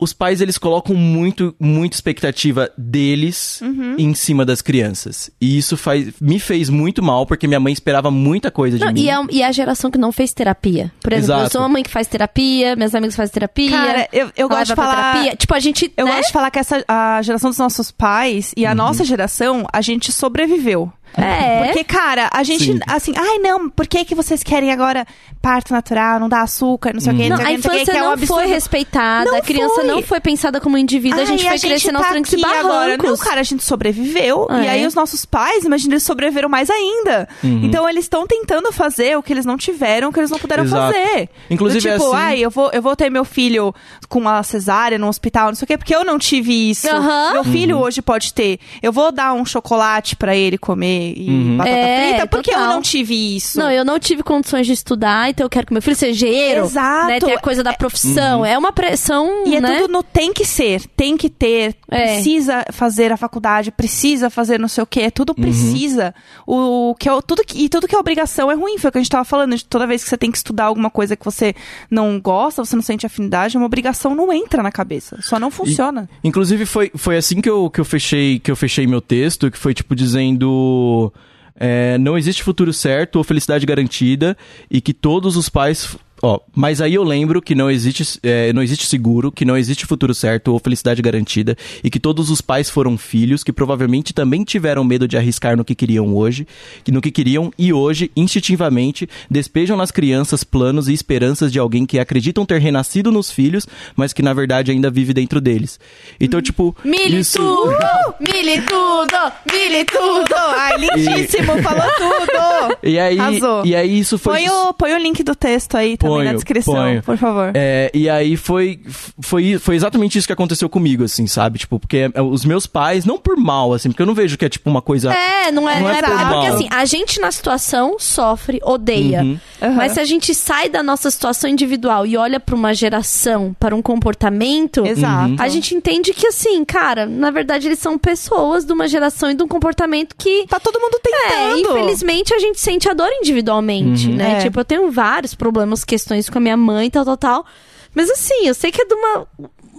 os 0.00 0.12
pais, 0.12 0.40
eles 0.40 0.56
colocam 0.58 0.94
muito, 0.96 1.54
muita 1.60 1.94
expectativa 1.96 2.70
deles 2.76 3.60
Uhum. 3.60 3.94
em 3.98 4.14
cima 4.14 4.44
das 4.44 4.62
crianças. 4.62 5.30
E 5.40 5.58
isso 5.58 5.76
faz, 5.76 6.12
me 6.20 6.38
fez 6.38 6.68
muito 6.70 7.02
mal, 7.02 7.26
porque 7.26 7.46
minha 7.46 7.60
mãe 7.60 7.72
esperava 7.72 8.10
muita 8.10 8.50
coisa 8.50 8.78
de 8.78 8.84
Não, 8.84 8.92
mim. 8.92 9.00
e, 9.02 9.10
é, 9.10 9.16
e 9.30 9.42
é 9.42 9.46
a 9.46 9.52
geração 9.52 9.90
que 9.90 9.98
não 9.98 10.10
fez 10.12 10.32
terapia. 10.32 10.90
Por 11.02 11.12
exemplo, 11.12 11.32
eu 11.34 11.38
Exato. 11.40 11.52
sou 11.52 11.60
uma 11.62 11.68
mãe 11.68 11.82
que 11.82 11.90
faz 11.90 12.06
terapia, 12.06 12.74
meus 12.76 12.94
amigos 12.94 13.14
fazem 13.16 13.32
terapia. 13.32 13.70
Cara, 13.70 14.08
eu, 14.12 14.30
eu 14.36 14.48
gosto 14.48 14.66
de 14.68 14.74
falar. 14.74 15.12
terapia. 15.12 15.36
Tipo, 15.36 15.54
a 15.54 15.60
gente. 15.60 15.92
Eu 15.96 16.06
né? 16.06 16.12
gosto 16.16 16.26
de 16.28 16.32
falar 16.32 16.50
que 16.50 16.58
essa, 16.58 16.84
a 16.88 17.20
geração 17.22 17.50
dos 17.50 17.58
nossos 17.58 17.90
pais 17.90 18.52
e 18.56 18.64
a 18.66 18.74
nossa 18.74 19.04
geração, 19.04 19.66
a 19.72 19.80
gente 19.80 20.10
sobreviveu. 20.12 20.92
É. 21.16 21.64
Porque, 21.64 21.84
cara, 21.84 22.30
a 22.32 22.42
gente, 22.42 22.64
Sim. 22.64 22.78
assim, 22.86 23.12
ai 23.16 23.38
não, 23.38 23.68
por 23.68 23.86
que, 23.86 24.04
que 24.04 24.14
vocês 24.14 24.42
querem 24.42 24.70
agora 24.72 25.06
parto 25.42 25.72
natural, 25.72 26.20
não 26.20 26.28
dá 26.28 26.42
açúcar, 26.42 26.92
não 26.92 27.00
sei 27.00 27.12
o 27.12 27.16
que, 27.16 27.28
Não, 27.28 27.36
não 27.38 27.44
a 27.44 27.46
sei 27.48 27.56
o 27.56 27.60
que, 27.60 27.68
não 27.68 27.74
que, 27.74 27.76
infância 27.80 27.92
que 27.92 27.98
é 27.98 28.02
um 28.02 28.04
não 28.06 28.12
absurdo. 28.12 28.42
foi 28.42 28.46
respeitada, 28.46 29.30
Não 29.30 29.38
a 29.38 29.40
criança 29.40 29.74
foi. 29.76 29.84
não 29.84 30.02
foi 30.02 30.20
pensada 30.20 30.60
como 30.60 30.76
indivíduo, 30.76 31.20
a 31.20 31.24
gente 31.24 31.46
Ai, 31.46 31.58
foi 31.58 31.68
crescendo 31.70 31.96
aos 31.96 32.06
tá 32.06 32.12
trancos 32.12 32.32
e 32.32 32.36
barrancos. 32.40 32.64
agora. 32.70 32.96
Não, 32.98 33.16
cara, 33.16 33.40
a 33.40 33.42
gente 33.42 33.64
sobreviveu. 33.64 34.46
Ah, 34.50 34.62
e 34.62 34.68
aí 34.68 34.82
é? 34.82 34.86
os 34.86 34.94
nossos 34.94 35.24
pais, 35.24 35.64
imagina, 35.64 35.94
eles 35.94 36.02
sobreviveram 36.02 36.48
mais 36.48 36.68
ainda. 36.68 37.26
Então 37.42 37.88
eles 37.88 38.04
estão 38.04 38.26
tentando 38.26 38.70
fazer 38.72 39.16
o 39.16 39.22
que 39.22 39.32
eles 39.32 39.46
não 39.46 39.56
tiveram, 39.56 40.10
o 40.10 40.12
que 40.12 40.20
eles 40.20 40.30
não 40.30 40.38
puderam 40.38 40.64
Exato. 40.64 40.92
fazer. 40.94 41.28
Inclusive, 41.48 41.88
Do 41.88 41.92
tipo, 41.98 42.06
assim- 42.12 42.16
ai, 42.22 42.38
eu 42.40 42.50
vou, 42.50 42.70
eu 42.72 42.82
vou 42.82 42.94
ter 42.94 43.08
meu 43.10 43.24
filho 43.24 43.74
com 44.08 44.18
uma 44.18 44.42
cesárea 44.42 44.98
no 44.98 45.08
hospital, 45.08 45.48
não 45.48 45.54
sei 45.54 45.64
o 45.64 45.66
quê, 45.66 45.78
porque 45.78 45.94
eu 45.94 46.04
não 46.04 46.18
tive 46.18 46.70
isso. 46.70 46.86
Aham. 46.88 47.32
Meu 47.32 47.44
filho 47.44 47.78
hoje 47.78 48.02
pode 48.02 48.34
ter. 48.34 48.58
Eu 48.82 48.92
vou 48.92 49.10
dar 49.10 49.32
um 49.32 49.44
chocolate 49.44 50.16
pra 50.16 50.36
ele 50.36 50.58
comer 50.58 50.99
e 51.00 51.56
batata 51.56 51.70
É, 51.76 52.08
frita, 52.10 52.26
porque 52.26 52.54
eu 52.54 52.58
não 52.58 52.80
tive 52.82 53.36
isso. 53.36 53.58
Não, 53.58 53.70
eu 53.70 53.84
não 53.84 53.98
tive 53.98 54.22
condições 54.22 54.66
de 54.66 54.72
estudar, 54.72 55.30
então 55.30 55.44
eu 55.46 55.50
quero 55.50 55.66
que 55.66 55.72
meu 55.72 55.82
filho 55.82 55.96
seja 55.96 56.26
engenheiro. 56.26 56.64
Exato. 56.64 57.06
Né, 57.08 57.18
ter 57.18 57.32
a 57.32 57.40
coisa 57.40 57.62
da 57.62 57.72
profissão. 57.72 58.44
É 58.44 58.56
uma 58.58 58.72
pressão, 58.72 59.44
E 59.46 59.56
é 59.56 59.60
né? 59.60 59.80
tudo 59.80 59.92
no 59.92 60.02
tem 60.02 60.32
que 60.32 60.44
ser, 60.44 60.82
tem 60.96 61.16
que 61.16 61.28
ter, 61.30 61.74
É. 61.90 62.14
precisa 62.14 62.64
fazer 62.70 63.10
a 63.10 63.16
faculdade, 63.16 63.72
precisa 63.72 64.30
fazer 64.30 64.60
não 64.60 64.68
sei 64.68 64.84
o 64.84 64.86
que, 64.86 65.00
é 65.00 65.10
tudo 65.10 65.34
precisa. 65.34 66.14
O 66.46 66.94
que 66.94 67.08
é, 67.08 67.20
tudo 67.20 67.44
que, 67.44 67.64
e 67.64 67.68
tudo 67.68 67.88
que 67.88 67.96
é 67.96 67.98
obrigação 67.98 68.50
é 68.50 68.54
ruim, 68.54 68.78
foi 68.78 68.88
o 68.88 68.92
que 68.92 68.98
a 68.98 69.00
gente 69.00 69.10
tava 69.10 69.24
falando, 69.24 69.56
de 69.56 69.64
toda 69.64 69.86
vez 69.86 70.04
que 70.04 70.08
você 70.08 70.16
tem 70.16 70.30
que 70.30 70.36
estudar 70.36 70.66
alguma 70.66 70.88
coisa 70.88 71.16
que 71.16 71.24
você 71.24 71.54
não 71.90 72.20
gosta, 72.20 72.64
você 72.64 72.76
não 72.76 72.82
sente 72.82 73.04
afinidade, 73.04 73.56
uma 73.56 73.66
obrigação 73.66 74.14
não 74.14 74.32
entra 74.32 74.62
na 74.62 74.70
cabeça, 74.70 75.18
só 75.20 75.38
não 75.40 75.50
funciona. 75.50 76.08
Inclusive, 76.22 76.64
foi, 76.64 76.92
foi 76.94 77.16
assim 77.16 77.40
que 77.40 77.50
eu, 77.50 77.68
que, 77.68 77.80
eu 77.80 77.84
fechei, 77.84 78.38
que 78.38 78.50
eu 78.50 78.56
fechei 78.56 78.86
meu 78.86 79.00
texto, 79.00 79.50
que 79.50 79.58
foi, 79.58 79.74
tipo, 79.74 79.96
dizendo... 79.96 81.12
é, 81.56 81.98
não 81.98 82.16
existe 82.16 82.42
futuro 82.42 82.72
certo 82.72 83.16
ou 83.16 83.24
felicidade 83.24 83.66
garantida 83.66 84.36
e 84.70 84.80
que 84.80 84.94
todos 84.94 85.36
os 85.36 85.48
pais... 85.48 85.96
Ó, 86.22 86.38
mas 86.54 86.80
aí 86.80 86.94
eu 86.94 87.02
lembro 87.02 87.40
que 87.40 87.54
não 87.54 87.70
existe, 87.70 88.18
é, 88.22 88.52
não 88.52 88.62
existe 88.62 88.86
seguro, 88.86 89.32
que 89.32 89.44
não 89.44 89.56
existe 89.56 89.86
futuro 89.86 90.14
certo 90.14 90.52
ou 90.52 90.58
felicidade 90.58 91.00
garantida 91.00 91.56
e 91.82 91.88
que 91.90 91.98
todos 91.98 92.30
os 92.30 92.40
pais 92.40 92.68
foram 92.68 92.98
filhos 92.98 93.42
que 93.42 93.52
provavelmente 93.52 94.12
também 94.12 94.44
tiveram 94.44 94.84
medo 94.84 95.08
de 95.08 95.16
arriscar 95.16 95.56
no 95.56 95.64
que 95.64 95.74
queriam 95.74 96.14
hoje, 96.14 96.46
que 96.84 96.92
no 96.92 97.00
que 97.00 97.10
queriam 97.10 97.50
e 97.58 97.72
hoje, 97.72 98.10
instintivamente, 98.14 99.08
despejam 99.30 99.76
nas 99.76 99.90
crianças 99.90 100.44
planos 100.44 100.88
e 100.88 100.92
esperanças 100.92 101.50
de 101.50 101.58
alguém 101.58 101.86
que 101.86 101.98
acreditam 101.98 102.44
ter 102.44 102.60
renascido 102.60 103.10
nos 103.10 103.30
filhos, 103.30 103.66
mas 103.96 104.12
que 104.12 104.22
na 104.22 104.34
verdade 104.34 104.70
ainda 104.70 104.90
vive 104.90 105.14
dentro 105.14 105.40
deles. 105.40 105.80
Então, 106.20 106.42
tipo, 106.42 106.76
Mili 106.84 107.20
isso... 107.20 107.38
tudo! 107.38 107.76
Mili 108.20 108.60
tudo! 108.62 109.32
Mili 109.50 109.84
tudo! 109.84 110.34
Ai, 110.36 110.76
lindíssimo, 110.76 111.62
falou 111.62 111.90
tudo! 111.96 112.80
E 112.82 112.98
aí, 112.98 113.18
Arrasou. 113.18 113.64
e 113.64 113.74
aí 113.76 113.98
isso 113.98 114.18
foi 114.18 114.34
Põe 114.38 114.48
o, 114.48 114.74
põe 114.74 114.94
o 114.94 114.98
link 114.98 115.22
do 115.22 115.34
texto 115.34 115.76
aí 115.76 115.96
também 116.12 116.24
na 116.26 116.32
descrição, 116.34 116.74
ponho. 116.74 117.02
por 117.02 117.16
favor. 117.16 117.50
É, 117.54 117.90
e 117.94 118.08
aí 118.08 118.36
foi, 118.36 118.80
foi, 119.20 119.58
foi 119.58 119.76
exatamente 119.76 120.18
isso 120.18 120.26
que 120.26 120.32
aconteceu 120.32 120.68
comigo, 120.68 121.04
assim, 121.04 121.26
sabe? 121.26 121.58
Tipo, 121.58 121.78
porque 121.78 122.10
é, 122.12 122.22
os 122.22 122.44
meus 122.44 122.66
pais, 122.66 123.04
não 123.04 123.18
por 123.18 123.36
mal, 123.36 123.72
assim, 123.72 123.88
porque 123.90 124.02
eu 124.02 124.06
não 124.06 124.14
vejo 124.14 124.36
que 124.38 124.44
é 124.44 124.48
tipo 124.48 124.68
uma 124.70 124.82
coisa. 124.82 125.12
É, 125.12 125.50
não 125.50 125.68
é, 125.68 125.80
Não 125.80 125.88
é 125.90 125.98
é, 125.98 126.02
por 126.02 126.10
porque 126.10 126.24
mal. 126.24 126.46
assim, 126.54 126.68
a 126.70 126.84
gente 126.84 127.20
na 127.20 127.30
situação 127.30 127.96
sofre, 127.98 128.60
odeia. 128.62 129.22
Uhum. 129.22 129.38
Aham. 129.62 129.74
Mas 129.74 129.92
se 129.92 130.00
a 130.00 130.04
gente 130.04 130.34
sai 130.34 130.68
da 130.68 130.82
nossa 130.82 131.10
situação 131.10 131.48
individual 131.50 132.06
e 132.06 132.16
olha 132.16 132.38
pra 132.40 132.54
uma 132.54 132.72
geração, 132.74 133.54
para 133.58 133.74
um 133.74 133.82
comportamento, 133.82 134.84
Exato. 134.86 135.34
a 135.38 135.48
gente 135.48 135.74
entende 135.74 136.12
que 136.12 136.26
assim, 136.26 136.64
cara, 136.64 137.06
na 137.06 137.30
verdade 137.30 137.68
eles 137.68 137.78
são 137.78 137.98
pessoas 137.98 138.64
de 138.64 138.72
uma 138.72 138.86
geração 138.88 139.30
e 139.30 139.34
de 139.34 139.42
um 139.42 139.48
comportamento 139.48 140.14
que 140.16 140.46
Tá 140.48 140.58
todo 140.60 140.80
mundo 140.80 140.98
é, 141.06 141.28
tentando. 141.28 141.58
infelizmente 141.78 142.34
a 142.34 142.38
gente 142.38 142.60
sente 142.60 142.88
a 142.88 142.92
dor 142.94 143.08
individualmente, 143.12 144.08
né? 144.08 144.38
É. 144.38 144.40
Tipo, 144.40 144.60
eu 144.60 144.64
tenho 144.64 144.90
vários 144.90 145.34
problemas, 145.34 145.84
questões 146.00 146.30
com 146.30 146.38
a 146.38 146.40
minha 146.40 146.56
mãe, 146.56 146.90
tal, 146.90 147.04
tal, 147.04 147.16
tal. 147.16 147.46
Mas 147.94 148.10
assim, 148.10 148.46
eu 148.46 148.54
sei 148.54 148.70
que 148.70 148.80
é 148.80 148.86
de 148.86 148.94
uma 148.94 149.26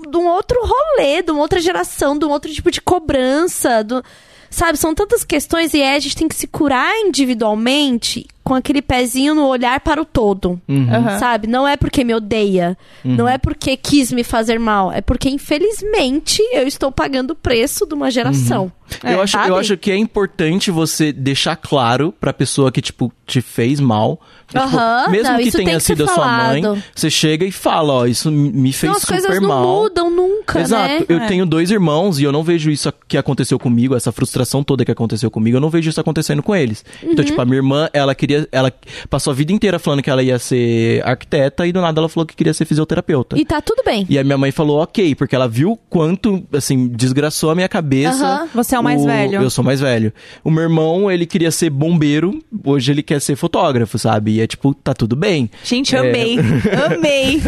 de 0.10 0.18
um 0.18 0.28
outro 0.28 0.60
rolê, 0.62 1.22
de 1.22 1.32
uma 1.32 1.42
outra 1.42 1.60
geração, 1.60 2.18
de 2.18 2.26
um 2.26 2.30
outro 2.30 2.52
tipo 2.52 2.72
de 2.72 2.82
cobrança, 2.82 3.84
do, 3.84 4.04
sabe? 4.50 4.78
São 4.78 4.94
tantas 4.94 5.24
questões 5.24 5.74
e 5.74 5.82
é, 5.82 5.96
a 5.96 6.00
gente 6.00 6.16
tem 6.16 6.28
que 6.28 6.36
se 6.36 6.48
curar 6.48 6.94
individualmente 6.98 8.28
com 8.44 8.56
aquele 8.56 8.82
pezinho 8.82 9.36
no 9.36 9.46
olhar 9.46 9.80
para 9.80 10.02
o 10.02 10.06
todo. 10.06 10.60
Aham. 10.68 11.20
Sabe? 11.20 11.48
Não 11.48 11.68
é 11.68 11.78
porque 11.78 12.04
me 12.04 12.14
odeia. 12.14 12.78
Não 13.04 13.28
é 13.28 13.38
porque 13.38 13.78
quis 13.78 14.12
me 14.12 14.24
fazer 14.24 14.60
mal. 14.60 14.92
É 14.92 15.00
porque, 15.00 15.30
infelizmente, 15.30 16.42
eu 16.52 16.68
estou 16.68 16.92
pagando 16.92 17.32
o 17.32 17.36
preço 17.36 17.86
de 17.86 17.94
uma 17.94 18.10
geração. 18.10 18.72
É, 19.04 19.14
eu, 19.14 19.22
acho, 19.22 19.34
sabe? 19.34 19.50
eu 19.50 19.56
acho 19.56 19.78
que 19.78 19.92
é 19.92 19.96
importante 19.96 20.70
você 20.72 21.14
deixar 21.14 21.56
claro 21.56 22.14
pra 22.20 22.34
pessoa 22.34 22.72
que, 22.72 22.82
tipo, 22.82 23.14
te 23.26 23.42
fez 23.42 23.80
mal. 23.80 24.20
Porque, 24.52 24.68
tipo, 24.68 25.12
mesmo 25.12 25.32
não, 25.34 25.40
que 25.40 25.52
tenha 25.52 25.74
que 25.78 25.80
sido 25.84 26.04
a 26.04 26.08
sua 26.08 26.28
mãe, 26.28 26.64
você 26.94 27.10
chega 27.10 27.46
e 27.46 27.52
fala, 27.52 27.94
ó, 27.94 28.06
isso 28.06 28.30
me 28.32 28.72
fez 28.74 28.90
Não, 28.90 28.98
as 28.98 29.02
super 29.04 29.22
coisas 29.22 29.42
não 29.42 29.48
mal. 29.48 29.64
mudam 29.66 30.10
nunca, 30.10 30.60
Exato. 30.60 30.88
né? 30.88 31.06
Eu 31.08 31.18
É. 31.20 31.28
tenho 31.28 31.46
dois 31.46 31.72
irmãos 31.72 32.20
e 32.20 32.24
eu 32.24 32.32
não 32.32 32.44
vejo 32.44 32.70
isso 32.70 32.92
que 33.08 33.18
aconteceu 33.18 33.58
comigo, 33.58 33.96
essa 33.96 34.12
frustração 34.12 34.64
toda 34.64 34.84
que 34.84 34.92
aconteceu 34.92 35.32
comigo, 35.32 35.58
eu 35.58 35.62
não 35.62 35.70
vejo 35.70 35.90
isso 35.90 36.00
acontecendo 36.02 36.44
com 36.44 36.56
eles. 36.56 36.84
Uhum. 37.02 37.12
Então, 37.12 37.24
tipo, 37.26 37.40
a 37.42 37.46
minha 37.46 37.58
irmã, 37.58 37.90
ela 37.94 38.14
queria. 38.14 38.48
Ela 38.52 38.72
passou 39.10 39.32
a 39.32 39.34
vida 39.36 39.52
inteira 39.54 39.80
falando 39.80 40.02
que 40.02 40.10
ela 40.10 40.22
ia 40.24 40.38
ser 40.40 41.02
arquiteta 41.08 41.66
e 41.66 41.72
do 41.72 41.80
nada 41.82 42.00
ela 42.00 42.10
falou 42.10 42.26
que 42.26 42.36
queria 42.36 42.54
ser 42.54 42.66
fisioterapeuta. 42.66 43.38
E 43.40 43.46
tá 43.46 43.62
tudo 43.62 43.82
bem. 43.86 44.06
E 44.10 44.18
a 44.20 44.24
minha 44.24 44.38
mãe 44.38 44.52
falou, 44.52 44.82
ok, 44.82 45.16
porque 45.16 45.36
ela 45.36 45.48
viu 45.48 45.80
quanto, 45.90 46.44
assim, 46.54 46.88
desgraçou 46.88 47.50
a 47.52 47.56
minha 47.56 47.70
cabeça. 47.70 48.26
Aham. 48.26 48.48
Você 48.54 48.76
é 48.76 48.80
o 48.80 48.84
mais 48.84 49.04
velho. 49.04 49.42
Eu 49.42 49.50
sou 49.50 49.64
mais 49.64 49.80
velho. 49.80 50.12
O 50.44 50.52
meu 50.52 50.64
irmão, 50.64 51.10
ele 51.12 51.26
queria 51.26 51.52
ser 51.52 51.70
bombeiro, 51.70 52.40
hoje 52.66 52.92
ele 52.92 53.04
quer 53.04 53.22
ser 53.22 53.36
fotógrafo, 53.36 53.98
sabe? 53.98 54.41
É 54.42 54.48
tipo, 54.48 54.74
tá 54.74 54.94
tudo 54.94 55.16
bem. 55.16 55.50
Gente, 55.64 55.96
É. 55.96 56.00
amei. 56.00 56.38
Amei. 56.86 57.42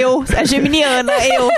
Eu, 0.00 0.24
a 0.36 0.44
geminiana, 0.44 1.12
eu. 1.26 1.50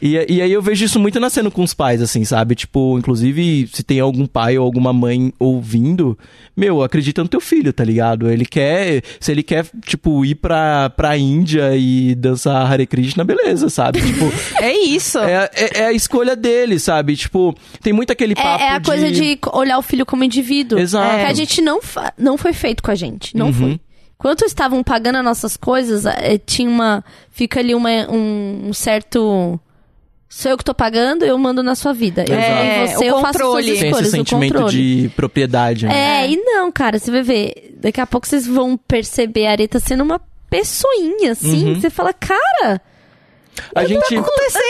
E, 0.00 0.12
e 0.28 0.42
aí 0.42 0.52
eu 0.52 0.60
vejo 0.60 0.84
isso 0.84 0.98
muito 0.98 1.18
nascendo 1.20 1.50
com 1.50 1.62
os 1.62 1.72
pais, 1.74 2.02
assim, 2.02 2.24
sabe? 2.24 2.54
Tipo, 2.54 2.98
inclusive, 2.98 3.68
se 3.72 3.82
tem 3.82 4.00
algum 4.00 4.26
pai 4.26 4.58
ou 4.58 4.64
alguma 4.64 4.92
mãe 4.92 5.32
ouvindo, 5.38 6.18
meu, 6.56 6.82
acredita 6.82 7.22
no 7.22 7.28
teu 7.28 7.40
filho, 7.40 7.72
tá 7.72 7.84
ligado? 7.84 8.30
Ele 8.30 8.44
quer, 8.44 9.02
se 9.20 9.30
ele 9.32 9.42
quer, 9.42 9.64
tipo, 9.86 10.24
ir 10.24 10.34
pra, 10.34 10.90
pra 10.90 11.16
Índia 11.16 11.74
e 11.76 12.14
dançar 12.14 12.70
Hare 12.70 12.86
Krishna, 12.86 13.24
beleza, 13.24 13.68
sabe? 13.70 14.00
Tipo, 14.02 14.30
É 14.60 14.72
isso. 14.76 15.18
é, 15.18 15.48
é, 15.54 15.78
é 15.80 15.86
a 15.86 15.92
escolha 15.92 16.34
dele, 16.36 16.78
sabe? 16.78 17.16
Tipo, 17.16 17.54
tem 17.82 17.92
muito 17.92 18.12
aquele 18.12 18.32
É, 18.32 18.42
papo 18.42 18.62
é 18.64 18.68
a 18.70 18.80
coisa 18.80 19.10
de 19.10 19.38
olhar 19.52 19.78
o 19.78 19.82
filho 19.82 20.04
como 20.04 20.24
indivíduo. 20.24 20.78
Exato. 20.78 21.16
Que 21.18 21.24
a 21.26 21.34
gente 21.34 21.60
não, 21.62 21.80
fa- 21.80 22.12
não 22.18 22.36
foi 22.36 22.52
feito 22.52 22.82
com 22.82 22.90
a 22.90 22.94
gente. 22.94 23.11
Não 23.34 23.46
Uhum. 23.46 23.52
foi. 23.52 23.80
Enquanto 24.18 24.44
estavam 24.44 24.82
pagando 24.84 25.18
as 25.18 25.24
nossas 25.24 25.56
coisas, 25.56 26.06
eh, 26.06 26.38
tinha 26.38 26.68
uma. 26.68 27.04
Fica 27.30 27.58
ali 27.60 27.74
uma, 27.74 27.90
um, 28.08 28.68
um 28.68 28.72
certo. 28.72 29.58
Sou 30.28 30.50
eu 30.50 30.56
que 30.56 30.64
tô 30.64 30.72
pagando, 30.72 31.24
eu 31.24 31.36
mando 31.36 31.62
na 31.62 31.74
sua 31.74 31.92
vida. 31.92 32.24
Eu, 32.26 32.34
É, 32.34 32.84
e 32.84 32.88
você, 32.88 33.04
o 33.04 33.08
eu 33.08 33.20
faço 33.20 33.38
controle. 33.40 33.66
suas 33.66 33.78
Tem 33.80 33.88
escolhas, 33.88 34.06
esse 34.08 34.16
o 34.16 34.18
sentimento 34.18 34.64
de 34.70 35.10
propriedade, 35.16 35.86
né? 35.86 36.22
É, 36.24 36.30
e 36.30 36.36
não, 36.36 36.70
cara, 36.72 36.98
você 36.98 37.10
vai 37.10 37.22
ver. 37.22 37.74
Daqui 37.82 38.00
a 38.00 38.06
pouco 38.06 38.26
vocês 38.26 38.46
vão 38.46 38.76
perceber 38.76 39.46
a 39.46 39.50
Areta 39.50 39.78
sendo 39.80 40.02
uma 40.04 40.20
pessoinha, 40.48 41.32
assim. 41.32 41.68
Uhum. 41.70 41.80
Você 41.80 41.90
fala, 41.90 42.12
cara, 42.14 42.80
A 43.74 43.84
gente, 43.84 44.16
acontecendo 44.16 44.62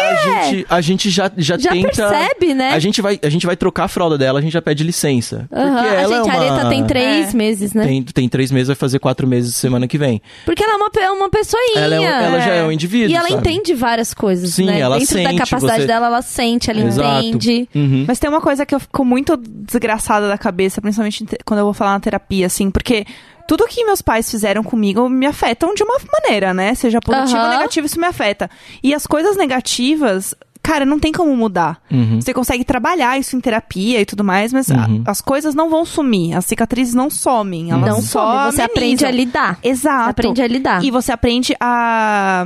a 0.00 0.14
gente, 0.24 0.66
a 0.70 0.80
gente 0.80 1.10
já, 1.10 1.30
já, 1.36 1.58
já 1.58 1.70
tenta. 1.70 1.88
percebe, 1.88 2.54
né? 2.54 2.70
A 2.72 2.78
gente, 2.78 3.00
vai, 3.02 3.18
a 3.22 3.28
gente 3.28 3.44
vai 3.46 3.56
trocar 3.56 3.84
a 3.84 3.88
fralda 3.88 4.16
dela, 4.16 4.38
a 4.38 4.42
gente 4.42 4.52
já 4.52 4.62
pede 4.62 4.82
licença. 4.82 5.46
Aham, 5.52 5.72
Porque 5.74 5.88
A 5.88 6.00
ela 6.00 6.16
gente, 6.16 6.28
é 6.28 6.32
a 6.32 6.36
uma... 6.36 6.52
Areta 6.54 6.68
tem 6.70 6.84
três 6.86 7.34
É. 7.34 7.36
meses, 7.36 7.72
né? 7.74 7.84
Tem, 7.84 8.02
tem 8.02 8.28
três 8.28 8.50
meses, 8.50 8.68
vai 8.68 8.76
fazer 8.76 8.98
quatro 8.98 9.26
meses 9.26 9.54
semana 9.56 9.86
que 9.86 9.98
vem. 9.98 10.20
Porque 10.44 10.62
ela 10.62 10.74
é 10.74 10.76
uma, 10.76 11.12
uma 11.12 11.30
pessoinha. 11.30 11.78
Ela, 11.78 11.94
é 11.96 12.00
um- 12.00 12.04
ela 12.04 12.40
já 12.40 12.54
é 12.54 12.64
um 12.64 12.72
indivíduo. 12.72 13.10
E 13.10 13.14
ela 13.14 13.28
sabe? 13.28 13.40
entende 13.40 13.74
várias 13.74 14.14
coisas, 14.14 14.50
Sim, 14.54 14.64
né? 14.66 14.80
ela 14.80 14.98
Dentro 14.98 15.14
da 15.16 15.22
sente, 15.28 15.38
capacidade 15.38 15.80
você- 15.82 15.86
dela, 15.86 16.06
ela 16.06 16.22
sente, 16.22 16.70
ela 16.70 16.80
Exato. 16.80 17.26
entende. 17.26 17.68
Uhum. 17.74 18.04
Mas 18.08 18.18
tem 18.18 18.30
uma 18.30 18.40
coisa 18.40 18.64
que 18.64 18.74
eu 18.74 18.80
fico 18.80 19.04
muito 19.04 19.36
desgraçada 19.36 20.28
da 20.28 20.38
cabeça, 20.38 20.80
principalmente 20.80 21.24
quando 21.44 21.60
eu 21.60 21.64
vou 21.64 21.74
falar 21.74 21.92
na 21.92 22.00
terapia, 22.00 22.46
assim, 22.46 22.70
porque 22.70 23.04
tudo 23.46 23.66
que 23.66 23.84
meus 23.84 24.00
pais 24.02 24.30
fizeram 24.30 24.62
comigo 24.62 25.08
me 25.08 25.26
afetam 25.26 25.74
de 25.74 25.82
uma 25.82 25.96
maneira, 26.20 26.52
né? 26.54 26.74
Seja 26.74 27.00
positivo 27.00 27.38
Aham. 27.38 27.50
ou 27.52 27.58
negativo, 27.58 27.86
isso 27.86 28.00
me 28.00 28.06
afeta. 28.06 28.50
E 28.82 28.94
as 28.94 29.06
coisas 29.06 29.36
negativas, 29.36 30.34
cara, 30.62 30.84
não 30.84 30.98
tem 30.98 31.12
como 31.12 31.36
mudar. 31.36 31.80
Uhum. 31.90 32.20
Você 32.20 32.32
consegue 32.32 32.64
trabalhar 32.64 33.18
isso 33.18 33.36
em 33.36 33.40
terapia 33.40 34.00
e 34.00 34.04
tudo 34.06 34.22
mais, 34.24 34.52
mas 34.52 34.70
a- 34.70 34.86
Uhum. 34.86 35.02
as 35.06 35.20
coisas 35.20 35.54
não 35.54 35.68
vão 35.68 35.84
sumir. 35.84 36.34
As 36.36 36.44
cicatrizes 36.44 36.94
não 36.94 37.10
somem. 37.10 37.70
Elas 37.70 37.88
Não 37.88 38.00
só 38.02 38.44
some, 38.44 38.52
você 38.52 38.62
aprende 38.62 39.04
a 39.04 39.10
lidar. 39.10 39.58
Exato. 39.62 40.04
Você 40.04 40.10
aprende 40.10 40.42
a 40.42 40.46
lidar. 40.48 40.84
E 40.84 40.90
você 40.90 41.10
aprende 41.12 41.54
a, 41.60 42.44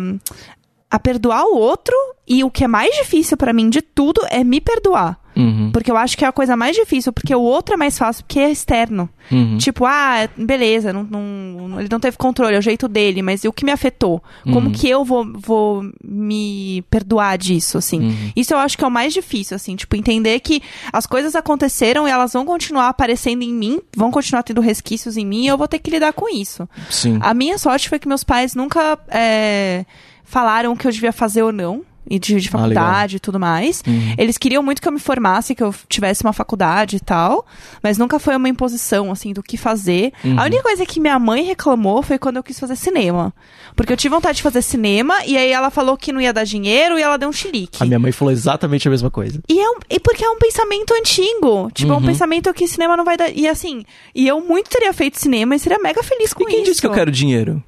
a 0.91 0.99
perdoar 0.99 1.45
o 1.45 1.57
outro. 1.57 1.95
E 2.29 2.43
o 2.43 2.51
que 2.51 2.65
é 2.65 2.69
mais 2.69 2.93
difícil 2.97 3.37
pra 3.37 3.53
mim 3.53 3.71
de 3.71 3.81
tudo 3.81 4.21
é 4.31 4.43
me 4.43 4.61
perdoar. 4.61 5.19
Uhum. 5.37 5.71
Porque 5.73 5.91
eu 5.91 5.97
acho 5.97 6.17
que 6.17 6.25
é 6.25 6.29
a 6.29 6.33
coisa 6.33 6.57
mais 6.57 6.75
difícil, 6.75 7.13
porque 7.13 7.35
o 7.35 7.41
outro 7.43 7.75
é 7.75 7.77
mais 7.77 7.99
fácil, 7.99 8.25
porque 8.25 8.39
é 8.41 8.51
externo. 8.51 9.09
Uhum. 9.31 9.59
Tipo, 9.59 9.85
ah, 9.85 10.29
beleza, 10.37 10.93
não, 10.93 11.03
não- 11.05 11.79
ele 11.81 11.89
não 11.91 12.01
teve 12.01 12.17
controle, 12.17 12.55
é 12.55 12.59
o 12.59 12.63
jeito 12.63 12.89
dele, 12.89 13.21
mas 13.23 13.45
e 13.45 13.49
o 13.49 13.53
que 13.53 13.65
me 13.65 13.73
afetou? 13.73 14.23
Como 14.45 14.69
Uhum. 14.69 14.73
que 14.73 14.89
eu 14.89 15.05
vou, 15.05 15.27
vou 15.35 15.83
me 16.03 16.83
perdoar 16.91 17.37
disso, 17.37 17.77
assim? 17.77 18.01
Uhum. 18.01 18.31
Isso 18.35 18.55
eu 18.55 18.59
acho 18.59 18.79
que 18.79 18.85
é 18.85 18.87
o 18.87 18.91
mais 18.91 19.13
difícil, 19.13 19.55
assim, 19.57 19.77
tipo, 19.77 19.95
entender 19.97 20.41
que 20.41 20.63
as 20.93 21.07
coisas 21.07 21.35
aconteceram 21.37 22.07
e 22.09 22.11
elas 22.11 22.33
vão 22.33 22.45
continuar 22.47 22.89
aparecendo 22.89 23.43
em 23.43 23.53
mim, 23.53 23.81
vão 23.97 24.11
continuar 24.11 24.43
tendo 24.43 24.61
resquícios 24.61 25.17
em 25.17 25.27
mim 25.27 25.45
e 25.45 25.49
eu 25.49 25.59
vou 25.59 25.69
ter 25.69 25.79
que 25.81 25.91
lidar 25.91 26.13
com 26.13 26.29
isso. 26.35 26.69
Sim. 26.89 27.19
A 27.21 27.35
minha 27.35 27.59
sorte 27.59 27.89
foi 27.89 27.99
que 27.99 28.09
meus 28.09 28.25
pais 28.25 28.55
nunca 28.55 28.99
é, 29.09 29.85
falaram 30.25 30.73
o 30.73 30.77
que 30.77 30.87
eu 30.87 30.93
devia 30.93 31.13
fazer 31.13 31.43
ou 31.43 31.53
não. 31.53 31.83
E 32.09 32.19
de, 32.19 32.41
de 32.41 32.49
Ah, 32.49 32.53
faculdade 32.53 33.17
e 33.17 33.21
tudo 33.21 33.39
mais. 33.41 33.83
Uhum. 33.87 34.15
Eles 34.17 34.39
queriam 34.39 34.63
muito 34.63 34.81
que 34.81 34.87
eu 34.89 34.93
me 34.93 34.99
formasse, 35.01 35.55
que 35.55 35.63
eu 35.63 35.75
tivesse 35.89 36.23
uma 36.23 36.33
faculdade 36.33 36.97
e 36.97 37.01
tal. 37.01 37.45
Mas 37.83 37.99
nunca 37.99 38.19
foi 38.19 38.37
uma 38.37 38.49
imposição, 38.49 39.11
assim, 39.11 39.33
do 39.33 39.43
que 39.43 39.57
fazer. 39.57 40.13
Uhum. 40.25 40.39
A 40.39 40.45
única 40.45 40.63
coisa 40.63 40.87
que 40.87 41.01
minha 41.01 41.19
mãe 41.19 41.43
reclamou 41.45 42.03
foi 42.03 42.19
quando 42.19 42.37
eu 42.37 42.43
quis 42.43 42.59
fazer 42.59 42.77
cinema. 42.77 43.35
Porque 43.75 43.93
eu 43.93 43.97
tive 43.97 44.15
vontade 44.15 44.37
de 44.37 44.43
fazer 44.43 44.63
cinema, 44.63 45.15
e 45.27 45.37
aí 45.37 45.51
ela 45.51 45.71
falou 45.71 45.97
que 45.97 46.13
não 46.13 46.21
ia 46.21 46.33
dar 46.33 46.45
dinheiro, 46.45 46.99
e 46.99 47.03
ela 47.03 47.17
deu 47.17 47.29
um 47.29 47.33
chilique. 47.33 47.83
A 47.83 47.87
minha 47.87 47.99
mãe 47.99 48.13
falou 48.13 48.33
exatamente 48.33 48.87
a 48.87 48.91
mesma 48.91 49.11
coisa. 49.11 49.41
E, 49.49 49.59
é 49.61 49.69
um, 49.71 49.77
e 49.91 49.99
porque 50.01 50.25
é 50.25 50.31
um 50.31 50.39
pensamento 50.39 50.95
antigo. 50.95 51.71
Tipo, 51.73 51.93
é 51.93 51.95
um 51.95 51.99
Uhum. 51.99 52.07
pensamento 52.07 52.53
que 52.55 52.67
cinema 52.69 52.97
não 52.97 53.05
vai 53.05 53.17
dar. 53.17 53.31
E 53.31 53.49
assim, 53.49 53.85
e 54.15 54.27
eu 54.29 54.41
muito 54.41 54.71
teria 54.71 54.93
feito 54.93 55.19
cinema 55.19 55.55
e 55.55 55.59
seria 55.59 55.79
mega 55.79 56.03
feliz 56.03 56.33
com 56.33 56.45
E 56.45 56.47
quem 56.47 56.57
isso. 56.63 56.71
disse 56.71 56.81
que 56.81 56.87
eu 56.87 56.93
quero 56.93 57.11
dinheiro? 57.11 57.63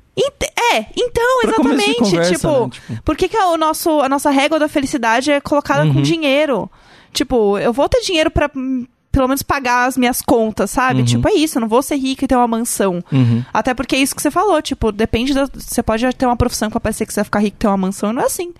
É, 0.58 0.86
então, 0.96 1.40
Pra 1.42 1.50
exatamente. 1.50 1.94
conversa, 2.00 2.32
tipo, 2.34 2.48
né? 2.64 2.68
Tipo- 2.70 3.02
por 3.04 3.16
que, 3.16 3.28
que 3.28 3.36
a, 3.36 3.46
o 3.48 3.56
nosso, 3.56 4.00
a 4.00 4.08
nossa 4.08 4.30
régua 4.30 4.58
da 4.58 4.68
felicidade 4.68 5.30
é 5.30 5.40
colocada 5.40 5.84
Uhum. 5.84 5.94
com 5.94 6.02
dinheiro? 6.02 6.70
Tipo, 7.12 7.56
eu 7.58 7.72
vou 7.72 7.88
ter 7.88 8.00
dinheiro 8.02 8.30
pra 8.30 8.50
hum, 8.54 8.86
pelo 9.10 9.28
menos 9.28 9.42
pagar 9.42 9.86
as 9.86 9.96
minhas 9.96 10.20
contas, 10.20 10.70
sabe? 10.70 11.00
Uhum. 11.00 11.04
Tipo, 11.06 11.28
é 11.28 11.32
isso, 11.34 11.58
eu 11.58 11.60
não 11.60 11.68
vou 11.68 11.82
ser 11.82 11.96
rica 11.96 12.24
e 12.24 12.28
ter 12.28 12.36
uma 12.36 12.46
mansão. 12.48 13.02
Uhum. 13.10 13.42
Até 13.52 13.72
porque 13.72 13.96
é 13.96 13.98
isso 13.98 14.14
que 14.14 14.20
você 14.22 14.30
falou, 14.30 14.60
tipo, 14.60 14.92
depende 14.92 15.32
da. 15.32 15.46
Você 15.54 15.82
pode 15.82 16.04
ter 16.14 16.26
uma 16.26 16.36
profissão 16.36 16.68
que 16.68 16.74
vai 16.74 16.80
parecer 16.80 17.06
que 17.06 17.12
você 17.12 17.20
vai 17.20 17.24
ficar 17.24 17.38
rico 17.40 17.56
e 17.56 17.58
ter 17.60 17.66
uma 17.68 17.76
mansão, 17.76 18.10
e 18.10 18.12
não 18.12 18.22
é 18.22 18.26
assim. 18.26 18.52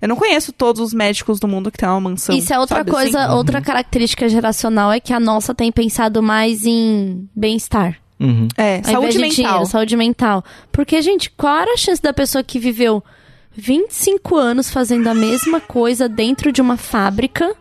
Eu 0.00 0.08
não 0.08 0.16
conheço 0.16 0.52
todos 0.52 0.80
os 0.82 0.92
médicos 0.92 1.38
do 1.38 1.46
mundo 1.46 1.70
que 1.70 1.78
tem 1.78 1.88
uma 1.88 2.00
mansão. 2.00 2.34
Isso 2.36 2.52
é 2.52 2.58
outra 2.58 2.78
sabe 2.78 2.90
coisa, 2.90 3.20
assim? 3.26 3.34
outra 3.34 3.60
característica 3.62 4.28
geracional 4.28 4.90
é 4.90 4.98
que 4.98 5.12
a 5.12 5.20
nossa 5.20 5.54
tem 5.54 5.70
pensado 5.70 6.20
mais 6.20 6.66
em 6.66 7.28
bem-estar. 7.36 7.98
Uhum. 8.22 8.48
É, 8.56 8.76
Ao 8.78 8.84
saúde 8.84 9.18
mental. 9.18 9.34
dinheiro, 9.34 9.66
saúde 9.66 9.96
mental. 9.96 10.44
Porque, 10.70 11.02
gente, 11.02 11.28
qual 11.30 11.56
era 11.58 11.74
a 11.74 11.76
chance 11.76 12.00
da 12.00 12.12
pessoa 12.12 12.42
que 12.44 12.58
viveu 12.58 13.02
25 13.54 14.36
anos 14.36 14.70
fazendo 14.70 15.08
a 15.08 15.14
mesma 15.14 15.60
coisa 15.60 16.08
dentro 16.08 16.52
de 16.52 16.60
uma 16.60 16.76
fábrica, 16.76 17.54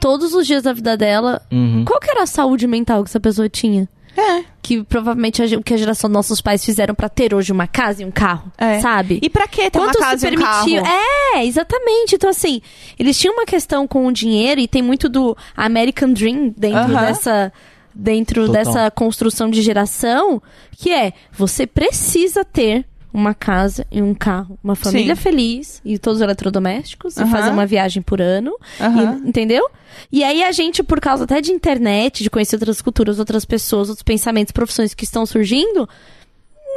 todos 0.00 0.34
os 0.34 0.46
dias 0.46 0.62
da 0.62 0.72
vida 0.72 0.96
dela? 0.96 1.42
Uhum. 1.50 1.84
Qual 1.84 1.98
que 2.00 2.10
era 2.10 2.22
a 2.22 2.26
saúde 2.26 2.66
mental 2.66 3.02
que 3.02 3.10
essa 3.10 3.20
pessoa 3.20 3.48
tinha? 3.48 3.88
É. 4.16 4.44
Que 4.62 4.84
provavelmente 4.84 5.42
o 5.56 5.62
que 5.62 5.74
a 5.74 5.76
geração 5.76 6.08
dos 6.08 6.14
nossos 6.14 6.40
pais 6.40 6.64
fizeram 6.64 6.94
pra 6.94 7.08
ter 7.08 7.34
hoje 7.34 7.50
uma 7.50 7.66
casa 7.66 8.02
e 8.02 8.04
um 8.06 8.12
carro, 8.12 8.52
É. 8.56 8.78
sabe? 8.78 9.18
E 9.20 9.28
pra 9.28 9.48
que 9.48 9.68
ter 9.68 9.76
uma 9.78 9.88
Quanto 9.88 9.98
casa 9.98 10.18
se 10.18 10.26
e 10.26 10.28
um 10.36 10.38
permitiu? 10.40 10.82
carro? 10.84 10.94
É, 11.34 11.44
exatamente. 11.44 12.14
Então, 12.14 12.30
assim, 12.30 12.60
eles 12.96 13.18
tinham 13.18 13.34
uma 13.34 13.44
questão 13.44 13.88
com 13.88 14.06
o 14.06 14.12
dinheiro 14.12 14.60
e 14.60 14.68
tem 14.68 14.82
muito 14.82 15.08
do 15.08 15.36
American 15.56 16.12
Dream 16.12 16.54
dentro 16.56 16.94
dessa. 16.94 17.52
Dentro 17.94 18.46
Total. 18.46 18.64
dessa 18.64 18.90
construção 18.90 19.48
de 19.48 19.62
geração, 19.62 20.42
que 20.72 20.90
é 20.90 21.12
você 21.32 21.66
precisa 21.66 22.44
ter 22.44 22.84
uma 23.12 23.32
casa 23.32 23.86
e 23.92 24.02
um 24.02 24.12
carro, 24.12 24.58
uma 24.64 24.74
família 24.74 25.14
Sim. 25.14 25.22
feliz 25.22 25.80
e 25.84 25.96
todos 25.98 26.18
os 26.18 26.22
eletrodomésticos, 26.22 27.16
e 27.16 27.20
Aham. 27.22 27.30
fazer 27.30 27.50
uma 27.50 27.64
viagem 27.64 28.02
por 28.02 28.20
ano. 28.20 28.56
Aham. 28.80 29.20
E- 29.24 29.28
entendeu? 29.28 29.64
E 30.10 30.24
aí 30.24 30.42
a 30.42 30.50
gente, 30.50 30.82
por 30.82 31.00
causa 31.00 31.22
até 31.22 31.40
de 31.40 31.52
internet, 31.52 32.24
de 32.24 32.30
conhecer 32.30 32.56
outras 32.56 32.82
culturas, 32.82 33.20
outras 33.20 33.44
pessoas, 33.44 33.88
outros 33.88 34.02
pensamentos, 34.02 34.50
profissões 34.50 34.92
que 34.94 35.04
estão 35.04 35.24
surgindo, 35.24 35.88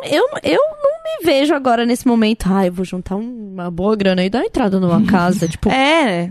eu, 0.04 0.24
eu 0.44 0.60
não 0.84 0.92
me 1.04 1.26
vejo 1.26 1.56
agora 1.56 1.84
nesse 1.84 2.08
momento. 2.08 2.46
Ah, 2.48 2.68
eu 2.68 2.72
vou 2.72 2.86
juntar 2.86 3.16
um- 3.16 3.54
uma 3.54 3.72
boa 3.72 3.96
grana 3.96 4.24
e 4.24 4.30
dar 4.30 4.46
entrada 4.46 4.80
numa 4.80 5.02
casa. 5.10 5.48
tipo, 5.48 5.70
É. 5.72 6.30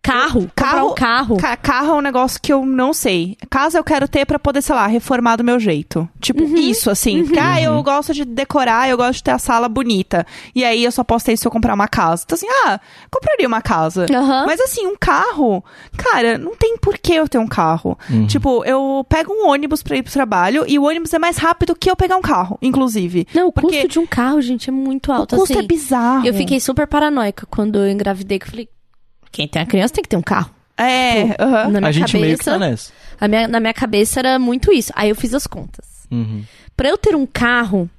carro, 0.00 0.48
Carro- 0.54 0.90
um 0.90 0.94
carro. 0.94 1.36
Ca- 1.36 1.56
carro 1.56 1.90
é 1.90 1.94
um 1.94 2.00
negócio 2.00 2.40
que 2.40 2.50
eu 2.52 2.64
não 2.64 2.92
sei. 2.94 3.36
Casa 3.50 3.78
eu 3.78 3.84
quero 3.84 4.08
ter 4.08 4.24
pra 4.24 4.38
poder, 4.38 4.62
sei 4.62 4.74
lá, 4.74 4.86
reformar 4.86 5.36
do 5.36 5.44
meu 5.44 5.60
jeito. 5.60 6.08
Tipo, 6.20 6.44
Uhum. 6.44 6.54
isso, 6.56 6.88
assim. 6.90 7.24
Porque, 7.24 7.38
ah, 7.38 7.60
eu 7.60 7.82
gosto 7.82 8.14
de 8.14 8.24
decorar, 8.24 8.88
eu 8.88 8.96
gosto 8.96 9.14
de 9.18 9.24
ter 9.24 9.32
a 9.32 9.38
sala 9.38 9.68
bonita. 9.68 10.26
E 10.54 10.64
aí 10.64 10.82
eu 10.84 10.90
só 10.92 11.04
posso 11.04 11.26
ter 11.26 11.32
isso 11.34 11.42
se 11.42 11.46
eu 11.48 11.52
comprar 11.52 11.74
uma 11.74 11.88
casa. 11.88 12.22
Então, 12.24 12.36
assim, 12.36 12.46
ah, 12.64 12.80
compraria 13.10 13.46
uma 13.46 13.60
casa. 13.60 14.06
Aham. 14.10 14.46
Mas, 14.46 14.60
assim, 14.60 14.86
um 14.86 14.96
carro, 14.98 15.62
cara, 15.96 16.38
não 16.38 16.54
tem 16.56 16.78
por 16.78 16.96
que 16.96 17.12
eu 17.12 17.28
ter 17.28 17.38
um 17.38 17.46
carro. 17.48 17.98
Tipo, 18.28 18.64
eu 18.64 19.04
pego 19.08 19.32
um 19.32 19.48
ônibus 19.48 19.82
pra 19.82 19.96
ir 19.96 20.02
pro 20.02 20.12
trabalho 20.12 20.64
e 20.66 20.78
o 20.78 20.84
ônibus 20.84 21.12
é 21.12 21.18
mais 21.18 21.36
rápido 21.36 21.74
que 21.74 21.90
eu 21.90 21.96
pegar 21.96 22.16
um 22.16 22.22
carro, 22.22 22.56
inclusive. 22.62 23.26
Não, 23.34 23.48
o 23.48 23.52
Porque 23.52 23.68
custo 23.76 23.88
de 23.88 23.98
um 23.98 24.06
carro, 24.06 24.40
gente, 24.40 24.70
é 24.70 24.72
muito 24.72 25.08
o 25.08 25.12
alto. 25.12 25.36
custo 25.36 25.52
assim. 25.52 25.62
é 25.62 25.66
bizarro. 25.66 26.26
Eu 26.26 26.32
fiquei 26.32 26.58
super 26.60 26.86
paranoica 26.86 27.46
quando 27.50 27.78
eu 27.80 27.90
engravidei, 27.90 28.38
que 28.38 28.46
eu 28.46 28.50
falei, 28.50 28.68
quem 29.30 29.46
tem 29.48 29.62
a 29.62 29.66
criança 29.66 29.94
tem 29.94 30.02
que 30.02 30.08
ter 30.08 30.16
um 30.16 30.22
carro. 30.22 30.50
É, 30.76 31.34
aham. 31.42 31.68
Na 31.70 31.80
minha 31.80 31.88
A 31.88 31.92
gente 31.92 32.12
cabeça, 32.12 32.18
meio 32.18 32.38
que 32.38 32.44
tá 32.44 32.58
nessa. 32.58 32.92
a 33.20 33.26
minha, 33.28 33.48
na 33.48 33.60
minha 33.60 33.74
cabeça 33.74 34.20
era 34.20 34.38
muito 34.38 34.72
isso. 34.72 34.92
Aí 34.94 35.08
eu 35.08 35.16
fiz 35.16 35.34
as 35.34 35.46
contas. 35.46 35.84
Uhum. 36.10 36.44
Pra 36.76 36.88
eu 36.88 36.96
ter 36.96 37.16
um 37.16 37.26
carro, 37.26 37.90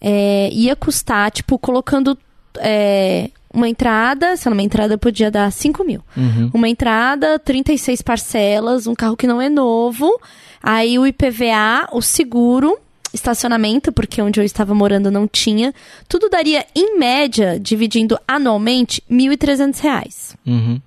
é, 0.00 0.48
ia 0.50 0.74
custar, 0.74 1.30
tipo, 1.30 1.58
colocando 1.58 2.16
é, 2.58 3.28
uma 3.52 3.68
entrada, 3.68 4.34
sei 4.36 4.48
lá, 4.50 4.54
uma 4.54 4.62
entrada 4.62 4.96
podia 4.96 5.30
dar 5.30 5.52
5 5.52 5.84
mil. 5.84 6.02
Uhum. 6.16 6.50
Uma 6.54 6.68
entrada, 6.68 7.38
36 7.38 8.00
parcelas, 8.00 8.86
um 8.86 8.94
carro 8.94 9.16
que 9.16 9.26
não 9.26 9.40
é 9.40 9.50
novo. 9.50 10.18
Aí 10.62 10.98
o 10.98 11.06
IPVA, 11.06 11.88
o 11.92 12.00
seguro, 12.00 12.78
estacionamento, 13.12 13.92
porque 13.92 14.22
onde 14.22 14.40
eu 14.40 14.44
estava 14.44 14.74
morando 14.74 15.10
não 15.10 15.26
tinha. 15.28 15.74
Tudo 16.08 16.28
daria, 16.28 16.66
em 16.74 16.98
média, 16.98 17.58
dividindo 17.60 18.18
anualmente, 18.26 19.02
1.300 19.10 19.80
reais. 19.80 20.36
Uhum. 20.46 20.80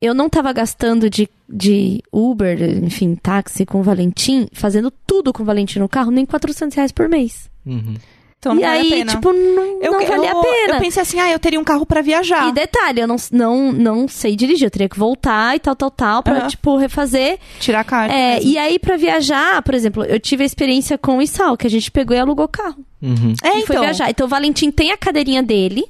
Eu 0.00 0.14
não 0.14 0.28
tava 0.28 0.52
gastando 0.52 1.08
de, 1.08 1.28
de 1.48 2.02
Uber, 2.12 2.60
enfim, 2.82 3.14
táxi 3.14 3.64
com 3.64 3.78
o 3.78 3.82
Valentim, 3.84 4.48
fazendo 4.52 4.90
tudo 5.06 5.32
com 5.32 5.44
o 5.44 5.46
Valentim 5.46 5.78
no 5.78 5.88
carro, 5.88 6.10
nem 6.10 6.26
400 6.26 6.74
reais 6.74 6.90
por 6.90 7.08
mês. 7.08 7.48
Uhum. 7.64 7.94
Então 8.42 8.56
não 8.56 8.60
e 8.60 8.64
vale 8.64 8.80
aí, 8.80 8.86
a 8.88 8.90
pena. 8.96 9.12
tipo, 9.12 9.32
não, 9.32 9.80
eu, 9.80 9.92
não 9.92 10.04
valia 10.04 10.30
eu, 10.32 10.38
a 10.40 10.42
pena. 10.42 10.74
Eu 10.74 10.80
pensei 10.80 11.00
assim, 11.00 11.20
ah, 11.20 11.30
eu 11.30 11.38
teria 11.38 11.60
um 11.60 11.62
carro 11.64 11.86
pra 11.86 12.02
viajar. 12.02 12.48
E 12.48 12.52
detalhe, 12.52 13.00
eu 13.00 13.06
não, 13.06 13.14
não, 13.30 13.70
não 13.70 14.08
sei 14.08 14.34
dirigir, 14.34 14.66
eu 14.66 14.70
teria 14.70 14.88
que 14.88 14.98
voltar 14.98 15.54
e 15.54 15.60
tal, 15.60 15.76
tal, 15.76 15.92
tal, 15.92 16.22
pra, 16.24 16.38
Aham. 16.38 16.48
tipo, 16.48 16.76
refazer. 16.76 17.38
Tirar 17.60 17.78
a 17.78 17.84
carta. 17.84 18.12
É, 18.12 18.34
mesmo. 18.34 18.50
e 18.50 18.58
aí, 18.58 18.80
pra 18.80 18.96
viajar, 18.96 19.62
por 19.62 19.74
exemplo, 19.74 20.02
eu 20.04 20.18
tive 20.18 20.42
a 20.42 20.46
experiência 20.46 20.98
com 20.98 21.18
o 21.18 21.22
Isal, 21.22 21.56
que 21.56 21.68
a 21.68 21.70
gente 21.70 21.88
pegou 21.88 22.16
e 22.16 22.18
alugou 22.18 22.48
carro. 22.48 22.84
Uhum. 23.00 23.32
É, 23.44 23.50
e 23.60 23.64
foi 23.64 23.76
então. 23.76 23.80
viajar. 23.82 24.10
Então, 24.10 24.26
o 24.26 24.28
Valentim 24.28 24.72
tem 24.72 24.90
a 24.90 24.96
cadeirinha 24.96 25.40
dele, 25.44 25.84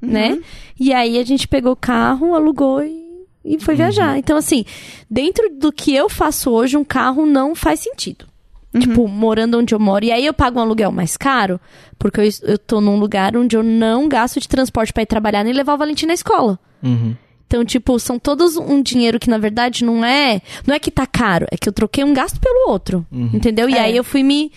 Uhum. 0.00 0.08
né? 0.08 0.38
E 0.78 0.92
aí, 0.92 1.18
a 1.18 1.24
gente 1.24 1.48
pegou 1.48 1.72
o 1.72 1.76
carro, 1.76 2.32
alugou 2.32 2.80
e, 2.84 3.02
e 3.44 3.58
foi 3.58 3.74
viajar. 3.74 4.16
Então, 4.18 4.36
assim, 4.36 4.64
dentro 5.10 5.48
do 5.50 5.72
que 5.72 5.92
eu 5.92 6.08
faço 6.08 6.48
hoje, 6.52 6.76
um 6.76 6.84
carro 6.84 7.26
não 7.26 7.56
faz 7.56 7.80
sentido. 7.80 8.30
Tipo, 8.78 9.06
morando 9.06 9.58
onde 9.58 9.74
eu 9.74 9.78
moro. 9.78 10.04
E 10.04 10.10
aí 10.10 10.24
eu 10.24 10.32
pago 10.32 10.58
um 10.58 10.62
aluguel 10.62 10.90
mais 10.90 11.16
caro, 11.16 11.60
porque 11.98 12.20
eu, 12.20 12.28
eu 12.44 12.58
tô 12.58 12.80
num 12.80 12.96
lugar 12.98 13.36
onde 13.36 13.54
eu 13.56 13.62
não 13.62 14.08
gasto 14.08 14.40
de 14.40 14.48
transporte 14.48 14.92
pra 14.92 15.02
ir 15.02 15.06
trabalhar 15.06 15.44
nem 15.44 15.52
levar 15.52 15.74
o 15.74 15.78
Valentim 15.78 16.06
na 16.06 16.14
escola. 16.14 16.58
Uhum. 16.82 17.14
Então, 17.46 17.64
tipo, 17.66 17.98
são 17.98 18.18
todos 18.18 18.56
um 18.56 18.80
dinheiro 18.82 19.20
que, 19.20 19.28
na 19.28 19.36
verdade, 19.36 19.84
não 19.84 20.02
é. 20.02 20.40
Não 20.66 20.74
é 20.74 20.78
que 20.78 20.90
tá 20.90 21.06
caro, 21.06 21.46
é 21.50 21.56
que 21.58 21.68
eu 21.68 21.72
troquei 21.72 22.02
um 22.02 22.14
gasto 22.14 22.40
pelo 22.40 22.70
outro. 22.70 23.06
Entendeu? 23.12 23.68
E 23.68 23.74
É. 23.74 23.80
aí 23.80 23.94
eu 23.96 24.02
fui 24.02 24.22
me, 24.22 24.50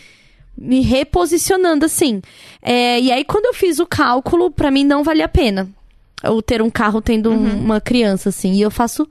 me 0.58 0.80
reposicionando 0.80 1.84
assim. 1.86 2.22
É, 2.62 2.98
e 3.02 3.12
aí, 3.12 3.26
quando 3.26 3.48
eu 3.48 3.54
fiz 3.54 3.80
o 3.80 3.86
cálculo, 3.86 4.50
pra 4.50 4.72
mim 4.72 4.86
não 4.86 5.04
valia 5.04 5.26
a 5.26 5.28
pena. 5.28 5.68
Eu 6.24 6.42
ter 6.42 6.62
um 6.62 6.70
carro 6.70 7.02
tendo 7.02 7.30
um- 7.30 7.60
uma 7.66 7.82
criança, 7.82 8.30
assim. 8.30 8.54
E 8.54 8.62
eu 8.62 8.72
faço 8.72 9.06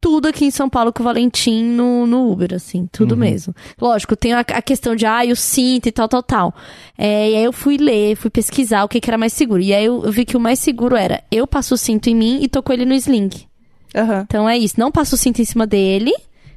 tudo 0.00 0.28
aqui 0.28 0.44
em 0.44 0.50
São 0.50 0.68
Paulo 0.68 0.92
com 0.92 1.02
o 1.02 1.04
Valentim 1.04 1.64
no, 1.64 2.06
no 2.06 2.30
Uber, 2.30 2.54
assim, 2.54 2.88
tudo 2.92 3.16
mesmo. 3.16 3.54
Lógico, 3.80 4.14
tem 4.14 4.32
a, 4.32 4.40
a 4.40 4.62
questão 4.62 4.94
de, 4.94 5.04
ah, 5.04 5.22
o 5.30 5.36
cinto 5.36 5.88
e 5.88 5.92
tal, 5.92 6.08
tal, 6.08 6.22
tal. 6.22 6.54
É, 6.96 7.30
e 7.30 7.36
aí 7.36 7.44
eu 7.44 7.52
fui 7.52 7.76
ler, 7.76 8.16
fui 8.16 8.30
pesquisar 8.30 8.84
o 8.84 8.88
que, 8.88 9.00
que 9.00 9.10
era 9.10 9.18
mais 9.18 9.32
seguro. 9.32 9.60
E 9.60 9.74
aí 9.74 9.84
eu, 9.84 10.04
eu 10.04 10.12
vi 10.12 10.24
que 10.24 10.36
o 10.36 10.40
mais 10.40 10.58
seguro 10.60 10.94
era 10.94 11.22
eu 11.30 11.46
passo 11.46 11.74
o 11.74 11.78
cinto 11.78 12.08
em 12.08 12.14
mim 12.14 12.38
e 12.42 12.48
tô 12.48 12.62
com 12.62 12.72
ele 12.72 12.84
no 12.84 12.94
sling. 12.94 13.30
Aham. 13.94 14.24
Então 14.26 14.48
é 14.48 14.56
isso, 14.56 14.74
não 14.78 14.92
passo 14.92 15.14
o 15.14 15.18
cinto 15.18 15.40
em 15.42 15.44
cima 15.44 15.66
dele, 15.66 16.12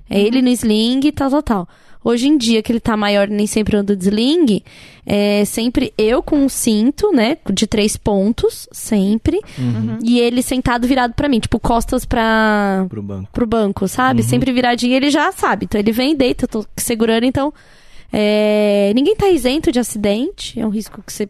é 0.10 0.20
ele 0.20 0.42
no 0.42 0.50
sling 0.50 1.00
e 1.04 1.12
tal, 1.12 1.30
tal, 1.32 1.44
tal. 1.44 1.70
Hoje 2.04 2.28
em 2.28 2.36
dia, 2.38 2.64
que 2.64 2.72
ele 2.72 2.80
tá 2.80 2.98
maior 2.98 3.28
nem 3.28 3.46
sempre 3.46 3.78
ando 3.78 3.96
de 3.96 4.06
sling, 4.08 4.64
é 5.06 5.46
sempre 5.46 5.94
eu 5.98 6.24
com 6.24 6.38
um 6.38 6.50
cinto, 6.50 7.12
né, 7.12 7.38
de 7.54 7.68
três 7.68 7.96
pontos, 7.96 8.68
sempre, 8.72 9.40
e 10.04 10.20
ele 10.20 10.42
sentado 10.42 10.88
virado 10.88 11.14
pra 11.14 11.30
mim, 11.30 11.40
tipo, 11.40 11.60
costas 11.60 12.04
pra, 12.04 12.86
Pro 12.90 13.04
banco. 13.04 13.30
pro 13.32 13.46
banco, 13.46 13.88
sabe? 13.88 14.24
Sempre 14.24 14.52
viradinho, 14.52 14.96
ele 14.96 15.12
já 15.12 15.32
sabe. 15.32 15.66
Então 15.66 15.80
ele 15.80 15.92
vem 15.92 16.14
e 16.14 16.16
deita, 16.16 16.46
eu 16.46 16.50
tô 16.50 16.66
segurando, 16.76 17.24
então. 17.26 17.54
é, 18.12 18.92
Ninguém 18.96 19.16
tá 19.16 19.30
isento 19.30 19.72
de 19.72 19.80
acidente, 19.80 20.60
é 20.60 20.66
um 20.66 20.70
risco 20.70 21.04
que 21.06 21.14
você 21.14 21.30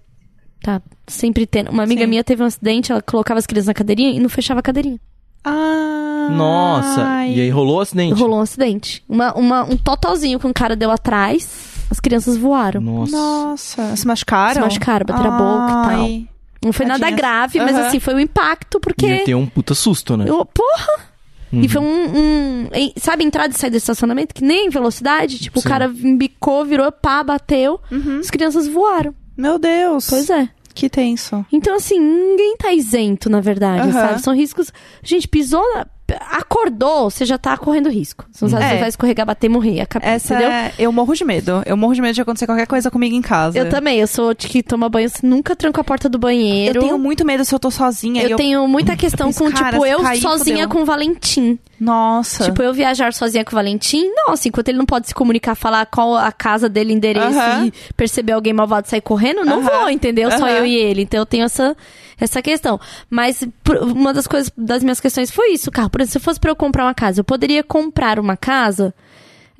tá 0.64 0.82
sempre 1.06 1.46
tendo. 1.46 1.70
Uma 1.70 1.84
amiga 1.84 2.04
Sim. 2.04 2.08
minha 2.08 2.24
teve 2.24 2.42
um 2.44 2.46
acidente, 2.46 2.92
ela 2.94 3.02
colocava 3.02 3.40
as 3.40 3.46
crianças 3.46 3.68
na 3.68 3.74
cadeirinha 3.74 4.12
e 4.12 4.20
não 4.20 4.30
fechava 4.30 4.62
a 4.62 4.64
cadeirinha. 4.64 5.00
Ah, 5.44 5.91
Nossa, 6.38 7.04
ai. 7.04 7.34
e 7.36 7.42
aí 7.42 7.50
rolou 7.50 7.78
o 7.78 7.82
acidente? 7.82 8.14
Rolou 8.20 8.40
um 8.40 8.42
acidente. 8.42 9.04
Uma, 9.08 9.34
uma- 9.34 9.64
um 9.64 9.78
totalzinho 9.78 10.40
que 10.40 10.48
um 10.48 10.54
cara 10.54 10.76
deu 10.76 10.92
atrás, 10.92 11.48
as 11.90 12.00
crianças 12.00 12.38
voaram. 12.38 12.82
Nossa. 12.82 13.16
Nossa, 13.16 13.96
se 13.96 14.08
machucaram? 14.08 14.54
Se 14.56 14.60
machucaram, 14.62 15.06
bateram 15.06 15.34
a 15.34 15.38
boca 15.38 15.70
e 15.70 15.74
tal. 15.96 16.02
Ai. 16.04 16.28
Não 16.64 16.72
foi 16.74 16.86
nada 16.86 17.00
Tadinhas. 17.00 17.20
grave, 17.20 17.60
mas 17.60 17.76
Aham. 17.76 17.88
assim, 17.88 18.00
foi 18.00 18.14
um 18.14 18.20
impacto, 18.20 18.80
porque. 18.80 19.06
Ia 19.08 19.24
ter 19.26 19.36
um 19.36 19.48
puta 19.48 19.74
susto, 19.74 20.16
né? 20.16 20.26
Eu- 20.28 20.46
porra! 20.46 21.10
Uhum. 21.52 21.62
E 21.62 21.68
foi 21.68 21.82
um, 21.82 21.86
um- 22.18 22.68
em- 22.74 22.94
Sabe, 22.98 23.24
entrada 23.26 23.54
e 23.54 23.58
saída 23.60 23.76
do 23.76 23.78
estacionamento? 23.80 24.34
Que 24.34 24.44
nem 24.44 24.70
velocidade. 24.70 25.38
Tipo, 25.40 25.60
Sim. 25.60 25.68
o 25.68 25.70
cara 25.70 25.86
embicou, 25.86 26.64
virou, 26.64 26.90
pá, 26.92 27.24
bateu. 27.24 27.80
As 28.20 28.30
crianças 28.30 28.68
voaram. 28.68 29.14
Meu 29.36 29.58
Deus. 29.60 30.08
Pois 30.10 30.30
é. 30.30 30.48
Que 30.74 30.88
tenso. 30.90 31.46
Então, 31.52 31.76
assim, 31.76 32.00
ninguém 32.00 32.56
tá 32.58 32.72
isento, 32.72 33.30
na 33.30 33.42
verdade, 33.42 33.82
Aham. 33.90 33.92
sabe? 33.92 34.22
São 34.22 34.34
riscos. 34.34 34.72
Gente, 35.04 35.28
pisou, 35.28 35.62
na- 35.76 35.86
acordou, 36.20 37.10
você 37.10 37.26
já 37.26 37.38
tá 37.38 37.58
correndo 37.58 37.90
risco. 37.90 38.26
Você 38.32 38.48
se 38.50 38.56
É. 38.56 38.60
você 38.70 38.78
vai 38.80 38.90
escorregar, 38.90 39.26
bater, 39.26 39.50
morrer. 39.50 39.82
Acab- 39.82 40.04
Essa 40.06 40.34
entendeu? 40.36 40.52
é... 40.52 40.74
Eu 40.78 40.92
morro 40.92 41.14
de 41.14 41.24
medo. 41.24 41.62
Eu 41.66 41.78
morro 41.78 41.94
de 41.94 42.02
medo 42.02 42.14
de 42.14 42.22
acontecer 42.22 42.46
qualquer 42.46 42.68
coisa 42.68 42.90
comigo 42.92 43.16
em 43.16 43.22
casa. 43.22 43.58
Eu 43.58 43.70
também, 43.70 44.00
eu 44.00 44.08
sou 44.08 44.34
de 44.34 44.48
que 44.48 44.62
toma 44.64 44.90
banho, 44.90 45.10
nunca 45.24 45.56
tranco 45.56 45.80
a 45.80 45.84
porta 45.84 46.08
do 46.10 46.18
banheiro. 46.18 46.78
Eu 46.78 46.82
tenho 46.82 46.98
muito 47.00 47.26
medo 47.26 47.44
se 47.46 47.54
eu 47.54 47.60
tô 47.60 47.72
sozinha. 47.72 48.24
e 48.24 48.32
Eu 48.32 48.38
tenho 48.38 48.68
muita 48.68 48.96
questão 48.96 49.28
penso, 49.28 49.44
com, 49.44 49.52
cara, 49.52 49.72
tipo, 49.74 49.86
eu 49.86 50.02
cair, 50.02 50.22
sozinha 50.22 50.64
fodeu. 50.64 50.70
com 50.70 50.82
o 50.82 50.86
Valentim. 50.86 51.60
Nossa. 51.80 52.44
Tipo, 52.46 52.62
eu 52.62 52.74
viajar 52.74 53.12
sozinha 53.12 53.44
com 53.44 53.52
o 53.52 53.56
Valentim, 53.56 54.06
nossa, 54.28 54.48
enquanto 54.48 54.70
ele 54.70 54.78
não 54.78 54.86
pode 54.86 55.08
se 55.08 55.16
comunicar, 55.16 55.56
falar 55.56 55.86
qual 55.88 56.16
a 56.16 56.32
casa 56.32 56.70
dele, 56.70 56.94
endereço 56.94 57.40
Aham. 57.40 57.66
e 57.66 57.74
perceber 57.96 58.34
alguém 58.34 58.54
malvado 58.54 58.88
sair 58.88 59.02
correndo, 59.02 59.44
não 59.44 59.60
Aham. 59.62 59.80
vou, 59.80 59.90
entendeu? 59.90 60.30
Só 60.32 60.46
Aham. 60.46 60.50
eu 60.58 60.66
e 60.68 60.76
ele. 60.76 61.02
Então 61.02 61.20
eu 61.20 61.26
tenho 61.26 61.44
essa, 61.44 61.76
essa 62.20 62.40
questão. 62.40 62.80
Mas 63.10 63.44
uma 63.82 64.14
das 64.14 64.28
coisas, 64.28 64.52
das 64.56 64.84
minhas 64.84 65.00
questões 65.00 65.32
foi 65.32 65.54
isso, 65.54 65.72
carro. 65.72 65.90
Por 65.90 66.01
exemplo, 66.02 66.20
se 66.20 66.20
fosse 66.20 66.40
pra 66.40 66.52
eu 66.52 66.56
comprar 66.56 66.86
uma 66.86 66.94
casa, 66.94 67.22
eu 67.22 67.24
poderia 67.24 67.64
comprar 67.64 68.20
uma 68.20 68.36
casa. 68.38 68.94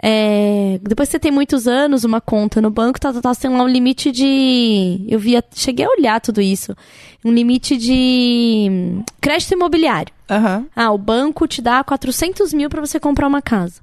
é, 0.04 0.80
depois 0.82 1.10
que 1.10 1.12
você 1.14 1.20
tem 1.20 1.32
muitos 1.32 1.68
anos, 1.68 2.04
uma 2.04 2.20
conta 2.20 2.60
no 2.62 2.70
banco, 2.72 3.00
tá, 3.00 3.14
tá, 3.14 3.34
você 3.34 3.42
tem 3.42 3.52
lá 3.52 3.64
um 3.64 3.68
limite 3.68 4.12
de. 4.12 5.06
Eu 5.08 5.20
via, 5.20 5.44
cheguei 5.54 5.86
a 5.86 5.90
olhar 5.90 6.20
tudo 6.20 6.42
isso. 6.42 6.76
Um 7.24 7.32
limite 7.32 7.78
de 7.78 9.02
crédito 9.22 9.54
imobiliário. 9.54 10.12
Aham. 10.30 10.66
Ah, 10.76 10.92
o 10.92 10.98
banco 10.98 11.48
te 11.48 11.62
dá 11.62 11.84
400 11.84 12.52
mil 12.54 12.70
pra 12.70 12.82
você 12.82 13.00
comprar 13.00 13.28
uma 13.28 13.42
casa. 13.42 13.82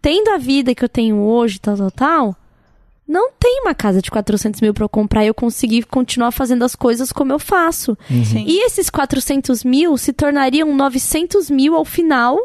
Tendo 0.00 0.30
a 0.30 0.38
vida 0.38 0.74
que 0.74 0.84
eu 0.84 0.88
tenho 0.88 1.16
hoje, 1.16 1.58
tal, 1.58 1.76
tal, 1.76 1.90
tal, 1.90 2.36
não 3.08 3.30
tem 3.40 3.60
uma 3.62 3.74
casa 3.74 4.02
de 4.02 4.10
400 4.10 4.60
mil 4.60 4.74
pra 4.74 4.84
eu 4.84 4.88
comprar 4.88 5.24
e 5.24 5.28
eu 5.28 5.34
conseguir 5.34 5.84
continuar 5.84 6.30
fazendo 6.30 6.62
as 6.64 6.76
coisas 6.76 7.10
como 7.10 7.32
eu 7.32 7.38
faço. 7.38 7.96
Sim. 8.08 8.44
E 8.46 8.64
esses 8.66 8.90
400 8.90 9.64
mil 9.64 9.96
se 9.96 10.12
tornariam 10.12 10.74
900 10.76 11.48
mil 11.50 11.74
ao 11.74 11.84
final. 11.86 12.38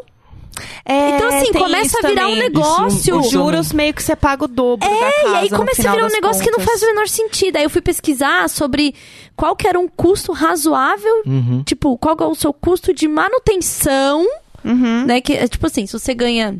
É, 0.84 1.16
então, 1.16 1.28
assim, 1.28 1.52
começa 1.52 1.98
a 2.02 2.08
virar 2.08 2.28
um 2.28 2.30
também. 2.30 2.42
negócio. 2.48 2.86
Isso- 2.86 3.16
Os 3.18 3.26
isso- 3.26 3.30
juros 3.32 3.72
meio 3.72 3.92
que 3.92 4.00
você 4.00 4.14
paga 4.14 4.44
o 4.44 4.48
dobro 4.48 4.88
da 4.88 4.94
É, 4.94 5.10
casa 5.22 5.28
e 5.28 5.36
aí 5.38 5.50
começa 5.50 5.88
a 5.88 5.92
virar 5.92 6.06
um 6.06 6.10
negócio 6.10 6.42
que 6.44 6.50
não 6.50 6.58
contas. 6.60 6.70
faz 6.72 6.82
o 6.82 6.86
menor 6.86 7.08
sentido. 7.08 7.56
Aí 7.56 7.64
eu 7.64 7.70
fui 7.70 7.80
pesquisar 7.82 8.48
sobre 8.48 8.94
qual 9.36 9.56
que 9.56 9.66
era 9.66 9.78
um 9.80 9.88
custo 9.88 10.30
razoável, 10.32 11.22
Uhum. 11.26 11.62
tipo, 11.64 11.98
qual 11.98 12.16
é 12.20 12.24
o 12.26 12.34
seu 12.36 12.52
custo 12.52 12.94
de 12.94 13.08
manutenção 13.08 14.24
Uhum. 14.64 15.04
né? 15.06 15.20
Que, 15.20 15.32
é 15.32 15.48
tipo 15.48 15.66
assim, 15.66 15.86
se 15.86 15.92
você 15.92 16.14
ganha 16.14 16.56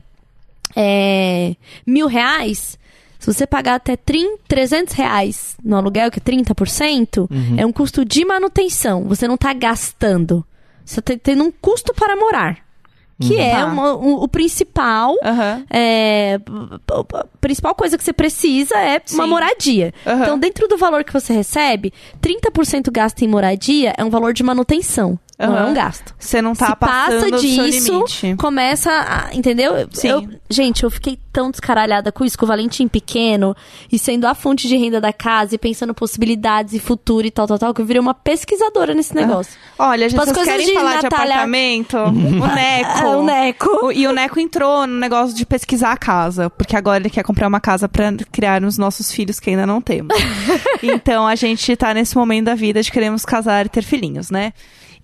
é, 0.77 1.55
mil 1.87 2.07
reais, 2.09 2.77
se 3.25 3.33
você 3.33 3.47
pagar 3.47 3.77
até 3.77 3.97
30, 3.97 4.39
300 4.47 4.93
reais 4.95 5.57
no 5.65 5.77
aluguel, 5.77 6.11
que 6.11 6.19
é 6.19 6.23
30%, 6.23 7.29
é 7.57 7.65
um 7.65 7.73
custo 7.73 8.05
de 8.05 8.25
manutenção. 8.25 9.05
Você 9.05 9.27
não 9.27 9.37
tá 9.37 9.53
gastando. 9.53 10.45
Você 10.85 11.01
tá 11.01 11.15
tendo 11.23 11.43
um 11.45 11.51
custo 11.51 11.95
para 11.95 12.15
morar. 12.17 12.59
Que 13.21 13.39
é 13.39 13.53
Tá. 13.53 13.67
uma- 13.67 13.95
o, 13.95 14.25
o 14.25 14.29
principal. 14.29 15.15
Aham. 15.25 15.65
é, 15.71 16.35
a 17.15 17.25
principal 17.41 17.75
coisa 17.75 17.97
que 17.97 18.03
você 18.05 18.13
precisa 18.13 18.77
é 18.77 19.01
uma 19.13 19.25
Sim. 19.25 19.31
moradia. 19.31 19.95
Aham. 20.05 20.23
Então, 20.23 20.39
dentro 20.39 20.67
do 20.69 20.77
valor 20.77 21.05
que 21.05 21.13
você 21.13 21.33
recebe, 21.33 21.93
30% 22.21 22.91
gasto 22.91 23.23
em 23.23 23.29
moradia 23.29 23.95
é 23.97 24.05
um 24.05 24.11
valor 24.11 24.33
de 24.35 24.43
manutenção. 24.43 25.19
Não 25.37 25.59
é 25.59 25.65
um 25.65 25.75
gasto 25.75 26.15
Você 26.17 26.41
não 26.41 26.55
tá 26.55 26.67
se 26.67 26.77
passando 26.77 27.31
passa 27.33 27.41
disso, 27.41 27.93
limite. 27.93 28.37
começa 28.37 28.91
a. 28.91 29.35
Entendeu? 29.35 29.75
Eu- 29.77 29.89
Sim. 29.93 30.09
eu- 30.09 30.29
gente, 30.49 30.85
eu 30.85 30.91
fiquei 30.91 31.19
tão 31.33 31.51
descaralhada 31.51 32.13
com 32.13 32.25
isso, 32.25 32.39
com 32.39 32.45
o 32.45 32.49
Valentim 32.49 32.87
pequeno, 32.87 33.57
e 33.91 33.99
sendo 33.99 34.27
a 34.27 34.35
fonte 34.37 34.69
de 34.69 34.77
renda 34.77 35.01
da 35.01 35.13
casa, 35.13 35.57
e 35.57 35.59
pensando 35.59 35.93
possibilidades 35.93 36.73
e 36.75 36.79
futuro 36.79 37.27
e 37.27 37.31
tal, 37.33 37.49
tal, 37.49 37.59
tal, 37.59 37.75
que 37.75 37.81
eu 37.81 37.85
virei 37.85 37.99
uma 38.01 38.15
pesquisadora 38.15 38.95
nesse 38.95 39.13
negócio. 39.17 39.55
Olha, 39.77 40.09
gente, 40.09 40.21
Tipo, 40.21 40.23
as 40.31 40.37
vocês 40.37 40.47
querem 40.47 40.67
de 40.67 40.75
falar 40.75 40.97
de 40.99 41.03
Natália- 41.03 41.35
apartamento? 41.35 41.97
o 41.99 42.47
Neco. 42.55 42.91
Ah, 43.05 43.17
o 43.17 43.25
Neco. 43.25 43.87
O- 43.87 43.93
E 43.93 44.07
o 44.07 44.13
Neco 44.13 44.39
entrou 44.39 44.87
no 44.87 44.99
negócio 45.01 45.35
de 45.37 45.45
pesquisar 45.45 45.91
a 45.91 45.97
casa, 45.97 46.49
porque 46.51 46.77
agora 46.77 46.99
ele 47.03 47.11
quer 47.11 47.25
comprar 47.25 47.49
uma 47.49 47.61
casa 47.61 47.89
pra 47.89 48.13
criar 48.31 48.63
os 48.63 48.79
nossos 48.79 49.11
filhos 49.11 49.41
que 49.41 49.51
ainda 49.51 49.67
não 49.67 49.81
temos. 49.81 50.15
então 50.81 51.27
a 51.27 51.35
gente 51.35 51.75
tá 51.77 51.93
nesse 51.93 52.17
momento 52.17 52.45
da 52.45 52.55
vida 52.55 52.81
de 52.81 52.93
queremos 52.93 53.25
casar 53.25 53.67
e 53.67 53.69
ter 53.69 53.83
filhinhos, 53.83 54.31
né? 54.31 54.53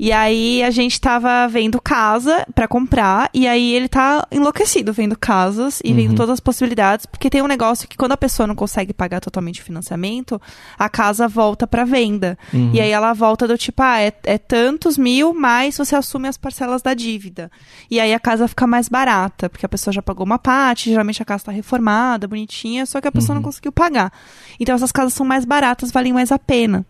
E 0.03 0.13
aí 0.13 0.63
a 0.63 0.71
gente 0.71 0.99
tava 0.99 1.47
vendo 1.47 1.79
casa 1.79 2.47
pra 2.55 2.67
comprar 2.67 3.29
e 3.35 3.47
aí 3.47 3.75
ele 3.75 3.87
tá 3.87 4.27
enlouquecido 4.33 4.95
vendo 4.95 5.15
casas 5.15 5.79
e 5.85 5.93
vendo 5.93 6.15
todas 6.15 6.33
as 6.33 6.41
possibilidades, 6.41 7.05
porque 7.05 7.29
tem 7.29 7.43
um 7.43 7.47
negócio 7.47 7.87
que 7.87 7.99
quando 7.99 8.13
a 8.13 8.17
pessoa 8.17 8.47
não 8.47 8.55
consegue 8.55 8.95
pagar 8.95 9.21
totalmente 9.21 9.61
o 9.61 9.65
financiamento, 9.65 10.41
a 10.79 10.89
casa 10.89 11.29
volta 11.29 11.67
pra 11.67 11.85
venda. 11.85 12.39
E 12.73 12.81
aí 12.81 12.91
ela 12.91 13.13
volta 13.13 13.47
do 13.47 13.59
tipo, 13.59 13.83
ah, 13.83 14.01
é, 14.01 14.11
é 14.25 14.39
tantos 14.39 14.97
mil, 14.97 15.35
mais 15.35 15.77
você 15.77 15.95
assume 15.95 16.29
as 16.29 16.39
parcelas 16.39 16.81
da 16.81 16.95
dívida. 16.95 17.51
E 17.91 18.01
aí 18.01 18.15
a 18.15 18.19
casa 18.19 18.49
fica 18.49 18.67
mais 18.67 18.89
barata, 18.89 19.51
porque 19.51 19.67
a 19.67 19.69
pessoa 19.69 19.93
já 19.93 20.01
pagou 20.01 20.25
uma 20.25 20.39
parte, 20.39 20.89
geralmente 20.89 21.21
a 21.21 21.27
casa 21.27 21.45
tá 21.45 21.53
reformada, 21.53 22.27
bonitinha, 22.27 22.87
só 22.87 23.03
que 23.03 23.09
a 23.09 23.13
pessoa 23.13 23.35
não 23.35 23.43
conseguiu 23.43 23.71
pagar. 23.71 24.11
Então 24.59 24.75
essas 24.75 24.93
casas 24.93 25.13
são 25.13 25.27
mais 25.27 25.45
baratas, 25.45 25.93
valem 25.93 26.15
mais 26.15 26.33
a 26.33 26.39
pena. 26.39 26.87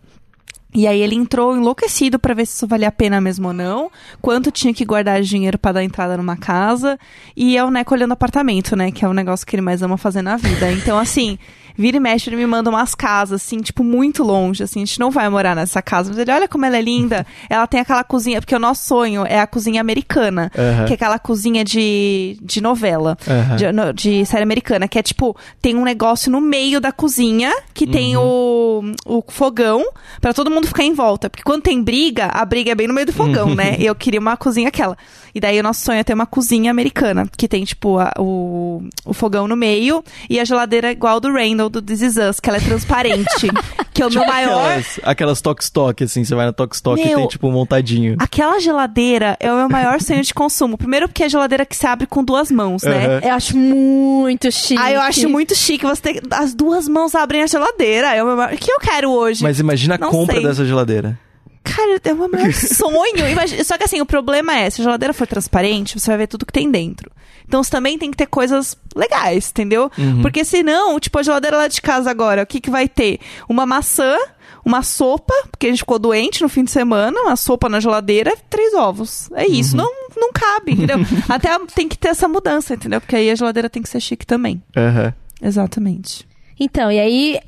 E 0.73 0.87
aí 0.87 1.01
ele 1.01 1.15
entrou 1.15 1.55
enlouquecido 1.55 2.17
pra 2.17 2.33
ver 2.33 2.45
se 2.45 2.55
isso 2.55 2.67
valia 2.67 2.87
a 2.87 2.91
pena 2.91 3.19
mesmo 3.19 3.47
ou 3.47 3.53
não, 3.53 3.91
quanto 4.21 4.51
tinha 4.51 4.73
que 4.73 4.85
guardar 4.85 5.21
de 5.21 5.27
dinheiro 5.27 5.57
pra 5.57 5.73
dar 5.73 5.83
entrada 5.83 6.15
numa 6.15 6.37
casa, 6.37 6.97
e 7.35 7.57
é 7.57 7.63
o 7.63 7.69
Neco 7.69 7.93
olhando 7.93 8.13
apartamento, 8.13 8.75
né, 8.75 8.89
que 8.89 9.03
é 9.03 9.07
o 9.07 9.13
negócio 9.13 9.45
que 9.45 9.55
ele 9.55 9.61
mais 9.61 9.81
ama 9.81 9.97
fazer 9.97 10.21
na 10.21 10.37
vida. 10.37 10.71
Então 10.71 10.97
assim, 10.97 11.37
Vira 11.77 11.97
e 11.97 11.99
mexe, 11.99 12.29
ele 12.29 12.35
me 12.37 12.45
manda 12.45 12.69
umas 12.69 12.93
casas, 12.95 13.41
assim, 13.41 13.59
tipo, 13.61 13.83
muito 13.83 14.23
longe, 14.23 14.63
assim. 14.63 14.81
A 14.81 14.85
gente 14.85 14.99
não 14.99 15.09
vai 15.11 15.27
morar 15.29 15.55
nessa 15.55 15.81
casa. 15.81 16.09
Mas 16.09 16.17
ele, 16.17 16.31
olha 16.31 16.47
como 16.47 16.65
ela 16.65 16.77
é 16.77 16.81
linda. 16.81 17.25
ela 17.49 17.65
tem 17.67 17.79
aquela 17.79 18.03
cozinha, 18.03 18.39
porque 18.41 18.55
o 18.55 18.59
nosso 18.59 18.87
sonho 18.87 19.25
é 19.25 19.39
a 19.39 19.47
cozinha 19.47 19.81
americana. 19.81 20.51
Aham. 20.57 20.85
Que 20.85 20.93
é 20.93 20.95
aquela 20.95 21.19
cozinha 21.19 21.63
de, 21.63 22.37
de 22.41 22.61
novela. 22.61 23.17
Aham. 23.27 23.55
De, 23.55 23.71
no- 23.71 23.93
de 23.93 24.25
série 24.25 24.43
americana. 24.43 24.87
Que 24.87 24.99
é, 24.99 25.03
tipo, 25.03 25.35
tem 25.61 25.75
um 25.75 25.83
negócio 25.83 26.31
no 26.31 26.41
meio 26.41 26.79
da 26.81 26.91
cozinha, 26.91 27.51
que 27.73 27.85
tem 27.87 28.15
o, 28.17 28.81
o 29.05 29.23
fogão, 29.29 29.85
pra 30.19 30.33
todo 30.33 30.49
mundo 30.51 30.67
ficar 30.67 30.83
em 30.83 30.93
volta. 30.93 31.29
Porque 31.29 31.43
quando 31.43 31.61
tem 31.63 31.81
briga, 31.81 32.27
a 32.27 32.43
briga 32.45 32.71
é 32.71 32.75
bem 32.75 32.87
no 32.87 32.93
meio 32.93 33.07
do 33.07 33.13
fogão, 33.13 33.53
né? 33.55 33.75
E 33.79 33.85
eu 33.85 33.95
queria 33.95 34.19
uma 34.19 34.35
cozinha 34.37 34.67
aquela. 34.67 34.97
E 35.33 35.39
daí 35.39 35.59
o 35.59 35.63
nosso 35.63 35.81
sonho 35.81 35.99
é 35.99 36.03
ter 36.03 36.13
uma 36.13 36.25
cozinha 36.25 36.69
americana, 36.71 37.25
que 37.37 37.47
tem, 37.47 37.63
tipo, 37.63 37.97
a- 37.97 38.11
o, 38.19 38.83
o 39.05 39.13
fogão 39.13 39.47
no 39.47 39.55
meio 39.55 40.03
e 40.29 40.39
a 40.39 40.43
geladeira 40.45 40.91
igual 40.91 41.19
do 41.19 41.31
Do 41.69 41.81
This 41.81 42.01
Is 42.01 42.17
Us, 42.17 42.39
que 42.39 42.49
ela 42.49 42.57
é 42.57 42.61
transparente. 42.61 43.47
que 43.93 44.01
é 44.01 44.07
o 44.07 44.11
meu 44.11 44.25
maior... 44.25 44.65
Aquelas, 44.65 44.99
aquelas 45.03 45.41
Tokstok, 45.41 46.03
assim, 46.03 46.23
você 46.23 46.35
vai 46.35 46.45
na 46.45 46.53
Tokstok 46.53 47.01
e 47.01 47.05
Meu, 47.05 47.17
tem, 47.17 47.27
tipo, 47.27 47.47
um 47.47 47.51
montadinho. 47.51 48.15
Aquela 48.19 48.59
geladeira 48.59 49.37
é 49.39 49.51
o 49.51 49.55
meu 49.55 49.69
maior 49.69 49.99
sonho 50.01 50.21
de 50.21 50.33
consumo. 50.33 50.77
Primeiro 50.77 51.07
porque 51.07 51.23
é 51.23 51.25
a 51.25 51.29
geladeira 51.29 51.65
que 51.65 51.75
se 51.75 51.85
abre 51.85 52.07
com 52.07 52.23
duas 52.23 52.49
mãos, 52.51 52.83
né? 52.83 53.05
Aham. 53.05 53.19
Eu 53.23 53.33
acho 53.33 53.57
muito 53.57 54.51
chique. 54.51 54.81
Ah, 54.81 54.91
eu 54.91 55.01
acho 55.01 55.29
muito 55.29 55.55
chique 55.55 55.85
você 55.85 56.01
ter 56.01 56.21
as 56.31 56.53
duas 56.53 56.87
mãos 56.87 57.15
abrem 57.15 57.43
a 57.43 57.47
geladeira. 57.47 58.13
É 58.15 58.23
o 58.23 58.27
meu 58.27 58.37
maior... 58.37 58.53
O 58.53 58.57
que 58.57 58.71
eu 58.71 58.79
quero 58.79 59.11
hoje? 59.11 59.43
Mas 59.43 59.59
imagina 59.59 59.95
a 59.95 59.97
Não 59.97 60.09
compra 60.09 60.35
sei. 60.35 60.45
dessa 60.45 60.65
geladeira. 60.65 61.17
Cara, 61.63 61.99
é 62.03 62.13
o 62.13 62.27
meu 62.27 62.51
sonho. 62.53 63.27
Imagina- 63.29 63.63
Só 63.63 63.77
que 63.77 63.83
assim, 63.83 64.01
o 64.01 64.05
problema 64.05 64.55
é, 64.55 64.69
se 64.69 64.81
a 64.81 64.83
geladeira 64.83 65.13
for 65.13 65.27
transparente, 65.27 65.99
você 65.99 66.07
vai 66.07 66.17
ver 66.17 66.27
tudo 66.27 66.45
que 66.45 66.53
tem 66.53 66.69
dentro. 66.69 67.11
Então 67.47 67.61
você 67.63 67.69
também 67.71 67.97
tem 67.97 68.09
que 68.11 68.17
ter 68.17 68.27
coisas 68.27 68.77
legais, 68.95 69.49
entendeu? 69.49 69.91
Uhum. 69.97 70.21
Porque 70.21 70.43
senão, 70.45 70.99
tipo, 70.99 71.19
a 71.19 71.23
geladeira 71.23 71.57
lá 71.57 71.67
de 71.67 71.81
casa 71.81 72.09
agora, 72.09 72.43
o 72.43 72.45
que, 72.45 72.61
que 72.61 72.69
vai 72.69 72.87
ter? 72.87 73.19
Uma 73.49 73.65
maçã, 73.65 74.15
uma 74.63 74.81
sopa, 74.83 75.33
porque 75.51 75.67
a 75.67 75.69
gente 75.69 75.79
ficou 75.79 75.99
doente 75.99 76.41
no 76.41 76.47
fim 76.47 76.63
de 76.63 76.71
semana, 76.71 77.19
uma 77.21 77.35
sopa 77.35 77.67
na 77.67 77.79
geladeira, 77.81 78.33
três 78.49 78.73
ovos. 78.73 79.29
É 79.33 79.45
isso. 79.45 79.75
Uhum. 79.77 79.83
Não, 79.83 80.21
não 80.21 80.31
cabe, 80.31 80.71
entendeu? 80.73 80.97
Até 81.27 81.49
tem 81.75 81.89
que 81.89 81.97
ter 81.97 82.09
essa 82.09 82.27
mudança, 82.27 82.73
entendeu? 82.73 83.01
Porque 83.01 83.15
aí 83.17 83.29
a 83.29 83.35
geladeira 83.35 83.69
tem 83.69 83.81
que 83.83 83.89
ser 83.89 83.99
chique 83.99 84.25
também. 84.25 84.61
Aham. 84.77 85.13
Exatamente. 85.41 86.25
Então, 86.59 86.89
e 86.91 86.99
aí 86.99 87.39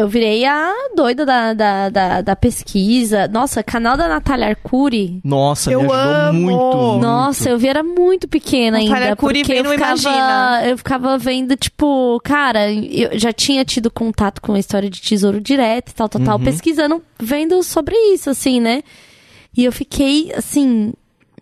eu 0.00 0.08
virei 0.08 0.44
a 0.44 0.72
doida 0.96 1.24
da, 1.26 1.52
da, 1.54 1.88
da, 1.88 2.20
da 2.22 2.36
pesquisa. 2.36 3.28
Nossa, 3.28 3.62
canal 3.62 3.96
da 3.96 4.08
Natália 4.08 4.48
Arcuri. 4.48 5.20
Nossa, 5.24 5.70
Eu 5.70 5.82
me 5.82 5.86
ajudou 5.92 6.12
amo! 6.12 6.40
muito, 6.40 6.76
muito. 6.76 7.02
Nossa, 7.02 7.50
eu 7.50 7.58
vi 7.58 7.68
era 7.68 7.82
muito 7.82 8.26
pequena 8.28 8.78
Natália 8.78 8.96
ainda. 8.96 9.10
Arcuri 9.10 9.40
porque 9.40 9.52
vem 9.54 9.64
eu 9.64 9.70
ficava, 9.70 9.92
Imagina. 10.00 10.62
eu 10.68 10.78
ficava 10.78 11.18
vendo, 11.18 11.56
tipo, 11.56 12.20
cara, 12.24 12.72
eu 12.72 13.18
já 13.18 13.32
tinha 13.32 13.64
tido 13.64 13.90
contato 13.90 14.40
com 14.40 14.52
a 14.54 14.58
história 14.58 14.88
de 14.90 15.00
tesouro 15.00 15.40
direto 15.40 15.90
e 15.90 15.94
tal, 15.94 16.08
tal, 16.08 16.20
tal, 16.22 16.38
Uhum. 16.38 16.44
pesquisando, 16.44 17.02
vendo 17.18 17.62
sobre 17.62 17.94
isso, 18.12 18.30
assim, 18.30 18.60
né? 18.60 18.82
E 19.56 19.64
eu 19.64 19.72
fiquei, 19.72 20.32
assim, 20.36 20.92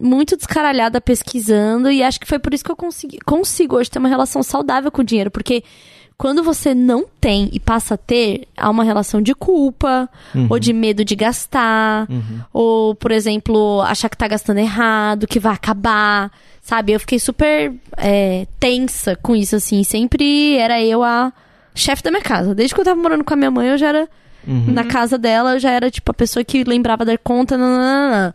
muito 0.00 0.36
descaralhada 0.36 1.00
pesquisando, 1.00 1.90
e 1.90 2.02
acho 2.02 2.18
que 2.20 2.26
foi 2.26 2.38
por 2.38 2.54
isso 2.54 2.64
que 2.64 2.70
eu 2.70 2.76
consegui, 2.76 3.18
consigo 3.26 3.76
hoje 3.76 3.90
ter 3.90 3.98
uma 3.98 4.08
relação 4.08 4.42
saudável 4.42 4.90
com 4.90 5.02
o 5.02 5.04
dinheiro, 5.04 5.30
porque 5.30 5.62
quando 6.18 6.42
você 6.42 6.74
não 6.74 7.06
tem 7.20 7.48
e 7.52 7.60
passa 7.60 7.94
a 7.94 7.96
ter, 7.96 8.48
há 8.56 8.68
uma 8.68 8.82
relação 8.82 9.22
de 9.22 9.32
culpa, 9.36 10.08
ou 10.50 10.58
de 10.58 10.72
medo 10.72 11.04
de 11.04 11.14
gastar, 11.14 12.08
ou, 12.52 12.92
por 12.96 13.12
exemplo, 13.12 13.80
achar 13.82 14.08
que 14.08 14.16
tá 14.16 14.26
gastando 14.26 14.58
errado, 14.58 15.28
que 15.28 15.38
vai 15.38 15.54
acabar, 15.54 16.32
sabe? 16.60 16.90
Eu 16.92 16.98
fiquei 16.98 17.20
super 17.20 17.72
é, 17.96 18.48
tensa 18.58 19.14
com 19.14 19.36
isso, 19.36 19.54
assim. 19.54 19.84
Sempre 19.84 20.56
era 20.56 20.82
eu 20.82 21.04
a 21.04 21.32
chefe 21.72 22.02
da 22.02 22.10
minha 22.10 22.22
casa. 22.22 22.52
Desde 22.52 22.74
que 22.74 22.80
eu 22.80 22.84
tava 22.84 23.00
morando 23.00 23.22
com 23.22 23.34
a 23.34 23.36
minha 23.36 23.50
mãe, 23.50 23.68
eu 23.68 23.78
já 23.78 23.86
era 23.88 24.08
na 24.72 24.82
casa 24.84 25.16
dela, 25.16 25.54
eu 25.54 25.60
já 25.60 25.70
era, 25.70 25.88
tipo, 25.88 26.10
a 26.10 26.14
pessoa 26.14 26.42
que 26.42 26.64
lembrava 26.64 27.04
dar 27.04 27.18
conta, 27.18 27.56
nananana. 27.56 28.34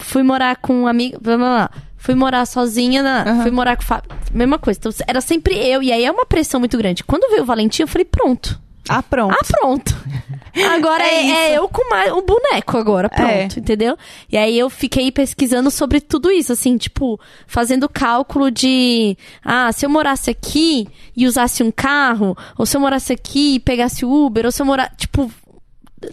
Fui 0.00 0.22
morar 0.22 0.54
com 0.56 0.82
um 0.82 0.86
amigo, 0.86 1.18
blá, 1.20 1.36
blá, 1.36 1.46
blá. 1.46 1.70
Fui 1.98 2.14
morar 2.14 2.46
sozinha, 2.46 3.02
na- 3.02 3.22
Aham. 3.22 3.42
fui 3.42 3.50
morar 3.50 3.76
com 3.76 3.82
fa... 3.82 4.02
mesma 4.32 4.58
coisa. 4.58 4.78
Então, 4.78 4.92
era 5.06 5.20
sempre 5.20 5.54
eu, 5.56 5.82
e 5.82 5.92
aí 5.92 6.04
é 6.04 6.10
uma 6.10 6.24
pressão 6.24 6.58
muito 6.60 6.78
grande. 6.78 7.04
Quando 7.04 7.28
veio 7.28 7.42
o 7.42 7.46
Valentim, 7.46 7.82
eu 7.82 7.88
falei, 7.88 8.04
pronto. 8.04 8.58
Ah, 8.88 9.02
pronto. 9.02 9.34
Ah, 9.38 9.44
pronto. 9.44 9.94
Agora 10.74 11.04
É 11.04 11.26
é, 11.26 11.50
é 11.52 11.58
eu 11.58 11.68
com 11.68 11.88
mais, 11.90 12.10
o 12.10 12.22
boneco 12.22 12.78
agora, 12.78 13.08
pronto, 13.08 13.30
É. 13.30 13.44
entendeu? 13.44 13.96
E 14.32 14.36
aí 14.36 14.58
eu 14.58 14.70
fiquei 14.70 15.12
pesquisando 15.12 15.70
sobre 15.70 16.00
tudo 16.00 16.30
isso, 16.30 16.52
assim, 16.52 16.76
tipo, 16.78 17.20
fazendo 17.46 17.88
cálculo 17.88 18.50
de, 18.50 19.16
ah, 19.44 19.70
se 19.72 19.84
eu 19.84 19.90
morasse 19.90 20.30
aqui 20.30 20.88
e 21.14 21.26
usasse 21.26 21.62
um 21.62 21.70
carro, 21.70 22.36
ou 22.56 22.64
se 22.64 22.76
eu 22.76 22.80
morasse 22.80 23.12
aqui 23.12 23.56
e 23.56 23.60
pegasse 23.60 24.04
Uber, 24.06 24.46
ou 24.46 24.50
se 24.52 24.62
eu 24.62 24.66
morar, 24.66 24.90
tipo, 24.96 25.30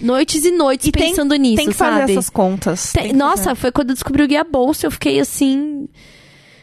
noites 0.01 0.43
e 0.45 0.51
noites 0.51 0.87
E 0.87 0.91
tem- 0.91 1.09
pensando 1.09 1.35
nisso, 1.35 1.55
Tem 1.57 1.67
que 1.67 1.73
fazer 1.73 1.99
sabe? 2.01 2.11
essas 2.13 2.29
contas. 2.29 2.91
Tem- 2.91 3.03
Tem 3.03 3.13
nossa, 3.13 3.43
fazer. 3.45 3.55
foi 3.55 3.71
quando 3.71 3.89
eu 3.89 3.93
descobri 3.95 4.23
o 4.23 4.27
Guia 4.27 4.43
Bolsa, 4.43 4.87
eu 4.87 4.91
fiquei 4.91 5.19
assim, 5.19 5.87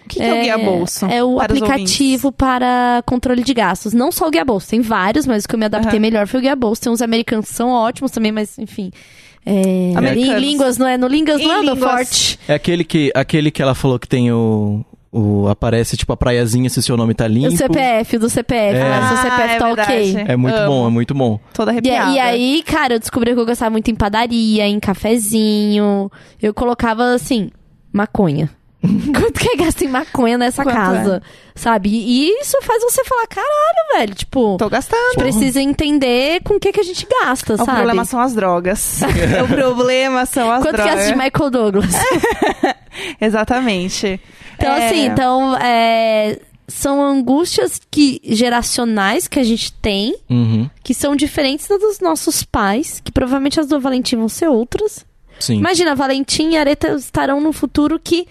o 0.05 0.09
que, 0.09 0.17
que 0.19 0.23
é, 0.23 0.33
o 0.33 0.43
guia 0.43 0.59
bolso? 0.59 1.07
é 1.07 1.23
o 1.23 1.41
aplicativo 1.41 2.33
para 2.33 3.03
controle 3.07 3.43
de 3.43 3.55
gastos. 3.55 3.93
Não 3.93 4.11
só 4.13 4.27
o 4.27 4.31
Guia 4.31 4.45
Bolsa, 4.45 4.71
tem 4.71 4.81
vários, 4.81 5.27
mas 5.27 5.45
o 5.45 5.49
que 5.49 5.55
eu 5.55 5.59
me 5.59 5.65
adaptei 5.67 5.93
Aham. 5.93 6.01
melhor 6.01 6.27
foi 6.27 6.41
o 6.41 6.43
Guia 6.43 6.57
Bolsa. 6.57 6.83
Tem 6.83 6.93
uns 6.93 7.01
americanos 7.03 7.49
que 7.49 7.55
são 7.55 7.71
ótimos 7.71 8.11
também, 8.11 8.33
mas 8.33 8.59
enfim. 8.59 8.91
É, 9.45 9.93
Americanos. 9.97 10.37
em 10.37 10.39
línguas, 10.41 10.79
não 10.79 10.87
é? 10.87 10.97
No 10.97 11.09
línguas 11.09 11.41
Em 11.41 11.49
não 11.49 11.61
anda 11.61 11.73
línguas. 11.73 11.91
forte. 11.91 12.39
É 12.47 12.55
aquele 12.55 12.85
que, 12.85 13.11
aquele 13.15 13.51
que 13.51 13.61
ela 13.61 13.75
falou 13.75 13.99
que 13.99 14.07
tem 14.07 14.31
o, 14.31 14.85
o... 15.13 15.47
Aparece, 15.49 15.97
tipo, 15.97 16.13
a 16.13 16.17
praiazinha 16.17 16.69
se 16.71 16.83
seu 16.83 16.97
nome 16.97 17.13
tá 17.15 17.29
limpo. 17.29 17.49
O 17.55 17.57
CPF, 17.57 18.19
do 18.19 18.31
CPF, 18.31 18.77
É. 18.77 18.83
né? 18.83 19.09
Seu 19.09 19.17
Ah, 19.19 19.23
CPF 19.23 19.53
é 19.55 19.59
tá 19.59 19.67
verdade. 19.67 19.93
ok. 19.93 20.25
É 20.29 20.37
muito 20.37 20.57
Amo. 20.57 20.67
bom, 20.73 20.87
é 20.87 20.91
muito 20.91 21.15
bom. 21.15 21.39
Toda 21.53 21.71
E, 21.71 21.75
arrepiada. 21.75 22.11
e 22.13 22.19
aí, 22.19 22.63
cara, 22.65 22.95
eu 22.95 22.99
descobri 22.99 23.35
que 23.35 23.39
eu 23.41 23.47
gostava 23.47 23.71
muito 23.71 23.91
em 23.91 23.95
padaria, 23.95 24.67
em 24.67 24.81
cafezinho. 24.81 26.11
Eu 26.41 26.55
colocava, 26.55 27.13
assim, 27.15 27.51
maconha. 27.93 28.51
Quanto 28.83 29.39
que 29.39 29.49
é 29.49 29.57
gasto 29.65 29.83
em 29.83 29.89
maconha 29.89 30.37
nessa 30.37 30.65
Quanto 30.65 30.75
casa? 30.75 31.23
Sabe? 31.55 31.89
E 31.91 32.29
isso 32.41 32.57
faz 32.63 32.83
você 32.83 33.05
falar, 33.05 33.29
caralho, 33.29 33.99
velho. 33.99 34.15
Tipo, 34.15 34.57
Tô 34.59 34.69
gastando. 34.69 35.15
precisa 35.19 35.61
entender 35.61 36.41
com 36.43 36.55
o 36.55 36.59
que, 36.61 36.73
que 36.73 36.81
a 36.81 36.83
gente 36.83 37.07
gasta, 37.09 37.55
O 37.55 37.59
sabe? 37.59 37.71
problema 37.77 38.05
são 38.05 38.19
as 38.19 38.35
drogas. 38.35 39.01
o 39.45 39.49
problema 39.55 40.27
são 40.27 40.51
as 40.51 40.63
Quanto 40.65 40.75
que 40.77 40.83
drogas. 40.83 41.05
é 41.07 41.13
de 41.13 41.17
Michael 41.17 41.51
Douglas? 41.51 41.95
Exatamente. 43.21 44.21
Então, 44.63 44.77
É, 44.77 44.87
assim, 44.87 45.07
então, 45.07 45.57
é, 45.57 46.39
são 46.69 47.03
angústias 47.03 47.81
que, 47.91 48.21
geracionais 48.25 49.27
que 49.27 49.39
a 49.39 49.45
gente 49.45 49.73
tem, 49.75 50.15
Uhum. 50.31 50.69
que 50.83 50.95
são 50.95 51.15
diferentes 51.17 51.67
das 51.67 51.81
dos 51.81 52.01
nossos 52.01 52.43
pais, 52.45 53.01
que 53.05 53.11
provavelmente 53.13 53.59
as 53.61 53.67
do 53.67 53.81
Valentim 53.81 54.17
vão 54.17 54.29
ser 54.29 54.49
outras. 54.49 55.05
Sim. 55.41 55.57
Imagina, 55.59 55.95
Valentim 55.95 56.51
e 56.51 56.57
Areta 56.57 56.89
estarão 56.95 57.41
num 57.41 57.53
futuro 57.53 57.99
que 57.99 58.27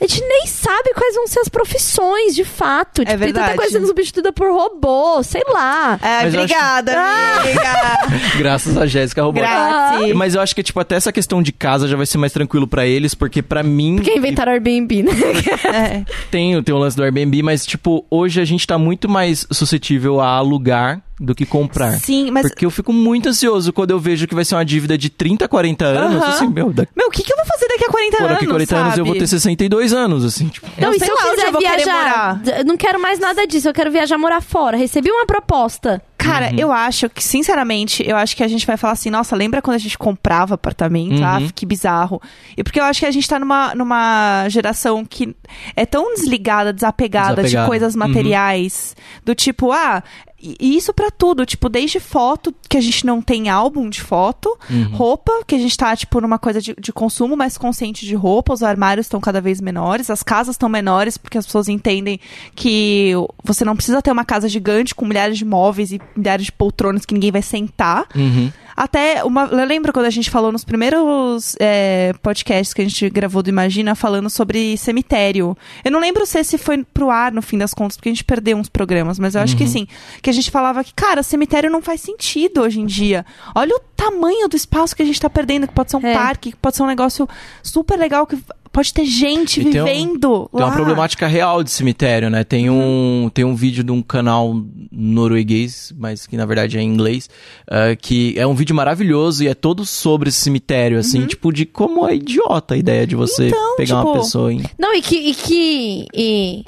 a 0.00 0.06
gente 0.06 0.20
nem 0.26 0.46
sabe 0.46 0.92
quais 0.94 1.14
vão 1.14 1.26
ser 1.26 1.40
as 1.40 1.48
profissões, 1.48 2.34
de 2.34 2.44
fato. 2.44 3.04
Tipo, 3.04 3.18
tem 3.18 3.32
tanta 3.32 3.54
coisa 3.54 3.72
sendo 3.72 3.86
substituída 3.86 4.32
por 4.32 4.50
robô, 4.52 5.22
sei 5.22 5.42
lá. 5.48 5.98
Ai, 6.02 6.24
Mas 6.24 6.34
eu 6.34 6.40
acho- 6.42 6.52
obrigada, 6.54 6.92
amiga. 7.40 8.28
Graças 8.36 8.76
a 8.76 8.86
Jéssica 8.86 9.22
Robô. 9.22 9.38
Graças. 9.40 10.12
Mas 10.14 10.34
eu 10.34 10.40
acho 10.40 10.54
que, 10.54 10.62
tipo, 10.62 10.78
até 10.80 10.96
essa 10.96 11.12
questão 11.12 11.42
de 11.42 11.52
casa 11.52 11.86
já 11.88 11.96
vai 11.96 12.06
ser 12.06 12.18
mais 12.18 12.32
tranquilo 12.32 12.66
pra 12.66 12.84
eles, 12.86 13.14
porque 13.14 13.40
pra 13.40 13.62
mim... 13.62 13.96
Porque 13.96 14.12
inventaram 14.18 14.52
Airbnb, 14.52 15.04
né? 15.04 15.12
É. 15.74 16.04
Tem, 16.30 16.60
tem 16.62 16.74
o 16.74 16.78
lance 16.78 16.96
do 16.96 17.02
Airbnb, 17.02 17.42
mas, 17.42 17.64
tipo, 17.64 18.04
hoje 18.10 18.40
a 18.40 18.44
gente 18.44 18.66
tá 18.66 18.76
muito 18.78 19.08
mais 19.08 19.46
suscetível 19.50 20.20
a 20.20 20.28
alugar 20.36 21.00
do 21.20 21.34
que 21.34 21.46
comprar. 21.46 21.92
Sim, 22.00 22.30
mas. 22.30 22.42
Porque 22.48 22.66
eu 22.66 22.70
fico 22.70 22.92
muito 22.92 23.28
ansioso 23.28 23.72
quando 23.72 23.90
eu 23.92 23.98
vejo 24.00 24.26
que 24.26 24.34
vai 24.34 24.44
ser 24.44 24.54
uma 24.56 24.64
dívida 24.64 24.98
de 24.98 25.08
30, 25.08 25.46
40 25.48 25.84
anos. 25.84 26.22
Assim, 26.22 26.48
meu, 26.48 26.72
daqui, 26.72 26.92
Meu, 26.96 27.06
o 27.08 27.10
que, 27.10 27.22
que 27.22 27.32
eu 27.32 27.36
vou 27.36 27.46
fazer 27.46 27.68
daqui 27.68 27.84
a 27.84 27.88
40 27.88 28.16
por 28.16 28.22
anos? 28.24 28.34
daqui 28.34 28.46
40 28.46 28.76
anos 28.76 28.98
eu 28.98 29.04
vou 29.04 29.14
sabe? 29.14 29.20
ter 29.20 29.26
62 29.28 29.92
anos, 29.92 30.24
assim, 30.24 30.48
tipo. 30.48 30.66
Eu 30.76 30.86
Não, 30.88 30.94
e 30.94 30.98
sei 30.98 31.06
se 31.06 31.12
eu 31.12 31.16
quiser 31.30 31.46
eu 31.46 31.52
vou 31.52 31.60
querer 31.60 31.84
viajar, 31.84 32.40
eu 32.58 32.64
não 32.64 32.76
quero 32.76 33.00
mais 33.00 33.18
nada 33.18 33.46
disso, 33.46 33.68
eu 33.68 33.72
quero 33.72 33.90
viajar 33.90 34.18
morar 34.18 34.40
fora. 34.40 34.76
Recebi 34.76 35.10
uma 35.10 35.26
proposta. 35.26 36.02
Cara, 36.16 36.46
Uhum. 36.52 36.58
eu 36.58 36.72
acho 36.72 37.10
que, 37.10 37.22
sinceramente, 37.22 38.02
eu 38.08 38.16
acho 38.16 38.34
que 38.34 38.42
a 38.42 38.48
gente 38.48 38.66
vai 38.66 38.78
falar 38.78 38.94
assim, 38.94 39.10
nossa, 39.10 39.36
lembra 39.36 39.60
quando 39.60 39.74
a 39.74 39.78
gente 39.78 39.98
comprava 39.98 40.54
apartamento? 40.54 41.18
Uhum. 41.18 41.24
Ah, 41.24 41.38
que 41.54 41.66
bizarro. 41.66 42.20
E 42.56 42.64
porque 42.64 42.80
eu 42.80 42.84
acho 42.84 43.00
que 43.00 43.06
a 43.06 43.10
gente 43.10 43.28
tá 43.28 43.38
numa, 43.38 43.74
numa 43.74 44.48
geração 44.48 45.04
que 45.04 45.36
é 45.76 45.84
tão 45.84 46.14
desligada, 46.14 46.72
desapegada, 46.72 47.42
Desapegada. 47.42 47.64
de 47.64 47.68
coisas 47.68 47.92
Uhum. 47.94 48.00
materiais. 48.00 48.96
Do 49.22 49.34
tipo, 49.34 49.70
ah, 49.70 50.02
e 50.44 50.56
e 50.60 50.76
isso 50.76 50.92
pra 50.92 51.10
tudo. 51.10 51.46
Tipo, 51.46 51.68
desde 51.68 51.98
foto, 51.98 52.54
que 52.68 52.76
a 52.76 52.80
gente 52.80 53.06
não 53.06 53.22
tem 53.22 53.48
álbum 53.48 53.88
de 53.88 54.00
foto, 54.00 54.56
Uhum. 54.70 54.96
roupa, 54.96 55.32
que 55.46 55.54
a 55.54 55.58
gente 55.58 55.76
tá, 55.76 55.94
tipo, 55.96 56.20
numa 56.20 56.38
coisa 56.38 56.60
de, 56.60 56.74
de 56.78 56.92
consumo 56.92 57.36
mais 57.36 57.56
consciente 57.58 58.04
de 58.06 58.14
roupa, 58.14 58.52
os 58.52 58.62
armários 58.62 59.06
estão 59.06 59.20
cada 59.20 59.40
vez 59.40 59.60
menores, 59.60 60.10
as 60.10 60.22
casas 60.22 60.54
estão 60.54 60.68
menores, 60.68 61.16
porque 61.16 61.38
as 61.38 61.46
pessoas 61.46 61.68
entendem 61.68 62.18
que 62.54 63.12
você 63.42 63.64
não 63.64 63.74
precisa 63.76 64.02
ter 64.02 64.10
uma 64.10 64.24
casa 64.24 64.48
gigante 64.48 64.94
com 64.94 65.04
milhares 65.06 65.38
de 65.38 65.44
móveis 65.44 65.92
e 65.92 66.00
milhares 66.16 66.46
de 66.46 66.52
poltronas 66.52 67.04
que 67.04 67.14
ninguém 67.14 67.30
vai 67.32 67.42
sentar. 67.42 68.06
Uhum. 68.14 68.50
Até 68.76 69.22
uma. 69.24 69.44
Eu 69.44 69.64
lembro 69.66 69.92
quando 69.92 70.06
a 70.06 70.10
gente 70.10 70.30
falou 70.30 70.50
nos 70.50 70.64
primeiros 70.64 71.56
é, 71.60 72.12
podcasts 72.22 72.74
que 72.74 72.82
a 72.82 72.84
gente 72.84 73.08
gravou 73.10 73.42
do 73.42 73.48
Imagina 73.48 73.94
falando 73.94 74.28
sobre 74.28 74.76
cemitério. 74.76 75.56
Eu 75.84 75.90
não 75.90 76.00
lembro 76.00 76.26
se 76.26 76.38
esse 76.38 76.58
foi 76.58 76.84
pro 76.84 77.10
ar 77.10 77.32
no 77.32 77.40
fim 77.42 77.56
das 77.58 77.72
contas, 77.72 77.96
porque 77.96 78.08
a 78.08 78.12
gente 78.12 78.24
perdeu 78.24 78.56
uns 78.56 78.68
programas, 78.68 79.18
mas 79.18 79.34
eu 79.34 79.40
acho 79.42 79.56
que 79.56 79.66
sim. 79.66 79.86
Que 80.20 80.30
a 80.30 80.32
gente 80.32 80.50
falava 80.50 80.82
que, 80.82 80.92
cara, 80.94 81.22
cemitério 81.22 81.70
não 81.70 81.80
faz 81.82 82.00
sentido 82.00 82.62
hoje 82.62 82.80
em 82.80 82.86
dia. 82.86 83.24
Olha 83.54 83.74
o 83.76 83.80
tamanho 83.96 84.48
do 84.48 84.56
espaço 84.56 84.94
que 84.96 85.02
a 85.02 85.06
gente 85.06 85.20
tá 85.20 85.30
perdendo, 85.30 85.68
que 85.68 85.74
pode 85.74 85.90
ser 85.90 85.96
um 85.96 86.06
É. 86.06 86.12
parque, 86.14 86.50
que 86.50 86.56
pode 86.56 86.76
ser 86.76 86.82
um 86.82 86.86
negócio 86.86 87.28
super 87.62 87.98
legal, 87.98 88.26
que 88.26 88.36
pode 88.74 88.92
ter 88.92 89.06
gente 89.06 89.60
E 89.60 89.64
tem 89.70 89.80
um- 89.80 89.84
vivendo 89.86 90.48
Tem 90.52 90.60
lá. 90.60 90.66
uma 90.66 90.74
problemática 90.74 91.26
real 91.26 91.62
de 91.64 91.70
cemitério, 91.70 92.28
né? 92.28 92.44
Tem 92.44 92.68
um, 92.68 93.30
tem 93.32 93.44
um 93.44 93.54
vídeo 93.54 93.82
de 93.82 93.90
um 93.92 94.02
canal 94.02 94.52
norueguês, 94.92 95.92
mas 95.96 96.26
que 96.26 96.36
na 96.36 96.44
verdade 96.44 96.76
é 96.76 96.82
em 96.82 96.88
inglês, 96.92 97.30
ah, 97.70 97.94
que 97.96 98.34
é 98.38 98.46
um 98.46 98.54
vídeo 98.54 98.74
maravilhoso 98.74 99.44
e 99.44 99.48
é 99.48 99.54
todo 99.54 99.86
sobre 99.86 100.28
esse 100.28 100.40
cemitério, 100.40 100.98
assim, 100.98 101.24
tipo, 101.26 101.52
de 101.52 101.64
como 101.64 102.06
é 102.06 102.16
idiota 102.16 102.74
a 102.74 102.76
ideia 102.76 103.06
de 103.06 103.14
você 103.16 103.44
Uhum. 103.44 103.48
Então, 103.48 103.76
pegar 103.76 103.94
uma 103.96 104.04
tipo, 104.06 104.18
pessoa 104.18 104.52
em. 104.52 104.62
Não, 104.78 104.94
e 104.94 105.00
que. 105.00 105.16
E 105.16 105.34
que 105.34 106.06
e 106.14 106.64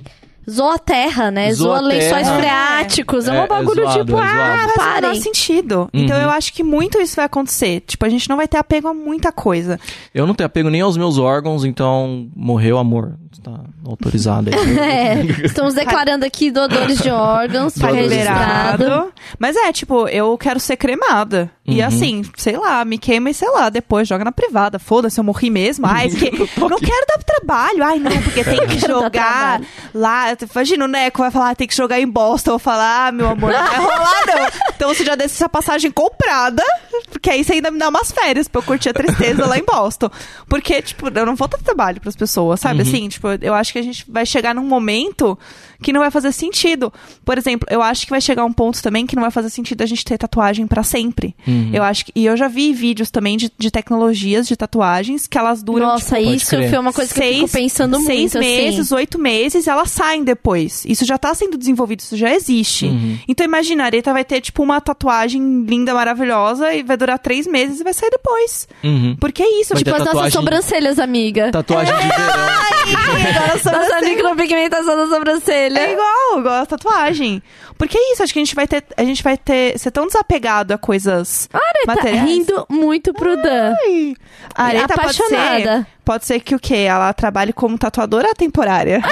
zoa 0.48 0.74
a 0.74 0.78
terra, 0.78 1.30
né? 1.30 1.52
Zoa 1.52 1.78
Zoa, 1.78 1.88
lençóis 1.88 2.26
terra. 2.26 2.38
freáticos. 2.38 3.28
É, 3.28 3.36
É, 3.36 3.42
um 3.42 3.46
bagulho 3.48 3.80
é 3.80 3.84
zoado, 3.84 4.04
tipo, 4.06 4.18
é 4.18 4.22
ah, 4.22 4.68
faz 4.76 4.90
o 4.90 4.94
menor 5.00 5.14
sentido. 5.16 5.88
Então 5.92 6.16
Uhum. 6.16 6.22
eu 6.22 6.30
acho 6.30 6.52
que 6.52 6.62
muito 6.62 6.98
isso 7.00 7.16
vai 7.16 7.24
acontecer. 7.24 7.80
Tipo, 7.86 8.04
a 8.06 8.08
gente 8.08 8.28
não 8.28 8.36
vai 8.36 8.46
ter 8.48 8.56
apego 8.58 8.88
a 8.88 8.94
muita 8.94 9.32
coisa. 9.32 9.78
Eu 10.14 10.26
não 10.26 10.34
tenho 10.34 10.46
apego 10.46 10.70
nem 10.70 10.80
aos 10.80 10.96
meus 10.96 11.18
órgãos, 11.18 11.64
então 11.64 12.28
morreu 12.34 12.78
amor. 12.78 13.14
Tá 13.42 13.60
autorizado 13.86 14.50
aí. 14.50 14.56
É, 14.86 15.20
estamos 15.46 15.74
declarando 15.74 16.24
aqui 16.24 16.50
doadores 16.50 16.98
de 16.98 17.10
órgãos, 17.10 17.74
tá 17.74 17.90
liberado. 17.90 19.12
Mas 19.38 19.56
é, 19.56 19.72
tipo, 19.72 20.08
eu 20.08 20.36
quero 20.38 20.58
ser 20.58 20.76
cremada. 20.76 21.50
E 21.64 21.80
Uhum. 21.80 21.86
assim, 21.86 22.22
sei 22.36 22.56
lá, 22.56 22.84
me 22.84 22.96
queima 22.98 23.28
e 23.30 23.34
sei 23.34 23.48
lá, 23.50 23.68
depois 23.68 24.06
joga 24.08 24.24
na 24.24 24.32
privada. 24.32 24.78
Foda-se, 24.78 25.18
eu 25.20 25.24
morri 25.24 25.50
mesmo. 25.50 25.86
Ai, 25.86 26.08
porque 26.08 26.30
não 26.60 26.78
quero 26.78 27.06
dar 27.08 27.18
trabalho. 27.24 27.82
Ai, 27.84 27.98
não, 27.98 28.10
porque 28.22 28.42
tem 28.44 28.66
que 28.68 28.78
jogar 28.78 29.60
lá. 29.94 30.35
Imagina 30.44 30.84
o 30.84 30.88
Neco 30.88 31.22
vai 31.22 31.30
falar, 31.30 31.50
"Ah, 31.50 31.54
tem 31.54 31.66
que 31.66 31.76
jogar 31.76 32.00
em 32.00 32.06
Boston. 32.08 32.50
Eu 32.50 32.52
vou 32.54 32.58
falar, 32.58 33.08
ah, 33.08 33.12
meu 33.12 33.28
amor, 33.28 33.52
não 33.52 33.66
vai 33.66 33.78
rolar, 33.78 34.26
não. 34.26 34.48
Então 34.74 34.94
você 34.94 35.04
já 35.04 35.14
deixa 35.14 35.34
essa 35.34 35.48
passagem 35.48 35.90
comprada, 35.90 36.62
porque 37.10 37.30
aí 37.30 37.44
você 37.44 37.54
ainda 37.54 37.70
me 37.70 37.78
dá 37.78 37.88
umas 37.88 38.12
férias 38.12 38.48
pra 38.48 38.60
eu 38.60 38.64
curtir 38.64 38.90
a 38.90 38.94
tristeza 38.94 39.46
lá 39.46 39.58
em 39.58 39.64
Boston. 39.64 40.10
Porque, 40.48 40.80
tipo, 40.82 41.08
eu 41.08 41.26
não 41.26 41.34
vou 41.36 41.48
dar 41.48 41.58
trabalho 41.58 42.00
pras 42.00 42.16
pessoas, 42.16 42.60
sabe? 42.60 42.82
Uhum. 42.82 42.88
Assim, 42.88 43.08
tipo, 43.08 43.28
eu 43.40 43.54
acho 43.54 43.72
que 43.72 43.78
a 43.78 43.82
gente 43.82 44.04
vai 44.08 44.26
chegar 44.26 44.54
num 44.54 44.66
momento 44.66 45.38
que 45.82 45.92
não 45.92 46.00
vai 46.00 46.10
fazer 46.10 46.32
sentido. 46.32 46.92
Por 47.24 47.36
exemplo, 47.38 47.66
eu 47.70 47.82
acho 47.82 48.04
que 48.04 48.10
vai 48.10 48.20
chegar 48.20 48.44
um 48.44 48.52
ponto 48.52 48.82
também 48.82 49.06
que 49.06 49.14
não 49.14 49.22
vai 49.22 49.30
fazer 49.30 49.50
sentido 49.50 49.82
a 49.82 49.86
gente 49.86 50.04
ter 50.04 50.16
tatuagem 50.18 50.66
pra 50.66 50.82
sempre. 50.82 51.34
Uhum. 51.46 51.70
Eu 51.72 51.82
acho 51.82 52.06
que, 52.06 52.12
e 52.14 52.24
eu 52.26 52.36
já 52.36 52.48
vi 52.48 52.72
vídeos 52.72 53.10
também 53.10 53.36
de, 53.36 53.50
de 53.56 53.70
tecnologias 53.70 54.46
de 54.46 54.56
tatuagens 54.56 55.26
que 55.26 55.36
elas 55.36 55.62
duram 55.62 55.86
Nossa, 55.86 56.16
Pode 56.16 56.36
isso 56.36 56.50
foi 56.50 56.78
uma 56.78 56.92
coisa 56.92 57.12
que 57.12 57.20
eu 57.20 57.32
fico 57.34 57.48
pensando 57.48 58.00
seis 58.00 58.32
muito, 58.34 58.38
meses, 58.38 58.80
assim. 58.80 58.94
oito 58.94 59.18
meses, 59.18 59.66
e 59.66 59.70
elas 59.70 59.90
saem 59.90 60.24
depois. 60.26 60.84
Isso 60.84 61.04
já 61.06 61.16
tá 61.16 61.34
sendo 61.34 61.56
desenvolvido, 61.56 62.00
isso 62.00 62.16
já 62.16 62.30
existe. 62.34 62.84
Uhum. 62.86 63.18
Então 63.26 63.44
imagina, 63.46 63.84
a 63.84 63.86
Areta 63.86 64.12
vai 64.12 64.24
ter, 64.24 64.42
tipo, 64.42 64.62
uma 64.62 64.78
tatuagem 64.80 65.64
linda, 65.66 65.94
maravilhosa, 65.94 66.72
e 66.74 66.82
vai 66.82 66.96
durar 66.98 67.18
três 67.18 67.46
meses 67.46 67.80
e 67.80 67.84
vai 67.84 67.94
sair 67.94 68.10
depois. 68.10 68.68
Uhum. 68.84 69.16
Porque 69.18 69.42
é 69.42 69.60
isso, 69.60 69.72
Vai 69.72 69.82
tipo, 69.82 69.90
Tipo 69.90 69.94
as 69.96 70.00
nossas 70.00 70.12
tatuagem- 70.12 70.32
sobrancelhas, 70.38 70.98
amiga. 70.98 71.50
Tatuagem 71.50 71.94
de 71.94 72.02
verão. 72.02 72.16
agora 72.86 73.46
Nossa 73.54 73.58
sobrancelha. 73.70 74.08
micropigmentação 74.14 74.96
da 74.96 75.06
sobrancelha. 75.14 75.78
É 75.78 75.92
igual, 75.92 76.40
igual 76.40 76.54
a 76.62 76.66
tatuagem. 76.66 77.42
Porque 77.78 77.96
é 77.96 78.12
isso, 78.12 78.22
acho 78.22 78.32
que 78.32 78.38
a 78.38 78.44
gente 78.44 78.54
vai 78.54 78.66
ter, 78.66 78.84
a 78.96 79.04
gente 79.04 79.22
vai 79.22 79.36
ter, 79.36 79.78
ser 79.78 79.90
tão 79.90 80.06
desapegado 80.06 80.72
a 80.74 80.78
coisas 80.78 81.46
Tá 81.52 81.60
materiais. 81.86 82.22
rindo 82.28 82.66
muito 82.70 83.12
pro 83.12 83.36
Dan. 83.36 83.74
Ai, 83.84 84.14
A 84.54 84.64
Areta 84.64 84.94
pode 84.94 85.14
ser, 85.14 85.22
Apaixonada. 85.24 85.86
Pode 86.06 86.24
ser 86.24 86.40
que 86.40 86.54
o 86.54 86.58
quê? 86.58 86.76
Ela 86.76 87.12
trabalhe 87.12 87.52
como 87.52 87.76
tatuadora 87.76 88.34
temporária. 88.34 89.02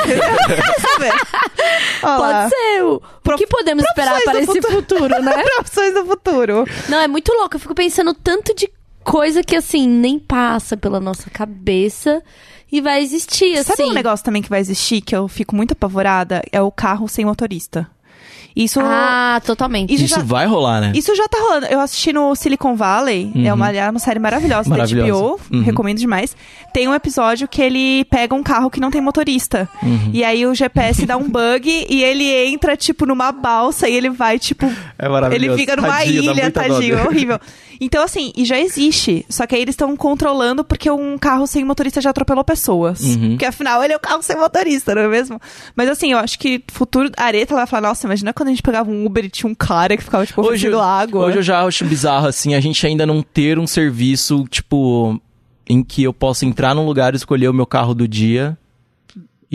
Pode 2.01 2.51
ser. 2.51 2.83
O, 2.85 2.95
o 2.97 3.01
Prof- 3.23 3.39
que 3.39 3.47
podemos 3.47 3.85
esperar 3.85 4.21
para 4.23 4.41
esse 4.41 4.63
futuro, 4.63 5.23
né? 5.23 5.43
Profissões 5.57 5.95
do 5.95 6.05
futuro. 6.07 6.65
Não, 6.89 6.99
é 6.99 7.09
muito 7.09 7.33
louco. 7.33 7.57
Eu 7.57 7.61
fico 7.61 7.75
pensando 7.75 8.15
tanto 8.15 8.55
de 8.55 8.71
coisa 9.03 9.43
que, 9.43 9.57
assim, 9.57 9.89
nem 9.89 10.19
passa 10.19 10.77
pela 10.77 11.01
nossa 11.01 11.29
cabeça 11.31 12.23
e 12.71 12.81
vai 12.81 13.03
existir, 13.03 13.59
assim. 13.59 13.75
Sabe 13.77 13.91
um 13.91 13.93
negócio 13.93 14.25
também 14.25 14.43
que 14.43 14.49
vai 14.51 14.61
existir 14.61 15.01
que 15.01 15.15
eu 15.17 15.27
fico 15.29 15.55
muito 15.57 15.73
apavorada? 15.73 16.43
É 16.53 16.61
o 16.63 16.71
carro 16.71 17.09
sem 17.09 17.25
motorista. 17.25 17.89
Isso, 18.57 18.79
Ah, 18.83 19.41
totalmente. 19.45 19.93
Isso 19.93 20.05
Isso 20.05 20.15
já- 20.17 20.23
vai 20.23 20.47
rolar, 20.47 20.81
né? 20.81 20.93
isso 20.95 21.15
já 21.17 21.27
tá 21.29 21.39
rolando. 21.41 21.67
Eu 21.67 21.81
assisti 21.81 22.13
no 22.13 22.35
Silicon 22.37 22.77
Valley, 22.77 23.33
é 23.45 23.53
uma, 23.53 23.67
aliás, 23.67 23.91
uma 23.91 23.99
série 23.99 24.19
maravilhosa, 24.21 24.71
da 24.71 24.77
Maravilhosa. 24.77 25.11
HBO, 25.13 25.41
Uhum. 25.53 25.63
recomendo 25.63 25.99
demais. 25.99 26.37
Tem 26.73 26.87
um 26.89 26.95
episódio 26.95 27.49
que 27.49 27.61
ele 27.61 28.05
pega 28.05 28.35
um 28.35 28.43
carro 28.43 28.71
que 28.71 28.79
não 28.81 28.91
tem 28.91 29.01
motorista. 29.01 29.69
Uhum. 29.83 30.11
E 30.13 30.23
aí 30.23 30.47
o 30.47 30.55
GPS 30.55 31.05
dá 31.05 31.17
um 31.17 31.29
bug 31.29 31.69
e 31.91 32.03
ele 32.03 32.31
entra, 32.47 32.77
tipo, 32.77 33.07
numa 33.07 33.33
balsa 33.33 33.89
e 33.89 33.95
ele 33.95 34.11
vai, 34.11 34.39
tipo, 34.39 34.67
É 34.99 35.09
maravilhoso. 35.09 35.51
Ele 35.53 35.59
fica 35.61 35.75
numa 35.77 35.89
Tadinho, 35.89 36.33
ilha, 36.33 36.51
tadinho, 36.51 36.79
dele. 36.81 36.95
horrível. 37.09 37.41
Então, 37.81 38.05
assim, 38.05 38.33
e 38.37 38.45
já 38.45 38.59
existe. 38.59 39.27
Só 39.29 39.47
que 39.47 39.55
aí 39.57 39.61
eles 39.63 39.73
estão 39.73 39.97
controlando 39.97 40.63
porque 40.65 40.89
um 40.91 41.19
carro 41.19 41.45
sem 41.47 41.65
motorista 41.65 42.01
já 42.01 42.11
atropelou 42.11 42.45
pessoas. 42.45 43.01
Uhum. 43.01 43.31
Porque 43.31 43.45
afinal 43.45 43.83
ele 43.83 43.93
é 43.93 43.97
o 43.97 44.01
carro 44.01 44.23
sem 44.23 44.37
motorista, 44.37 44.95
não 44.95 45.03
é 45.03 45.09
mesmo? 45.09 45.41
Mas 45.75 45.89
assim, 45.89 46.13
eu 46.13 46.19
acho 46.19 46.39
que 46.39 46.63
futuro. 46.69 47.11
A 47.17 47.25
Areta 47.25 47.53
vai 47.55 47.67
falar, 47.67 47.89
nossa, 47.89 48.07
imagina 48.07 48.33
quando 48.33 48.44
a 48.49 48.51
gente 48.51 48.63
pegava 48.63 48.91
um 48.91 49.05
Uber 49.07 49.25
e 49.25 49.31
tinha 49.31 49.51
um 49.51 49.55
cara 49.55 49.97
que 49.97 50.03
ficava, 50.03 50.25
tipo, 50.27 50.41
Hoje, 50.43 50.69
água. 50.75 51.27
hoje 51.27 51.39
eu 51.39 51.43
já 51.43 51.65
acho 51.65 51.85
bizarro, 51.85 52.27
assim, 52.27 52.55
a 52.55 52.61
gente 52.61 52.87
ainda 52.87 53.07
não 53.07 53.23
ter 53.23 53.59
um 53.59 53.67
serviço, 53.67 54.45
tipo, 54.49 55.21
em 55.69 55.83
que 55.83 56.03
eu 56.03 56.13
possa 56.13 56.45
entrar 56.47 56.75
num 56.75 56.87
lugar, 56.87 57.15
escolher 57.15 57.49
o 57.49 57.55
meu 57.55 57.67
carro 57.67 57.95
do 57.95 58.07
dia, 58.07 58.57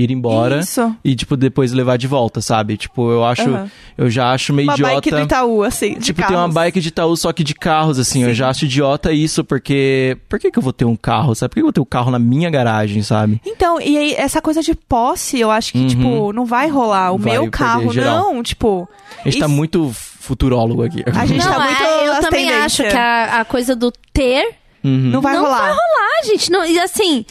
ir 0.04 0.12
embora 0.12 0.60
Isso. 0.60 0.96
e, 1.04 1.16
tipo, 1.16 1.36
depois 1.38 1.72
levar 1.72 1.98
de 1.98 2.08
volta, 2.08 2.42
sabe? 2.42 2.78
Tipo, 2.78 3.12
eu 3.12 3.24
acho, 3.26 3.42
Aham. 3.50 3.70
eu 3.98 4.10
já 4.10 4.32
acho 4.32 4.54
meio 4.54 4.68
Uma 4.68 4.74
idiota. 4.74 4.94
bike 4.96 5.12
do 5.12 5.20
Itaú, 5.20 5.64
assim. 5.64 5.94
de 5.96 6.00
Tipo, 6.06 6.22
tem 6.22 6.30
uma 6.36 6.38
carros. 6.44 6.54
bike 6.56 6.80
de 6.82 6.88
Itaú 6.90 7.16
só 7.18 7.32
que 7.34 7.44
de 7.44 7.54
carros, 7.54 8.00
assim. 8.00 8.24
Eu 8.24 8.34
já 8.34 8.50
acho 8.50 8.66
idiota 8.66 9.12
isso, 9.12 9.44
porque. 9.44 10.18
Por 10.28 10.40
que, 10.40 10.52
que 10.52 10.58
eu 10.60 10.64
vou 10.64 10.74
ter 10.74 10.86
um 10.86 10.96
carro, 10.96 11.34
sabe? 11.36 11.50
Por 11.50 11.56
que 11.56 11.60
eu 11.62 11.66
vou 11.66 11.74
ter 11.74 11.82
um 11.82 11.86
carro 11.86 12.12
na 12.12 12.20
minha 12.20 12.50
garagem, 12.50 13.02
sabe? 13.02 13.42
Então, 13.46 13.80
e 13.82 13.98
aí, 13.98 14.14
essa 14.16 14.42
coisa 14.42 14.62
de 14.62 14.74
posse, 14.76 15.40
eu 15.40 15.52
acho 15.52 15.72
que, 15.74 15.80
Uhum. 15.80 15.88
tipo, 15.88 16.34
não 16.34 16.46
vai 16.46 16.68
rolar. 16.70 17.12
O 17.14 17.18
Vai 17.18 17.34
meu 17.34 17.50
carro, 17.52 17.92
geral. 17.92 18.34
não, 18.34 18.44
tipo. 18.44 18.88
A 19.26 19.30
gente 19.30 19.40
tá 19.40 19.46
Isso- 19.48 19.56
muito 19.56 19.92
futurólogo 19.94 20.84
aqui. 20.84 21.04
A 21.06 21.26
gente 21.26 21.44
não, 21.46 21.54
tá 21.54 21.60
muito 21.66 21.84
é, 21.84 22.08
eu 22.10 22.22
também 22.22 22.50
acho 22.52 22.84
que 22.84 22.96
a, 22.96 23.40
a 23.42 23.46
coisa 23.46 23.76
do 23.76 23.92
ter 24.14 24.56
Uhum. 24.84 25.10
Não 25.12 25.20
vai 25.22 25.34
não 25.36 25.44
rolar. 25.44 25.60
vai 25.60 25.70
rolar, 25.72 26.24
gente. 26.26 26.50
Não, 26.50 26.66
e 26.66 26.80
assim, 26.80 27.26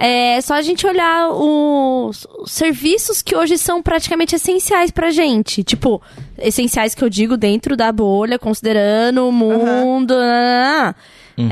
é 0.00 0.40
só 0.40 0.54
a 0.54 0.62
gente 0.62 0.86
olhar 0.86 1.28
os, 1.30 2.24
os 2.38 2.52
serviços 2.52 3.20
que 3.20 3.34
hoje 3.34 3.58
são 3.58 3.82
praticamente 3.82 4.36
essenciais 4.36 4.92
pra 4.92 5.10
gente. 5.10 5.64
Tipo, 5.64 6.00
essenciais 6.38 6.94
que 6.94 7.02
eu 7.02 7.10
digo 7.10 7.36
dentro 7.36 7.76
da 7.76 7.90
bolha, 7.90 8.38
considerando 8.38 9.28
o 9.28 9.32
mundo. 9.32 10.14
nananã. 10.14 10.94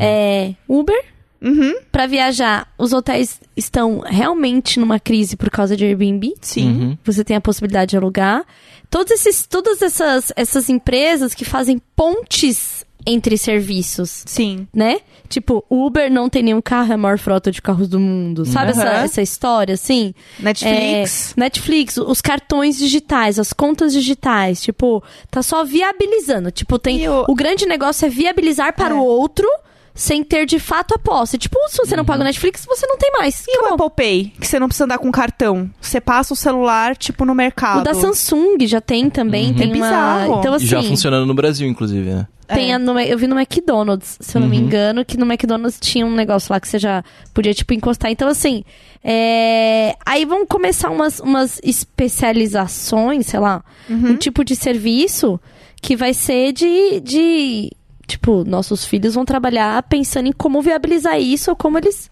É, 0.00 0.54
Uber. 0.68 1.04
Uhum. 1.42 1.74
Pra 1.92 2.06
viajar, 2.06 2.66
os 2.78 2.92
hotéis 2.92 3.40
estão 3.56 4.00
realmente 4.00 4.80
numa 4.80 4.98
crise 4.98 5.36
por 5.36 5.50
causa 5.50 5.76
de 5.76 5.84
Airbnb. 5.84 6.34
Sim. 6.40 6.68
Uhum. 6.68 6.98
Você 7.04 7.22
tem 7.24 7.36
a 7.36 7.40
possibilidade 7.40 7.90
de 7.90 7.96
alugar. 7.96 8.44
Todos 8.88 9.12
esses, 9.12 9.46
todas 9.46 9.82
essas, 9.82 10.32
essas 10.36 10.68
empresas 10.68 11.34
que 11.34 11.44
fazem 11.44 11.80
pontes 11.94 12.75
entre 13.04 13.36
serviços 13.38 14.22
Sim. 14.26 14.66
né? 14.74 14.98
Tipo, 15.28 15.64
Uber 15.68 16.10
não 16.10 16.28
tem 16.28 16.42
nenhum 16.42 16.60
carro, 16.62 16.92
é 16.92 16.94
a 16.94 16.98
maior 16.98 17.18
frota 17.18 17.50
de 17.50 17.60
carros 17.60 17.88
do 17.88 17.98
mundo. 17.98 18.44
Sabe 18.46 18.70
essa, 18.70 18.82
Aham. 18.84 19.02
essa 19.04 19.22
história, 19.22 19.74
assim? 19.74 20.14
Netflix. 20.38 21.32
É, 21.36 21.40
Netflix, 21.40 21.96
os 21.96 22.20
cartões 22.20 22.78
digitais, 22.78 23.38
as 23.38 23.52
contas 23.52 23.92
digitais. 23.92 24.62
Tipo, 24.62 25.02
tá 25.30 25.42
só 25.42 25.64
viabilizando. 25.64 26.50
Tipo, 26.50 26.78
tem. 26.78 27.02
E 27.02 27.08
o- 27.08 27.24
O... 27.28 27.34
grande 27.34 27.66
negócio 27.66 28.06
é 28.06 28.08
viabilizar 28.08 28.72
para 28.74 28.94
É. 28.94 28.98
o 28.98 29.02
outro 29.02 29.48
sem 29.94 30.22
ter 30.22 30.44
de 30.46 30.58
fato 30.60 30.94
a 30.94 30.98
posse. 30.98 31.38
Tipo, 31.38 31.58
se 31.70 31.78
você 31.78 31.96
não 31.96 32.04
paga 32.04 32.20
o 32.20 32.24
Netflix, 32.24 32.64
você 32.66 32.86
não 32.86 32.96
tem 32.98 33.10
mais. 33.12 33.44
E 33.48 33.56
o 33.58 33.66
Acabou. 33.66 33.86
Apple 33.88 33.96
Pay? 33.96 34.32
Que 34.40 34.46
você 34.46 34.58
não 34.60 34.68
precisa 34.68 34.84
andar 34.84 34.98
com 34.98 35.10
cartão. 35.10 35.70
Você 35.80 36.00
passa 36.00 36.34
o 36.34 36.36
celular, 36.36 36.96
tipo, 36.96 37.24
no 37.24 37.34
mercado. 37.34 37.80
O 37.80 37.84
da 37.84 37.94
Samsung 37.94 38.58
já 38.66 38.80
tem 38.80 39.08
também. 39.10 39.54
Tem 39.54 39.64
É 39.70 39.74
uma. 39.74 39.74
bizarro. 39.86 40.38
Então, 40.38 40.52
E 40.52 40.56
assim. 40.56 40.66
já 40.66 40.82
funcionando 40.82 41.26
no 41.26 41.34
Brasil, 41.34 41.66
inclusive, 41.66 42.10
né? 42.10 42.26
Tem 42.48 42.72
É. 42.72 42.78
no- 42.78 42.98
eu 43.00 43.18
vi 43.18 43.26
no 43.26 43.38
McDonald's, 43.38 44.16
se 44.20 44.36
eu 44.36 44.40
não 44.40 44.48
me 44.48 44.56
engano, 44.56 45.04
que 45.04 45.16
no 45.16 45.26
McDonald's 45.26 45.78
tinha 45.80 46.06
um 46.06 46.14
negócio 46.14 46.52
lá 46.52 46.60
que 46.60 46.68
você 46.68 46.78
já 46.78 47.02
podia, 47.34 47.52
tipo, 47.52 47.74
encostar. 47.74 48.10
Então, 48.10 48.28
assim, 48.28 48.62
é... 49.02 49.96
aí 50.06 50.24
vão 50.24 50.46
começar 50.46 50.90
umas, 50.90 51.18
umas 51.20 51.60
especializações, 51.62 53.26
sei 53.26 53.40
lá, 53.40 53.64
Uhum. 53.88 54.10
um 54.10 54.16
tipo 54.16 54.44
de 54.44 54.54
serviço 54.56 55.40
que 55.80 55.96
vai 55.96 56.12
ser 56.14 56.52
de, 56.52 57.00
de. 57.00 57.70
Tipo, 58.06 58.44
nossos 58.44 58.84
filhos 58.84 59.14
vão 59.14 59.24
trabalhar 59.24 59.82
pensando 59.84 60.28
em 60.28 60.32
como 60.32 60.62
viabilizar 60.62 61.20
isso 61.20 61.50
ou 61.50 61.56
como 61.56 61.78
eles. 61.78 62.10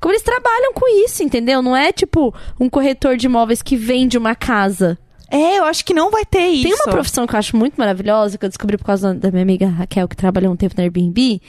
Como 0.00 0.12
eles 0.12 0.22
trabalham 0.22 0.72
com 0.74 0.88
isso, 1.04 1.22
entendeu? 1.22 1.62
Não 1.62 1.76
é 1.76 1.92
tipo 1.92 2.34
um 2.58 2.68
corretor 2.68 3.16
de 3.16 3.26
imóveis 3.26 3.62
que 3.62 3.76
vende 3.76 4.18
uma 4.18 4.34
casa. 4.34 4.98
É, 5.32 5.58
eu 5.58 5.64
acho 5.64 5.82
que 5.82 5.94
não 5.94 6.10
vai 6.10 6.26
ter 6.26 6.46
isso. 6.48 6.64
Tem 6.64 6.74
uma 6.74 6.92
profissão 6.92 7.26
que 7.26 7.34
eu 7.34 7.38
acho 7.38 7.56
muito 7.56 7.74
maravilhosa, 7.76 8.36
que 8.36 8.44
eu 8.44 8.48
descobri 8.50 8.76
por 8.76 8.84
causa 8.84 9.14
da 9.14 9.30
minha 9.30 9.42
amiga 9.42 9.66
Raquel, 9.66 10.06
que 10.06 10.14
trabalhou 10.14 10.52
um 10.52 10.56
tempo 10.56 10.74
no 10.76 10.82
Airbnb, 10.82 11.40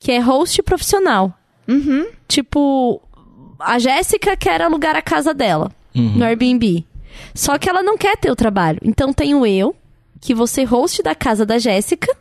que 0.00 0.10
é 0.10 0.18
host 0.18 0.62
profissional. 0.62 1.38
Uhum. 1.68 2.06
Tipo, 2.26 3.02
a 3.60 3.78
Jéssica 3.78 4.36
quer 4.38 4.62
alugar 4.62 4.96
a 4.96 5.02
casa 5.02 5.34
dela 5.34 5.70
no 5.94 6.24
Airbnb. 6.24 6.84
Só 7.34 7.58
que 7.58 7.68
ela 7.68 7.82
não 7.82 7.98
quer 7.98 8.16
ter 8.16 8.30
o 8.30 8.36
trabalho. 8.36 8.78
Então 8.82 9.12
tenho 9.12 9.46
eu, 9.46 9.76
que 10.20 10.34
vou 10.34 10.46
ser 10.46 10.64
host 10.64 11.02
da 11.02 11.14
casa 11.14 11.44
da 11.44 11.58
Jéssica. 11.58 12.16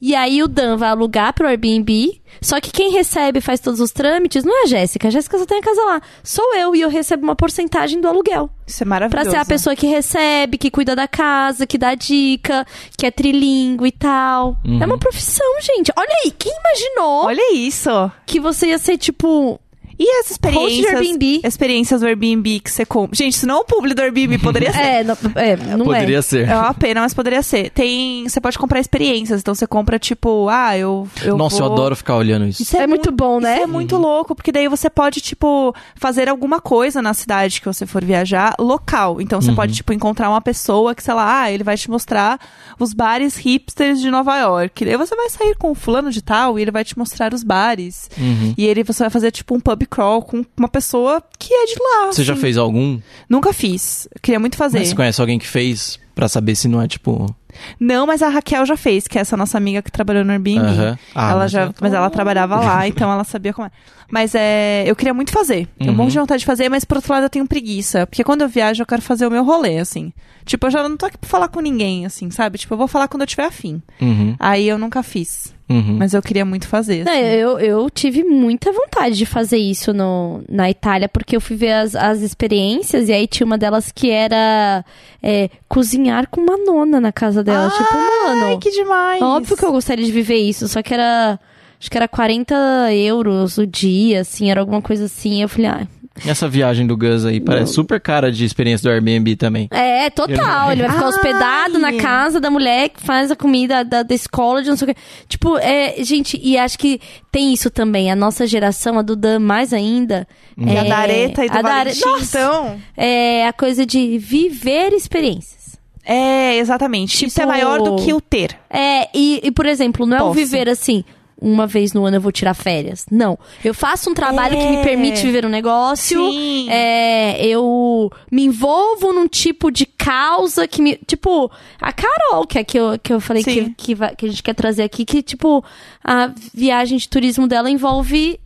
E 0.00 0.14
aí 0.14 0.42
o 0.42 0.48
Dan 0.48 0.76
vai 0.76 0.88
alugar 0.90 1.32
pro 1.32 1.46
Airbnb. 1.46 2.20
Só 2.40 2.60
que 2.60 2.70
quem 2.72 2.90
recebe 2.92 3.38
e 3.38 3.42
faz 3.42 3.60
todos 3.60 3.78
os 3.80 3.92
trâmites 3.92 4.42
não 4.44 4.62
é 4.62 4.64
a 4.64 4.66
Jéssica. 4.66 5.08
A 5.08 5.10
Jéssica 5.10 5.38
só 5.38 5.46
tem 5.46 5.58
a 5.58 5.62
casa 5.62 5.80
lá. 5.84 6.02
Sou 6.24 6.54
eu 6.56 6.74
e 6.74 6.80
eu 6.80 6.88
recebo 6.88 7.22
uma 7.22 7.36
porcentagem 7.36 8.00
do 8.00 8.08
aluguel. 8.08 8.50
Isso 8.66 8.82
é 8.82 8.84
Pra 8.84 8.90
maravilhoso. 8.90 9.30
ser 9.30 9.36
a 9.36 9.44
pessoa 9.44 9.76
que 9.76 9.86
recebe, 9.86 10.58
que 10.58 10.70
cuida 10.70 10.96
da 10.96 11.06
casa, 11.06 11.66
que 11.66 11.78
dá 11.78 11.94
dica, 11.94 12.66
que 12.98 13.06
é 13.06 13.10
trilingue 13.10 13.86
e 13.88 13.92
tal. 13.92 14.56
É 14.80 14.84
uma 14.86 14.98
profissão, 14.98 15.46
gente. 15.60 15.92
Olha 15.96 16.14
aí, 16.24 16.30
quem 16.32 16.52
imaginou 16.52 17.26
Olha 17.26 17.54
isso. 17.54 17.90
que 18.26 18.40
você 18.40 18.68
ia 18.68 18.78
ser, 18.78 18.96
tipo, 18.98 19.60
E 20.04 20.10
as 20.20 20.30
experiências, 20.30 20.86
Airbnb. 20.94 21.40
experiências 21.44 22.00
do 22.00 22.06
Airbnb 22.06 22.60
que 22.60 22.70
você 22.70 22.84
compra. 22.84 23.14
Gente, 23.16 23.34
isso 23.34 23.46
não 23.46 23.58
é 23.58 23.60
um 23.60 23.64
publi 23.64 23.94
do 23.94 24.02
Airbnb, 24.02 24.38
poderia 24.38 24.72
ser. 24.72 24.80
É, 24.80 25.04
não, 25.04 25.16
é, 25.36 25.56
não 25.76 25.84
Poderia 25.84 26.18
é. 26.18 26.22
ser. 26.22 26.48
É 26.48 26.56
uma 26.56 26.74
pena, 26.74 27.00
mas 27.02 27.14
poderia 27.14 27.42
ser. 27.42 27.70
Tem, 27.70 28.28
você 28.28 28.40
pode 28.40 28.58
comprar 28.58 28.80
experiências, 28.80 29.40
então 29.40 29.54
você 29.54 29.66
compra 29.66 29.98
tipo, 29.98 30.48
ah, 30.48 30.76
eu, 30.76 31.08
eu 31.22 31.36
Nossa, 31.36 31.56
eu 31.56 31.64
vou- 31.66 31.72
adoro 31.72 31.94
ficar 31.96 32.16
olhando 32.16 32.46
isso. 32.46 32.62
Isso 32.62 32.76
É 32.76 32.86
muito 32.86 33.12
bom, 33.12 33.38
né? 33.40 33.54
Isso 33.54 33.62
é 33.64 33.66
muito 33.66 33.96
louco, 33.96 34.34
porque 34.34 34.50
daí 34.50 34.68
você 34.68 34.90
pode, 34.90 35.20
tipo, 35.20 35.74
fazer 35.94 36.28
alguma 36.28 36.60
coisa 36.60 37.00
na 37.00 37.14
cidade 37.14 37.60
que 37.60 37.66
você 37.66 37.86
for 37.86 38.04
viajar, 38.04 38.54
local. 38.58 39.20
Então 39.20 39.40
você 39.40 39.52
pode, 39.52 39.74
tipo, 39.74 39.92
encontrar 39.92 40.28
uma 40.30 40.40
pessoa 40.40 40.94
que, 40.94 41.02
sei 41.02 41.14
lá, 41.14 41.42
ah, 41.42 41.50
ele 41.52 41.62
vai 41.64 41.76
te 41.76 41.90
mostrar 41.90 42.38
os 42.78 42.92
bares 42.92 43.36
hipsters 43.36 44.00
de 44.00 44.10
Nova 44.10 44.36
York. 44.38 44.84
Daí 44.84 44.96
você 44.96 45.14
vai 45.14 45.28
sair 45.28 45.54
com 45.56 45.70
o 45.70 45.74
fulano 45.74 46.10
de 46.10 46.22
tal 46.22 46.58
e 46.58 46.62
ele 46.62 46.70
vai 46.70 46.84
te 46.84 46.98
mostrar 46.98 47.32
os 47.34 47.42
bares. 47.42 48.08
Uhum. 48.18 48.54
E 48.56 48.66
ele, 48.66 48.82
você 48.82 49.02
vai 49.04 49.10
fazer, 49.10 49.30
tipo, 49.30 49.54
um 49.54 49.60
pub 49.60 49.84
crawl 49.92 50.22
com 50.22 50.44
uma 50.58 50.68
pessoa 50.68 51.22
que 51.38 51.52
é 51.52 51.66
de 51.66 51.74
lá. 51.78 52.06
Você 52.12 52.24
já 52.24 52.32
assim. 52.32 52.42
fez 52.42 52.56
algum? 52.56 52.98
Nunca 53.28 53.52
fiz. 53.52 54.08
Queria 54.22 54.40
muito 54.40 54.56
fazer. 54.56 54.78
Mas 54.78 54.88
você 54.88 54.94
conhece 54.94 55.20
alguém 55.20 55.38
que 55.38 55.46
fez 55.46 55.98
pra 56.14 56.28
saber 56.28 56.54
se 56.54 56.68
não 56.68 56.80
é 56.80 56.88
tipo. 56.88 57.34
Não, 57.78 58.06
mas 58.06 58.22
a 58.22 58.28
Raquel 58.30 58.64
já 58.64 58.78
fez, 58.78 59.06
que 59.06 59.18
é 59.18 59.20
essa 59.20 59.36
nossa 59.36 59.58
amiga 59.58 59.82
que 59.82 59.92
trabalhou 59.92 60.24
no 60.24 60.32
Airbnb. 60.32 60.58
Aham. 60.66 60.98
Ah, 61.14 61.30
ela 61.32 61.40
mas 61.40 61.50
já, 61.52 61.62
eu 61.64 61.72
tô- 61.72 61.78
mas 61.82 61.92
ela 61.92 62.08
trabalhava 62.08 62.56
lá, 62.56 62.86
então 62.88 63.12
ela 63.12 63.24
sabia 63.24 63.52
como 63.52 63.66
é. 63.66 63.70
Mas 64.10 64.34
é, 64.34 64.84
eu 64.86 64.96
queria 64.96 65.12
muito 65.12 65.30
fazer. 65.32 65.68
Um 65.80 65.88
Uhum. 65.88 65.94
monte 65.94 66.12
de 66.12 66.18
vontade 66.18 66.40
de 66.40 66.46
fazer, 66.46 66.68
mas 66.70 66.84
por 66.84 66.96
outro 66.96 67.12
lado 67.12 67.24
eu 67.24 67.30
tenho 67.30 67.46
preguiça, 67.46 68.06
porque 68.06 68.24
quando 68.24 68.40
eu 68.42 68.48
viajo 68.48 68.82
eu 68.82 68.86
quero 68.86 69.02
fazer 69.02 69.26
o 69.26 69.30
meu 69.30 69.44
rolê, 69.44 69.78
assim. 69.78 70.12
Tipo, 70.46 70.66
eu 70.66 70.70
já 70.70 70.86
não 70.88 70.96
tô 70.96 71.04
aqui 71.06 71.18
pra 71.18 71.28
falar 71.28 71.48
com 71.48 71.60
ninguém, 71.60 72.04
assim, 72.06 72.30
sabe? 72.30 72.56
Tipo, 72.58 72.72
eu 72.74 72.78
vou 72.78 72.88
falar 72.88 73.06
quando 73.08 73.20
eu 73.22 73.26
tiver 73.26 73.44
afim. 73.44 73.82
Uhum, 74.00 74.34
Aí 74.40 74.66
eu 74.68 74.78
nunca 74.78 75.02
fiz, 75.02 75.54
uhum. 75.72 75.96
mas 75.98 76.14
eu 76.14 76.22
queria 76.22 76.44
muito 76.44 76.68
fazer. 76.68 77.04
Não, 77.04 77.12
assim. 77.12 77.20
eu, 77.20 77.58
eu 77.58 77.90
tive 77.90 78.24
muita 78.24 78.72
vontade 78.72 79.16
de 79.16 79.26
fazer 79.26 79.58
isso 79.58 79.92
no, 79.92 80.42
na 80.48 80.70
Itália, 80.70 81.08
porque 81.08 81.36
eu 81.36 81.40
fui 81.40 81.56
ver 81.56 81.72
as, 81.72 81.94
as 81.94 82.20
experiências 82.20 83.08
e 83.08 83.12
aí 83.12 83.26
tinha 83.26 83.46
uma 83.46 83.58
delas 83.58 83.90
que 83.92 84.10
era 84.10 84.84
é, 85.22 85.48
cozinhar 85.68 86.28
com 86.28 86.40
uma 86.40 86.56
nona 86.56 87.00
na 87.00 87.12
casa 87.12 87.42
dela. 87.42 87.70
tipo, 87.70 87.94
mano, 87.94 88.46
Ai, 88.46 88.58
que 88.58 88.70
demais! 88.70 89.22
óbvio 89.22 89.56
que 89.56 89.64
eu 89.64 89.72
gostaria 89.72 90.04
de 90.04 90.12
viver 90.12 90.36
isso, 90.36 90.68
só 90.68 90.82
que 90.82 90.92
era. 90.94 91.38
Acho 91.80 91.90
que 91.90 91.96
era 91.96 92.06
40 92.06 92.54
euros 92.94 93.58
o 93.58 93.66
dia, 93.66 94.20
assim, 94.20 94.52
era 94.52 94.60
alguma 94.60 94.80
coisa 94.80 95.06
assim. 95.06 95.42
Eu 95.42 95.48
falei, 95.48 95.66
ah. 95.66 95.86
E 96.24 96.28
essa 96.28 96.48
viagem 96.48 96.86
do 96.86 96.96
Gus 96.96 97.24
aí 97.24 97.40
parece 97.40 97.72
super 97.72 98.00
cara 98.00 98.30
de 98.30 98.44
experiência 98.44 98.88
do 98.88 98.92
Airbnb 98.92 99.34
também. 99.36 99.68
É, 99.70 100.10
total. 100.10 100.70
Ele 100.72 100.82
vai 100.82 100.90
ficar 100.90 101.04
Ai. 101.04 101.08
hospedado 101.08 101.78
na 101.78 101.92
casa 101.94 102.38
da 102.38 102.50
mulher 102.50 102.90
que 102.90 103.00
faz 103.00 103.30
a 103.30 103.36
comida 103.36 103.82
da, 103.84 104.02
da 104.02 104.14
escola 104.14 104.62
de 104.62 104.68
não 104.68 104.76
sei 104.76 104.90
o 104.90 104.94
quê. 104.94 105.00
Tipo, 105.26 105.56
é, 105.58 105.94
gente, 106.04 106.38
e 106.42 106.58
acho 106.58 106.78
que 106.78 107.00
tem 107.30 107.52
isso 107.52 107.70
também. 107.70 108.10
A 108.10 108.16
nossa 108.16 108.46
geração, 108.46 108.98
a 108.98 109.02
do 109.02 109.16
Dan 109.16 109.38
mais 109.38 109.72
ainda. 109.72 110.26
E 110.56 110.68
é, 110.70 110.80
a 110.80 110.84
da 110.84 110.96
Areta 110.98 111.44
e 111.44 111.48
do 111.48 111.58
a 111.58 111.62
da 111.62 111.74
Are- 111.74 111.92
Valentim, 111.92 112.24
então... 112.24 112.78
É 112.96 113.46
a 113.46 113.52
coisa 113.52 113.86
de 113.86 114.18
viver 114.18 114.92
experiências. 114.92 115.78
É, 116.04 116.56
exatamente. 116.58 117.14
Isso 117.24 117.40
é 117.40 117.44
Tipo- 117.44 117.48
maior 117.52 117.80
do 117.80 117.96
que 117.96 118.12
o 118.12 118.20
ter. 118.20 118.56
É, 118.68 119.08
e, 119.14 119.40
e, 119.42 119.50
por 119.50 119.66
exemplo, 119.66 120.04
não 120.04 120.16
é 120.16 120.22
o 120.22 120.32
viver 120.32 120.68
assim. 120.68 121.04
Uma 121.44 121.66
vez 121.66 121.92
no 121.92 122.04
ano 122.04 122.18
eu 122.18 122.20
vou 122.20 122.30
tirar 122.30 122.54
férias. 122.54 123.04
Não. 123.10 123.36
Eu 123.64 123.74
faço 123.74 124.08
um 124.08 124.14
trabalho 124.14 124.56
que 124.56 124.64
me 124.68 124.76
É. 124.76 124.82
permite 124.84 125.20
viver 125.22 125.44
um 125.44 125.48
negócio. 125.48 126.18
Sim. 126.30 126.70
É, 126.70 127.44
eu 127.44 128.10
me 128.30 128.44
envolvo 128.44 129.12
num 129.12 129.26
tipo 129.26 129.70
de 129.70 129.84
causa 129.84 130.68
que 130.68 130.80
me. 130.80 130.96
Tipo, 131.06 131.50
a 131.80 131.92
Carol, 131.92 132.46
que 132.46 132.58
é 132.58 132.64
que 132.64 132.78
eu, 132.78 132.98
que 133.02 133.12
eu 133.12 133.20
falei 133.20 133.42
que, 133.42 133.70
que, 133.76 133.94
que 134.16 134.26
a 134.26 134.28
gente 134.28 134.42
quer 134.42 134.54
trazer 134.54 134.84
aqui, 134.84 135.04
que, 135.04 135.20
tipo, 135.22 135.64
a 136.04 136.30
viagem 136.54 136.96
de 136.98 137.08
turismo 137.08 137.48
dela 137.48 137.68
envolve 137.68 138.38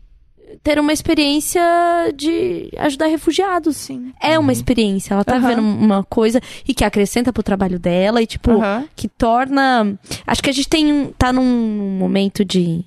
ter 0.63 0.79
uma 0.79 0.93
experiência 0.93 1.63
de 2.15 2.71
ajudar 2.79 3.07
refugiados. 3.07 3.77
Sim. 3.77 4.13
É 4.21 4.39
uma 4.39 4.53
experiência. 4.53 5.15
Ela 5.15 5.25
tá 5.25 5.37
Aham. 5.37 5.49
vendo 5.49 5.61
uma 5.63 6.05
coisa 6.05 6.41
e 6.67 6.73
que 6.75 6.85
acrescenta 6.85 7.33
pro 7.33 7.43
trabalho 7.43 7.79
dela 7.79 8.23
e, 8.23 8.27
tipo, 8.27 8.51
Aham. 8.53 8.89
que 8.95 9.09
torna. 9.09 9.99
Acho 10.27 10.43
que 10.43 10.51
a 10.51 10.53
gente 10.53 10.69
tem 10.69 10.93
um- 10.93 11.13
tá 11.13 11.33
num 11.33 11.97
momento 11.99 12.45
de, 12.45 12.85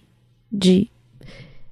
de 0.52 0.90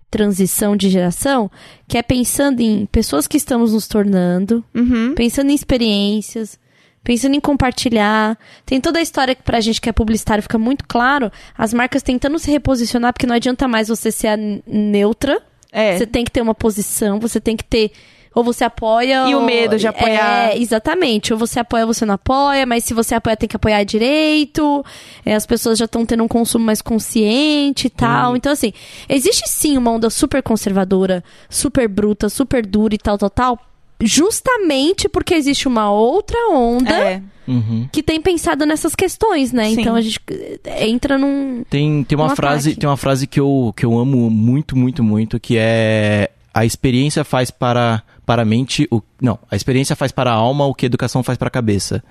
transição 0.09 0.75
de 0.75 0.89
geração 0.89 1.51
que 1.87 1.97
é 1.97 2.01
pensando 2.01 2.61
em 2.61 2.85
pessoas 2.85 3.27
que 3.27 3.37
estamos 3.37 3.73
nos 3.73 3.87
tornando, 3.87 4.63
Uhum. 4.73 5.13
pensando 5.15 5.49
em 5.51 5.55
experiências, 5.55 6.57
pensando 7.03 7.35
em 7.35 7.39
compartilhar. 7.39 8.37
Tem 8.65 8.79
toda 8.79 8.99
a 8.99 9.01
história 9.01 9.35
que 9.35 9.43
pra 9.43 9.59
gente 9.59 9.81
que 9.81 9.89
é 9.89 9.93
publicitário 9.93 10.41
fica 10.43 10.57
muito 10.57 10.85
claro, 10.87 11.31
as 11.57 11.73
marcas 11.73 12.01
tentando 12.03 12.39
se 12.39 12.49
reposicionar, 12.51 13.13
porque 13.13 13.27
não 13.27 13.35
adianta 13.35 13.67
mais 13.67 13.87
você 13.89 14.11
ser 14.11 14.37
neutra. 14.65 15.41
É. 15.77 15.97
Você 15.97 16.07
tem 16.07 16.23
que 16.25 16.31
ter 16.31 16.41
uma 16.41 16.55
posição, 16.55 17.19
você 17.19 17.39
tem 17.39 17.55
que 17.55 17.63
ter. 17.63 17.91
Ou 18.33 18.43
você 18.43 18.63
apoia. 18.63 19.25
E 19.27 19.33
o 19.33 19.39
ou- 19.39 19.45
medo 19.45 19.77
de 19.77 19.87
apoiar. 19.87 20.51
É, 20.51 20.57
exatamente. 20.59 21.33
Ou 21.33 21.39
você 21.39 21.59
apoia 21.59 21.85
ou 21.87 21.93
você 21.93 22.05
não 22.05 22.13
apoia, 22.15 22.65
mas 22.67 22.83
se 22.83 22.93
você 22.93 23.15
apoia, 23.15 23.35
tem 23.35 23.49
que 23.49 23.55
apoiar 23.55 23.83
direito. 23.83 24.85
É, 25.25 25.33
as 25.33 25.45
pessoas 25.45 25.77
já 25.79 25.85
estão 25.85 26.05
tendo 26.05 26.23
um 26.23 26.27
consumo 26.27 26.63
mais 26.65 26.79
consciente 26.81 27.87
e 27.87 27.89
tal. 27.89 28.35
Então, 28.35 28.51
assim, 28.51 28.71
existe 29.09 29.43
sim 29.49 29.75
uma 29.77 29.91
onda 29.91 30.09
super 30.11 30.43
conservadora, 30.43 31.23
super 31.49 31.87
bruta, 31.87 32.29
super 32.29 32.63
dura 32.65 32.93
e 32.93 32.97
tal, 32.99 33.17
tal, 33.17 33.29
tal. 33.29 33.59
Justamente 33.99 35.09
porque 35.09 35.33
existe 35.33 35.67
uma 35.67 35.91
outra 35.91 36.37
onda 36.51 36.93
É. 36.93 37.21
Uhum. 37.47 37.87
que 37.91 38.03
tem 38.03 38.21
pensado 38.21 38.65
nessas 38.65 38.93
questões, 38.93 39.51
né? 39.53 39.69
Sim. 39.69 39.81
Então 39.81 39.95
a 39.95 40.01
gente 40.01 40.19
eh, 40.65 40.87
entra 40.87 41.17
num. 41.17 41.63
Tem, 41.69 42.03
tem 42.03 42.17
uma 42.17 42.31
Um 42.31 42.35
frase, 42.35 42.69
ataque. 42.69 42.79
tem 42.81 42.89
uma 42.89 42.97
frase 42.97 43.25
que 43.25 43.39
eu, 43.39 43.73
que 43.75 43.85
eu 43.85 43.97
amo 43.97 44.29
muito, 44.29 44.75
muito, 44.77 45.03
muito, 45.03 45.39
que 45.39 45.55
é 45.57 46.29
a 46.53 46.65
experiência 46.65 47.23
faz 47.23 47.49
para, 47.49 48.03
para 48.25 48.41
a 48.41 48.45
mente 48.45 48.87
o 48.91 49.01
não, 49.21 49.39
a 49.49 49.55
experiência 49.55 49.95
faz 49.95 50.11
para 50.11 50.31
a 50.31 50.33
alma 50.35 50.65
o 50.65 50.75
que 50.75 50.85
a 50.85 50.87
educação 50.87 51.23
faz 51.23 51.37
para 51.37 51.47
a 51.47 51.51
cabeça. 51.51 52.03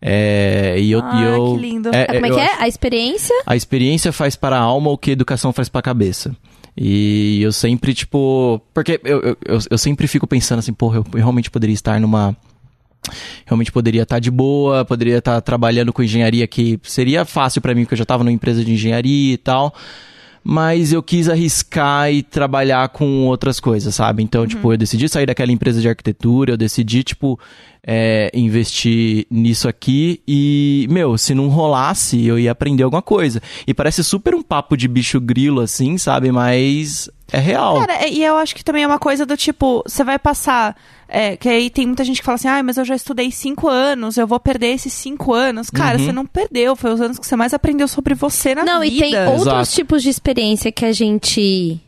É, 0.00 0.76
e 0.78 0.92
eu, 0.92 1.00
Ah, 1.02 1.20
e 1.20 1.24
eu 1.24 1.54
que 1.56 1.60
lindo. 1.60 1.90
Como 1.90 1.96
é 2.26 2.30
eu 2.30 2.34
que 2.34 2.40
é? 2.40 2.44
acho- 2.52 2.62
A 2.62 2.68
experiência. 2.68 3.34
a 3.44 3.56
experiência 3.56 4.12
faz 4.12 4.36
para 4.36 4.56
a 4.56 4.60
alma 4.60 4.90
o 4.90 4.96
que 4.96 5.10
a 5.10 5.12
educação 5.12 5.52
faz 5.52 5.68
para 5.68 5.80
a 5.80 5.82
cabeça. 5.82 6.36
E 6.80 7.42
eu 7.42 7.50
sempre, 7.50 7.92
tipo. 7.92 8.62
Porque 8.72 9.00
eu, 9.02 9.20
eu, 9.20 9.36
eu, 9.44 9.58
eu 9.68 9.78
sempre 9.78 10.06
fico 10.06 10.28
pensando 10.28 10.60
assim, 10.60 10.72
porra, 10.72 10.98
eu 10.98 11.04
realmente 11.12 11.50
poderia 11.50 11.74
estar 11.74 12.00
numa. 12.00 12.36
Realmente 13.46 13.72
poderia 13.72 14.02
estar 14.02 14.20
de 14.20 14.30
boa, 14.30 14.84
poderia 14.84 15.18
estar 15.18 15.40
trabalhando 15.40 15.92
com 15.92 16.02
engenharia 16.02 16.46
que 16.46 16.78
seria 16.84 17.24
fácil 17.24 17.60
para 17.60 17.74
mim, 17.74 17.82
porque 17.82 17.94
eu 17.94 17.98
já 17.98 18.02
estava 18.02 18.22
numa 18.22 18.32
empresa 18.32 18.64
de 18.64 18.72
engenharia 18.72 19.34
e 19.34 19.38
tal. 19.38 19.74
Mas 20.50 20.94
eu 20.94 21.02
quis 21.02 21.28
arriscar 21.28 22.10
e 22.10 22.22
trabalhar 22.22 22.88
com 22.88 23.26
outras 23.26 23.60
coisas, 23.60 23.94
sabe? 23.94 24.22
Então, 24.22 24.46
tipo, 24.46 24.72
eu 24.72 24.78
decidi 24.78 25.06
sair 25.06 25.26
daquela 25.26 25.52
empresa 25.52 25.78
de 25.78 25.86
arquitetura, 25.86 26.52
eu 26.52 26.56
decidi, 26.56 27.04
tipo, 27.04 27.38
é, 27.86 28.30
investir 28.32 29.26
nisso 29.30 29.68
aqui 29.68 30.22
e, 30.26 30.86
meu, 30.88 31.18
se 31.18 31.34
não 31.34 31.48
rolasse, 31.48 32.24
eu 32.26 32.38
ia 32.38 32.50
aprender 32.50 32.82
alguma 32.82 33.02
coisa. 33.02 33.42
E 33.66 33.74
parece 33.74 34.02
super 34.02 34.34
um 34.34 34.42
papo 34.42 34.74
de 34.74 34.88
bicho 34.88 35.20
grilo, 35.20 35.60
assim, 35.60 35.98
sabe? 35.98 36.32
Mas 36.32 37.10
é 37.30 37.38
real. 37.38 37.78
Cara, 37.80 38.08
e 38.08 38.24
eu 38.24 38.38
acho 38.38 38.56
que 38.56 38.64
também 38.64 38.84
é 38.84 38.86
uma 38.86 38.98
coisa 38.98 39.26
do 39.26 39.36
tipo, 39.36 39.82
você 39.86 40.02
vai 40.02 40.18
passar. 40.18 40.74
É, 41.08 41.36
que 41.36 41.48
aí 41.48 41.70
tem 41.70 41.86
muita 41.86 42.04
gente 42.04 42.18
que 42.20 42.24
fala 42.24 42.36
assim, 42.36 42.48
ah, 42.48 42.62
mas 42.62 42.76
eu 42.76 42.84
já 42.84 42.94
estudei 42.94 43.30
cinco 43.30 43.66
anos, 43.68 44.16
eu 44.18 44.26
vou 44.26 44.38
perder 44.38 44.74
esses 44.74 44.92
cinco 44.92 45.32
anos. 45.32 45.70
Cara, 45.70 45.98
Uhum. 45.98 46.04
você 46.04 46.12
não 46.12 46.26
perdeu, 46.26 46.76
foi 46.76 46.92
os 46.92 47.00
anos 47.00 47.18
que 47.18 47.26
você 47.26 47.34
mais 47.36 47.54
aprendeu 47.54 47.88
sobre 47.88 48.14
você 48.14 48.54
na 48.54 48.64
Não, 48.64 48.80
vida. 48.82 48.94
e 48.94 48.98
tem 49.10 49.18
outros 49.26 49.42
Exato. 49.46 49.70
tipos 49.70 50.02
de 50.02 50.10
experiência 50.10 50.70
que 50.70 50.84
a 50.84 50.92
gente 50.92 51.80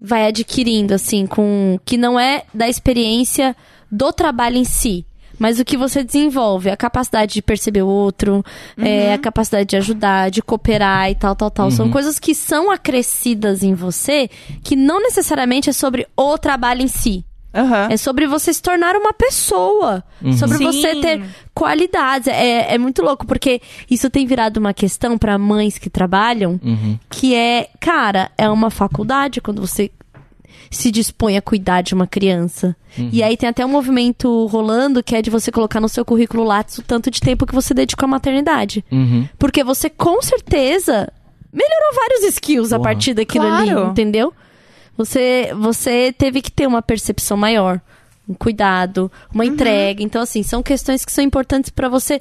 vai 0.00 0.26
adquirindo, 0.26 0.94
assim, 0.94 1.26
com. 1.26 1.78
que 1.84 1.96
não 1.96 2.18
é 2.20 2.44
da 2.52 2.68
experiência 2.68 3.56
do 3.90 4.12
trabalho 4.12 4.56
em 4.56 4.64
si. 4.64 5.04
Mas 5.36 5.58
o 5.58 5.64
que 5.64 5.76
você 5.76 6.04
desenvolve, 6.04 6.70
a 6.70 6.76
capacidade 6.76 7.34
de 7.34 7.42
perceber 7.42 7.82
o 7.82 7.88
outro, 7.88 8.44
é, 8.78 9.08
Uhum. 9.08 9.14
a 9.14 9.18
capacidade 9.18 9.68
de 9.70 9.76
ajudar, 9.76 10.30
de 10.30 10.40
cooperar 10.40 11.10
e 11.10 11.16
tal, 11.16 11.34
tal, 11.34 11.50
tal. 11.50 11.70
São 11.72 11.90
coisas 11.90 12.20
que 12.20 12.36
são 12.36 12.70
acrescidas 12.70 13.64
em 13.64 13.74
você, 13.74 14.30
que 14.62 14.76
não 14.76 15.00
necessariamente 15.02 15.68
é 15.68 15.72
sobre 15.72 16.06
o 16.16 16.38
trabalho 16.38 16.82
em 16.82 16.86
si. 16.88 17.24
Aham. 17.54 17.88
É 17.90 17.96
sobre 17.96 18.26
você 18.26 18.52
se 18.52 18.60
tornar 18.60 18.96
uma 18.96 19.12
pessoa. 19.12 20.02
Sobre 20.38 20.58
Sim. 20.58 20.64
você 20.64 20.96
ter 21.00 21.22
qualidades. 21.54 22.28
É, 22.28 22.74
é 22.74 22.78
muito 22.78 23.02
louco, 23.02 23.26
porque 23.26 23.60
isso 23.90 24.10
tem 24.10 24.26
virado 24.26 24.58
uma 24.58 24.74
questão 24.74 25.16
para 25.16 25.38
mães 25.38 25.78
que 25.78 25.88
trabalham, 25.88 26.58
Uhum. 26.62 26.98
que 27.08 27.34
é, 27.34 27.68
cara, 27.80 28.30
é 28.36 28.48
uma 28.50 28.70
faculdade 28.70 29.40
quando 29.40 29.60
você 29.60 29.90
se 30.70 30.90
dispõe 30.90 31.36
a 31.36 31.42
cuidar 31.42 31.82
de 31.82 31.94
uma 31.94 32.06
criança. 32.06 32.74
E 33.12 33.22
aí 33.22 33.36
tem 33.36 33.48
até 33.48 33.64
um 33.64 33.68
movimento 33.68 34.46
rolando 34.46 35.02
que 35.02 35.14
é 35.14 35.22
de 35.22 35.30
você 35.30 35.52
colocar 35.52 35.80
no 35.80 35.88
seu 35.88 36.04
currículo 36.04 36.42
Lattes 36.42 36.78
o 36.78 36.82
tanto 36.82 37.10
de 37.10 37.20
tempo 37.20 37.46
que 37.46 37.54
você 37.54 37.72
dedicou 37.74 38.06
à 38.06 38.08
maternidade. 38.08 38.84
Uhum. 38.90 39.28
Porque 39.38 39.62
você 39.62 39.88
com 39.88 40.20
certeza 40.22 41.12
melhorou 41.52 41.94
vários 41.94 42.24
skills 42.34 42.72
a 42.72 42.76
Porra. 42.78 42.90
partir 42.90 43.14
daquilo 43.14 43.46
Claro. 43.46 43.78
ali, 43.82 43.90
entendeu? 43.90 44.32
Você, 44.96 45.50
você 45.56 46.12
teve 46.16 46.40
que 46.40 46.50
ter 46.50 46.66
uma 46.66 46.80
percepção 46.82 47.36
maior, 47.36 47.80
um 48.28 48.34
cuidado, 48.34 49.10
uma 49.32 49.44
entrega. 49.44 50.02
Então, 50.02 50.22
assim, 50.22 50.42
são 50.42 50.62
questões 50.62 51.04
que 51.04 51.12
são 51.12 51.22
importantes 51.22 51.70
pra 51.70 51.88
você, 51.88 52.20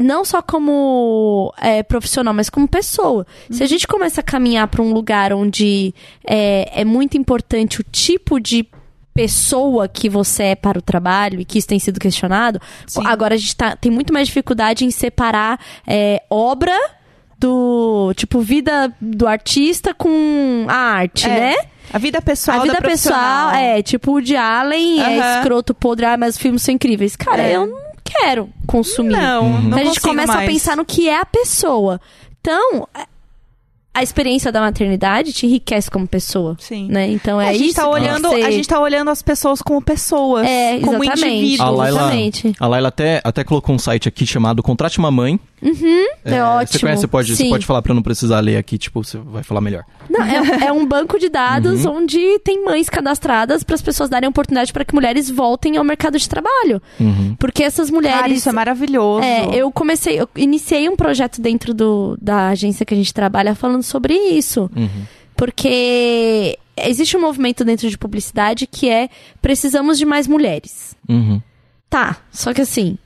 não 0.00 0.24
só 0.24 0.40
como 0.42 1.52
é, 1.60 1.82
profissional, 1.82 2.32
mas 2.34 2.48
como 2.50 2.68
pessoa. 2.68 3.26
Se 3.50 3.62
a 3.62 3.66
gente 3.66 3.86
começa 3.86 4.20
a 4.20 4.24
caminhar 4.24 4.68
pra 4.68 4.82
um 4.82 4.92
lugar 4.92 5.32
onde 5.32 5.94
é, 6.24 6.82
é 6.82 6.84
muito 6.84 7.16
importante 7.16 7.80
o 7.80 7.84
tipo 7.84 8.38
de 8.38 8.66
pessoa 9.14 9.86
que 9.88 10.08
você 10.08 10.42
é 10.42 10.54
para 10.56 10.78
o 10.78 10.82
trabalho 10.82 11.40
e 11.40 11.44
que 11.44 11.58
isso 11.58 11.68
tem 11.68 11.78
sido 11.78 12.00
questionado, 12.00 12.60
Sim. 12.86 13.06
agora 13.06 13.34
a 13.34 13.38
gente 13.38 13.54
tá, 13.56 13.76
tem 13.76 13.90
muito 13.90 14.12
mais 14.12 14.26
dificuldade 14.26 14.84
em 14.84 14.90
separar 14.90 15.58
é, 15.86 16.22
obra 16.28 16.76
do 17.38 18.12
tipo 18.16 18.40
vida 18.40 18.92
do 19.00 19.26
artista 19.26 19.94
com 19.94 20.64
a 20.68 20.74
arte, 20.74 21.26
É. 21.26 21.28
né? 21.40 21.54
A 21.92 21.98
vida 21.98 22.20
pessoal 22.20 22.58
a 22.58 22.62
vida 22.62 22.74
da 22.74 22.80
pessoal 22.88 23.50
é 23.50 23.82
tipo 23.82 24.12
o 24.14 24.20
de 24.20 24.36
Allen 24.36 25.00
é 25.02 25.38
escroto 25.38 25.72
podre, 25.74 26.06
ah, 26.06 26.16
mas 26.16 26.34
os 26.34 26.40
filmes 26.40 26.62
são 26.62 26.74
incríveis. 26.74 27.14
Cara, 27.16 27.42
É. 27.42 27.56
eu 27.56 27.66
não 27.66 27.78
quero 28.02 28.48
consumir. 28.66 29.12
Não, 29.16 29.48
não 29.48 29.66
Então 29.68 29.78
a 29.78 29.84
gente 29.84 30.00
começa 30.00 30.32
a 30.32 30.36
mais. 30.36 30.50
pensar 30.50 30.76
no 30.76 30.84
que 30.84 31.08
é 31.08 31.18
a 31.20 31.24
pessoa. 31.24 32.00
Então, 32.40 32.86
a- 32.94 33.06
a 33.96 34.02
experiência 34.02 34.50
da 34.50 34.60
maternidade 34.60 35.32
te 35.32 35.46
enriquece 35.46 35.88
como 35.88 36.04
pessoa. 36.06 36.56
Sim. 36.58 36.88
Né? 36.90 37.08
Então 37.12 37.40
é 37.40 37.50
a 37.50 37.52
gente 37.52 37.66
isso. 37.68 37.76
tá 37.76 37.88
olhando, 37.88 38.28
você- 38.28 38.42
a 38.42 38.50
gente 38.50 38.66
tá 38.68 38.80
olhando 38.80 39.08
as 39.08 39.22
pessoas 39.22 39.62
como 39.62 39.80
pessoas, 39.80 40.44
É, 40.46 40.80
como 40.80 41.02
exatamente. 41.04 41.28
indivíduos. 41.36 41.60
A 41.60 41.70
Laila, 41.70 42.00
Exatamente. 42.00 42.52
a 42.58 42.66
Laila 42.66 42.88
até, 42.88 43.20
até 43.22 43.44
colocou 43.44 43.72
um 43.74 43.78
site 43.78 44.08
aqui 44.08 44.26
chamado 44.26 44.62
Contrate 44.64 44.98
uma 44.98 45.12
Mãe. 45.64 46.06
É, 46.24 46.42
ótimo. 46.42 46.72
Você 46.72 46.78
conhece, 46.78 47.00
você 47.00 47.06
pode, 47.08 47.36
você 47.36 47.48
pode 47.48 47.64
falar 47.66 47.80
pra 47.82 47.92
eu 47.92 47.94
não 47.94 48.02
precisar 48.02 48.40
ler 48.40 48.56
aqui, 48.56 48.76
tipo, 48.76 49.02
você 49.02 49.16
vai 49.18 49.42
falar 49.42 49.60
melhor. 49.60 49.84
Não, 50.10 50.22
é, 50.22 50.66
é 50.66 50.72
um 50.72 50.86
banco 50.86 51.18
de 51.18 51.28
dados 51.28 51.84
Uhum. 51.84 51.98
onde 52.02 52.38
tem 52.40 52.64
mães 52.64 52.88
cadastradas 52.90 53.62
para 53.64 53.74
as 53.74 53.82
pessoas 53.82 54.10
darem 54.10 54.28
oportunidade 54.28 54.72
para 54.72 54.84
que 54.84 54.94
mulheres 54.94 55.30
voltem 55.30 55.76
ao 55.76 55.84
mercado 55.84 56.18
de 56.18 56.28
trabalho. 56.28 56.80
Uhum. 57.00 57.34
Porque 57.38 57.62
essas 57.64 57.90
mulheres. 57.90 58.20
Cara, 58.20 58.32
isso 58.32 58.48
é 58.48 58.52
maravilhoso. 58.52 59.24
É, 59.24 59.54
eu 59.54 59.72
comecei, 59.72 60.20
eu 60.20 60.28
iniciei 60.36 60.88
um 60.88 60.96
projeto 60.96 61.40
dentro 61.40 61.72
do, 61.72 62.16
da 62.20 62.48
agência 62.48 62.84
que 62.84 62.92
a 62.92 62.96
gente 62.96 63.14
trabalha 63.14 63.54
falando 63.54 63.82
sobre 63.82 64.14
isso. 64.14 64.70
Uhum. 64.76 64.88
Porque 65.36 66.58
existe 66.76 67.16
um 67.16 67.20
movimento 67.20 67.64
dentro 67.64 67.88
de 67.88 67.96
publicidade 67.96 68.66
que 68.66 68.88
é 68.88 69.08
precisamos 69.40 69.98
de 69.98 70.04
mais 70.04 70.26
mulheres. 70.26 70.96
Uhum. 71.08 71.40
Tá, 71.88 72.16
só 72.32 72.52
que 72.52 72.60
assim. 72.60 72.98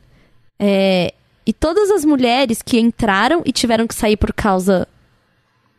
é, 0.58 1.12
e 1.48 1.52
todas 1.54 1.90
as 1.90 2.04
mulheres 2.04 2.60
que 2.62 2.78
entraram 2.78 3.42
e 3.44 3.50
tiveram 3.52 3.86
que 3.86 3.94
sair 3.94 4.16
por 4.16 4.32
causa 4.34 4.86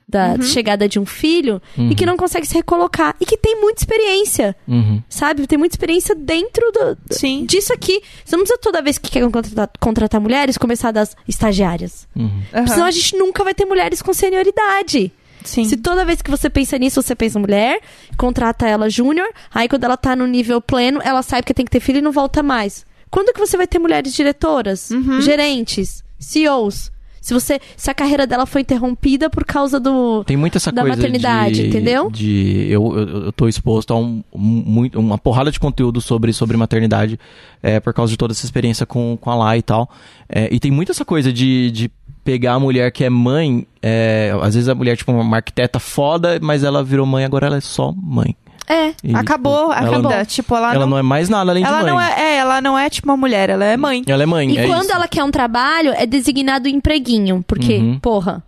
da 0.07 0.29
Uhum. 0.33 0.41
chegada 0.41 0.89
de 0.89 0.97
um 0.99 1.05
filho 1.05 1.61
Uhum. 1.77 1.91
e 1.91 1.93
que 1.95 2.03
não 2.03 2.17
consegue 2.17 2.47
se 2.47 2.55
recolocar 2.55 3.15
e 3.21 3.25
que 3.27 3.37
tem 3.37 3.61
muita 3.61 3.81
experiência, 3.81 4.55
Uhum. 4.67 5.03
sabe? 5.07 5.45
Tem 5.45 5.59
muita 5.59 5.75
experiência 5.75 6.15
dentro 6.15 6.71
do, 6.71 6.97
Sim. 7.11 7.45
disso 7.45 7.71
aqui. 7.71 8.01
Você 8.25 8.35
não 8.35 8.43
precisa 8.43 8.59
toda 8.59 8.81
vez 8.81 8.97
que 8.97 9.11
quer 9.11 9.21
contratar, 9.29 9.69
contratar 9.79 10.19
mulheres 10.19 10.57
começar 10.57 10.91
das 10.91 11.15
estagiárias. 11.27 12.07
Uhum. 12.15 12.41
Senão 12.67 12.87
a 12.87 12.91
gente 12.91 13.15
nunca 13.15 13.43
vai 13.43 13.53
ter 13.53 13.65
mulheres 13.65 14.01
com 14.01 14.11
senioridade. 14.11 15.11
Sim. 15.45 15.65
Se 15.65 15.77
toda 15.77 16.03
vez 16.03 16.21
que 16.23 16.31
você 16.31 16.49
pensa 16.49 16.75
nisso, 16.79 17.01
você 17.01 17.15
pensa 17.15 17.37
mulher, 17.39 17.79
contrata 18.17 18.67
ela 18.67 18.89
júnior, 18.89 19.29
aí 19.53 19.69
quando 19.69 19.83
ela 19.83 19.95
tá 19.95 20.15
no 20.15 20.25
nível 20.25 20.59
pleno, 20.59 20.99
ela 21.03 21.21
sabe 21.21 21.43
que 21.43 21.53
tem 21.53 21.65
que 21.65 21.71
ter 21.71 21.79
filho 21.79 21.99
e 21.99 22.01
não 22.01 22.11
volta 22.11 22.41
mais. 22.41 22.83
Quando 23.11 23.33
que 23.33 23.39
você 23.39 23.57
vai 23.57 23.67
ter 23.67 23.79
mulheres 23.79 24.13
diretoras, 24.13 24.91
Uhum. 24.91 25.21
gerentes, 25.21 26.03
CEOs? 26.19 26.91
Se 27.21 27.33
você, 27.33 27.59
se 27.75 27.91
a 27.91 27.93
carreira 27.93 28.25
dela 28.25 28.45
foi 28.45 28.61
interrompida 28.61 29.29
por 29.29 29.43
causa 29.43 29.77
do 29.77 30.23
Tem 30.23 30.37
muito 30.37 30.55
essa 30.57 30.71
Da 30.71 30.81
coisa 30.83 30.95
maternidade, 30.95 31.55
de, 31.63 31.67
entendeu? 31.67 32.09
De 32.09 32.67
eu, 32.69 32.97
eu, 32.97 33.07
eu 33.25 33.31
tô 33.33 33.47
exposto 33.47 33.93
a 33.93 33.97
um, 33.97 34.23
muito, 34.33 34.97
uma 34.97 35.17
porrada 35.17 35.51
de 35.51 35.59
conteúdo 35.59 35.99
sobre, 35.99 36.31
sobre 36.31 36.55
maternidade 36.55 37.19
é, 37.61 37.79
por 37.79 37.93
causa 37.93 38.09
de 38.11 38.17
toda 38.17 38.31
essa 38.31 38.45
experiência 38.45 38.85
com, 38.85 39.17
com 39.19 39.29
a 39.29 39.35
Lá 39.35 39.57
e 39.57 39.61
tal. 39.61 39.89
É, 40.29 40.47
e 40.49 40.59
tem 40.61 40.71
muito 40.71 40.91
essa 40.93 41.03
coisa 41.03 41.31
de, 41.31 41.69
de 41.71 41.91
pegar 42.23 42.53
a 42.53 42.59
mulher 42.59 42.89
que 42.91 43.03
é 43.03 43.09
mãe. 43.09 43.67
é, 43.81 44.33
às 44.41 44.55
vezes 44.55 44.69
a 44.69 44.73
mulher, 44.73 44.95
tipo, 44.95 45.11
uma 45.11 45.35
arquiteta 45.35 45.77
foda, 45.77 46.39
mas 46.41 46.63
ela 46.63 46.81
virou 46.83 47.05
mãe, 47.05 47.25
agora 47.25 47.47
ela 47.47 47.57
é 47.57 47.61
só 47.61 47.91
mãe. 47.91 48.33
É, 48.69 48.93
E, 49.03 49.15
Acabou 49.15 49.69
tipo, 49.69 49.71
a 49.73 49.77
ela, 49.87 49.97
vida. 49.97 50.25
Tipo, 50.25 50.55
ela, 50.55 50.69
ela 50.75 50.79
não, 50.85 50.91
não 50.91 50.97
é 50.99 51.01
mais 51.01 51.27
nada 51.27 51.49
além 51.51 51.63
de 51.63 51.67
ela 51.69 51.81
mãe. 51.81 51.91
não 51.91 51.99
é, 51.99 52.21
é, 52.21 52.35
ela 52.37 52.61
não 52.61 52.77
é 52.77 52.87
tipo 52.89 53.09
uma 53.09 53.17
mulher, 53.17 53.49
ela 53.49 53.65
é 53.65 53.75
mãe. 53.75 54.03
Ela 54.07 54.21
é 54.23 54.25
mãe. 54.27 54.51
E 54.51 54.57
é 54.59 54.67
quando 54.67 54.83
isso. 54.83 54.93
ela 54.93 55.07
quer 55.07 55.23
um 55.23 55.31
trabalho, 55.31 55.91
é 55.95 56.05
designado 56.05 56.67
empreguinho. 56.69 57.43
Porque, 57.47 57.77
Uhum. 57.77 57.99
porra, 57.99 58.43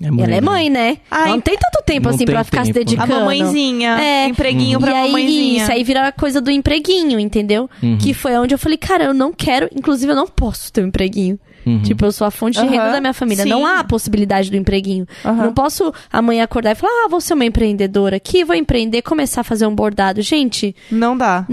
É 0.00 0.06
ela 0.06 0.34
é 0.36 0.40
mãe, 0.40 0.70
né? 0.70 0.98
Ai, 1.10 1.30
não 1.30 1.40
tem 1.40 1.56
tanto 1.58 1.82
tempo 1.84 2.04
não 2.08 2.14
assim 2.14 2.24
tem 2.26 2.32
pra 2.34 2.44
ficar 2.44 2.64
se 2.64 2.72
tempo. 2.72 2.78
A 2.80 2.84
dedicando. 2.84 3.14
mamãezinha. 3.20 3.98
É. 3.98 4.26
Empreguinho 4.28 4.78
E 4.78 4.82
pra 4.82 4.92
aí, 5.00 5.06
mamãezinha. 5.10 5.62
isso 5.62 5.72
aí 5.72 5.82
vira 5.82 6.06
a 6.08 6.12
coisa 6.12 6.40
do 6.40 6.50
empreguinho, 6.50 7.18
entendeu? 7.18 7.68
Uhum. 7.82 7.98
Que 7.98 8.14
foi 8.14 8.36
onde 8.36 8.54
eu 8.54 8.58
falei, 8.58 8.78
cara, 8.78 9.04
eu 9.04 9.14
não 9.14 9.32
quero, 9.32 9.68
inclusive 9.74 10.12
eu 10.12 10.16
não 10.16 10.26
posso 10.28 10.72
ter 10.72 10.84
um 10.84 10.88
empreguinho. 10.88 11.38
Uhum. 11.66 11.82
Tipo, 11.82 12.04
eu 12.04 12.12
sou 12.12 12.24
a 12.26 12.30
fonte 12.30 12.60
de 12.60 12.64
renda 12.66 12.92
da 12.92 13.00
minha 13.00 13.12
família. 13.12 13.42
sim. 13.42 13.50
Não 13.50 13.66
há 13.66 13.80
a 13.80 13.84
possibilidade 13.84 14.50
do 14.50 14.56
empreguinho. 14.56 15.04
Não 15.24 15.52
posso 15.52 15.92
amanhã 16.12 16.44
acordar 16.44 16.70
e 16.70 16.74
falar, 16.76 16.92
ah, 17.04 17.08
vou 17.08 17.20
ser 17.20 17.34
uma 17.34 17.44
empreendedora 17.44 18.16
aqui, 18.16 18.44
vou 18.44 18.54
empreender, 18.54 19.02
começar 19.02 19.40
a 19.40 19.44
fazer 19.44 19.66
um 19.66 19.74
bordado. 19.74 20.22
Gente, 20.22 20.76
Não 20.92 21.16
dá. 21.18 21.44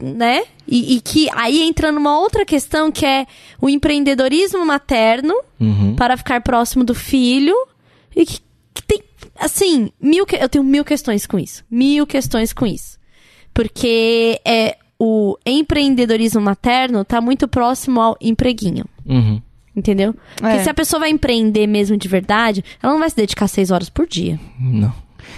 né? 0.00 0.44
E, 0.68 0.96
e 0.96 1.00
que 1.00 1.28
aí 1.34 1.62
entra 1.62 1.90
numa 1.90 2.18
outra 2.18 2.44
questão 2.44 2.92
que 2.92 3.04
é 3.04 3.26
o 3.60 3.68
empreendedorismo 3.68 4.64
materno 4.64 5.34
Uhum. 5.60 5.96
para 5.96 6.16
ficar 6.16 6.40
próximo 6.42 6.84
do 6.84 6.94
filho 6.94 7.54
e 8.14 8.24
que, 8.26 8.38
que 8.74 8.82
tem 8.86 9.02
assim 9.38 9.90
mil 10.00 10.24
que- 10.26 10.36
eu 10.36 10.48
tenho 10.48 10.62
mil 10.64 10.84
questões 10.84 11.26
com 11.26 11.38
isso 11.38 11.64
mil 11.70 12.06
questões 12.06 12.52
com 12.52 12.66
isso 12.66 12.98
porque 13.54 14.40
é 14.44 14.76
o 14.98 15.36
empreendedorismo 15.46 16.40
materno 16.40 17.04
tá 17.04 17.20
muito 17.20 17.46
próximo 17.48 18.00
ao 18.00 18.16
empreguinho 18.20 18.84
Uhum. 19.06 19.40
Entendeu 19.76 20.14
porque 20.36 20.56
É. 20.56 20.62
se 20.62 20.70
a 20.70 20.74
pessoa 20.74 21.00
vai 21.00 21.10
empreender 21.10 21.66
mesmo 21.66 21.96
de 21.96 22.08
verdade 22.08 22.64
ela 22.82 22.92
não 22.94 23.00
vai 23.00 23.10
se 23.10 23.16
dedicar 23.16 23.46
seis 23.46 23.70
horas 23.70 23.88
por 23.90 24.06
dia 24.06 24.40
Não. 24.58 24.92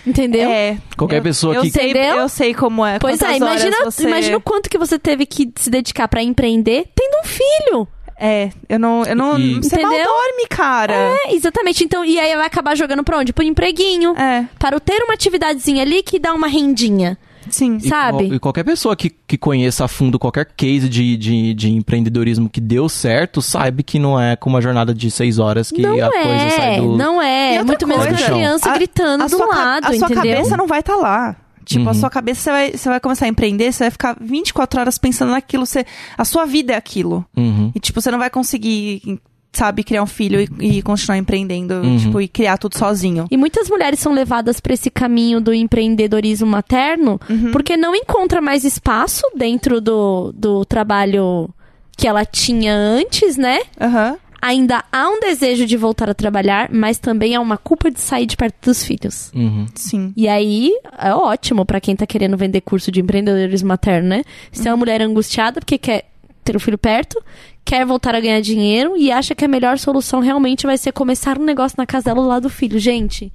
entendeu 0.07 0.49
É. 0.49 0.79
Qualquer 0.97 1.19
Eu- 1.19 1.23
pessoa 1.23 1.55
eu 1.55 1.63
que- 1.63 1.71
sei, 1.71 1.91
Entendeu? 1.91 2.17
Eu 2.19 2.29
sei 2.29 2.55
como 2.55 2.85
é. 2.87 2.99
pois 2.99 3.21
é 3.21 3.37
imagina 3.37 3.77
horas 3.81 3.95
você... 3.95 4.07
imagina 4.07 4.37
o 4.37 4.41
quanto 4.41 4.71
que 4.71 4.79
você 4.79 4.99
teve 4.99 5.27
que 5.27 5.51
se 5.57 5.69
dedicar 5.71 6.07
pra 6.09 6.23
empreender 6.23 6.87
tendo 6.95 7.21
um 7.21 7.27
filho 7.27 7.89
É, 8.21 8.51
eu 8.69 8.81
não... 8.81 9.05
Eu 9.05 9.15
não 9.15 9.39
E- 9.39 9.55
Você 9.63 9.81
mal 9.81 9.93
Entendeu? 9.93 10.07
dorme, 10.13 10.47
cara. 10.51 10.93
é 10.93 11.35
exatamente 11.37 11.85
então 11.85 12.05
e 12.05 12.19
aí 12.19 12.35
vai 12.37 12.47
acabar 12.47 12.77
jogando 12.77 13.05
pra 13.05 13.17
onde 13.17 13.33
pro 13.33 13.45
empreguinho 13.45 14.11
É, 14.19 14.45
para 14.59 14.77
o 14.77 14.81
ter 14.81 15.01
uma 15.05 15.15
atividadezinha 15.15 15.83
ali 15.83 16.03
que 16.03 16.19
dá 16.19 16.35
uma 16.35 16.49
rendinha 16.49 17.17
sim. 17.55 17.77
E 17.77 17.89
sabe? 17.89 18.19
qual- 18.25 18.35
E 18.35 18.39
qualquer 18.39 18.65
pessoa 18.65 18.95
que, 18.97 19.11
que 19.11 19.37
conheça 19.39 19.85
a 19.85 19.89
fundo 19.89 20.19
qualquer 20.19 20.47
case 20.57 20.89
de, 20.89 21.17
de, 21.17 21.55
de 21.55 21.71
empreendedorismo 21.73 22.49
que 22.49 22.61
deu 22.61 22.89
certo, 22.89 23.41
sabe 23.43 23.83
que 23.83 23.99
não 23.99 24.21
é 24.21 24.37
com 24.37 24.49
uma 24.51 24.61
jornada 24.61 24.95
de 24.95 25.11
seis 25.11 25.39
horas 25.39 25.71
que 25.71 25.83
não 25.83 25.95
a 25.95 26.11
coisa 26.11 26.51
sai 26.51 26.77
é, 26.77 26.81
do. 26.81 26.97
não 26.97 27.21
é. 27.23 27.63
Muito 27.65 27.87
menos 27.87 28.07
coisa, 28.07 28.21
uma 28.23 28.27
criança 28.31 28.71
a- 28.71 28.75
gritando 28.75 29.25
a 29.25 29.27
do 29.27 29.39
lado, 29.39 29.85
a 29.87 29.93
sua 29.95 30.07
entendeu? 30.07 30.15
cabeça 30.37 30.57
não 30.57 30.67
vai 30.67 30.81
estar 30.81 30.97
lá. 30.97 31.37
Tipo, 31.65 31.85
a 31.85 31.93
Uhum. 31.93 31.95
sua 31.99 32.09
cabeça, 32.09 32.41
você 32.41 32.51
vai, 32.51 32.71
você 32.73 32.89
vai 32.89 32.99
começar 33.01 33.27
a 33.27 33.29
empreender, 33.29 33.71
você 33.71 33.85
vai 33.85 33.91
ficar 33.91 34.17
24 34.19 34.81
horas 34.81 34.97
pensando 34.97 35.33
naquilo. 35.33 35.67
Você, 35.67 35.85
a 36.17 36.25
sua 36.25 36.47
vida 36.47 36.73
é 36.73 36.77
aquilo. 36.77 37.27
Uhum. 37.37 37.71
E, 37.75 37.79
tipo, 37.79 38.01
você 38.01 38.11
não 38.11 38.19
vai 38.19 38.31
conseguir, 38.31 39.21
sabe, 39.53 39.83
criar 39.83 40.03
um 40.03 40.07
filho 40.07 40.41
e, 40.61 40.79
e 40.79 40.83
continuar 40.83 41.17
empreendendo, 41.19 41.75
Uhum. 41.75 41.97
tipo, 41.99 42.21
e 42.21 42.29
criar 42.29 42.59
tudo 42.59 42.77
sozinho. 42.77 43.27
E 43.31 43.37
muitas 43.37 43.69
mulheres 43.69 43.99
são 43.99 44.13
levadas 44.13 44.61
para 44.61 44.75
esse 44.75 44.91
caminho 44.91 45.41
do 45.41 45.53
empreendedorismo 45.55 46.47
materno 46.47 47.21
Uhum. 47.29 47.51
porque 47.51 47.77
não 47.77 47.95
encontra 47.95 48.41
mais 48.41 48.65
espaço 48.65 49.23
dentro 49.35 49.81
do, 49.81 50.33
do 50.37 50.65
trabalho 50.65 51.49
que 51.97 52.07
ela 52.07 52.25
tinha 52.25 52.75
antes, 52.75 53.37
né? 53.37 53.59
Aham. 53.81 54.17
Ainda 54.41 54.85
há 54.93 55.09
um 55.09 55.19
desejo 55.19 55.67
de 55.67 55.77
voltar 55.77 56.09
a 56.09 56.15
trabalhar, 56.15 56.69
mas 56.73 56.97
também 56.97 57.35
há 57.35 57.41
uma 57.41 57.57
culpa 57.59 57.91
de 57.91 58.01
sair 58.01 58.25
de 58.25 58.37
perto 58.37 58.55
dos 58.67 58.85
filhos. 58.85 59.33
Uhum. 59.35 59.67
Sim. 59.75 60.13
E 60.17 60.29
aí, 60.29 60.71
é 60.97 61.13
ótimo 61.13 61.65
pra 61.67 61.81
quem 61.81 61.97
tá 61.97 62.07
querendo 62.07 62.37
vender 62.37 62.61
curso 62.61 62.93
de 62.93 63.01
empreendedorismo 63.01 63.67
materno, 63.67 64.09
né? 64.11 64.23
Se 64.53 64.69
é 64.69 64.71
uma 64.71 64.77
mulher 64.77 65.03
angustiada 65.03 65.61
porque 65.61 65.77
quer 65.77 66.05
ter 66.45 66.55
o 66.55 66.61
filho 66.61 66.79
perto, 66.79 67.21
quer 67.69 67.85
voltar 67.85 68.15
a 68.15 68.21
ganhar 68.21 68.41
dinheiro 68.41 68.97
e 68.97 69.13
acha 69.13 69.35
que 69.35 69.45
a 69.45 69.49
melhor 69.49 69.79
solução 69.79 70.21
realmente 70.21 70.67
vai 70.67 70.79
ser 70.79 70.91
começar 70.93 71.39
um 71.39 71.45
negócio 71.45 71.77
na 71.77 71.85
casa 71.85 72.07
dela 72.07 72.23
do 72.23 72.27
lado 72.29 72.43
do 72.45 72.49
filho. 72.49 72.79
Gente, 72.79 73.31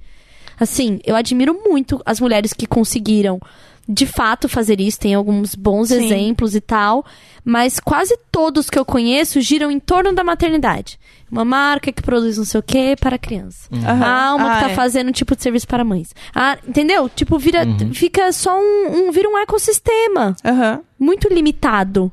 assim, 0.58 0.98
eu 1.04 1.14
admiro 1.14 1.54
muito 1.64 2.02
as 2.04 2.18
mulheres 2.18 2.52
que 2.52 2.66
conseguiram 2.66 3.38
de 3.88 4.06
fato 4.06 4.48
fazer 4.48 4.80
isso, 4.80 4.98
tem 4.98 5.14
alguns 5.14 5.54
bons 5.54 5.88
Sim. 5.88 6.04
exemplos 6.06 6.54
e 6.56 6.60
tal, 6.60 7.04
mas 7.44 7.78
quase 7.78 8.18
todos 8.32 8.68
que 8.70 8.78
eu 8.78 8.84
conheço 8.84 9.40
giram 9.40 9.70
em 9.70 9.78
torno 9.78 10.12
da 10.12 10.24
maternidade. 10.24 10.98
Uma 11.30 11.44
marca 11.44 11.92
que 11.92 12.02
produz 12.02 12.36
não 12.38 12.44
sei 12.44 12.58
o 12.60 12.62
que 12.62 12.96
para 12.96 13.18
criança. 13.18 13.68
Aham. 13.72 14.04
Ah, 14.04 14.34
uma 14.36 14.50
que 14.50 14.56
Ah, 14.56 14.60
tá 14.62 14.70
é. 14.70 14.74
fazendo 14.74 15.08
um 15.10 15.12
tipo 15.12 15.36
de 15.36 15.42
serviço 15.42 15.68
para 15.68 15.84
mães. 15.84 16.14
Ah, 16.34 16.56
entendeu? 16.66 17.08
Tipo, 17.08 17.38
vira, 17.38 17.64
Uhum. 17.66 17.92
fica 17.92 18.32
só 18.32 18.58
um, 18.58 19.08
um- 19.08 19.12
vira 19.12 19.28
um 19.28 19.36
ecossistema 19.38 20.34
Aham. 20.44 20.80
muito 20.98 21.28
limitado. 21.32 22.10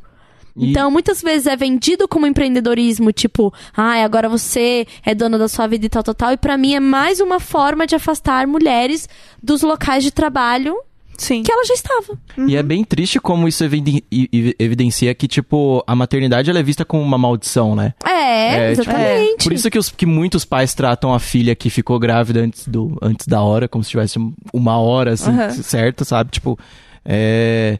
E- 0.55 0.69
Então, 0.71 0.89
muitas 0.91 1.21
vezes 1.21 1.47
é 1.47 1.55
vendido 1.55 2.07
como 2.07 2.27
empreendedorismo, 2.27 3.11
tipo, 3.11 3.53
ai, 3.75 4.03
agora 4.03 4.27
você 4.29 4.85
é 5.05 5.13
dona 5.15 5.37
da 5.37 5.47
sua 5.47 5.67
vida 5.67 5.85
e 5.85 5.89
tal, 5.89 6.03
tal, 6.03 6.13
tal. 6.15 6.31
E 6.33 6.37
pra 6.37 6.57
mim 6.57 6.73
é 6.75 6.79
mais 6.79 7.19
uma 7.19 7.39
forma 7.39 7.85
de 7.87 7.95
afastar 7.95 8.45
mulheres 8.47 9.07
dos 9.41 9.61
locais 9.61 10.03
de 10.03 10.11
trabalho 10.11 10.75
Sim. 11.17 11.43
que 11.43 11.51
ela 11.51 11.63
já 11.65 11.73
estava. 11.75 12.17
E 12.47 12.55
é 12.55 12.63
bem 12.63 12.83
triste 12.83 13.19
como 13.19 13.47
isso 13.47 13.63
eviden- 13.63 14.03
evidencia 14.59 15.13
que, 15.13 15.27
tipo, 15.27 15.83
a 15.85 15.95
maternidade 15.95 16.49
ela 16.49 16.59
é 16.59 16.63
vista 16.63 16.83
como 16.83 17.03
uma 17.03 17.17
maldição, 17.17 17.75
né? 17.75 17.93
É, 18.05 18.11
É, 18.71 18.75
tipo, 18.75 18.81
exatamente. 18.89 19.43
Por 19.43 19.53
isso 19.53 19.69
que, 19.69 19.77
os, 19.77 19.89
que 19.89 20.05
muitos 20.05 20.43
pais 20.45 20.73
tratam 20.73 21.13
a 21.13 21.19
filha 21.19 21.55
que 21.55 21.69
ficou 21.69 21.99
grávida 21.99 22.41
antes, 22.41 22.67
do, 22.67 22.97
antes 23.01 23.27
da 23.27 23.41
hora, 23.41 23.67
como 23.67 23.83
se 23.83 23.91
tivesse 23.91 24.17
uma 24.53 24.77
hora, 24.79 25.13
assim, 25.13 25.29
Aham. 25.31 25.49
certa, 25.51 26.03
sabe? 26.03 26.31
Tipo, 26.31 26.57
é... 27.05 27.77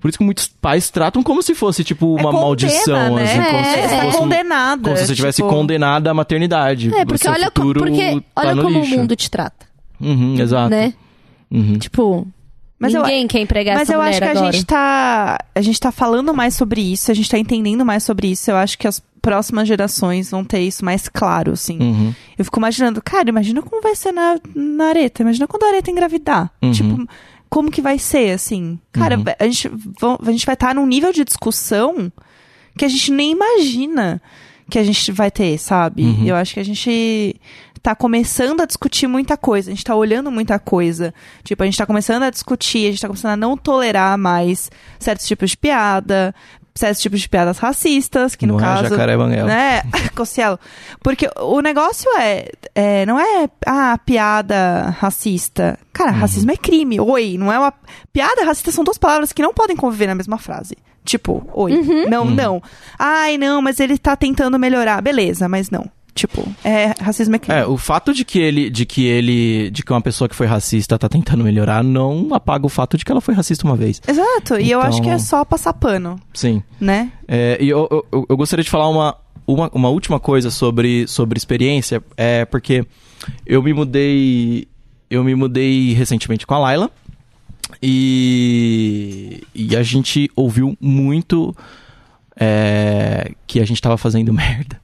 Por 0.00 0.08
isso 0.08 0.16
que 0.18 0.24
muitos 0.24 0.46
pais 0.48 0.88
tratam 0.90 1.22
como 1.22 1.42
se 1.42 1.54
fosse, 1.54 1.84
tipo, 1.84 2.16
É 2.18 2.22
uma 2.22 2.30
condena, 2.30 2.40
maldição, 2.46 3.14
né? 3.16 3.22
assim, 3.24 3.42
como 3.42 3.58
É, 3.58 3.64
se 3.64 3.70
Você 3.82 3.88
tá 3.96 4.02
fosse 4.04 4.16
um- 4.16 4.20
condenada. 4.20 4.82
Como 4.82 4.96
se 4.96 5.06
você 5.06 5.14
tivesse 5.14 5.36
tipo, 5.36 5.48
condenada 5.48 6.10
à 6.10 6.14
maternidade. 6.14 6.88
É, 6.94 7.02
O 7.02 7.06
porque 7.06 7.18
seu 7.22 7.32
olha, 7.32 7.50
co- 7.50 7.72
porque 7.74 8.20
tá 8.34 8.40
olha 8.48 8.62
como 8.62 8.80
lixo. 8.80 8.94
o 8.94 8.98
mundo 8.98 9.14
te 9.14 9.30
trata, 9.30 9.66
Uhum, 10.00 10.36
exato. 10.40 10.70
né? 10.70 10.94
Uhum. 11.50 11.78
Tipo, 11.78 12.26
Mas 12.78 12.94
eu- 12.94 13.02
ninguém 13.02 13.26
quer 13.28 13.40
empregar 13.40 13.74
Mas 13.74 13.82
essa 13.82 13.92
eu 13.92 13.98
mulher 13.98 14.10
acho 14.10 14.18
que 14.20 14.24
a 14.24 14.30
agora. 14.30 14.52
gente 14.52 14.64
tá. 14.64 15.38
A 15.54 15.60
gente 15.60 15.78
tá 15.78 15.92
falando 15.92 16.32
mais 16.32 16.54
sobre 16.54 16.80
isso, 16.80 17.10
a 17.10 17.14
gente 17.14 17.28
tá 17.28 17.36
entendendo 17.36 17.84
mais 17.84 18.02
sobre 18.02 18.28
isso. 18.28 18.50
Eu 18.50 18.56
acho 18.56 18.78
que 18.78 18.88
as 18.88 19.02
próximas 19.20 19.68
gerações 19.68 20.30
vão 20.30 20.42
ter 20.42 20.60
isso 20.60 20.82
mais 20.82 21.06
claro, 21.06 21.52
assim. 21.52 21.78
Uhum. 21.78 22.14
Eu 22.38 22.44
fico 22.46 22.58
imaginando, 22.58 23.02
cara, 23.02 23.28
imagina 23.28 23.60
como 23.60 23.82
vai 23.82 23.94
ser 23.94 24.12
na, 24.12 24.38
na 24.54 24.84
areta. 24.86 25.20
Imagina 25.22 25.46
quando 25.46 25.64
a 25.64 25.66
areta 25.66 25.90
engravidar. 25.90 26.50
Uhum. 26.62 26.72
Tipo, 26.72 27.06
como 27.50 27.70
que 27.70 27.82
vai 27.82 27.98
ser, 27.98 28.30
assim? 28.32 28.78
Cara, 28.92 29.18
Uhum. 29.18 29.24
a, 29.38 29.44
gente, 29.48 29.68
a 30.26 30.30
gente 30.30 30.46
vai 30.46 30.54
estar 30.54 30.74
num 30.74 30.86
nível 30.86 31.12
de 31.12 31.24
discussão 31.24 32.10
que 32.78 32.84
a 32.84 32.88
gente 32.88 33.10
nem 33.12 33.32
imagina 33.32 34.22
que 34.70 34.78
a 34.78 34.84
gente 34.84 35.10
vai 35.10 35.30
ter, 35.32 35.58
sabe? 35.58 36.04
Uhum. 36.04 36.26
Eu 36.26 36.36
acho 36.36 36.54
que 36.54 36.60
a 36.60 36.64
gente 36.64 37.34
tá 37.82 37.94
começando 37.94 38.60
a 38.60 38.66
discutir 38.66 39.06
muita 39.06 39.36
coisa, 39.36 39.70
a 39.70 39.74
gente 39.74 39.84
tá 39.84 39.94
olhando 39.96 40.30
muita 40.30 40.58
coisa. 40.58 41.12
Tipo, 41.42 41.62
a 41.62 41.66
gente 41.66 41.78
tá 41.78 41.86
começando 41.86 42.22
a 42.22 42.30
discutir, 42.30 42.86
a 42.86 42.90
gente 42.90 43.00
tá 43.00 43.08
começando 43.08 43.32
a 43.32 43.36
não 43.36 43.56
tolerar 43.56 44.16
mais 44.16 44.70
certos 44.98 45.26
tipos 45.26 45.50
de 45.50 45.56
piada, 45.56 46.32
certos 46.74 47.02
tipos 47.02 47.20
de 47.20 47.28
piadas 47.28 47.58
racistas, 47.58 48.34
que 48.34 48.46
no 48.46 48.54
Não 48.54 48.60
é 48.60 48.62
caso 48.62 48.88
jacaré 48.88 49.16
banguela. 49.16 49.48
né, 49.48 49.82
Cossielo? 50.14 50.58
Porque 51.02 51.28
o 51.38 51.60
negócio 51.60 52.10
é, 52.18 52.50
é, 52.74 53.06
não 53.06 53.18
é 53.18 53.48
a 53.66 53.98
piada 53.98 54.94
racista. 54.98 55.78
Cara, 55.92 56.10
racismo 56.10 56.50
é 56.50 56.56
crime. 56.56 57.00
Oi, 57.00 57.36
não 57.38 57.52
é 57.52 57.58
uma 57.58 57.72
piada 58.12 58.44
racista 58.44 58.72
são 58.72 58.84
duas 58.84 58.98
palavras 58.98 59.32
que 59.32 59.42
não 59.42 59.52
podem 59.52 59.76
conviver 59.76 60.06
na 60.06 60.14
mesma 60.14 60.38
frase. 60.38 60.76
Tipo, 61.04 61.48
oi, 61.54 61.72
não, 62.08 62.24
não. 62.26 62.62
Ai, 62.98 63.38
não, 63.38 63.62
mas 63.62 63.80
ele 63.80 63.96
tá 63.98 64.14
tentando 64.14 64.58
melhorar. 64.58 65.00
Beleza, 65.00 65.48
mas 65.48 65.70
não. 65.70 65.90
Tipo, 66.14 66.46
é 66.64 66.92
racismo 67.00 67.36
é 67.36 67.38
crime. 67.38 67.60
É, 67.60 67.66
o 67.66 67.76
fato 67.76 68.12
de 68.12 68.24
que 68.24 68.38
ele, 68.38 68.68
de 68.68 68.84
que 68.84 69.04
ele, 69.06 69.70
de 69.70 69.82
que 69.82 69.92
uma 69.92 70.00
pessoa 70.00 70.28
que 70.28 70.34
foi 70.34 70.46
racista 70.46 70.98
tá 70.98 71.08
tentando 71.08 71.44
melhorar 71.44 71.82
não 71.84 72.34
apaga 72.34 72.66
o 72.66 72.68
fato 72.68 72.96
de 72.98 73.04
que 73.04 73.12
ela 73.12 73.20
foi 73.20 73.34
racista 73.34 73.64
uma 73.66 73.76
vez. 73.76 74.00
Exato. 74.06 74.54
E 74.58 74.70
eu 74.70 74.78
Então- 74.78 74.82
acho 74.88 75.02
que 75.02 75.08
é 75.08 75.18
só 75.18 75.44
passar 75.44 75.72
pano, 75.74 76.20
Sim. 76.34 76.62
né? 76.80 77.12
É, 77.28 77.56
e 77.60 77.68
eu, 77.68 77.86
eu- 77.90 78.06
eu, 78.12 78.26
eu 78.30 78.36
gostaria 78.36 78.64
de 78.64 78.70
falar 78.70 78.88
uma, 78.88 79.16
uma, 79.46 79.70
uma 79.72 79.88
última 79.88 80.18
coisa 80.20 80.50
sobre, 80.50 81.06
sobre 81.06 81.36
experiência, 81.38 82.02
é 82.16 82.44
porque 82.44 82.84
eu 83.46 83.62
me 83.62 83.72
mudei. 83.72 84.66
Eu 85.08 85.22
me 85.24 85.34
mudei 85.34 85.92
recentemente 85.94 86.46
com 86.46 86.54
a 86.54 86.58
Laila. 86.58 86.90
E, 87.82 89.42
e 89.54 89.76
a 89.76 89.82
gente 89.82 90.30
ouviu 90.34 90.76
muito 90.80 91.54
é, 92.38 93.32
que 93.46 93.60
a 93.60 93.64
gente 93.64 93.80
tava 93.80 93.96
fazendo 93.96 94.32
merda. 94.34 94.80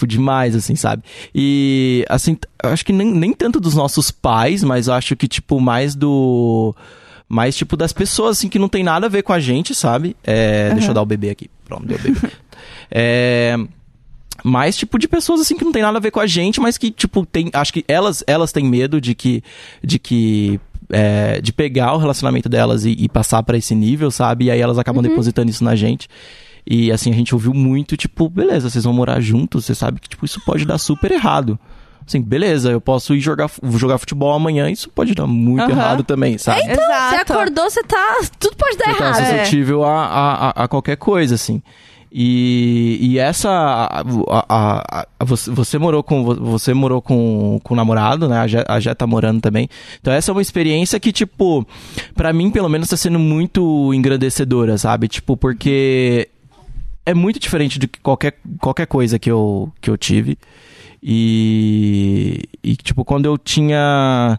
Tipo, 0.00 0.06
demais, 0.06 0.56
assim, 0.56 0.74
sabe? 0.74 1.02
E, 1.34 2.04
assim, 2.08 2.36
acho 2.62 2.84
que 2.84 2.92
nem, 2.92 3.10
nem 3.12 3.32
tanto 3.32 3.60
dos 3.60 3.74
nossos 3.74 4.10
pais, 4.10 4.64
mas 4.64 4.88
eu 4.88 4.94
acho 4.94 5.16
que, 5.16 5.28
tipo, 5.28 5.60
mais 5.60 5.94
do. 5.94 6.74
Mais, 7.28 7.56
tipo, 7.56 7.76
das 7.76 7.92
pessoas, 7.92 8.38
assim, 8.38 8.48
que 8.48 8.58
não 8.58 8.68
tem 8.68 8.82
nada 8.82 9.06
a 9.06 9.08
ver 9.08 9.22
com 9.22 9.32
a 9.32 9.38
gente, 9.38 9.74
sabe? 9.74 10.16
É, 10.24 10.70
Deixa 10.72 10.90
eu 10.90 10.94
dar 10.94 11.02
o 11.02 11.06
bebê 11.06 11.30
aqui. 11.30 11.48
Pronto, 11.64 11.86
deu 11.86 11.96
o 11.96 12.00
bebê. 12.00 12.30
é. 12.90 13.56
Mais 14.42 14.74
tipo 14.74 14.98
de 14.98 15.06
pessoas 15.06 15.38
assim 15.38 15.54
que 15.54 15.64
não 15.64 15.70
tem 15.70 15.82
nada 15.82 15.98
a 15.98 16.00
ver 16.00 16.10
com 16.10 16.18
a 16.18 16.26
gente, 16.26 16.62
mas 16.62 16.78
que 16.78 16.90
tipo 16.90 17.26
tem, 17.26 17.50
acho 17.52 17.74
que 17.74 17.84
elas 17.86 18.24
elas 18.26 18.50
têm 18.50 18.64
medo 18.64 18.98
de 18.98 19.14
que 19.14 19.44
de 19.84 19.98
que 19.98 20.58
é, 20.88 21.42
de 21.42 21.52
pegar 21.52 21.92
o 21.92 21.98
relacionamento 21.98 22.48
delas 22.48 22.86
e, 22.86 22.92
e 22.92 23.06
passar 23.06 23.42
pra 23.42 23.58
esse 23.58 23.74
nível, 23.74 24.10
sabe? 24.10 24.46
E 24.46 24.50
aí 24.50 24.58
elas 24.58 24.78
acabam 24.78 25.02
depositando 25.02 25.50
isso 25.50 25.62
na 25.62 25.76
gente. 25.76 26.08
E 26.72 26.92
assim 26.92 27.10
a 27.10 27.14
gente 27.14 27.34
ouviu 27.34 27.52
muito 27.52 27.96
tipo, 27.96 28.28
beleza, 28.28 28.70
vocês 28.70 28.84
vão 28.84 28.92
morar 28.92 29.18
juntos, 29.20 29.64
você 29.64 29.74
sabe 29.74 29.98
que 29.98 30.08
tipo 30.08 30.24
isso 30.24 30.40
pode 30.46 30.64
dar 30.64 30.78
super 30.78 31.10
errado. 31.10 31.58
Assim, 32.06 32.20
beleza, 32.22 32.70
eu 32.70 32.80
posso 32.80 33.12
ir 33.14 33.20
jogar 33.20 33.50
jogar 33.76 33.98
futebol 33.98 34.32
amanhã, 34.32 34.70
isso 34.70 34.88
pode 34.88 35.12
dar 35.14 35.26
muito 35.26 35.62
Aham. 35.64 35.70
errado 35.72 36.04
também, 36.04 36.38
sabe? 36.38 36.60
Então, 36.62 36.76
você 36.76 37.16
acordou, 37.16 37.68
você 37.68 37.82
tá. 37.82 38.20
Tudo 38.38 38.56
pode 38.56 38.76
dar 38.78 38.92
Você 38.92 38.98
tá 38.98 39.04
errado. 39.04 39.20
É. 39.20 39.24
suscetível 39.38 39.84
a, 39.84 40.06
a, 40.06 40.48
a- 40.48 40.64
a 40.64 40.68
qualquer 40.68 40.96
coisa, 40.96 41.34
assim. 41.34 41.60
E, 42.12 42.98
e 43.00 43.18
essa. 43.18 43.48
a- 43.48 44.00
a- 44.00 44.44
a- 44.48 45.06
a- 45.20 45.24
você, 45.24 45.50
você 45.50 45.78
morou 45.78 46.02
com 46.02 46.24
você 46.34 46.74
morou 46.74 47.00
com, 47.00 47.60
com 47.62 47.74
o 47.74 47.76
namorado, 47.76 48.28
né? 48.28 48.38
A 48.38 48.46
Jé, 48.48 48.64
a 48.66 48.80
Jé 48.80 48.94
tá 48.94 49.06
morando 49.06 49.40
também. 49.40 49.68
Então 50.00 50.12
essa 50.12 50.30
é 50.30 50.32
uma 50.32 50.42
experiência 50.42 50.98
que, 50.98 51.12
tipo, 51.12 51.64
pra 52.14 52.32
mim, 52.32 52.50
pelo 52.50 52.68
menos, 52.68 52.88
tá 52.88 52.96
sendo 52.96 53.18
muito 53.18 53.94
engrandecedora, 53.94 54.76
sabe? 54.76 55.06
Tipo, 55.06 55.36
porque 55.36 56.28
é 57.10 57.14
muito 57.14 57.40
diferente 57.40 57.78
de 57.78 57.88
que 57.88 58.00
qualquer, 58.00 58.38
qualquer 58.60 58.86
coisa 58.86 59.18
que 59.18 59.30
eu, 59.30 59.72
que 59.80 59.90
eu 59.90 59.96
tive. 59.96 60.38
E, 61.02 62.48
e, 62.62 62.76
tipo, 62.76 63.04
quando 63.04 63.26
eu 63.26 63.36
tinha. 63.36 64.38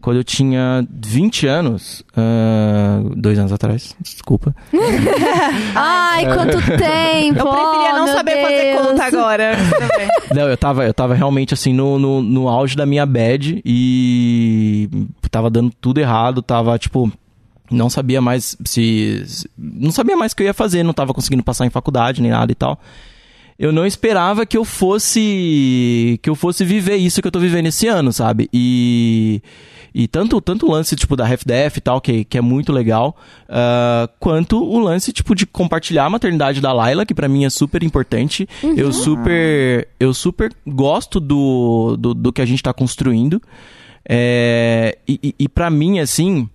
Quando 0.00 0.16
eu 0.16 0.24
tinha 0.24 0.86
20 0.88 1.46
anos. 1.46 2.04
ah, 2.16 3.00
dois 3.16 3.38
anos 3.38 3.52
atrás, 3.52 3.96
desculpa. 4.00 4.54
Ai, 5.74 6.24
quanto 6.24 6.56
tempo! 6.58 7.40
Eu 7.40 7.50
preferia 7.50 7.92
oh, 7.92 7.98
não 7.98 8.06
saber 8.06 8.42
fazer 8.42 8.74
Deus. 8.74 8.86
conta 8.86 9.04
agora. 9.04 9.52
Não, 10.34 10.46
eu 10.46 10.56
tava, 10.58 10.84
eu 10.84 10.92
tava 10.92 11.14
realmente 11.14 11.54
assim 11.54 11.72
no, 11.72 11.98
no, 11.98 12.22
no 12.22 12.48
auge 12.48 12.76
da 12.76 12.84
minha 12.84 13.06
bad 13.06 13.62
e 13.64 14.88
tava 15.30 15.48
dando 15.48 15.72
tudo 15.80 15.98
errado, 15.98 16.42
tava 16.42 16.78
tipo. 16.78 17.10
Não 17.70 17.90
sabia 17.90 18.20
mais 18.20 18.56
se. 18.64 19.22
se- 19.26 19.50
Não 19.56 19.90
sabia 19.90 20.16
mais 20.16 20.32
o 20.32 20.36
que 20.36 20.42
eu 20.42 20.46
ia 20.46 20.54
fazer, 20.54 20.82
não 20.82 20.92
tava 20.94 21.12
conseguindo 21.14 21.42
passar 21.42 21.66
em 21.66 21.70
faculdade 21.70 22.22
nem 22.22 22.30
nada 22.30 22.50
e 22.50 22.54
tal. 22.54 22.80
Eu 23.58 23.72
não 23.72 23.84
esperava 23.84 24.46
que 24.46 24.56
eu 24.56 24.64
fosse. 24.64 26.18
que 26.22 26.30
eu 26.30 26.34
fosse 26.34 26.64
viver 26.64 26.96
isso 26.96 27.20
que 27.20 27.26
eu 27.26 27.32
tô 27.32 27.40
vivendo 27.40 27.66
esse 27.66 27.86
ano, 27.88 28.12
sabe? 28.12 28.48
E. 28.52 29.42
E 29.94 30.06
tanto, 30.06 30.40
tanto 30.40 30.66
o 30.66 30.70
lance, 30.70 30.94
tipo, 30.94 31.16
da 31.16 31.24
RefDef 31.24 31.78
e 31.78 31.80
tal, 31.80 32.00
que, 32.00 32.22
que 32.22 32.38
é 32.38 32.40
muito 32.42 32.72
legal, 32.72 33.16
ah, 33.48 34.08
quanto 34.20 34.62
o 34.62 34.78
lance, 34.78 35.12
tipo, 35.12 35.34
de 35.34 35.44
compartilhar 35.46 36.04
a 36.04 36.10
maternidade 36.10 36.60
da 36.60 36.72
Laila, 36.72 37.04
que 37.06 37.14
pra 37.14 37.26
mim 37.26 37.44
é 37.46 37.50
super 37.50 37.82
importante. 37.82 38.46
Eu 38.76 38.92
super. 38.92 39.88
Eu 39.98 40.14
super 40.14 40.52
gosto 40.66 41.18
do, 41.18 41.96
do, 41.98 42.14
do 42.14 42.32
que 42.32 42.42
a 42.42 42.46
gente 42.46 42.62
tá 42.62 42.72
construindo. 42.72 43.42
É, 44.08 44.96
e, 45.08 45.18
e, 45.22 45.34
e 45.40 45.48
para 45.48 45.68
mim, 45.70 45.98
assim, 45.98 46.48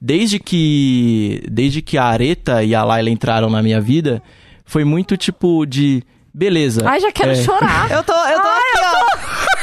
desde 0.00 0.38
que. 0.38 1.42
Desde 1.50 1.82
que 1.82 1.96
a 1.98 2.04
Areta 2.04 2.62
e 2.62 2.74
a 2.74 2.84
Laila 2.84 3.10
entraram 3.10 3.48
na 3.50 3.62
minha 3.62 3.80
vida, 3.80 4.22
foi 4.64 4.84
muito 4.84 5.16
tipo 5.16 5.64
de. 5.66 6.02
Beleza. 6.34 6.82
Ai, 6.84 7.00
já 7.00 7.10
quero 7.10 7.30
É, 7.30 7.34
chorar. 7.36 7.90
Eu 7.90 8.02
tô, 8.02 8.12
eu 8.12 8.40
tô 8.40 8.48
aqui, 8.48 8.78
ó. 8.84 9.46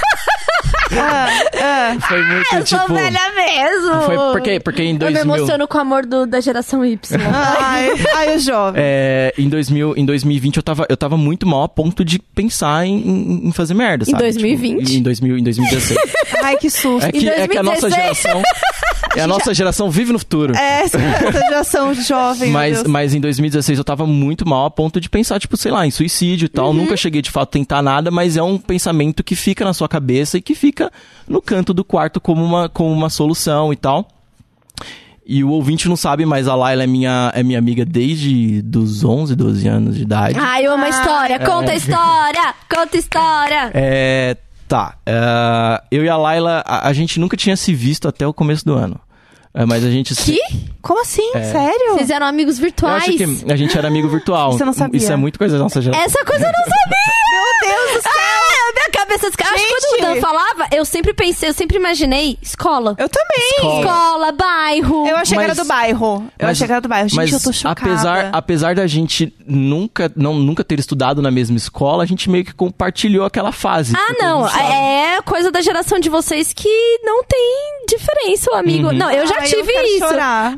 Ah, 0.96 1.28
ah. 1.60 1.98
Foi 2.08 2.22
muito 2.24 2.54
Eu 2.56 2.64
tipo. 2.64 2.86
sou 2.86 2.96
velha 2.96 3.20
mesmo. 3.36 4.02
Foi 4.04 4.16
porque, 4.32 4.60
porque 4.60 4.84
em 4.84 4.90
Eu 4.90 4.94
me 4.94 5.00
2000. 5.00 5.22
emociono 5.36 5.68
com 5.68 5.78
o 5.80 5.82
amor 5.82 6.06
do- 6.06 6.28
da 6.28 6.40
geração 6.40 6.86
Y. 6.86 7.00
Ai, 7.34 7.90
ai, 8.16 8.36
o 8.36 8.40
jovem. 8.40 8.80
É, 8.84 9.34
em, 9.36 9.50
2000, 9.50 9.96
em 9.98 10.06
2020 10.06 10.58
eu 10.58 10.62
tava, 10.64 10.86
eu 10.88 10.96
tava 10.96 11.18
muito 11.18 11.48
mal 11.48 11.64
a 11.64 11.70
ponto 11.70 12.06
de 12.06 12.20
pensar 12.20 12.86
em, 12.86 12.96
em- 12.98 13.48
em 13.48 13.52
fazer 13.52 13.74
merda, 13.74 14.04
Em 14.04 14.12
sabe? 14.12 14.22
2020? 14.24 14.86
Tipo, 14.86 14.98
em, 15.00 15.02
2000, 15.02 15.38
em 15.40 15.44
2016. 15.44 16.00
Ai, 16.44 16.58
que 16.58 16.70
susto. 16.70 17.08
É 17.08 17.12
que, 17.12 17.28
é 17.28 17.48
que 17.48 17.58
a 17.58 17.64
nossa 17.64 17.82
2016. 17.90 18.18
geração. 18.22 18.44
É 19.16 19.22
a 19.22 19.28
nossa 19.28 19.54
geração 19.54 19.90
vive 19.90 20.12
no 20.12 20.20
futuro. 20.20 20.56
É, 20.56 20.84
essa 20.84 20.98
essa 20.98 21.32
geração 21.32 21.94
jovem, 21.94 22.52
Mas, 22.52 22.84
mas 22.84 23.14
em 23.14 23.20
2016 23.20 23.78
eu 23.78 23.84
tava 23.84 24.06
muito 24.06 24.48
mal 24.48 24.66
a 24.66 24.72
ponto 24.72 25.00
de 25.00 25.10
pensar, 25.10 25.40
tipo, 25.40 25.56
sei 25.58 25.72
lá, 25.72 25.86
em 25.86 25.92
suicídio 25.92 26.46
e 26.46 26.50
tal. 26.50 26.68
Uhum. 26.68 26.74
Nunca 26.74 26.98
cheguei 26.98 27.22
de 27.22 27.32
fato 27.32 27.50
a 27.50 27.52
tentar 27.52 27.82
nada, 27.82 28.10
mas 28.12 28.38
é 28.38 28.44
um 28.44 28.58
pensamento 28.58 29.24
que 29.24 29.36
fica 29.36 29.64
na 29.64 29.74
sua 29.74 29.88
cabeça 29.88 30.38
e 30.38 30.42
que 30.42 30.56
fica 30.56 30.92
no 31.28 31.42
canto 31.42 31.74
do 31.74 31.84
quarto 31.84 32.20
como 32.20 32.44
uma, 32.44 32.70
como 32.70 32.92
uma 32.92 33.10
solução 33.10 33.72
e 33.72 33.76
tal. 33.76 34.08
E 35.26 35.44
o 35.44 35.50
ouvinte 35.50 35.88
não 35.88 35.96
sabe, 35.96 36.26
mas 36.26 36.48
a 36.50 36.56
Laila 36.56 36.84
é 36.84 36.88
minha, 36.88 37.32
é 37.34 37.42
minha 37.44 37.58
amiga 37.58 37.86
desde 37.86 38.62
dos 38.62 39.06
11, 39.06 39.36
12 39.36 39.68
anos 39.68 39.96
de 39.96 40.02
idade. 40.02 40.38
Ai, 40.38 40.66
eu 40.66 40.74
amo 40.74 40.84
a 40.84 40.90
história. 40.90 41.40
Conta 41.40 41.72
a 41.72 41.76
história. 41.76 42.56
Conta 42.70 42.98
a 42.98 43.00
história. 43.00 43.72
É, 43.74 44.36
tá. 44.68 44.98
é, 45.06 45.82
eu 45.90 46.04
e 46.04 46.10
a 46.10 46.18
Laila, 46.18 46.62
a, 46.66 46.90
a 46.90 46.94
gente 46.94 47.22
nunca 47.22 47.38
tinha 47.38 47.56
se 47.56 47.74
visto 47.74 48.08
até 48.08 48.28
o 48.28 48.34
começo 48.34 48.66
do 48.66 48.74
ano. 48.74 49.00
É, 49.56 49.66
mas 49.66 49.84
a 49.86 49.90
gente... 49.92 50.16
se- 50.16 50.32
Que? 50.34 50.42
Como 50.82 51.02
assim? 51.02 51.30
É. 51.36 51.44
Sério? 51.44 51.94
Vocês 51.94 52.10
eram 52.10 52.26
amigos 52.26 52.58
Eu 52.58 52.64
virtuais? 52.64 53.04
acho 53.04 53.14
que 53.18 53.52
a 53.52 53.56
gente 53.56 53.78
era 53.78 53.88
amigo 53.88 54.10
virtual. 54.10 54.52
Isso 54.52 54.62
eu 54.64 54.66
não 54.66 54.74
sabia. 54.74 54.98
Isso 54.98 55.12
é 55.12 55.16
muito 55.16 55.38
coisa 55.38 55.58
da 55.58 55.64
nossa 55.64 55.80
geração. 55.82 56.04
Essa 56.06 56.26
coisa 56.26 56.46
eu 56.46 56.52
não 56.52 56.64
sabia! 56.64 57.14
Meu 57.32 57.70
Deus 57.76 57.98
do 57.98 58.02
céu! 58.02 58.12
Ah, 59.16 59.32
cabeça... 59.38 59.56
Acho 59.56 59.68
que 59.68 59.74
quando 59.74 60.00
o! 60.00 60.02
Dan 60.16 60.22
falava, 60.22 60.68
eu 60.72 60.86
sempre 60.86 61.14
pensei, 61.14 61.50
eu 61.50 61.54
sempre 61.54 61.78
imaginei 61.78 62.38
escola. 62.42 62.96
Eu 62.98 63.10
também. 63.10 63.50
Escola. 63.56 63.80
Escola, 63.80 64.32
bairro. 64.32 65.08
Eu 65.08 65.18
achei 65.18 65.38
que 65.38 65.44
era 65.44 65.56
do 65.56 65.66
bairro. 65.66 66.16
Eu 66.40 66.48
Mas- 66.48 66.58
achei 66.58 66.68
que 66.68 66.72
era 66.74 66.82
do 66.82 66.88
bairro. 66.90 67.10
Gente, 67.10 67.18
mas 67.18 67.32
eu 67.34 67.40
tô 67.40 67.52
chocada. 67.54 67.82
Apesar, 67.92 68.30
apesar 68.34 68.76
da 68.76 68.88
gente 68.88 69.34
nunca, 69.46 70.12
não, 70.16 70.34
nunca 70.36 70.64
ter 70.64 70.80
estudado 70.80 71.22
na 71.22 71.32
mesma 71.32 71.58
escola, 71.58 72.04
a 72.04 72.06
gente 72.06 72.30
meio 72.30 72.46
que 72.46 72.54
compartilhou 72.54 73.26
aquela 73.26 73.52
fase. 73.52 73.94
Ah, 73.96 74.14
não. 74.20 74.48
É 74.48 75.22
coisa 75.24 75.52
da 75.52 75.62
geração 75.62 76.00
de 76.00 76.10
vocês 76.10 76.54
que 76.54 76.70
não 77.04 77.24
tem 77.24 77.86
diferença, 77.88 78.52
o 78.52 78.56
amigo. 78.56 78.88
Uhum. 78.88 78.94
Não, 78.94 79.12
eu 79.12 79.26
já 79.28 79.36
Ai, 79.40 79.48
tive 79.48 79.72
eu 79.72 79.84
isso. 79.84 80.08
Chorar. 80.08 80.56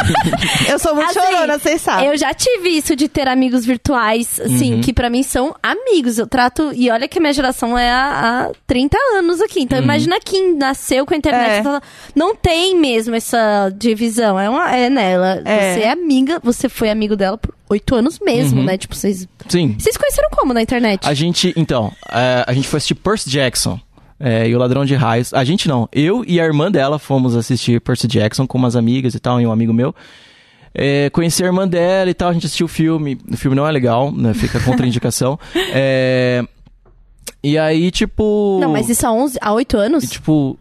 eu 0.68 0.78
sou 0.78 0.94
muito 0.94 1.10
Assim, 1.18 1.20
chorona, 1.32 1.58
vocês 1.58 1.80
sabem. 1.80 2.06
Eu 2.08 2.16
já 2.16 2.32
tive 2.34 2.68
isso 2.70 2.94
de 2.96 3.08
ter 3.08 3.28
amigos 3.28 3.64
virtuais, 3.64 4.40
assim, 4.40 4.74
Uhum. 4.74 4.80
que 4.80 4.92
pra 4.92 5.10
mim 5.10 5.22
são 5.22 5.54
amigos. 5.62 6.18
Eu 6.18 6.26
trato. 6.26 6.72
E 6.74 6.90
olha 6.90 7.08
que 7.08 7.18
a 7.18 7.20
minha 7.20 7.32
geração 7.32 7.76
é 7.78 7.89
há, 7.90 8.46
há 8.46 8.50
30 8.66 8.96
anos 9.16 9.40
aqui. 9.40 9.58
Uhum. 9.58 9.64
Então 9.64 9.78
imagina 9.78 10.18
quem 10.24 10.56
nasceu 10.56 11.04
com 11.04 11.12
a 11.12 11.16
internet. 11.16 11.66
É. 11.66 11.80
Não 12.14 12.34
tem 12.34 12.78
mesmo 12.78 13.14
essa 13.14 13.70
divisão. 13.76 14.38
É 14.38 14.48
uma. 14.48 14.74
É 14.74 14.88
nela. 14.88 15.42
É. 15.44 15.74
Você 15.74 15.80
é 15.80 15.90
amiga, 15.90 16.40
você 16.42 16.68
foi 16.68 16.88
amigo 16.90 17.16
dela 17.16 17.36
por 17.36 17.54
oito 17.68 17.94
anos 17.94 18.18
mesmo, 18.20 18.60
Uhum. 18.60 18.66
né? 18.66 18.78
Tipo, 18.78 18.94
vocês. 18.94 19.28
Sim. 19.48 19.76
Vocês 19.78 19.96
conheceram 19.96 20.28
como 20.30 20.54
na 20.54 20.62
internet? 20.62 21.06
A 21.06 21.12
gente, 21.14 21.52
então, 21.56 21.92
é, 22.10 22.44
a 22.46 22.52
gente 22.52 22.66
foi 22.68 22.78
assistir 22.78 22.94
Percy 22.94 23.28
Jackson. 23.28 23.78
é, 24.22 24.46
e 24.48 24.54
o 24.54 24.58
Ladrão 24.58 24.84
de 24.84 24.94
Raios. 24.94 25.32
A 25.32 25.42
gente 25.44 25.66
não. 25.66 25.88
Eu 25.92 26.22
e 26.26 26.38
a 26.40 26.44
irmã 26.44 26.70
dela 26.70 26.98
fomos 26.98 27.34
assistir 27.34 27.80
Percy 27.80 28.06
Jackson 28.06 28.46
com 28.46 28.58
umas 28.58 28.76
amigas 28.76 29.14
e 29.14 29.18
tal, 29.18 29.40
e 29.40 29.46
um 29.46 29.50
amigo 29.52 29.72
meu. 29.72 29.94
É, 30.74 31.10
conheci 31.10 31.42
a 31.42 31.46
irmã 31.46 31.66
dela 31.66 32.08
e 32.10 32.14
tal, 32.14 32.28
a 32.28 32.32
gente 32.32 32.46
assistiu 32.46 32.66
o 32.66 32.68
filme. 32.68 33.18
O 33.32 33.36
filme 33.36 33.56
não 33.56 33.66
é 33.66 33.72
legal, 33.72 34.12
né? 34.12 34.34
Fica 34.34 34.60
contraindicação. 34.60 35.38
é, 35.72 36.44
e 37.42 37.58
aí, 37.58 37.90
tipo. 37.90 38.58
Não, 38.60 38.70
mas 38.70 38.88
isso 38.88 39.06
há 39.06 39.12
11, 39.12 39.38
há 39.40 39.52
8 39.52 39.76
anos? 39.76 40.04
E, 40.04 40.08
tipo, 40.08 40.58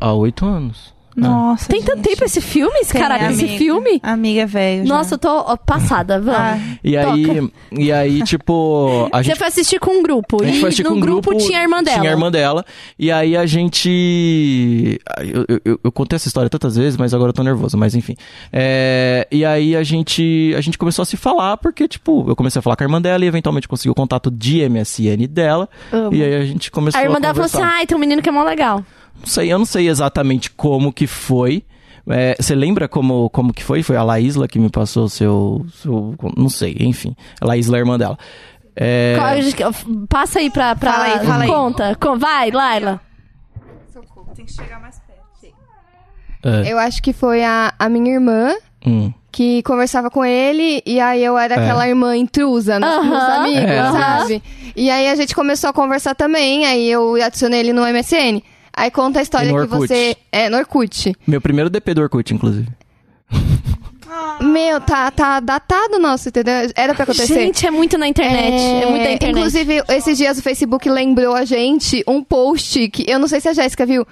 há 0.00 0.12
oito 0.12 0.44
anos. 0.46 0.94
Nossa, 1.16 1.66
Tem 1.68 1.80
tanto 1.82 1.96
gente. 1.96 2.08
tempo 2.10 2.24
esse 2.24 2.40
filme? 2.40 2.78
Esse 2.80 2.92
Tem, 2.92 3.00
Caraca, 3.00 3.30
esse 3.32 3.48
filme? 3.56 3.98
Amiga 4.02 4.42
é 4.42 4.46
velho. 4.46 4.86
Nossa, 4.86 5.14
eu 5.14 5.18
tô 5.18 5.28
ó, 5.28 5.56
passada, 5.56 6.20
vamos. 6.20 6.38
Ah, 6.38 6.58
E 6.84 6.96
aí, 6.96 7.50
e 7.72 7.90
aí, 7.92 8.22
tipo, 8.22 9.08
a 9.12 9.18
Você 9.22 9.24
gente 9.30 9.38
foi 9.38 9.46
assistir 9.48 9.80
com 9.80 9.92
um 9.98 10.02
grupo. 10.02 10.42
A 10.42 10.46
gente 10.46 10.56
e 10.58 10.60
foi 10.60 10.68
assistir 10.68 10.82
no 10.84 10.90
com 10.90 10.96
um 10.96 11.00
grupo, 11.00 11.30
grupo, 11.30 11.44
tinha 11.44 11.58
a 11.58 11.62
irmã 11.62 11.82
dela. 11.82 11.98
Tinha 12.00 12.10
a 12.10 12.12
irmã 12.14 12.30
dela. 12.30 12.64
E 12.98 13.10
aí 13.10 13.36
a 13.36 13.46
gente. 13.46 15.00
Eu, 15.18 15.44
eu- 15.48 15.60
eu- 15.64 15.80
eu 15.84 15.92
contei 15.92 16.16
essa 16.16 16.28
história 16.28 16.48
tantas 16.50 16.76
vezes, 16.76 16.96
mas 16.96 17.12
agora 17.14 17.30
eu 17.30 17.34
tô 17.34 17.42
nervoso, 17.42 17.76
mas 17.76 17.94
enfim. 17.94 18.14
É, 18.52 19.26
E 19.30 19.44
aí 19.44 19.74
a 19.76 19.82
gente, 19.82 20.52
a 20.56 20.60
gente 20.60 20.78
começou 20.78 21.02
a 21.02 21.06
se 21.06 21.16
falar, 21.16 21.56
porque, 21.56 21.86
tipo, 21.88 22.24
eu 22.28 22.36
comecei 22.36 22.58
a 22.58 22.62
falar 22.62 22.76
com 22.76 22.84
a 22.84 22.86
irmã 22.86 23.00
dela 23.00 23.24
e 23.24 23.28
eventualmente 23.28 23.66
consegui 23.68 23.90
o 23.90 23.94
contato 23.94 24.30
de 24.30 24.62
MSN 24.68 25.26
dela. 25.28 25.68
Amo. 25.92 26.14
E 26.14 26.22
aí 26.22 26.34
a 26.36 26.44
gente 26.44 26.70
começou 26.70 26.98
A 26.98 27.02
a, 27.02 27.04
irmã 27.06 27.20
dela 27.20 27.34
falou 27.34 27.46
assim: 27.46 27.56
conversar. 27.56 27.78
ai, 27.78 27.86
tem 27.86 27.96
um 27.96 28.00
menino 28.00 28.22
que 28.22 28.28
é 28.28 28.32
mó 28.32 28.42
legal. 28.44 28.84
Não 29.20 29.26
sei, 29.26 29.52
eu 29.52 29.58
não 29.58 29.66
sei 29.66 29.88
exatamente 29.88 30.50
como 30.50 30.92
que 30.92 31.06
foi. 31.06 31.64
É, 32.08 32.36
Você 32.38 32.54
lembra 32.54 32.86
como, 32.88 33.28
como 33.30 33.52
que 33.52 33.64
foi? 33.64 33.82
Foi 33.82 33.96
a 33.96 34.02
Laísla 34.02 34.46
que 34.46 34.58
me 34.60 34.70
passou 34.70 35.04
o 35.04 35.08
seu, 35.10 35.66
seu. 35.82 36.14
Não 36.36 36.48
sei, 36.48 36.76
enfim. 36.80 37.16
A 37.40 37.46
Laísla 37.46 37.76
é 37.76 37.78
a 37.78 37.80
irmã 37.80 37.98
dela. 37.98 38.16
É, 38.76 39.16
Qual- 39.56 39.72
Passa 40.08 40.38
aí 40.38 40.48
pra. 40.50 40.76
pra 40.76 40.92
Fala 40.92 41.04
aí, 41.04 41.26
fala 41.26 41.42
aí. 41.44 41.48
conta. 41.50 41.96
Com- 41.96 42.18
Vai, 42.18 42.50
Laila. 42.50 43.00
Tem 44.36 44.44
que 44.44 44.52
chegar 44.52 44.80
mais 44.80 45.00
perto. 45.00 45.54
é, 46.44 46.70
Eu 46.72 46.78
acho 46.78 47.02
que 47.02 47.12
foi 47.12 47.42
a, 47.42 47.72
a 47.78 47.88
minha 47.88 48.12
irmã 48.14 48.54
hum. 48.86 49.10
que 49.32 49.62
conversava 49.62 50.10
com 50.10 50.22
ele 50.24 50.82
e 50.86 51.00
aí 51.00 51.24
eu 51.24 51.36
era 51.38 51.54
É. 51.54 51.58
aquela 51.58 51.88
irmã 51.88 52.14
intrusa 52.16 52.78
nos, 52.78 53.04
nos 53.06 53.14
Aham. 53.16 53.40
amigos, 53.40 53.62
É. 53.70 53.90
sabe? 53.92 54.42
E 54.76 54.90
aí 54.90 55.08
a 55.08 55.14
gente 55.16 55.34
começou 55.34 55.70
a 55.70 55.72
conversar 55.72 56.14
também, 56.14 56.66
aí 56.66 56.86
eu 56.88 57.14
adicionei 57.20 57.60
ele 57.60 57.72
no 57.72 57.82
MSN. 57.82 58.42
Aí 58.76 58.90
conta 58.90 59.20
a 59.20 59.22
história 59.22 59.50
no 59.50 59.62
que 59.62 59.66
você. 59.66 60.14
É, 60.30 60.50
no 60.50 60.58
Orkut. 60.58 61.16
Meu 61.26 61.40
primeiro 61.40 61.70
DP 61.70 61.94
do 61.94 62.02
Orkut, 62.02 62.34
inclusive. 62.34 62.68
Meu, 64.40 64.80
tá, 64.80 65.10
tá 65.10 65.40
datado 65.40 65.98
nosso, 65.98 66.28
entendeu? 66.28 66.52
Era 66.74 66.94
pra 66.94 67.04
acontecer. 67.04 67.34
Gente, 67.34 67.66
é 67.66 67.70
muito 67.70 67.96
na 67.96 68.06
internet. 68.06 68.62
É, 68.62 68.86
muito 68.86 69.04
na 69.04 69.12
internet. 69.12 69.38
Inclusive, 69.38 69.82
esses 69.88 70.18
dias 70.18 70.38
o 70.38 70.42
Facebook 70.42 70.88
lembrou 70.88 71.34
a 71.34 71.44
gente 71.44 72.04
um 72.06 72.22
post 72.22 72.88
que 72.90 73.04
eu 73.10 73.18
não 73.18 73.28
sei 73.28 73.40
se 73.40 73.48
a 73.48 73.54
Jéssica 73.54 73.86
viu. 73.86 74.06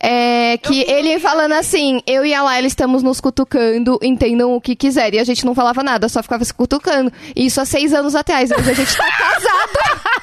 É, 0.00 0.56
que 0.58 0.82
ele 0.88 1.18
falando 1.18 1.52
assim, 1.54 2.00
eu 2.06 2.24
e 2.24 2.32
a 2.32 2.40
Laila 2.42 2.66
estamos 2.68 3.02
nos 3.02 3.20
cutucando, 3.20 3.98
entendam 4.02 4.54
o 4.54 4.60
que 4.60 4.76
quiserem. 4.76 5.18
E 5.18 5.20
a 5.20 5.24
gente 5.24 5.44
não 5.44 5.54
falava 5.54 5.82
nada, 5.82 6.08
só 6.08 6.22
ficava 6.22 6.44
se 6.44 6.54
cutucando. 6.54 7.12
E 7.34 7.46
isso 7.46 7.60
há 7.60 7.64
seis 7.64 7.92
anos 7.92 8.14
atrás. 8.14 8.50
Hoje 8.52 8.70
a 8.70 8.74
gente 8.74 8.96
tá 8.96 9.04
casado. 9.18 10.18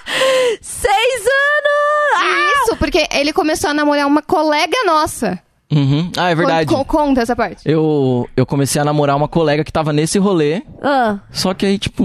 Seis 0.62 1.22
anos! 1.26 2.62
Isso, 2.64 2.78
porque 2.78 3.08
ele 3.12 3.34
começou 3.34 3.70
a 3.70 3.74
namorar 3.74 4.08
uma 4.08 4.22
colega 4.22 4.78
nossa. 4.86 5.40
Uhum. 5.72 6.12
Ah, 6.16 6.30
é 6.30 6.36
verdade. 6.36 6.70
Con- 6.70 6.86
con- 6.86 6.98
conta 7.08 7.22
essa 7.22 7.36
parte. 7.36 7.62
Eu, 7.66 8.30
eu 8.38 8.46
comecei 8.46 8.80
a 8.82 8.86
namorar 8.86 9.16
uma 9.16 9.28
colega 9.28 9.64
que 9.64 9.72
tava 9.72 9.92
nesse 9.92 10.18
rolê, 10.20 10.62
Ah, 10.82 11.18
só 11.32 11.54
que 11.54 11.66
aí, 11.66 11.78
tipo, 11.78 12.04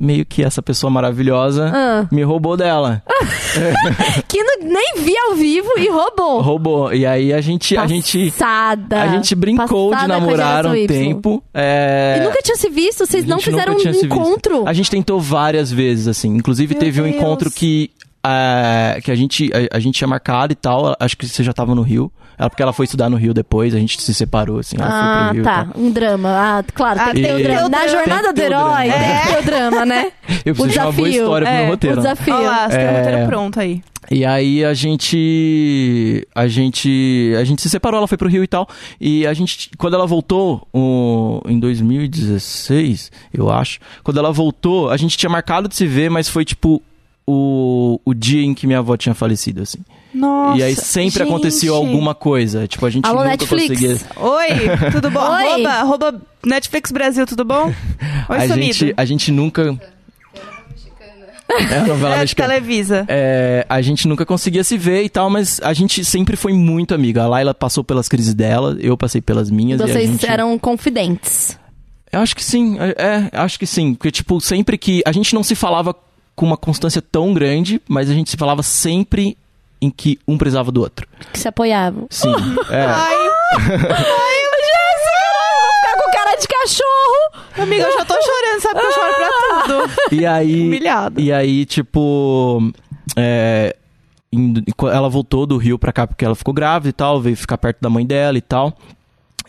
meio 0.00 0.24
que 0.24 0.42
essa 0.42 0.62
pessoa 0.62 0.90
maravilhosa 0.90 1.70
Ah. 1.74 2.08
me 2.10 2.22
roubou 2.22 2.56
dela. 2.56 3.02
que 4.26 4.42
não- 4.42 4.60
nem 4.62 4.94
vi 5.04 5.14
ao 5.16 5.34
vivo 5.34 5.68
e 5.78 5.88
roubou. 5.88 6.40
Roubou. 6.40 6.92
E 6.94 7.04
aí 7.04 7.32
a 7.32 7.40
gente, 7.40 7.76
a 7.76 7.86
gente, 7.86 8.30
Passada. 8.30 9.02
a 9.02 9.08
gente 9.08 9.34
brincou 9.34 9.90
de 9.90 9.96
Passada 9.96 10.14
a 10.14 10.20
namorar 10.20 10.66
um 10.66 10.86
tempo. 10.86 11.42
É... 11.52 12.16
E 12.18 12.24
nunca 12.24 12.40
tinha 12.42 12.56
se 12.56 12.68
visto, 12.70 13.04
vocês 13.06 13.26
não 13.26 13.38
fizeram 13.38 13.74
um 13.74 13.78
encontro. 13.78 14.66
A 14.66 14.72
gente 14.72 14.90
tentou 14.90 15.20
várias 15.20 15.70
vezes, 15.70 16.08
assim. 16.08 16.34
Inclusive, 16.34 16.74
Meu 16.74 16.80
teve 16.80 17.00
um 17.00 17.04
Deus. 17.04 17.16
encontro 17.16 17.50
que, 17.50 17.90
é, 18.24 19.00
que 19.04 19.10
a, 19.10 19.14
gente, 19.14 19.50
a, 19.52 19.76
a 19.76 19.80
gente 19.80 19.96
tinha 19.96 20.08
marcado 20.08 20.52
e 20.52 20.56
tal. 20.56 20.96
Acho 20.98 21.16
que 21.16 21.26
você 21.28 21.42
já 21.44 21.52
tava 21.52 21.74
no 21.74 21.82
Rio. 21.82 22.10
Ela, 22.40 22.48
porque 22.48 22.62
ela 22.62 22.72
foi 22.72 22.84
estudar 22.84 23.10
no 23.10 23.18
Rio 23.18 23.34
depois, 23.34 23.74
a 23.74 23.78
gente 23.78 24.00
se 24.00 24.14
separou, 24.14 24.60
assim. 24.60 24.76
Ela 24.78 24.86
foi 24.90 24.98
Ah, 24.98 25.24
pro 25.26 25.34
Rio 25.34 25.44
tá. 25.44 25.66
Um 25.76 25.90
drama. 25.90 26.28
Ah, 26.30 26.64
claro, 26.72 26.98
tem 26.98 27.08
Ah, 27.08 27.12
que 27.12 27.20
ter 27.20 27.20
o 27.20 27.26
tem 27.26 27.36
que 27.36 27.42
drama. 27.42 27.58
ter 27.60 27.66
o 27.66 27.68
Na 27.68 27.78
drama. 27.78 27.92
jornada 27.98 28.22
Tem 28.22 28.34
do 28.34 28.40
o 28.40 28.44
herói, 28.44 28.88
drama. 28.88 29.04
tem 29.04 29.20
que 29.20 29.28
ter 29.34 29.38
o 29.38 29.44
drama, 29.44 29.86
né? 29.86 30.12
Eu 30.46 30.52
O 30.52 30.56
preciso 30.56 30.68
de 30.72 30.78
uma 30.78 30.84
boa 30.84 30.94
desafio. 31.08 31.22
história 31.22 31.46
pro 31.46 31.54
É, 31.54 31.58
meu 31.58 31.66
O 31.66 31.70
roteiro. 31.72 31.96
né? 31.96 32.02
desafio. 32.02 32.34
Olha 32.34 32.48
lá, 32.50 32.70
você 32.70 32.76
tem 32.78 32.86
o 32.86 32.88
É. 32.90 32.98
roteiro 33.02 33.26
pronto 33.28 33.60
aí. 33.60 33.82
E 34.10 34.24
aí 34.24 34.64
a 34.64 34.72
gente. 34.74 36.26
A 36.34 36.48
gente. 36.48 37.34
A 37.38 37.44
gente 37.44 37.60
se 37.62 37.68
separou, 37.70 37.98
ela 37.98 38.08
foi 38.08 38.16
pro 38.18 38.28
Rio 38.28 38.42
e 38.42 38.46
tal. 38.48 38.66
E 39.00 39.26
a 39.26 39.34
gente. 39.34 39.70
Quando 39.76 39.94
ela 39.94 40.06
voltou, 40.06 40.66
o- 40.72 41.40
em 41.46 41.58
2016, 41.60 43.10
eu 43.32 43.50
acho. 43.50 43.78
Quando 44.02 44.18
ela 44.18 44.32
voltou, 44.32 44.90
a 44.90 44.96
gente 44.96 45.16
tinha 45.16 45.30
marcado 45.30 45.68
de 45.68 45.76
se 45.76 45.86
ver, 45.86 46.10
mas 46.10 46.28
foi 46.28 46.44
tipo. 46.44 46.82
O, 47.32 48.00
o 48.04 48.12
dia 48.12 48.42
em 48.42 48.52
que 48.54 48.66
minha 48.66 48.80
avó 48.80 48.96
tinha 48.96 49.14
falecido, 49.14 49.62
assim. 49.62 49.78
Nossa. 50.12 50.58
e 50.58 50.62
aí 50.62 50.74
sempre 50.76 51.10
gente. 51.10 51.22
acontecia 51.22 51.70
alguma 51.70 52.14
coisa. 52.14 52.66
Tipo, 52.66 52.86
a 52.86 52.90
gente 52.90 53.06
Alô, 53.06 53.18
nunca 53.18 53.30
Netflix. 53.30 53.68
conseguia. 53.68 53.98
Oi, 54.16 54.90
tudo 54.92 55.10
bom? 55.10 55.20
Oi. 55.30 55.44
Arroba, 55.52 55.68
arroba 55.70 56.22
Netflix 56.44 56.90
Brasil, 56.90 57.26
tudo 57.26 57.44
bom? 57.44 57.66
Oi, 58.28 58.36
a, 58.36 58.48
sumido. 58.48 58.72
gente, 58.72 58.94
a 58.96 59.04
gente 59.04 59.30
nunca. 59.32 59.78
É 61.68 61.78
a 61.78 61.84
novela 61.84 62.14
É, 62.14 62.18
mexicana. 62.20 62.48
Televisa. 62.54 63.04
É, 63.08 63.66
a 63.68 63.82
gente 63.82 64.06
nunca 64.06 64.24
conseguia 64.24 64.62
se 64.62 64.78
ver 64.78 65.02
e 65.02 65.08
tal, 65.08 65.28
mas 65.28 65.60
a 65.64 65.72
gente 65.72 66.04
sempre 66.04 66.36
foi 66.36 66.52
muito 66.52 66.94
amiga. 66.94 67.24
A 67.24 67.26
Laila 67.26 67.52
passou 67.52 67.82
pelas 67.82 68.08
crises 68.08 68.34
dela, 68.34 68.76
eu 68.80 68.96
passei 68.96 69.20
pelas 69.20 69.50
minhas. 69.50 69.80
e 69.80 69.82
a 69.82 69.86
Vocês 69.88 70.10
gente... 70.10 70.26
eram 70.26 70.56
confidentes. 70.56 71.58
Eu 72.12 72.20
acho 72.20 72.36
que 72.36 72.44
sim, 72.44 72.76
é, 72.78 72.94
é, 72.96 73.30
acho 73.32 73.58
que 73.58 73.66
sim. 73.66 73.94
Porque, 73.94 74.12
tipo, 74.12 74.40
sempre 74.40 74.78
que. 74.78 75.02
A 75.04 75.10
gente 75.10 75.34
não 75.34 75.42
se 75.42 75.56
falava 75.56 75.92
com 76.36 76.46
uma 76.46 76.56
constância 76.56 77.02
tão 77.02 77.34
grande, 77.34 77.80
mas 77.88 78.08
a 78.08 78.14
gente 78.14 78.30
se 78.30 78.36
falava 78.36 78.62
sempre 78.62 79.36
em 79.80 79.90
que 79.90 80.18
um 80.26 80.36
precisava 80.36 80.70
do 80.70 80.80
outro. 80.80 81.06
Que 81.32 81.38
se 81.38 81.48
apoiavam. 81.48 82.06
Sim. 82.10 82.34
é. 82.70 82.84
Ai, 82.84 83.16
cara 86.12 86.36
de 86.36 86.46
cachorro! 86.46 87.62
amiga, 87.62 87.84
eu 87.84 87.92
já 87.92 88.04
tô 88.04 88.14
chorando, 88.14 88.60
sabe 88.60 88.80
que 88.80 88.86
eu 88.86 88.92
choro 88.92 89.14
pra 89.14 89.62
tudo. 89.62 90.14
E 90.14 90.26
aí. 90.26 90.62
Humilhado. 90.66 91.20
E 91.20 91.32
aí, 91.32 91.64
tipo. 91.64 92.72
É, 93.16 93.76
indo- 94.32 94.62
ela 94.92 95.08
voltou 95.08 95.46
do 95.46 95.56
Rio 95.56 95.78
pra 95.78 95.92
cá 95.92 96.06
porque 96.06 96.24
ela 96.24 96.34
ficou 96.34 96.54
grávida 96.54 96.88
e 96.88 96.92
tal, 96.92 97.20
veio 97.20 97.36
ficar 97.36 97.58
perto 97.58 97.78
da 97.80 97.90
mãe 97.90 98.06
dela 98.06 98.38
e 98.38 98.40
tal. 98.40 98.76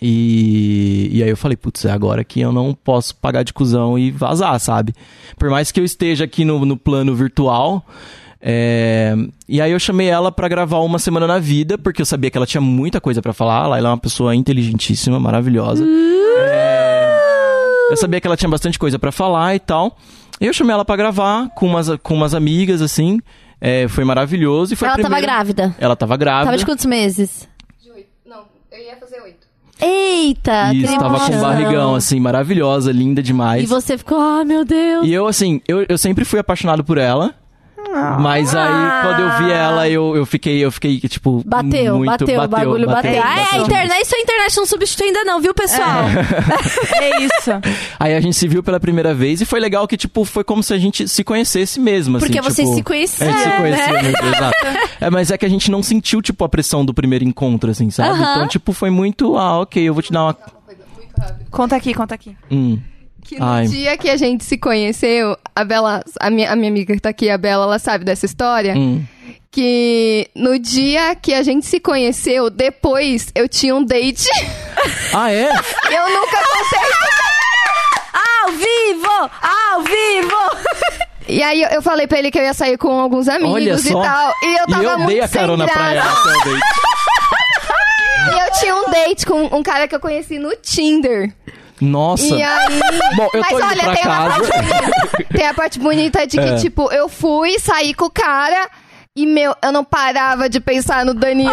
E, 0.01 1.09
e 1.11 1.21
aí 1.23 1.29
eu 1.29 1.37
falei, 1.37 1.55
putz, 1.55 1.85
é 1.85 1.91
agora 1.91 2.23
que 2.23 2.41
eu 2.41 2.51
não 2.51 2.73
posso 2.73 3.15
pagar 3.15 3.43
de 3.43 3.53
cuzão 3.53 3.99
e 3.99 4.09
vazar, 4.09 4.59
sabe? 4.59 4.95
Por 5.37 5.47
mais 5.51 5.71
que 5.71 5.79
eu 5.79 5.85
esteja 5.85 6.23
aqui 6.23 6.43
no, 6.43 6.65
no 6.65 6.75
plano 6.75 7.13
virtual, 7.13 7.85
É, 8.41 9.13
E 9.47 9.61
aí 9.61 9.72
eu 9.72 9.80
chamei 9.80 10.07
ela 10.07 10.31
pra 10.31 10.47
gravar 10.47 10.80
uma 10.80 10.97
semana 10.97 11.27
na 11.27 11.38
vida, 11.39 11.77
porque 11.77 12.01
eu 12.01 12.05
sabia 12.05 12.31
que 12.31 12.38
ela 12.38 12.47
tinha 12.47 12.61
muita 12.61 12.99
coisa 12.99 13.22
pra 13.22 13.34
falar. 13.34 13.65
Ela 13.65 13.77
ela 13.77 13.89
é 13.89 13.91
uma 13.91 13.97
pessoa 13.97 14.35
inteligentíssima, 14.35 15.19
maravilhosa. 15.19 15.85
É, 15.85 17.18
Eu 17.91 17.97
sabia 17.97 18.19
que 18.22 18.27
ela 18.27 18.38
tinha 18.38 18.49
bastante 18.49 18.80
coisa 18.80 18.97
pra 18.97 19.11
falar 19.11 19.53
e 19.55 19.59
tal. 19.59 19.97
E 20.39 20.47
eu 20.47 20.53
chamei 20.53 20.73
ela 20.73 20.85
pra 20.85 20.95
gravar 20.95 21.49
com 21.49 21.68
umas, 21.68 21.89
com 22.01 22.15
umas 22.15 22.34
amigas, 22.34 22.81
assim. 22.81 23.19
É, 23.59 23.88
foi 23.88 24.03
maravilhoso. 24.03 24.73
E 24.73 24.76
foi 24.76 24.88
Ela 24.88 24.97
tava 24.97 25.09
primeira- 25.09 25.27
grávida. 25.34 25.76
Ela 25.77 25.95
tava 25.95 26.18
grávida. 26.18 26.45
Tava 26.45 26.57
de 26.57 26.65
quantos 26.65 26.85
meses? 26.85 27.47
Não, 28.26 28.43
eu 28.72 28.80
ia 28.80 28.95
fazer 28.97 29.22
oito. 29.22 29.45
Eita! 29.80 30.73
Isso, 30.73 30.97
tava 30.97 31.19
com 31.19 31.26
emoção. 31.26 31.41
barrigão, 31.41 31.95
assim, 31.95 32.19
maravilhosa, 32.19 32.91
linda 32.91 33.22
demais. 33.22 33.63
E 33.63 33.68
você 33.68 33.97
ficou, 33.97 34.19
ah, 34.19 34.43
meu 34.45 34.63
Deus. 34.65 35.05
E 35.05 35.11
eu, 35.13 35.27
assim, 35.27 35.61
eu, 35.68 35.85
eu 35.88 35.97
sempre 35.97 36.23
fui 36.26 36.39
apaixonado 36.39 36.84
por 36.84 36.97
ela. 36.97 37.35
Mas 38.19 38.55
aí, 38.55 39.01
quando 39.01 39.19
eu 39.19 39.37
vi 39.37 39.51
ela, 39.51 39.89
eu, 39.89 40.15
eu 40.15 40.25
fiquei, 40.25 40.63
eu 40.63 40.71
fiquei, 40.71 40.99
tipo. 41.01 41.43
Bateu, 41.45 41.97
muito, 41.97 42.25
bateu, 42.25 42.41
o 42.41 42.47
bagulho 42.47 42.87
bateu. 42.87 43.21
Ah, 43.23 43.39
é, 43.39 43.55
a 43.55 43.57
internet, 43.57 44.01
isso 44.01 44.15
a 44.15 44.19
internet 44.19 44.57
não 44.57 44.65
substitui 44.65 45.07
ainda 45.07 45.23
não, 45.23 45.41
viu, 45.41 45.53
pessoal? 45.53 46.05
É 46.95 47.21
isso. 47.23 47.51
Aí 47.99 48.15
a 48.15 48.21
gente 48.21 48.35
se 48.35 48.47
viu 48.47 48.63
pela 48.63 48.79
primeira 48.79 49.13
vez 49.13 49.41
e 49.41 49.45
foi 49.45 49.59
legal 49.59 49.87
que, 49.87 49.97
tipo, 49.97 50.23
foi 50.23 50.43
como 50.43 50.63
se 50.63 50.73
a 50.73 50.77
gente 50.77 51.07
se 51.07 51.23
conhecesse 51.23 51.79
mesmo, 51.79 52.17
assim. 52.17 52.27
Porque 52.27 52.41
vocês 52.41 52.67
tipo, 52.67 52.77
se 52.77 52.83
conheciam, 52.83 53.29
A 53.29 53.31
gente 53.31 53.43
se 53.43 53.57
conhecia 53.57 53.93
né? 53.93 54.01
mesmo, 54.01 54.27
exato. 54.27 54.57
É, 55.01 55.09
mas 55.09 55.31
é 55.31 55.37
que 55.37 55.45
a 55.45 55.49
gente 55.49 55.69
não 55.69 55.83
sentiu, 55.83 56.21
tipo, 56.21 56.43
a 56.43 56.49
pressão 56.49 56.85
do 56.85 56.93
primeiro 56.93 57.25
encontro, 57.25 57.71
assim, 57.71 57.89
sabe? 57.89 58.09
Aham. 58.09 58.31
Então, 58.35 58.47
tipo, 58.47 58.73
foi 58.73 58.89
muito, 58.89 59.37
ah, 59.37 59.61
ok, 59.61 59.83
eu 59.83 59.93
vou 59.93 60.01
te 60.03 60.11
dar 60.11 60.23
uma. 60.23 60.37
Conta 61.49 61.75
aqui, 61.75 61.93
conta 61.93 62.15
aqui. 62.15 62.35
Hum. 62.49 62.79
Que 63.23 63.39
no 63.39 63.45
Ai. 63.45 63.68
dia 63.68 63.98
que 63.98 64.10
a 64.10 64.18
gente 64.18 64.43
se 64.43 64.57
conheceu, 64.57 65.38
a 65.56 65.64
Bela, 65.64 66.03
a 66.19 66.30
minha, 66.30 66.52
a 66.52 66.56
minha 66.56 66.69
amiga 66.69 66.93
que 66.93 66.99
tá 67.02 67.10
aqui, 67.10 67.30
a 67.30 67.38
Bela, 67.38 67.64
ela 67.65 67.80
sabe 67.80 68.03
dessa 68.03 68.26
história. 68.26 68.73
Hum. 68.76 69.03
Que 69.52 70.30
no 70.35 70.57
dia 70.57 71.14
que 71.15 71.34
a 71.34 71.43
gente 71.43 71.65
se 71.65 71.80
conheceu, 71.80 72.49
depois 72.49 73.27
eu 73.35 73.48
tinha 73.49 73.76
um 73.76 73.84
date. 73.84 74.27
Ah, 75.14 75.31
é? 75.31 75.49
eu 75.49 76.10
nunca 76.10 76.38
contei. 76.38 76.89
Ao 78.14 78.52
vivo! 78.53 79.31
Ao 79.41 79.81
vivo! 79.84 80.68
E 81.27 81.43
aí 81.43 81.61
eu- 81.61 81.69
eu 81.69 81.81
falei 81.81 82.07
pra 82.07 82.18
ele 82.18 82.31
que 82.31 82.39
eu 82.39 82.43
ia 82.43 82.53
sair 82.53 82.77
com 82.77 82.99
alguns 82.99 83.27
amigos 83.27 83.53
Olha 83.53 83.76
e 83.76 83.91
tal. 83.91 84.34
E 84.41 84.57
eu 84.57 84.65
tava 84.68 84.84
e 84.84 84.85
eu 84.85 84.98
muito 84.98 85.07
dei 85.10 85.19
a 85.22 85.27
carona 85.27 85.68
pra 85.68 85.93
ela 85.93 86.11
até 86.11 86.30
o 86.30 86.53
date. 86.53 86.61
E 88.34 88.39
eu 88.39 88.52
tinha 88.60 88.76
um 88.76 88.89
date 88.91 89.26
com 89.26 89.45
um 89.57 89.64
cara 89.64 89.88
que 89.88 89.95
eu 89.95 89.99
conheci 89.99 90.38
no 90.39 90.56
Tinder. 90.56 91.34
Nossa. 91.81 92.23
E 92.35 92.41
aí. 92.43 92.79
Bom, 93.17 93.27
eu 93.33 93.39
Mas 93.41 93.49
tô 93.49 93.55
olha, 93.55 93.83
pra 93.83 93.93
tem 93.93 94.03
a 94.03 94.05
casa. 94.05 94.29
parte 94.29 94.51
bonita. 94.51 95.27
Tem 95.35 95.47
a 95.47 95.53
parte 95.53 95.79
bonita 95.79 96.27
de 96.27 96.37
que, 96.37 96.47
É. 96.49 96.55
tipo, 96.57 96.91
eu 96.93 97.09
fui 97.09 97.59
sair 97.59 97.93
com 97.93 98.05
o 98.05 98.09
cara 98.11 98.69
e, 99.15 99.25
meu, 99.25 99.55
eu 99.63 99.71
não 99.71 99.83
parava 99.83 100.47
de 100.47 100.59
pensar 100.59 101.03
no 101.05 101.13
Danilo. 101.13 101.51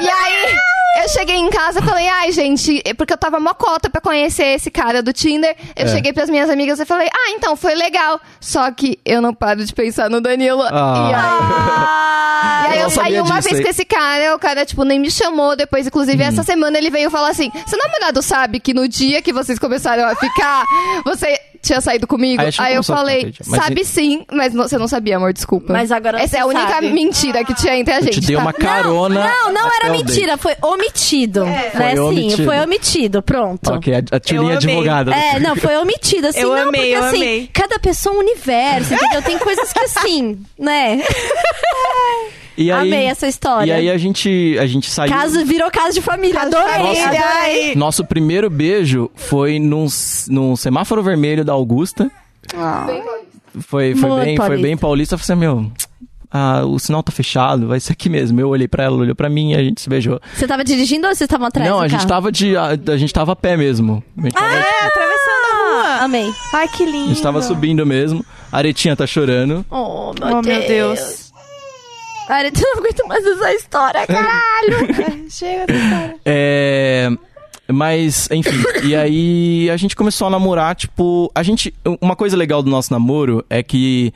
E 0.00 0.08
aí. 0.08 0.56
Eu 1.02 1.08
cheguei 1.08 1.36
em 1.36 1.48
casa 1.50 1.80
e 1.80 1.82
falei, 1.82 2.08
ai, 2.08 2.32
gente, 2.32 2.82
é 2.84 2.92
porque 2.94 3.12
eu 3.12 3.18
tava 3.18 3.38
mocota 3.38 3.88
pra 3.88 4.00
conhecer 4.00 4.44
esse 4.56 4.70
cara 4.70 5.02
do 5.02 5.12
Tinder. 5.12 5.54
Eu 5.76 5.86
É. 5.86 5.88
cheguei 5.88 6.12
pras 6.12 6.28
minhas 6.28 6.50
amigas 6.50 6.80
e 6.80 6.84
falei, 6.84 7.08
ah, 7.12 7.30
então, 7.30 7.54
foi 7.56 7.74
legal. 7.74 8.20
Só 8.40 8.70
que 8.72 8.98
eu 9.04 9.20
não 9.22 9.32
paro 9.32 9.64
de 9.64 9.72
pensar 9.72 10.10
no 10.10 10.20
Danilo. 10.20 10.62
Ah. 10.62 11.08
E 11.10 11.14
aí. 11.14 12.18
E 12.38 12.70
aí 12.72 12.80
Eu 12.80 12.90
saí 12.90 13.14
uma 13.20 13.36
disso 13.38 13.48
vez 13.48 13.56
aí. 13.58 13.62
com 13.64 13.70
esse 13.70 13.84
cara, 13.84 14.36
o 14.36 14.38
cara, 14.38 14.64
tipo, 14.64 14.84
nem 14.84 14.98
me 15.00 15.10
chamou 15.10 15.56
depois. 15.56 15.86
Inclusive, 15.88 16.22
Hum. 16.22 16.26
essa 16.26 16.42
semana 16.44 16.78
ele 16.78 16.88
veio 16.90 17.10
falar 17.10 17.30
assim: 17.30 17.50
seu 17.66 17.76
namorado 17.78 18.22
sabe 18.22 18.60
que 18.60 18.72
no 18.72 18.86
dia 18.86 19.20
que 19.20 19.32
vocês 19.32 19.58
começaram 19.58 20.04
a 20.04 20.14
ficar, 20.14 20.62
você 21.04 21.36
tinha 21.62 21.80
saído 21.80 22.06
comigo? 22.06 22.40
Aí 22.42 22.50
Aí 22.58 22.74
eu 22.74 22.82
falei, 22.82 23.32
sabe 23.42 23.82
e- 23.82 23.84
sim, 23.84 24.24
mas 24.32 24.52
não- 24.54 24.68
você 24.68 24.78
não 24.78 24.88
sabia, 24.88 25.16
amor, 25.16 25.32
desculpa. 25.32 25.72
Mas 25.72 25.90
agora 25.92 26.18
Essa 26.18 26.28
você 26.28 26.36
é 26.36 26.40
a 26.40 26.46
única 26.46 26.68
sabe. 26.68 26.90
mentira 26.90 27.44
que 27.44 27.54
tinha 27.54 27.76
entre 27.76 27.94
a 27.94 27.98
Eu 27.98 28.02
gente. 28.04 28.20
te 28.20 28.26
dei 28.26 28.36
tá? 28.36 28.42
uma 28.42 28.52
carona. 28.52 29.24
Não, 29.24 29.52
não 29.52 29.66
até 29.66 29.76
era 29.84 29.92
date. 29.92 30.04
mentira, 30.04 30.36
foi 30.36 30.54
omitido. 30.62 31.44
né? 31.44 31.70
Foi 31.70 31.90
Sim, 31.92 31.98
omitido. 31.98 32.44
foi 32.44 32.60
omitido, 32.60 33.22
pronto. 33.22 33.72
Ok, 33.72 33.94
a, 33.94 33.98
a 34.16 34.20
tirinha 34.20 34.52
Eu 34.54 34.58
amei. 34.58 34.74
advogada. 34.74 35.14
É, 35.14 35.38
não, 35.40 35.56
foi 35.56 35.76
omitido, 35.76 36.26
assim, 36.28 36.40
Eu 36.40 36.48
não, 36.54 36.68
amei, 36.68 36.80
porque 36.80 36.94
eu 36.96 37.04
assim, 37.04 37.16
amei. 37.16 37.50
cada 37.52 37.78
pessoa 37.78 38.14
é 38.14 38.18
um 38.18 38.20
universo, 38.20 38.94
entendeu? 38.94 39.22
Tem 39.22 39.38
coisas 39.38 39.72
que 39.72 39.80
assim, 39.80 40.38
né? 40.58 41.02
E 42.60 42.72
aí, 42.72 42.88
Amei 42.88 43.06
essa 43.06 43.28
história. 43.28 43.70
E 43.70 43.72
aí 43.72 43.88
a 43.88 43.96
gente, 43.96 44.56
a 44.60 44.66
gente 44.66 44.90
saiu. 44.90 45.12
Caso, 45.12 45.44
virou 45.44 45.70
caso 45.70 45.94
de 45.94 46.00
família, 46.02 46.40
adorei, 46.42 46.78
Nossa. 46.82 47.08
adorei. 47.08 47.74
Nosso 47.76 48.04
primeiro 48.04 48.50
beijo 48.50 49.08
foi 49.14 49.60
num, 49.60 49.86
num 50.28 50.56
semáforo 50.56 51.00
vermelho 51.00 51.44
da 51.44 51.52
Augusta. 51.52 52.10
Foi, 53.60 53.94
foi, 53.94 54.08
Muito 54.10 54.24
bem, 54.24 54.36
foi 54.36 54.58
bem 54.60 54.76
paulista. 54.76 55.14
Eu 55.14 55.18
falei 55.18 55.32
assim, 55.34 55.40
meu, 55.40 55.72
ah, 56.30 56.64
o 56.64 56.78
sinal 56.78 57.02
tá 57.02 57.10
fechado, 57.12 57.68
vai 57.68 57.80
ser 57.80 57.92
aqui 57.92 58.08
mesmo. 58.08 58.40
Eu 58.40 58.48
olhei 58.48 58.68
pra 58.68 58.84
ela, 58.84 58.96
olhou 58.96 59.14
pra 59.14 59.28
mim 59.28 59.52
e 59.52 59.54
a 59.54 59.62
gente 59.62 59.80
se 59.80 59.88
beijou. 59.88 60.20
Você 60.34 60.46
tava 60.46 60.64
dirigindo 60.64 61.06
ou 61.06 61.14
vocês 61.14 61.26
estavam 61.26 61.46
atrás 61.46 61.68
Não, 61.70 61.80
a 61.80 61.88
gente 61.88 62.06
tava 62.06 62.30
de. 62.32 62.56
A, 62.56 62.70
a 62.70 62.96
gente 62.96 63.12
tava 63.12 63.32
a 63.32 63.36
pé 63.36 63.56
mesmo. 63.56 64.02
A 64.16 64.22
gente 64.22 64.34
tava, 64.34 64.52
É, 64.54 64.58
atravessando 64.86 65.44
a 65.52 65.56
rua. 65.56 66.04
Amei. 66.04 66.32
Ai, 66.52 66.68
que 66.68 66.84
lindo. 66.84 67.04
a 67.04 67.08
gente 67.08 67.22
tava 67.22 67.40
subindo 67.42 67.86
mesmo. 67.86 68.24
A 68.50 68.58
Aretinha 68.58 68.96
tá 68.96 69.06
chorando. 69.06 69.64
Oh, 69.70 70.12
meu 70.20 70.38
Oh, 70.38 70.42
Deus. 70.42 70.46
meu 70.46 70.68
Deus. 70.68 71.27
Ai, 72.28 72.46
eu 72.46 72.52
não 72.54 72.82
aguento 72.82 73.06
mais 73.08 73.24
essa 73.24 73.54
história, 73.54 74.06
caralho. 74.06 74.76
Ai, 75.06 75.26
Chega 75.30 75.66
dessa 75.66 75.84
história. 75.84 76.16
É. 76.24 77.10
Mas, 77.70 78.28
enfim, 78.30 78.62
e 78.84 78.96
aí 78.96 79.70
a 79.70 79.76
gente 79.76 79.94
começou 79.94 80.26
a 80.26 80.30
namorar, 80.30 80.74
tipo. 80.74 81.30
A 81.34 81.42
gente. 81.42 81.74
Uma 82.00 82.16
coisa 82.16 82.36
legal 82.36 82.62
do 82.62 82.70
nosso 82.70 82.92
namoro 82.92 83.44
é 83.50 83.62
que 83.62 84.12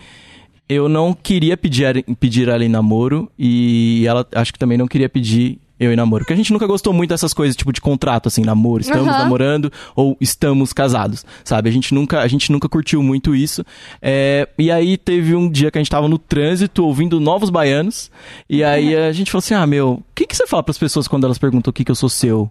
eu 0.69 0.89
não 0.89 1.13
queria 1.13 1.57
pedir, 1.57 2.05
pedir 2.19 2.49
ela 2.49 2.65
em 2.65 2.69
namoro 2.69 3.31
e 3.39 4.05
ela 4.07 4.27
acho 4.35 4.53
que 4.53 4.59
também 4.59 4.79
não 4.79 4.89
queria 4.89 5.09
pedir 5.09 5.59
eu 5.85 5.93
em 5.93 5.97
namoro. 5.97 6.25
Porque 6.25 6.33
a 6.33 6.37
gente 6.37 6.53
nunca 6.53 6.67
gostou 6.67 6.93
muito 6.93 7.11
dessas 7.11 7.35
coisas, 7.35 7.57
tipo, 7.57 7.73
de 7.73 7.81
contrato, 7.81 8.29
assim, 8.29 8.43
namoro, 8.43 8.83
estamos 8.83 9.09
Aham. 9.09 9.19
namorando 9.19 9.73
ou 9.95 10.17
estamos 10.21 10.73
casados, 10.73 11.25
sabe? 11.45 11.69
A 11.69 11.73
gente 11.73 11.95
nunca, 11.95 12.21
a 12.21 12.29
gente 12.29 12.51
nunca 12.53 12.69
curtiu 12.69 13.03
muito 13.03 13.35
isso. 13.35 13.65
É, 14.01 14.49
e 14.59 14.71
aí 14.71 14.97
teve 14.97 15.35
um 15.35 15.51
dia 15.51 15.71
que 15.71 15.79
a 15.79 15.81
gente 15.81 15.91
tava 15.91 16.09
no 16.09 16.19
trânsito 16.19 16.85
ouvindo 16.85 17.21
Novos 17.21 17.51
Baianos, 17.51 18.11
e 18.49 18.63
aí 18.63 18.95
a 18.97 19.13
gente 19.13 19.31
falou 19.31 19.41
assim: 19.41 19.55
ah, 19.55 19.67
meu, 19.67 19.93
o 19.93 20.05
que, 20.15 20.27
que 20.27 20.37
você 20.37 20.47
fala 20.47 20.63
pras 20.63 20.79
pessoas 20.79 21.09
quando 21.09 21.25
elas 21.25 21.39
perguntam 21.39 21.71
o 21.71 21.73
que, 21.73 21.85
que 21.85 21.91
eu 21.91 21.97
sou 21.97 22.09
seu? 22.09 22.51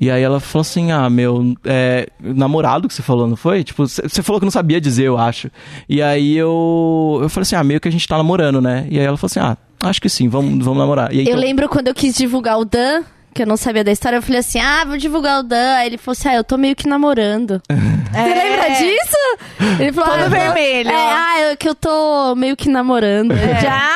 E 0.00 0.10
aí 0.10 0.22
ela 0.22 0.40
falou 0.40 0.62
assim, 0.62 0.90
ah, 0.90 1.08
meu, 1.08 1.54
é, 1.64 2.08
namorado 2.20 2.88
que 2.88 2.94
você 2.94 3.02
falou, 3.02 3.28
não 3.28 3.36
foi? 3.36 3.62
Tipo, 3.62 3.86
você 3.86 4.22
falou 4.22 4.40
que 4.40 4.44
não 4.44 4.50
sabia 4.50 4.80
dizer, 4.80 5.04
eu 5.04 5.16
acho. 5.16 5.50
E 5.88 6.02
aí 6.02 6.36
eu, 6.36 7.20
eu 7.22 7.28
falei 7.28 7.42
assim, 7.42 7.54
ah, 7.54 7.62
meio 7.62 7.80
que 7.80 7.86
a 7.86 7.92
gente 7.92 8.06
tá 8.06 8.16
namorando, 8.16 8.60
né? 8.60 8.88
E 8.90 8.98
aí 8.98 9.04
ela 9.06 9.16
falou 9.16 9.26
assim, 9.26 9.40
ah, 9.40 9.56
acho 9.88 10.00
que 10.00 10.08
sim, 10.08 10.28
vamos, 10.28 10.64
vamos 10.64 10.78
namorar. 10.78 11.12
E 11.12 11.20
aí, 11.20 11.26
Eu 11.26 11.30
então- 11.32 11.40
lembro 11.40 11.68
quando 11.68 11.88
eu 11.88 11.94
quis 11.94 12.14
divulgar 12.14 12.58
o 12.58 12.64
Dan, 12.64 13.02
que 13.34 13.42
eu 13.42 13.46
não 13.46 13.56
sabia 13.56 13.82
da 13.82 13.90
história, 13.90 14.16
eu 14.16 14.22
falei 14.22 14.38
assim, 14.40 14.60
ah, 14.60 14.84
vou 14.86 14.96
divulgar 14.96 15.40
o 15.40 15.42
Dan. 15.42 15.74
Aí 15.76 15.86
ele 15.88 15.98
falou 15.98 16.12
assim, 16.12 16.28
ah, 16.28 16.34
eu 16.36 16.44
tô 16.44 16.56
meio 16.56 16.76
que 16.76 16.86
namorando. 16.88 17.60
Você 17.68 18.34
lembra 18.34 18.68
disso? 18.70 19.78
Ele 19.80 19.92
falou, 19.92 20.10
Todo 20.10 20.22
ah, 20.24 20.28
vermelho. 20.28 20.88
É, 20.90 21.12
ah, 21.12 21.40
eu, 21.50 21.56
que 21.56 21.68
eu 21.68 21.74
tô 21.74 22.34
meio 22.36 22.56
que 22.56 22.68
namorando. 22.68 23.34
Já? 23.60 23.90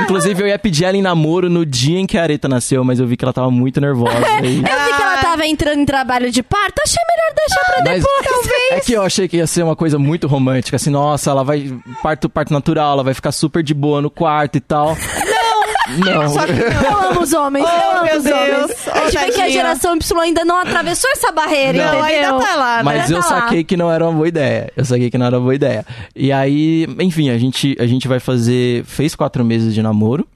Inclusive, 0.00 0.42
eu 0.42 0.46
ia 0.48 0.58
pedir 0.58 0.84
ela 0.84 0.96
em 0.96 1.02
namoro 1.02 1.48
no 1.50 1.64
dia 1.64 1.98
em 1.98 2.06
que 2.06 2.16
a 2.18 2.22
Areta 2.22 2.48
nasceu, 2.48 2.82
mas 2.84 2.98
eu 3.00 3.06
vi 3.06 3.16
que 3.16 3.24
ela 3.24 3.32
tava 3.32 3.50
muito 3.50 3.80
nervosa. 3.80 4.12
e- 4.42 4.56
Eu 4.64 4.84
vi 4.84 4.94
que 4.96 5.02
ela 5.02 5.03
tava 5.34 5.46
entrando 5.46 5.80
em 5.80 5.84
trabalho 5.84 6.30
de 6.30 6.42
parto, 6.42 6.80
achei 6.82 7.02
melhor 7.08 7.34
deixar 7.36 7.64
pra 7.64 7.84
Mas 7.84 8.02
depois. 8.02 8.70
é 8.72 8.80
que 8.80 8.92
eu 8.92 9.02
achei 9.02 9.28
que 9.28 9.36
ia 9.38 9.46
ser 9.46 9.62
uma 9.64 9.74
coisa 9.76 9.98
muito 9.98 10.26
romântica, 10.28 10.76
assim, 10.76 10.90
nossa, 10.90 11.30
ela 11.30 11.42
vai 11.42 11.72
parto 12.02 12.28
parto 12.28 12.52
natural, 12.52 12.92
ela 12.92 13.02
vai 13.02 13.14
ficar 13.14 13.32
super 13.32 13.62
de 13.62 13.74
boa 13.74 14.00
no 14.00 14.10
quarto 14.10 14.56
e 14.56 14.60
tal. 14.60 14.96
Não. 14.96 15.54
Não. 15.98 16.28
Só 16.30 16.46
que 16.46 16.52
não. 16.52 16.60
Eu 16.82 17.10
amo 17.10 17.20
os 17.20 17.32
homens, 17.34 17.66
Oh, 17.66 17.68
eu 17.68 17.90
amo 17.90 18.04
meu 18.04 18.16
os 18.16 18.24
Deus. 18.24 18.38
homens. 18.38 18.88
A 18.88 19.10
gente 19.10 19.26
vê 19.26 19.32
que 19.32 19.40
a 19.42 19.50
geração 19.50 19.96
Y 19.96 20.20
ainda 20.20 20.42
não 20.44 20.58
atravessou 20.58 21.10
essa 21.10 21.30
barreira, 21.30 21.76
Não. 21.78 22.00
Entendeu? 22.00 22.04
ainda 22.04 22.44
tá 22.46 22.56
lá, 22.56 22.76
né? 22.78 22.82
Mas 22.84 23.10
eu 23.10 23.20
tá 23.20 23.28
lá. 23.34 23.40
saquei 23.42 23.64
que 23.64 23.76
não 23.76 23.92
era 23.92 24.02
uma 24.04 24.12
boa 24.14 24.26
ideia. 24.26 24.72
Eu 24.74 24.84
saquei 24.84 25.10
que 25.10 25.18
não 25.18 25.26
era 25.26 25.36
uma 25.36 25.42
boa 25.42 25.54
ideia. 25.54 25.84
E 26.16 26.32
aí, 26.32 26.86
enfim, 26.98 27.28
a 27.28 27.36
gente, 27.36 27.76
a 27.78 27.86
gente 27.86 28.08
vai 28.08 28.18
fazer. 28.18 28.82
Fez 28.86 29.14
quatro 29.14 29.44
meses 29.44 29.74
de 29.74 29.82
namoro. 29.82 30.26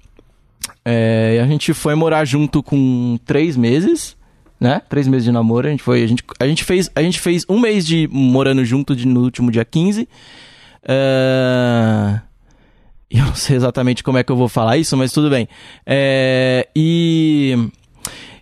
É, 0.84 1.36
e 1.36 1.40
a 1.40 1.46
gente 1.46 1.72
foi 1.72 1.94
morar 1.94 2.26
junto 2.26 2.62
com 2.62 3.18
três 3.24 3.56
meses. 3.56 4.17
Né? 4.60 4.82
Três 4.89 5.06
meses 5.06 5.24
de 5.24 5.30
namoro. 5.32 5.68
A 5.68 5.70
gente 5.70 5.82
foi. 5.82 6.02
A 6.02 6.06
gente, 6.06 6.24
a 6.40 6.47
gente, 6.47 6.64
fez, 6.64 6.90
a 6.94 7.02
gente 7.02 7.20
fez 7.20 7.44
um 7.48 7.60
mês 7.60 7.86
de 7.86 8.09
morando 8.10 8.64
junto 8.64 8.97
de- 8.97 9.06
no 9.06 9.20
último 9.22 9.51
dia 9.52 9.64
15. 9.64 10.09
É, 10.82 12.20
e 13.10 13.18
eu 13.18 13.24
não 13.26 13.35
sei 13.35 13.56
exatamente 13.56 14.02
como 14.02 14.18
é 14.18 14.24
que 14.24 14.32
eu 14.32 14.36
vou 14.36 14.48
falar 14.48 14.76
isso, 14.76 14.97
mas 14.97 15.12
tudo 15.12 15.30
bem. 15.30 15.48
É, 15.86 16.66
e. 16.74 17.68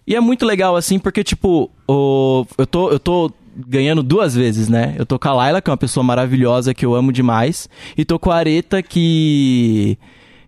E 0.07 0.15
é 0.15 0.21
muito 0.21 0.47
legal, 0.47 0.77
assim, 0.77 1.01
porque, 1.01 1.25
tipo, 1.25 1.69
o, 1.89 2.47
eu, 2.57 2.65
tô, 2.67 2.91
eu 2.91 2.99
tô 3.01 3.29
ganhando 3.57 4.05
duas 4.05 4.37
vezes, 4.37 4.69
né? 4.69 4.95
Eu 4.97 5.05
tô 5.05 5.19
com 5.19 5.29
a 5.29 5.33
Laila, 5.35 5.61
que 5.61 5.69
é 5.69 5.73
uma 5.73 5.77
pessoa 5.77 6.05
maravilhosa, 6.05 6.73
que 6.73 6.87
eu 6.87 6.95
amo 6.95 7.11
demais. 7.13 7.69
E 7.99 8.05
tô 8.05 8.17
com 8.19 8.31
a 8.31 8.37
Areta, 8.37 8.83
que. 8.83 9.99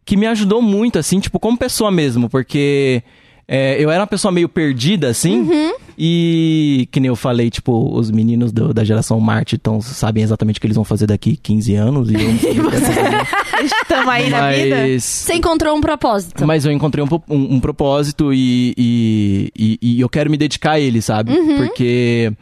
que 0.05 0.17
me 0.17 0.27
ajudou 0.29 0.63
muito, 0.63 0.97
assim, 0.99 1.19
tipo, 1.19 1.39
como 1.41 1.59
pessoa 1.59 1.91
mesmo, 1.91 2.31
porque. 2.31 3.03
É, 3.49 3.83
eu 3.83 3.91
era 3.91 4.01
uma 4.03 4.07
pessoa 4.07 4.31
meio 4.31 4.49
perdida, 4.49 5.09
assim. 5.09 5.41
Uhum. 5.41 5.73
E 6.01 6.87
que 6.93 7.01
nem 7.01 7.09
eu 7.09 7.17
falei, 7.17 7.51
tipo, 7.51 7.93
os 7.93 8.09
meninos 8.11 8.53
do- 8.53 8.73
da 8.73 8.85
geração 8.85 9.19
Marte 9.19 9.57
então, 9.57 9.81
sabem 9.81 10.23
exatamente 10.23 10.59
o 10.59 10.61
que 10.61 10.67
eles 10.69 10.77
vão 10.77 10.85
fazer 10.85 11.07
daqui 11.07 11.37
15 11.37 11.75
anos. 11.75 12.09
E 12.11 12.15
eu 12.15 12.21
não 12.33 12.39
sei 12.39 12.55
fazer. 12.55 13.65
Estamos 13.65 14.09
aí 14.09 14.31
na 14.31 14.53
vida. 14.53 14.77
Mas. 14.77 15.03
Você 15.03 15.35
encontrou 15.35 15.75
um 15.77 15.81
propósito. 15.81 16.47
Mas 16.47 16.65
eu 16.65 16.71
encontrei 16.71 17.03
um, 17.05 17.09
um- 17.29 17.55
um 17.57 17.61
propósito 17.61 18.33
e, 18.33 18.75
e, 18.79 19.53
e- 19.59 19.79
e 19.83 20.01
eu 20.01 20.09
quero 20.09 20.31
me 20.31 20.37
dedicar 20.37 20.73
a 20.73 20.81
ele, 20.81 21.03
sabe? 21.03 21.33
Porque 21.57 22.33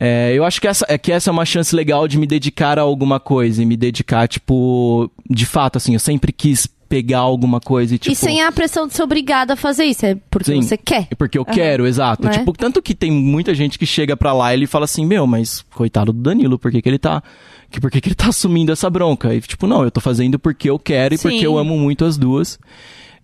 é, 0.00 0.32
eu 0.34 0.44
acho 0.44 0.60
que 0.60 0.66
essa, 0.66 0.84
é 0.88 0.96
que 0.98 1.12
essa 1.12 1.30
é 1.30 1.32
uma 1.32 1.44
chance 1.44 1.76
legal 1.76 2.08
de 2.08 2.18
me 2.18 2.26
dedicar 2.26 2.78
a 2.78 2.82
alguma 2.82 3.20
coisa 3.20 3.62
e 3.62 3.66
me 3.66 3.76
dedicar, 3.76 4.26
tipo, 4.26 5.08
de 5.28 5.44
fato, 5.46 5.76
assim, 5.76 5.92
eu 5.92 6.00
sempre 6.00 6.32
quis 6.32 6.66
pegar 6.90 7.20
alguma 7.20 7.60
coisa 7.60 7.94
e, 7.94 7.98
tipo. 7.98 8.12
E 8.12 8.16
sem 8.16 8.42
a 8.42 8.50
pressão 8.50 8.88
de 8.88 8.94
ser 8.94 9.04
obrigada 9.04 9.52
a 9.52 9.56
fazer 9.56 9.84
isso, 9.84 10.04
é 10.04 10.16
porque 10.28 10.52
Sim. 10.52 10.60
você 10.60 10.76
quer. 10.76 11.06
Porque 11.16 11.38
eu 11.38 11.44
quero, 11.44 11.86
exato. 11.86 12.26
Né? 12.26 12.32
Tipo, 12.32 12.52
tanto 12.52 12.82
que 12.82 12.96
tem 12.96 13.12
muita 13.12 13.54
gente 13.54 13.78
que 13.78 13.86
chega 13.86 14.16
pra 14.16 14.32
lá 14.32 14.52
e 14.52 14.56
ele 14.56 14.66
fala 14.66 14.86
assim, 14.86 15.06
meu, 15.06 15.24
mas 15.24 15.64
coitado 15.72 16.12
do 16.12 16.20
Danilo, 16.20 16.58
por 16.58 16.72
que, 16.72 16.82
que 16.82 16.88
ele 16.88 16.98
tá. 16.98 17.22
Que, 17.70 17.80
por 17.80 17.92
que, 17.92 18.00
que 18.00 18.08
ele 18.08 18.16
tá 18.16 18.28
assumindo 18.28 18.72
essa 18.72 18.90
bronca? 18.90 19.32
E, 19.32 19.40
tipo, 19.40 19.68
não, 19.68 19.84
eu 19.84 19.90
tô 19.92 20.00
fazendo 20.00 20.36
porque 20.36 20.68
eu 20.68 20.80
quero 20.80 21.14
e 21.14 21.18
Sim. 21.18 21.28
porque 21.28 21.46
eu 21.46 21.56
amo 21.56 21.78
muito 21.78 22.04
as 22.04 22.18
duas. 22.18 22.58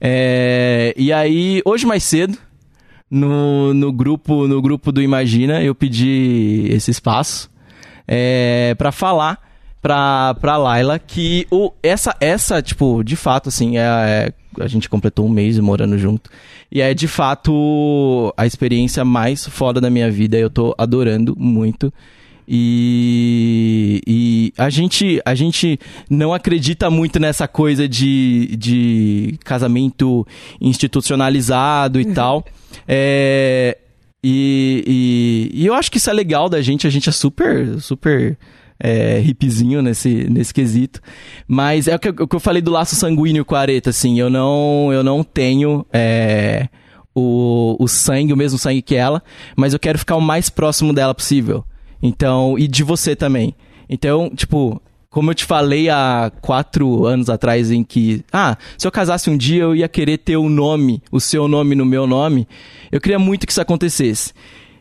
É, 0.00 0.94
e 0.96 1.12
aí, 1.12 1.60
hoje 1.64 1.84
mais 1.84 2.04
cedo, 2.04 2.38
no, 3.10 3.74
no, 3.74 3.92
grupo, 3.92 4.46
no 4.46 4.62
grupo 4.62 4.92
do 4.92 5.02
Imagina, 5.02 5.60
eu 5.60 5.74
pedi 5.74 6.68
esse 6.70 6.92
espaço 6.92 7.50
é, 8.06 8.76
para 8.78 8.92
falar 8.92 9.45
pra, 9.86 10.34
pra 10.40 10.56
Laila 10.56 10.98
que 10.98 11.46
o, 11.48 11.70
essa, 11.80 12.12
essa, 12.20 12.60
tipo, 12.60 13.04
de 13.04 13.14
fato, 13.14 13.48
assim, 13.48 13.78
é, 13.78 13.82
é- 13.82 14.32
a 14.60 14.66
gente 14.66 14.88
completou 14.88 15.24
um 15.24 15.28
mês 15.28 15.60
morando 15.60 15.96
junto. 15.96 16.28
E 16.72 16.80
é 16.80 16.92
de 16.92 17.06
fato 17.06 18.34
a 18.36 18.44
experiência 18.44 19.04
mais 19.04 19.46
foda 19.46 19.80
da 19.80 19.88
minha 19.88 20.10
vida. 20.10 20.36
Eu 20.36 20.50
tô 20.50 20.74
adorando 20.76 21.36
muito. 21.38 21.92
E, 22.48 24.02
e 24.06 24.52
a, 24.58 24.68
gente, 24.70 25.20
a 25.24 25.34
gente 25.36 25.78
não 26.10 26.34
acredita 26.34 26.90
muito 26.90 27.20
nessa 27.20 27.46
coisa 27.46 27.88
de, 27.88 28.56
de 28.56 29.38
casamento 29.44 30.26
institucionalizado 30.60 32.00
e 32.00 32.06
tal. 32.06 32.44
É, 32.88 33.78
e, 34.24 35.50
e, 35.54 35.62
e 35.62 35.66
eu 35.66 35.74
acho 35.74 35.92
que 35.92 35.98
isso 35.98 36.10
é 36.10 36.12
legal 36.12 36.48
da 36.48 36.60
gente. 36.60 36.86
A 36.88 36.90
gente 36.90 37.08
é 37.08 37.12
super, 37.12 37.80
super 37.80 38.36
é, 38.78 39.18
hippiezinho 39.20 39.82
nesse, 39.82 40.28
nesse 40.30 40.52
quesito. 40.52 41.00
Mas 41.46 41.88
é 41.88 41.94
o 41.94 41.98
que, 41.98 42.08
o 42.08 42.28
que 42.28 42.36
eu 42.36 42.40
falei 42.40 42.62
do 42.62 42.70
laço 42.70 42.94
sanguíneo 42.94 43.44
com 43.44 43.54
a 43.54 43.60
areta, 43.60 43.90
assim. 43.90 44.18
Eu 44.18 44.30
não, 44.30 44.90
eu 44.92 45.02
não 45.02 45.22
tenho 45.22 45.84
é, 45.92 46.68
o, 47.14 47.76
o 47.78 47.88
sangue, 47.88 48.32
o 48.32 48.36
mesmo 48.36 48.58
sangue 48.58 48.82
que 48.82 48.94
ela. 48.94 49.22
Mas 49.56 49.72
eu 49.72 49.78
quero 49.78 49.98
ficar 49.98 50.16
o 50.16 50.20
mais 50.20 50.50
próximo 50.50 50.92
dela 50.92 51.14
possível. 51.14 51.64
Então, 52.02 52.58
e 52.58 52.68
de 52.68 52.82
você 52.82 53.16
também. 53.16 53.54
Então, 53.88 54.30
tipo, 54.34 54.80
como 55.08 55.30
eu 55.30 55.34
te 55.34 55.44
falei 55.44 55.88
há 55.88 56.30
quatro 56.42 57.06
anos 57.06 57.30
atrás, 57.30 57.70
em 57.70 57.82
que, 57.82 58.22
ah, 58.32 58.56
se 58.76 58.86
eu 58.86 58.92
casasse 58.92 59.30
um 59.30 59.36
dia 59.36 59.62
eu 59.62 59.74
ia 59.74 59.88
querer 59.88 60.18
ter 60.18 60.36
o 60.36 60.48
nome, 60.48 61.02
o 61.10 61.20
seu 61.20 61.48
nome 61.48 61.74
no 61.74 61.86
meu 61.86 62.06
nome, 62.06 62.46
eu 62.92 63.00
queria 63.00 63.18
muito 63.18 63.46
que 63.46 63.52
isso 63.52 63.60
acontecesse. 63.60 64.34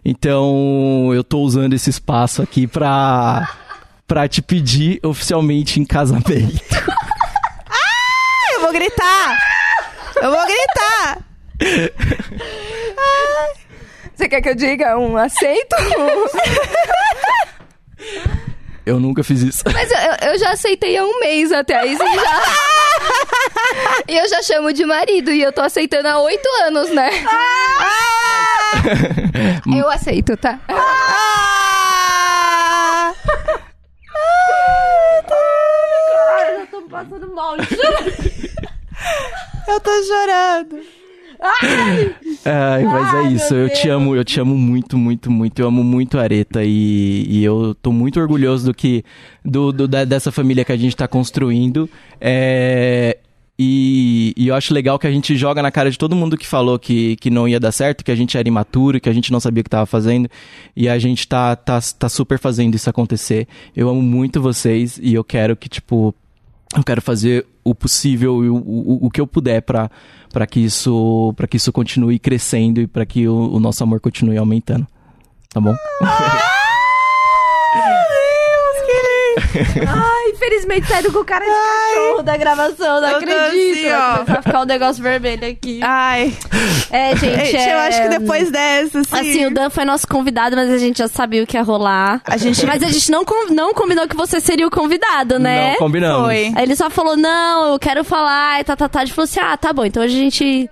Então, 0.04 1.10
eu 1.14 1.24
tô 1.24 1.40
usando 1.40 1.74
esse 1.74 1.90
espaço 1.90 2.42
aqui 2.42 2.68
pra, 2.68 3.50
pra 4.08 4.28
te 4.28 4.42
pedir 4.42 5.00
oficialmente 5.04 5.80
em 5.80 5.86
casamento. 5.86 6.30
Eu 8.54 8.62
vou 8.62 8.72
gritar! 8.72 9.38
Eu 10.22 10.32
vou 10.32 10.46
gritar! 10.46 11.18
Você 14.16 14.30
quer 14.30 14.42
que 14.42 14.50
eu 14.50 14.56
diga 14.56 14.98
um 14.98 15.18
aceito? 15.18 15.76
Eu 18.86 19.00
nunca 19.00 19.24
fiz 19.24 19.42
isso. 19.42 19.64
Mas 19.74 19.90
eu, 19.92 19.98
eu- 20.30 20.38
já 20.40 20.52
aceitei 20.52 20.96
há 20.96 21.04
um 21.04 21.20
mês 21.20 21.52
até 21.52 21.86
isso 21.88 22.04
já. 22.04 22.44
E 24.08 24.16
eu 24.16 24.30
já 24.30 24.42
chamo 24.44 24.72
de 24.72 24.86
marido 24.86 25.32
e 25.32 25.42
eu 25.42 25.52
tô 25.52 25.62
aceitando 25.62 26.08
há 26.08 26.20
oito 26.20 26.48
anos, 26.68 26.90
né? 26.92 27.10
Eu 29.78 29.90
aceito, 29.90 30.38
tá? 30.38 30.60
Ah! 35.32 36.52
Eu 36.60 36.68
tô 36.68 36.82
passando 36.84 37.34
mal. 37.34 37.56
Eu 39.68 39.80
tô 39.80 39.92
chorando. 40.04 40.80
Ai, 42.46 42.84
mas 42.84 43.14
é 43.14 43.24
isso. 43.34 43.54
Eu 43.56 43.70
te 43.70 43.90
amo, 43.90 44.16
eu 44.16 44.24
te 44.24 44.40
amo 44.40 44.56
muito, 44.56 44.98
muito, 44.98 45.30
muito. 45.32 45.60
Eu 45.62 45.68
amo 45.68 45.84
muito 45.84 46.18
a 46.18 46.22
Areta 46.22 46.64
e, 46.64 47.26
e 47.28 47.44
eu 47.44 47.76
tô 47.82 47.92
muito 47.92 48.20
orgulhoso 48.20 48.68
do 48.68 48.74
que 48.74 49.04
do, 49.44 49.72
do- 49.72 49.88
da- 49.88 50.06
dessa 50.06 50.32
família 50.32 50.64
que 50.64 50.72
a 50.72 50.78
gente 50.78 50.96
tá 50.96 51.08
construindo. 51.08 51.90
É, 52.22 53.18
e, 53.58 54.34
e 54.36 54.50
eu 54.50 54.56
acho 54.56 54.74
legal 54.74 55.00
que 55.00 55.08
a 55.08 55.12
gente 55.12 55.36
joga 55.38 55.62
na 55.62 55.72
cara 55.72 55.90
de 55.90 55.98
todo 55.98 56.16
mundo 56.16 56.38
que 56.38 56.46
falou 56.46 56.78
que, 56.78 57.16
que 57.18 57.30
não 57.30 57.48
ia 57.48 57.60
dar 57.60 57.72
certo, 57.72 58.04
que 58.04 58.12
a 58.12 58.16
gente 58.16 58.38
era 58.38 58.48
imaturo, 58.48 59.00
que 59.00 59.08
a 59.08 59.14
gente 59.14 59.32
não 59.32 59.40
sabia 59.40 59.62
o 59.62 59.64
que 59.64 59.70
tava 59.70 59.86
fazendo. 59.86 60.30
E 60.76 60.90
a 60.90 61.00
gente 61.00 61.26
tá, 61.26 61.56
tá, 61.56 61.80
tá 61.98 62.10
super 62.10 62.38
fazendo 62.38 62.76
isso 62.76 62.90
acontecer. 62.90 63.48
Eu 63.76 63.88
amo 63.90 64.02
muito 64.02 64.42
vocês 64.42 65.00
e 65.02 65.14
eu 65.14 65.24
quero 65.24 65.56
que, 65.56 65.70
tipo, 65.70 66.14
eu 66.76 66.84
quero 66.84 67.02
fazer 67.02 67.46
o 67.64 67.74
possível 67.74 68.44
e 68.44 68.50
o, 68.50 68.58
o, 68.58 69.06
o 69.08 69.10
que 69.10 69.22
eu 69.22 69.28
puder 69.28 69.62
pra 69.62 69.90
para 70.32 70.46
que 70.46 70.60
isso 70.60 71.34
para 71.38 71.48
que 71.48 71.56
isso 71.56 71.72
continue 71.72 72.20
crescendo 72.20 72.82
e 72.82 72.88
para 72.88 73.06
que 73.06 73.26
o, 73.26 73.54
o 73.54 73.60
nosso 73.60 73.82
amor 73.84 74.02
continue 74.02 74.38
aumentando. 74.38 74.86
Tá 75.50 75.62
bom? 75.62 75.74
Ai, 79.88 80.25
infelizmente 80.46 80.88
saiu 80.88 81.12
com 81.12 81.20
o 81.20 81.26
cara 81.26 81.44
de 81.46 81.52
cachorro 81.52 82.22
da 82.24 82.38
gravação, 82.38 83.02
não 83.02 83.08
eu 83.10 83.12
tô 83.12 83.16
acredito. 83.18 83.42
assim, 83.48 83.90
Vai 83.90 83.94
ó. 83.94 84.14
começar 84.18 84.40
a 84.40 84.42
ficar 84.42 84.62
um 84.62 84.66
negócio 84.66 85.04
vermelho 85.04 85.48
aqui. 85.48 85.80
Ai, 85.84 86.34
É, 86.92 87.16
gente, 87.16 87.46
gente, 87.46 87.56
é... 87.58 87.74
eu 87.74 87.78
acho 87.80 88.02
que 88.04 88.08
depois 88.10 88.52
dessa, 88.52 89.00
assim... 89.00 89.16
Assim, 89.20 89.46
o 89.46 89.54
Dan 89.54 89.70
foi 89.70 89.86
nosso 89.86 90.08
convidado, 90.08 90.56
mas 90.56 90.70
a 90.72 90.78
gente 90.78 90.98
já 91.00 91.08
sabia 91.08 91.44
o 91.44 91.48
que 91.48 91.58
ia 91.58 91.64
rolar. 91.64 92.22
A 92.26 92.38
gente- 92.38 92.66
Mas 92.66 92.82
a 92.84 92.88
gente 92.88 93.12
não, 93.12 93.26
com- 93.26 93.54
não 93.54 93.74
combinou 93.74 94.08
que 94.08 94.16
você 94.16 94.40
seria 94.40 94.68
o 94.68 94.72
convidado, 94.72 95.40
né? 95.40 95.72
Não 95.72 95.78
combinamos. 95.80 96.26
Foi. 96.26 96.52
Aí 96.56 96.64
ele 96.64 96.76
só 96.76 96.90
falou, 96.90 97.16
não, 97.18 97.74
eu 97.74 97.80
quero 97.80 98.04
falar, 98.04 98.60
e 98.62 98.64
tá, 98.64 98.76
tá, 98.76 98.88
tá. 98.88 99.02
A 99.02 99.06
gente 99.06 99.14
falou 99.16 99.26
assim, 99.26 99.40
ah, 99.40 99.58
tá 99.58 99.74
bom, 99.74 99.86
então 99.86 100.04
hoje 100.04 100.16
a 100.16 100.20
gente... 100.20 100.70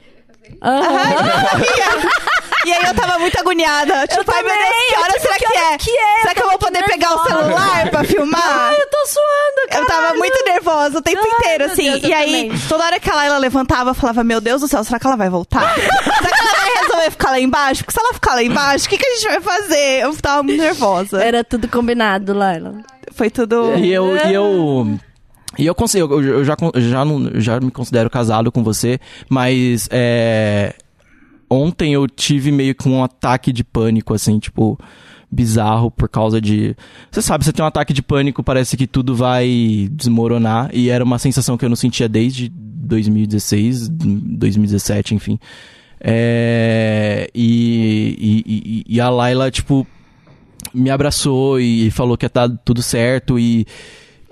Aham. 0.62 0.84
E 2.66 2.72
aí 2.72 2.86
eu 2.86 2.94
tava 2.94 3.20
muito 3.20 3.38
agoniada. 3.40 4.08
Tipo, 4.08 4.32
ai 4.32 4.44
meu 4.44 4.54
Deus, 4.54 4.76
que 4.88 4.96
hora 4.96 5.14
tipo, 5.14 5.22
será 5.22 5.34
que 5.36 5.46
que, 5.46 5.58
hora 5.58 5.74
é? 5.74 5.78
que 5.78 5.92
é? 5.92 6.22
Será 6.22 6.34
que 6.34 6.42
eu 6.42 6.50
vou 6.50 6.58
poder 6.58 6.84
pegar 6.86 7.16
o 7.16 7.24
celular 7.24 7.90
pra 7.90 8.04
filmar? 8.04 8.42
Ai, 8.44 8.76
eu 8.76 8.90
tô 8.90 9.08
suando, 9.08 9.70
cara. 9.70 9.82
Eu 9.82 9.88
tava 9.88 10.14
muito 10.16 10.46
nervosa 10.46 11.00
o 11.00 11.02
tempo 11.02 11.22
Ai, 11.22 11.32
inteiro, 11.32 11.66
assim. 11.66 11.84
Deus, 11.84 12.04
eu 12.04 12.10
e 12.10 12.14
aí, 12.14 12.44
também. 12.44 12.60
toda 12.68 12.86
hora 12.86 13.00
que 13.00 13.10
a 13.10 13.16
Laila 13.16 13.38
levantava, 13.38 13.90
eu 13.92 13.94
falava, 13.94 14.24
meu 14.24 14.40
Deus 14.40 14.62
do 14.62 14.68
céu, 14.68 14.84
será 14.84 15.00
que 15.00 15.08
ela 15.08 15.18
vai 15.18 15.30
voltar? 15.30 15.74
será 15.76 16.38
que 16.38 16.44
ela 16.44 16.54
vai 16.54 16.84
resolver 16.84 17.12
ficar 17.12 17.32
lá 17.32 17.40
embaixo? 17.40 17.84
Porque 17.84 18.00
se 18.00 18.06
ela 18.06 18.14
ficar 18.14 18.36
lá 18.36 18.44
embaixo, 18.44 18.86
o 18.86 18.90
que, 18.90 18.98
que 18.98 19.06
a 19.06 19.16
gente 19.16 19.28
vai 19.28 19.42
fazer? 19.42 20.02
Eu 20.02 20.16
tava 20.16 20.44
muito 20.44 20.62
nervosa. 20.62 21.22
Era 21.24 21.44
tudo 21.44 21.68
combinado, 21.68 22.34
Laila. 22.34 22.76
Foi 23.12 23.30
tudo... 23.30 23.76
E 23.76 23.92
eu 23.92 24.16
e 24.18 24.34
eu 24.34 25.00
e 25.58 25.68
eu 25.68 25.76
consigo, 25.76 26.14
eu, 26.16 26.24
eu 26.40 26.44
já 26.44 26.56
já 26.78 27.06
não 27.06 27.30
já 27.40 27.60
me 27.60 27.70
considero 27.70 28.10
casado 28.10 28.52
com 28.52 28.64
você, 28.64 29.00
mas 29.30 29.88
é, 29.92 30.74
ontem 31.54 31.94
eu 31.94 32.08
tive 32.08 32.52
meio 32.52 32.74
que 32.76 32.88
um 32.88 33.04
ataque 33.04 33.52
de 33.54 33.64
pânico 33.64 34.14
assim, 34.14 34.40
tipo 34.40 34.80
bizarro 35.32 35.90
por 35.90 36.08
causa 36.08 36.40
de 36.40 36.76
você 37.10 37.22
sabe, 37.22 37.44
você 37.44 37.52
tem 37.52 37.64
um 37.64 37.68
ataque 37.68 37.92
de 37.94 38.04
pânico, 38.04 38.44
parece 38.44 38.78
que 38.78 38.86
tudo 38.86 39.16
vai 39.16 39.90
desmoronar 39.92 40.70
e 40.74 40.90
era 40.90 41.04
uma 41.04 41.18
sensação 41.18 41.58
que 41.58 41.66
eu 41.66 41.70
não 41.70 41.76
sentia 41.76 42.08
desde 42.08 42.50
2016, 42.50 43.90
2017, 43.90 45.16
enfim. 45.16 45.40
É, 46.00 47.30
e, 47.34 48.18
e, 48.20 48.44
e- 48.46 48.96
e 48.96 49.00
a 49.02 49.10
Laila, 49.10 49.50
tipo, 49.50 49.88
me 50.74 50.90
abraçou 50.90 51.60
e 51.60 51.90
falou 51.92 52.18
que 52.18 52.26
ia 52.26 52.32
dar 52.34 52.50
tudo 52.50 52.82
certo 52.84 53.40
e. 53.40 53.66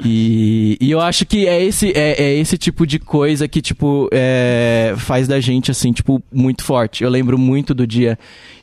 E, 0.03 0.77
e 0.81 0.89
eu 0.89 0.99
acho 0.99 1.25
que 1.25 1.47
é 1.47 1.63
esse, 1.63 1.91
é, 1.95 2.21
é 2.21 2.33
esse 2.35 2.57
tipo 2.57 2.87
de 2.87 2.97
coisa 2.97 3.47
que, 3.47 3.61
tipo, 3.61 4.09
é, 4.11 4.93
faz 4.97 5.27
da 5.27 5.39
gente, 5.39 5.69
assim, 5.69 5.91
tipo, 5.91 6.21
muito 6.31 6.63
forte. 6.63 7.03
Eu 7.03 7.09
lembro 7.09 7.37
muito 7.37 7.73
do 7.73 7.85
dia 7.85 8.17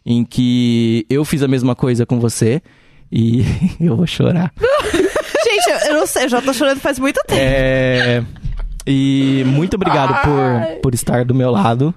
em 0.05 0.25
que 0.25 1.07
eu 1.09 1.25
fiz 1.25 1.43
a 1.43 1.49
mesma 1.49 1.75
coisa 1.75 2.05
com 2.05 2.19
você 2.19 2.61
e 3.11 3.45
eu 3.81 3.97
vou 3.97 4.07
chorar. 4.07 4.53
Gente, 5.45 5.71
eu, 5.71 5.93
eu 5.93 6.01
não 6.01 6.07
sei, 6.07 6.25
eu 6.25 6.29
já 6.29 6.43
tô 6.43 6.53
chorando 6.53 6.81
faz 6.81 6.99
muito 6.99 7.23
tempo. 7.27 7.41
É, 7.41 8.23
e 8.87 9.45
muito 9.47 9.75
obrigado 9.75 10.15
por, 10.23 10.81
por 10.83 10.95
estar 10.95 11.25
do 11.25 11.35
meu 11.35 11.51
lado, 11.51 11.95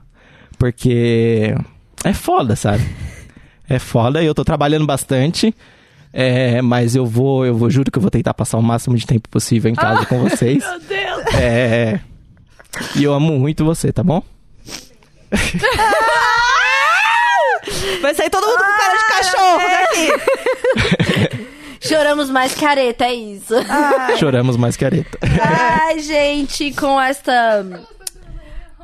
porque 0.58 1.56
é 2.04 2.14
foda, 2.14 2.56
sabe? 2.56 2.84
É 3.68 3.80
foda 3.80 4.22
e 4.22 4.26
eu 4.26 4.36
tô 4.36 4.44
trabalhando 4.44 4.86
bastante. 4.86 5.56
É, 6.14 6.62
mas 6.62 6.94
eu 6.96 7.06
vou, 7.06 7.46
eu 7.46 7.56
vou, 7.56 7.70
juro 7.70 7.90
que 7.92 7.98
eu 7.98 8.02
vou 8.02 8.12
tentar 8.12 8.34
passar 8.34 8.58
o 8.58 8.62
máximo 8.64 8.96
de 8.98 9.06
tempo 9.08 9.30
possível 9.30 9.72
em 9.72 9.76
casa 9.76 10.06
com 10.06 10.20
vocês. 10.28 10.62
Meu 10.64 10.80
Deus. 10.82 11.26
É, 11.36 12.00
e 12.96 13.04
eu 13.04 13.14
amo 13.14 13.38
muito 13.40 13.64
você, 13.64 13.92
tá 13.94 14.04
bom? 14.04 14.22
Vai 18.02 18.14
sair 18.16 18.30
todo 18.30 18.46
mundo 18.46 18.58
com 18.58 18.78
cara 18.78 18.98
de 18.98 19.06
cachorro 19.06 19.62
daqui. 19.70 20.12
Choramos 21.88 22.30
mais 22.30 22.54
careta, 22.56 23.06
é 23.06 23.14
isso. 23.14 23.54
Choramos 24.20 24.58
mais 24.58 24.76
que 24.78 24.84
areta. 24.86 25.18
Ai, 25.22 26.00
gente, 26.00 26.74
com 26.74 27.00
esta. 27.00 27.66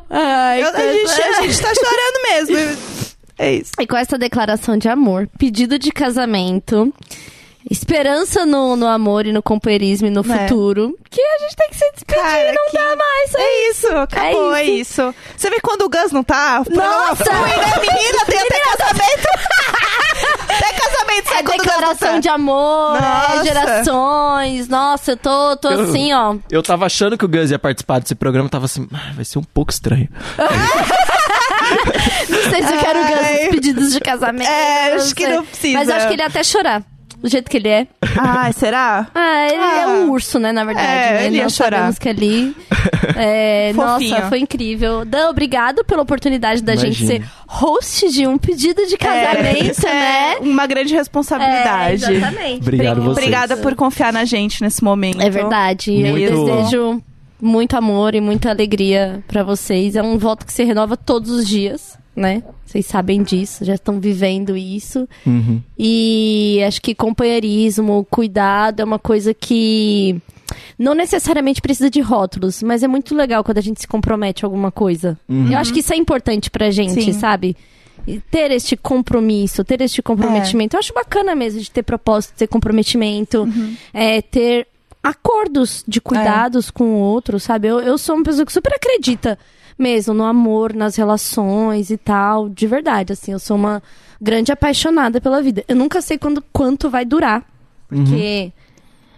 Ai, 0.10 0.64
Eu- 0.64 0.68
a, 0.70 0.94
gente, 0.94 1.12
essa- 1.12 1.40
a 1.40 1.42
gente 1.42 1.62
tá 1.62 1.74
chorando 1.74 2.24
mesmo. 2.50 2.78
É 3.38 3.54
isso. 3.54 3.72
E 3.80 3.86
com 3.88 3.96
essa 3.98 4.18
declaração 4.18 4.78
de 4.78 4.90
amor, 4.90 5.30
pedido 5.38 5.78
de 5.78 5.92
casamento, 5.92 6.92
esperança 7.70 8.46
no, 8.46 8.76
no 8.76 8.88
amor 8.88 9.26
e 9.28 9.32
no 9.34 9.44
companheirismo 9.44 10.08
e 10.08 10.10
no 10.10 10.22
É. 10.22 10.24
futuro, 10.48 10.98
que 11.10 11.22
a 11.22 11.38
gente 11.40 11.56
tem 11.56 11.70
que 11.70 11.76
se 11.76 11.92
despedir, 11.92 12.22
Cara, 12.24 12.52
não 12.54 12.66
que- 12.72 12.78
dá 12.78 12.96
mais. 12.96 13.36
É 13.36 13.70
isso, 13.70 13.88
acabou, 13.98 14.56
é 14.56 14.64
isso. 14.64 15.02
isso. 15.02 15.16
Você 15.36 15.50
vê 15.50 15.60
quando 15.60 15.82
o 15.84 15.90
Gus 15.90 16.12
não 16.12 16.24
tá? 16.24 16.64
Nossa! 16.70 17.26
flui, 17.26 17.50
né? 17.58 17.74
Menina, 17.82 18.26
tem 18.26 18.40
até 18.48 18.60
casamento. 18.60 19.28
até 20.50 20.74
casamento 20.74 21.30
sai 21.30 21.40
É 21.40 21.44
não 21.44 21.52
declaração 21.58 22.14
tá. 22.14 22.20
de 22.20 22.30
amor, 22.30 23.02
Nossa. 23.02 23.36
é 23.36 23.44
gerações. 23.44 24.68
Nossa, 24.68 25.12
eu 25.12 25.18
tô, 25.18 25.58
tô 25.58 25.70
Eu- 25.70 25.82
assim, 25.84 26.14
ó. 26.14 26.36
Eu 26.50 26.64
tava 26.64 26.86
achando 26.86 27.18
que 27.18 27.26
o 27.26 27.28
Gus 27.28 27.52
ia 27.52 27.60
participar 27.60 28.00
desse 28.00 28.16
programa, 28.16 28.48
tava 28.50 28.66
assim, 28.66 28.88
"Ah, 28.94 29.12
vai 29.14 29.26
ser 29.26 29.38
um 29.40 29.44
pouco 29.44 29.72
estranho. 29.72 30.08
Não 32.30 32.50
sei 32.52 32.64
se 32.64 32.74
eu 32.74 32.80
quero 32.80 33.00
Ai. 33.00 33.50
pedidos 33.50 33.94
de 33.94 34.00
casamento. 34.00 34.48
É, 34.50 34.94
acho 34.94 35.16
que 35.16 35.28
não 35.28 35.46
precisa. 35.46 35.78
Mas 35.80 35.88
eu 35.90 35.96
acho 35.96 36.08
que 36.08 36.14
ele 36.14 36.22
ia 36.22 36.28
até 36.28 36.44
chorar. 36.44 36.84
Do 37.20 37.28
jeito 37.30 37.50
que 37.50 37.58
ele 37.58 37.68
é. 37.68 37.88
Ai, 38.16 38.54
será? 38.54 39.08
Ah, 39.16 39.48
ele 39.48 39.58
Ah. 39.60 39.82
é 39.82 39.88
um 39.88 40.12
urso, 40.12 40.38
né, 40.38 40.52
na 40.52 40.64
verdade. 40.64 40.88
É, 40.88 41.12
né? 41.14 41.26
ele 41.26 41.38
ia 41.38 41.44
Nós 41.44 41.54
chorar. 41.56 41.78
sabemos 41.78 42.00
que 42.00 42.10
ali... 42.10 42.56
É, 43.20 43.74
nossa, 43.74 44.22
foi 44.30 44.40
incrível. 44.40 45.04
Dan, 45.04 45.30
obrigado 45.30 45.84
pela 45.84 46.04
oportunidade 46.04 46.62
da 46.62 46.76
gente 46.76 47.02
Imagina. 47.04 47.26
ser 47.26 47.32
host 47.48 48.12
de 48.12 48.28
um 48.28 48.38
pedido 48.38 48.86
de 48.86 48.96
casamento, 48.96 49.88
é, 49.88 49.94
né? 49.94 50.36
Uma 50.42 50.68
grande 50.68 50.94
responsabilidade. 50.94 52.06
É, 52.06 52.12
exatamente. 52.18 52.62
Obrigado 52.62 53.02
vocês. 53.02 53.18
Obrigada 53.18 53.58
por 53.58 53.74
confiar 53.76 54.14
na 54.14 54.24
gente 54.24 54.62
nesse 54.62 54.84
momento. 54.84 55.20
É 55.22 55.30
verdade. 55.32 55.92
Eu 56.00 56.12
Muito- 56.12 56.46
desejo 56.46 57.02
muito 57.42 57.76
amor 57.76 58.16
e 58.16 58.22
muita 58.22 58.50
alegria 58.50 59.24
pra 59.28 59.44
vocês. 59.44 59.96
É 59.96 60.02
um 60.02 60.18
voto 60.18 60.46
que 60.46 60.54
se 60.54 60.64
renova 60.64 60.98
todos 60.98 61.30
os 61.30 61.48
dias, 61.48 61.98
né? 62.16 62.44
Vocês 62.66 62.86
sabem 62.86 63.24
disso, 63.24 63.64
já 63.64 63.76
estão 63.76 64.00
vivendo 64.00 64.58
isso. 64.58 65.08
Uhum. 65.26 65.62
E 65.78 66.62
acho 66.68 66.82
que 66.82 66.94
companheirismo, 66.96 68.06
cuidado 68.10 68.82
é 68.82 68.84
uma 68.84 69.00
coisa 69.00 69.34
que 69.34 70.22
não 70.78 70.94
necessariamente 70.94 71.62
precisa 71.62 71.90
de 71.90 72.02
rótulos, 72.02 72.62
mas 72.64 72.84
é 72.84 72.88
muito 72.88 73.16
legal 73.16 73.44
quando 73.44 73.58
a 73.58 73.62
gente 73.62 73.82
se 73.82 73.88
compromete 73.88 74.44
a 74.44 74.48
alguma 74.48 74.72
coisa. 74.72 75.18
Eu 75.50 75.58
acho 75.58 75.74
que 75.74 75.80
isso 75.80 75.94
é 75.94 75.98
importante 75.98 76.50
pra 76.50 76.72
gente, 76.72 77.02
Sim. 77.02 77.14
sabe? 77.14 77.56
E 78.08 78.20
ter 78.20 78.52
este 78.52 78.78
compromisso, 78.78 79.64
ter 79.64 79.82
este 79.82 80.02
comprometimento. 80.02 80.76
Eu 80.76 80.80
acho 80.80 80.94
bacana 80.94 81.36
mesmo 81.36 81.60
de 81.60 81.70
ter 81.70 81.84
propósito, 81.84 82.36
ter 82.38 82.48
comprometimento, 82.48 83.48
é, 83.94 84.22
ter 84.22 84.68
acordos 85.04 85.84
de 85.88 86.02
cuidados 86.02 86.70
com 86.70 86.84
o 86.84 87.00
outro, 87.00 87.40
sabe? 87.40 87.68
Eu, 87.68 87.80
eu 87.80 87.98
sou 87.98 88.16
uma 88.16 88.24
pessoa 88.24 88.46
que 88.46 88.52
super 88.54 88.74
acredita 88.74 89.38
mesmo 89.78 90.14
no 90.14 90.24
amor, 90.24 90.74
nas 90.74 90.96
relações 90.96 91.92
e 91.92 91.98
tal, 91.98 92.50
de 92.50 92.66
verdade, 92.66 93.14
assim, 93.14 93.32
eu 93.32 93.40
sou 93.40 93.56
uma 93.56 93.82
grande 94.20 94.52
apaixonada 94.52 95.22
pela 95.22 95.42
vida. 95.42 95.64
Eu 95.68 95.76
nunca 95.76 96.02
sei 96.02 96.18
quando, 96.18 96.44
quanto 96.52 96.90
vai 96.90 97.06
durar, 97.06 97.46
porque 97.88 98.52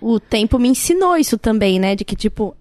o 0.02 0.20
tempo 0.20 0.60
me 0.60 0.68
ensinou 0.68 1.16
isso 1.16 1.38
também, 1.38 1.80
né? 1.80 1.96
De 1.96 2.04
que, 2.04 2.16
tipo, 2.16 2.56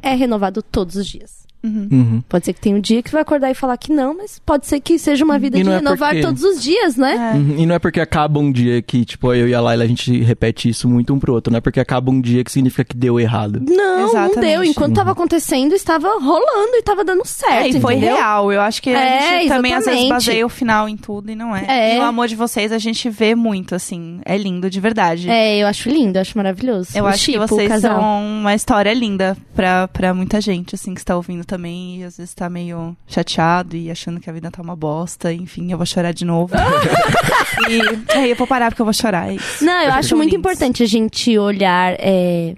é 0.00 0.14
renovado 0.14 0.62
todos 0.62 0.96
os 0.96 1.06
dias. 1.06 1.46
Uhum. 1.62 2.22
Pode 2.28 2.46
ser 2.46 2.52
que 2.52 2.60
tenha 2.60 2.74
um 2.76 2.80
dia 2.80 3.02
que 3.02 3.10
vai 3.12 3.22
acordar 3.22 3.50
e 3.50 3.54
falar 3.54 3.76
que 3.76 3.92
não, 3.92 4.16
mas 4.16 4.38
pode 4.44 4.66
ser 4.66 4.80
que 4.80 4.98
seja 4.98 5.24
uma 5.24 5.38
vida 5.38 5.58
E 5.58 5.62
de 5.62 5.68
é 5.70 5.76
renovar 5.76 6.10
porque- 6.10 6.22
todos 6.26 6.42
os 6.42 6.62
dias, 6.62 6.96
né? 6.96 7.32
Uhum. 7.34 7.56
E 7.58 7.66
não 7.66 7.74
é 7.74 7.78
porque 7.78 8.00
acaba 8.00 8.40
um 8.40 8.50
dia 8.50 8.80
que, 8.80 9.04
tipo, 9.04 9.32
eu 9.34 9.48
e 9.48 9.54
a 9.54 9.60
Laila, 9.60 9.84
a 9.84 9.86
gente 9.86 10.20
repete 10.22 10.68
isso 10.68 10.88
muito 10.88 11.12
um 11.12 11.18
pro 11.18 11.32
outro. 11.34 11.50
Não 11.52 11.58
é 11.58 11.60
porque 11.60 11.78
acaba 11.80 12.10
um 12.10 12.20
dia 12.20 12.42
que 12.42 12.50
significa 12.50 12.84
que 12.84 12.96
deu 12.96 13.20
errado. 13.20 13.60
Não, 13.68 14.08
Exatamente. 14.08 14.34
não 14.36 14.42
deu. 14.42 14.64
Enquanto 14.64 14.94
tava 14.94 15.12
acontecendo, 15.12 15.74
estava 15.74 16.08
rolando 16.18 16.74
e 16.76 16.82
tava 16.82 17.04
dando 17.04 17.24
certo. 17.26 17.52
É, 17.64 17.68
e 17.68 17.80
foi 17.80 17.94
entendeu? 17.96 18.16
real. 18.16 18.52
Eu 18.52 18.60
acho 18.60 18.80
que 18.82 18.90
a 18.90 18.98
É, 19.00 19.20
gente 19.40 19.48
também 19.48 19.72
às 19.74 19.84
vezes 19.84 20.00
exatamente. 20.00 20.08
baseia 20.26 20.46
o 20.46 20.48
final 20.48 20.88
em 20.88 20.96
tudo 20.96 21.30
e 21.30 21.34
não 21.34 21.54
é. 21.54 21.64
É. 21.68 21.96
E 21.96 21.98
o 21.98 22.02
amor 22.02 22.26
de 22.28 22.36
vocês 22.36 22.72
a 22.72 22.78
gente 22.78 23.08
vê 23.10 23.34
muito, 23.34 23.74
assim. 23.74 24.20
É 24.24 24.36
lindo, 24.36 24.70
de 24.70 24.80
verdade. 24.80 25.28
É, 25.28 25.58
eu 25.58 25.66
acho 25.66 25.88
lindo, 25.88 26.16
eu 26.16 26.22
acho 26.22 26.36
maravilhoso. 26.36 26.90
Eu 26.94 27.04
O 27.04 27.06
acho 27.06 27.26
que 27.26 27.32
tipo, 27.32 27.44
o 27.44 27.46
vocês 27.48 27.80
são 27.80 28.00
uma 28.40 28.54
história 28.54 28.92
linda 28.94 29.36
pra, 29.54 29.88
pra 29.88 30.14
muita 30.14 30.40
gente, 30.40 30.74
assim, 30.74 30.94
que 30.94 31.00
está 31.00 31.16
ouvindo 31.16 31.44
também. 31.50 32.00
E 32.00 32.04
às 32.04 32.16
vezes 32.16 32.32
tá 32.32 32.48
meio 32.48 32.96
chateado 33.08 33.76
e 33.76 33.90
achando 33.90 34.20
que 34.20 34.30
a 34.30 34.32
vida 34.32 34.50
tá 34.50 34.62
uma 34.62 34.76
bosta. 34.76 35.32
Enfim, 35.32 35.72
eu 35.72 35.76
vou 35.76 35.86
chorar 35.86 36.12
de 36.12 36.24
novo. 36.24 36.54
e 37.68 38.16
aí 38.16 38.30
eu 38.30 38.36
vou 38.36 38.46
parar 38.46 38.70
porque 38.70 38.80
eu 38.80 38.86
vou 38.86 38.94
chorar. 38.94 39.30
É 39.30 39.34
isso. 39.34 39.64
Não, 39.64 39.82
eu 39.82 39.92
acho 39.92 40.16
muito 40.16 40.34
importante 40.34 40.82
a 40.82 40.86
gente 40.86 41.36
olhar. 41.36 41.94
É... 41.98 42.54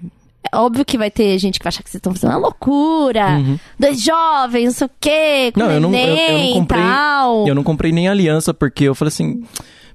é 0.51 0.55
Óbvio 0.55 0.85
que 0.85 0.97
vai 0.97 1.09
ter 1.09 1.37
gente 1.39 1.57
que 1.59 1.63
vai 1.63 1.69
achar 1.69 1.81
que 1.81 1.89
vocês 1.89 1.99
estão 1.99 2.13
fazendo 2.13 2.31
uma 2.31 2.39
loucura. 2.39 3.41
Dois 3.79 4.01
jovens, 4.01 4.65
não 4.65 4.73
sei 4.73 4.87
o 4.87 4.91
quê, 4.99 5.51
com 5.51 5.59
Não, 5.59 5.71
eu 5.71 5.81
não, 5.81 5.93
eu, 5.93 5.99
eu 5.99 6.15
neném 6.15 6.53
não 6.53 6.59
comprei. 6.61 6.81
tal. 6.83 7.47
Eu 7.47 7.55
não 7.55 7.63
comprei 7.63 7.91
nem 7.91 8.07
aliança, 8.07 8.53
porque 8.53 8.83
eu 8.83 8.93
falei 8.93 9.09
assim. 9.09 9.43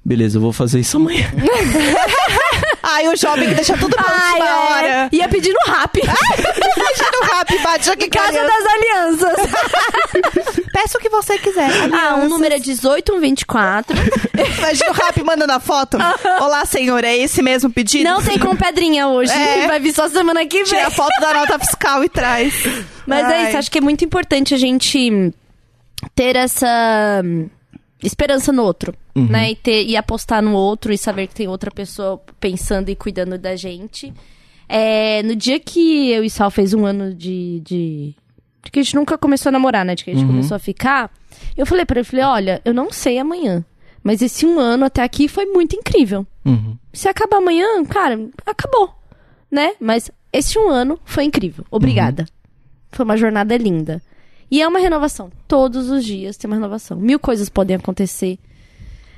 Beleza, 0.03 0.37
eu 0.37 0.41
vou 0.41 0.53
fazer 0.53 0.79
isso 0.79 0.97
amanhã. 0.97 1.25
Ai, 2.81 3.07
o 3.07 3.15
jovem 3.15 3.49
que 3.49 3.55
deixa 3.55 3.77
tudo 3.77 3.95
pra 3.95 4.05
Ai, 4.07 4.29
última 4.31 4.45
é. 4.47 4.53
hora. 4.53 5.09
Ia 5.11 5.29
pedir 5.29 5.53
no 5.53 5.73
rap. 5.73 5.97
Imagina 5.99 7.19
o 7.21 7.25
rap, 7.25 7.59
bate 7.63 7.89
aqui 7.91 8.09
Casa 8.09 8.33
casa. 8.33 8.47
das 8.47 8.73
Alianças. 8.73 9.39
Peça 10.71 10.97
o 10.97 11.01
que 11.01 11.09
você 11.09 11.37
quiser. 11.37 11.69
ah, 11.93 12.15
um 12.15 12.29
número 12.29 12.55
é 12.55 12.59
1824. 12.59 13.95
Imagina 14.57 14.89
o 14.91 14.93
rap 14.93 15.23
mandando 15.23 15.53
a 15.53 15.59
foto. 15.59 15.97
Olá, 16.41 16.65
senhor, 16.65 17.03
é 17.03 17.15
esse 17.17 17.41
mesmo 17.41 17.71
pedido? 17.71 18.03
Não 18.03 18.21
tem 18.21 18.39
com 18.39 18.55
pedrinha 18.55 19.07
hoje. 19.07 19.31
É. 19.31 19.67
Vai 19.67 19.79
vir 19.79 19.93
só 19.93 20.07
semana 20.09 20.45
que 20.45 20.57
vem. 20.57 20.65
Tira 20.65 20.87
a 20.87 20.91
foto 20.91 21.19
da 21.19 21.33
nota 21.33 21.59
fiscal 21.59 22.03
e 22.03 22.09
traz. 22.09 22.53
Mas 23.05 23.25
é 23.27 23.37
Ai. 23.37 23.47
isso, 23.49 23.57
acho 23.57 23.71
que 23.71 23.77
é 23.79 23.81
muito 23.81 24.05
importante 24.05 24.53
a 24.53 24.57
gente 24.57 25.33
ter 26.15 26.35
essa 26.35 27.21
esperança 28.01 28.51
no 28.51 28.63
outro, 28.63 28.93
né? 29.27 29.51
E, 29.51 29.55
ter, 29.55 29.85
e 29.85 29.95
apostar 29.97 30.41
no 30.41 30.53
outro 30.53 30.93
e 30.93 30.97
saber 30.97 31.27
que 31.27 31.35
tem 31.35 31.47
outra 31.47 31.71
pessoa 31.71 32.21
pensando 32.39 32.89
e 32.89 32.95
cuidando 32.95 33.37
da 33.37 33.55
gente. 33.55 34.13
É, 34.67 35.23
no 35.23 35.35
dia 35.35 35.59
que 35.59 36.11
eu 36.11 36.23
e 36.23 36.29
Sal 36.29 36.51
fez 36.51 36.73
um 36.73 36.85
ano 36.85 37.13
de, 37.13 37.59
de, 37.61 38.15
de 38.63 38.71
que 38.71 38.79
a 38.79 38.83
gente 38.83 38.95
nunca 38.95 39.17
começou 39.17 39.49
a 39.49 39.53
namorar, 39.53 39.83
né? 39.83 39.95
De 39.95 40.03
que 40.03 40.11
a 40.11 40.13
gente 40.13 40.27
começou 40.27 40.55
a 40.55 40.59
ficar, 40.59 41.11
eu 41.57 41.65
falei 41.65 41.85
pra 41.85 41.99
ele, 41.99 42.05
falei, 42.05 42.25
olha, 42.25 42.61
eu 42.63 42.73
não 42.73 42.91
sei 42.91 43.17
amanhã, 43.17 43.65
mas 44.03 44.21
esse 44.21 44.45
um 44.45 44.59
ano 44.59 44.85
até 44.85 45.01
aqui 45.03 45.27
foi 45.27 45.45
muito 45.45 45.75
incrível. 45.75 46.25
Uhum. 46.45 46.77
Se 46.93 47.07
acabar 47.07 47.37
amanhã, 47.37 47.83
cara, 47.85 48.19
acabou, 48.45 48.93
né? 49.49 49.73
Mas 49.79 50.11
esse 50.31 50.57
um 50.59 50.69
ano 50.69 50.99
foi 51.03 51.23
incrível. 51.23 51.65
Obrigada. 51.71 52.25
Foi 52.91 53.03
uma 53.03 53.17
jornada 53.17 53.57
linda. 53.57 54.01
E 54.51 54.61
é 54.61 54.67
uma 54.67 54.79
renovação. 54.79 55.31
Todos 55.47 55.89
os 55.89 56.03
dias 56.03 56.37
tem 56.37 56.49
uma 56.49 56.55
renovação. 56.55 56.97
Mil 56.97 57.19
coisas 57.19 57.49
podem 57.49 57.75
acontecer. 57.75 58.39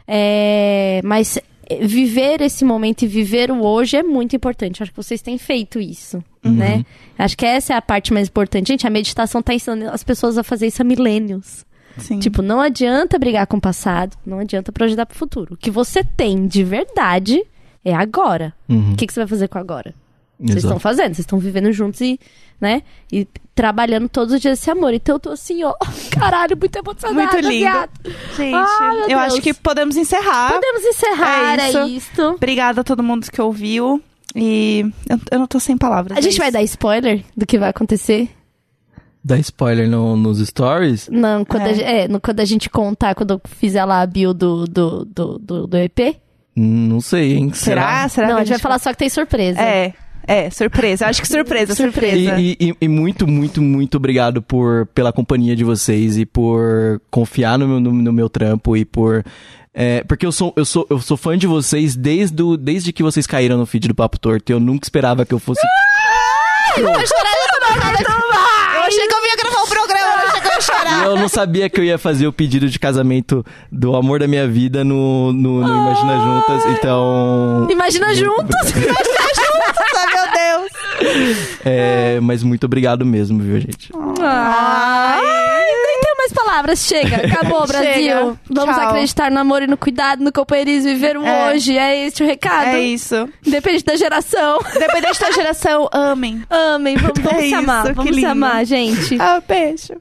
É, 0.08 1.02
Mas 1.04 1.40
viver 1.82 2.42
esse 2.42 2.66
momento 2.66 3.04
e 3.04 3.08
viver 3.08 3.52
o 3.52 3.64
hoje 3.64 3.98
é 3.98 4.04
muito 4.04 4.36
importante. 4.36 4.82
Acho 4.84 4.92
que 4.92 4.98
vocês 4.98 5.22
têm 5.22 5.38
feito 5.38 5.80
isso, 5.80 6.24
né? 6.44 6.86
Acho 7.18 7.38
que 7.38 7.46
essa 7.46 7.74
é 7.74 7.78
a 7.78 7.82
parte 7.82 8.12
mais 8.12 8.28
importante. 8.28 8.70
Gente, 8.70 8.86
a 8.86 8.90
meditação 8.90 9.42
tá 9.42 9.54
ensinando 9.54 9.90
as 9.90 10.04
pessoas 10.04 10.38
a 10.38 10.44
fazer 10.44 10.68
isso 10.68 10.82
há 10.82 10.86
milênios. 10.86 11.66
Sim. 11.98 12.20
Tipo, 12.20 12.42
não 12.42 12.62
adianta 12.62 13.20
brigar 13.20 13.46
com 13.48 13.58
o 13.58 13.62
passado, 13.62 14.18
não 14.26 14.40
adianta 14.40 14.72
projetar 14.72 15.06
pro 15.06 15.18
futuro. 15.18 15.54
O 15.54 15.58
que 15.58 15.70
você 15.70 16.04
tem 16.04 16.48
de 16.48 16.64
verdade 16.64 17.44
é 17.84 17.94
agora. 17.94 18.54
Uhum. 18.68 18.94
O 18.94 18.96
que, 18.96 19.06
que 19.08 19.14
você 19.14 19.20
vai 19.20 19.28
fazer 19.28 19.48
com 19.48 19.58
agora? 19.58 19.94
Vocês 20.42 20.64
estão 20.64 20.80
fazendo, 20.80 21.08
vocês 21.16 21.20
estão 21.20 21.38
vivendo 21.40 21.72
juntos 21.72 22.02
e, 22.02 22.20
né? 22.60 22.82
E 23.12 23.28
trabalhando 23.54 24.10
todos 24.10 24.34
os 24.34 24.42
dias 24.42 24.60
esse 24.60 24.72
amor. 24.72 24.94
Então 24.94 25.16
eu 25.16 25.20
tô 25.20 25.30
assim, 25.32 25.64
ó, 25.64 25.74
caralho, 26.12 26.58
muito 26.58 26.76
emocionada. 26.76 27.22
Muito 27.22 27.36
lindo. 27.38 27.50
viado. 27.50 27.90
Gente, 28.36 28.82
meu 28.82 28.94
eu 29.02 29.08
Deus. 29.08 29.22
acho 29.22 29.42
que 29.42 29.54
podemos 29.54 29.96
encerrar. 29.98 30.54
Podemos 30.54 30.84
encerrar, 30.84 31.60
É 31.60 31.62
é, 31.62 31.70
isso. 31.70 31.88
isto. 31.88 32.22
Obrigada 32.24 32.82
a 32.82 32.84
todo 32.84 33.04
mundo 33.04 33.30
que 33.32 33.42
ouviu. 33.42 34.02
E 34.36 34.86
eu, 35.10 35.20
eu 35.32 35.40
não 35.40 35.46
tô 35.48 35.60
sem 35.60 35.78
palavras. 35.78 36.16
A 36.16 36.20
é 36.20 36.24
gente 36.24 36.38
vai 36.38 36.48
isso. 36.48 36.54
dar 36.54 36.64
spoiler 36.64 37.24
do 37.36 37.46
que 37.46 37.60
vai 37.60 37.70
acontecer? 37.70 38.30
Dá 39.24 39.38
spoiler 39.38 39.88
no- 39.88 40.16
nos 40.16 40.40
stories? 40.40 41.08
Não, 41.08 41.46
quando, 41.46 41.64
É. 41.68 41.70
A, 41.70 41.74
gente- 41.74 41.84
é, 41.86 42.08
no- 42.08 42.20
quando 42.20 42.40
a 42.40 42.46
gente 42.46 42.70
contar, 42.70 43.14
quando 43.14 43.32
eu 43.36 43.42
fizer 43.46 43.86
lá 43.86 44.02
a 44.02 44.06
bio 44.08 44.34
do, 44.34 44.66
do, 44.66 45.06
do, 45.06 45.38
do, 45.38 45.68
do 45.68 45.78
EP. 45.78 46.18
Hum, 46.58 46.88
Não 46.88 47.00
sei, 47.02 47.34
hein? 47.34 47.54
Será? 47.54 48.08
Será 48.10 48.28
não, 48.30 48.36
que 48.38 48.42
a 48.42 48.46
gente 48.46 48.54
vai 48.54 48.60
falar 48.60 48.80
só 48.80 48.92
que 48.92 48.98
tem 48.98 49.10
surpresa. 49.10 49.62
É, 49.62 49.94
é, 50.28 50.50
surpresa. 50.50 51.06
Eu 51.06 51.10
acho 51.10 51.22
que 51.22 51.28
surpresa, 51.30 51.74
surpresa. 51.76 52.40
E, 52.40 52.58
e- 52.60 52.76
e 52.82 52.88
muito, 52.88 53.28
muito, 53.28 53.62
muito 53.62 53.98
obrigado 53.98 54.42
por, 54.42 54.86
pela 54.94 55.12
companhia 55.14 55.56
de 55.56 55.64
vocês 55.64 56.18
e 56.18 56.26
por 56.26 57.02
confiar 57.10 57.58
no 57.60 57.68
meu, 57.68 57.80
no, 57.80 57.92
no 57.92 58.14
meu 58.14 58.30
trampo 58.30 58.76
e 58.78 58.84
por. 58.86 59.24
é, 59.74 60.04
porque 60.04 60.26
eu 60.26 60.32
sou, 60.32 60.54
eu, 60.56 60.66
sou, 60.66 60.86
eu 60.90 61.00
sou 61.00 61.18
fã 61.18 61.38
de 61.38 61.48
vocês 61.48 61.96
desde, 61.96 62.42
o- 62.44 62.58
desde 62.58 62.92
que 62.94 63.04
vocês 63.04 63.26
caíram 63.28 63.58
no 63.58 63.66
feed 63.66 63.88
do 63.88 63.96
Papo 63.96 64.20
Torto. 64.20 64.52
Eu 64.52 64.60
nunca 64.60 64.86
esperava 64.86 65.26
que 65.26 65.34
eu 65.34 65.40
fosse. 65.40 65.62
Eu 66.78 66.88
achei 68.88 69.08
que 69.08 69.14
eu 69.14 69.26
ia 69.26 69.36
gravar 69.38 69.62
o 69.64 69.68
programa, 69.68 70.22
eu 70.24 70.28
achei 70.28 70.42
que 70.42 70.48
eu 70.48 70.52
ia 70.52 71.02
E 71.02 71.06
eu 71.06 71.16
não 71.18 71.28
sabia 71.28 71.70
que 71.70 71.80
eu 71.80 71.84
ia 71.84 71.98
fazer 71.98 72.28
o 72.28 72.34
pedido 72.34 72.70
de 72.70 72.80
casamento 72.80 73.46
do 73.72 73.96
amor 73.96 74.20
da 74.20 74.28
minha 74.28 74.48
vida 74.48 74.84
no, 74.84 75.32
no, 75.34 75.62
no 75.62 75.68
Imagina 75.68 76.18
Juntas, 76.20 76.66
então. 76.78 77.68
Imagina 77.70 78.14
juntos! 78.14 78.56
É, 81.66 82.20
mas 82.22 82.44
muito 82.44 82.66
obrigado 82.66 83.06
mesmo, 83.06 83.40
viu, 83.40 83.60
gente? 83.60 83.90
Ai, 84.22 85.22
nem 85.22 86.00
tenho 86.02 86.18
mais 86.18 86.32
palavras. 86.34 86.80
Chega, 86.86 87.16
acabou, 87.18 87.66
Chega. 87.68 87.80
Brasil. 87.80 88.40
Vamos 88.50 88.76
Tchau. 88.76 88.90
acreditar 88.90 89.32
no 89.32 89.40
amor 89.40 89.62
e 89.64 89.68
no 89.68 89.78
cuidado, 89.78 90.24
no 90.24 90.32
companheirismo 90.32 90.90
e 90.90 90.94
viver 90.94 91.18
o 91.18 91.26
É. 91.26 91.50
hoje. 91.54 91.78
É 91.78 92.08
esse 92.08 92.24
o 92.24 92.26
recado. 92.26 92.68
É 92.68 92.80
isso. 92.82 93.28
Independente 93.46 93.86
da 93.86 93.96
geração. 93.96 94.60
Independente 94.76 95.20
da 95.20 95.32
geração, 95.32 95.90
amem. 95.92 96.42
Amem, 96.50 96.98
vamos, 96.98 97.20
vamos 97.24 97.44
É 97.44 97.48
se 97.50 97.54
amar. 97.56 97.86
isso, 97.86 97.94
Vamos 97.96 98.10
se 98.12 98.16
lindo. 98.22 98.32
amar, 98.32 98.66
gente. 98.66 99.18
Ah, 99.20 99.42
beijo. 99.48 99.94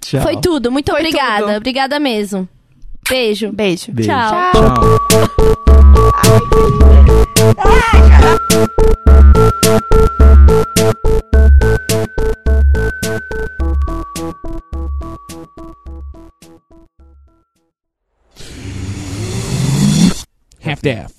Tchau. 0.00 0.20
Foi 0.22 0.36
tudo. 0.40 0.70
Muito 0.70 0.90
Foi 0.92 1.00
obrigada. 1.00 1.44
tudo. 1.46 1.56
Obrigada 1.56 1.98
mesmo. 1.98 2.48
Beijo. 3.08 3.52
Beijo. 3.52 3.92
Beijo. 3.92 4.10
Tchau. 4.10 4.52
Tchau. 4.52 4.96
Half-daff. 20.60 21.15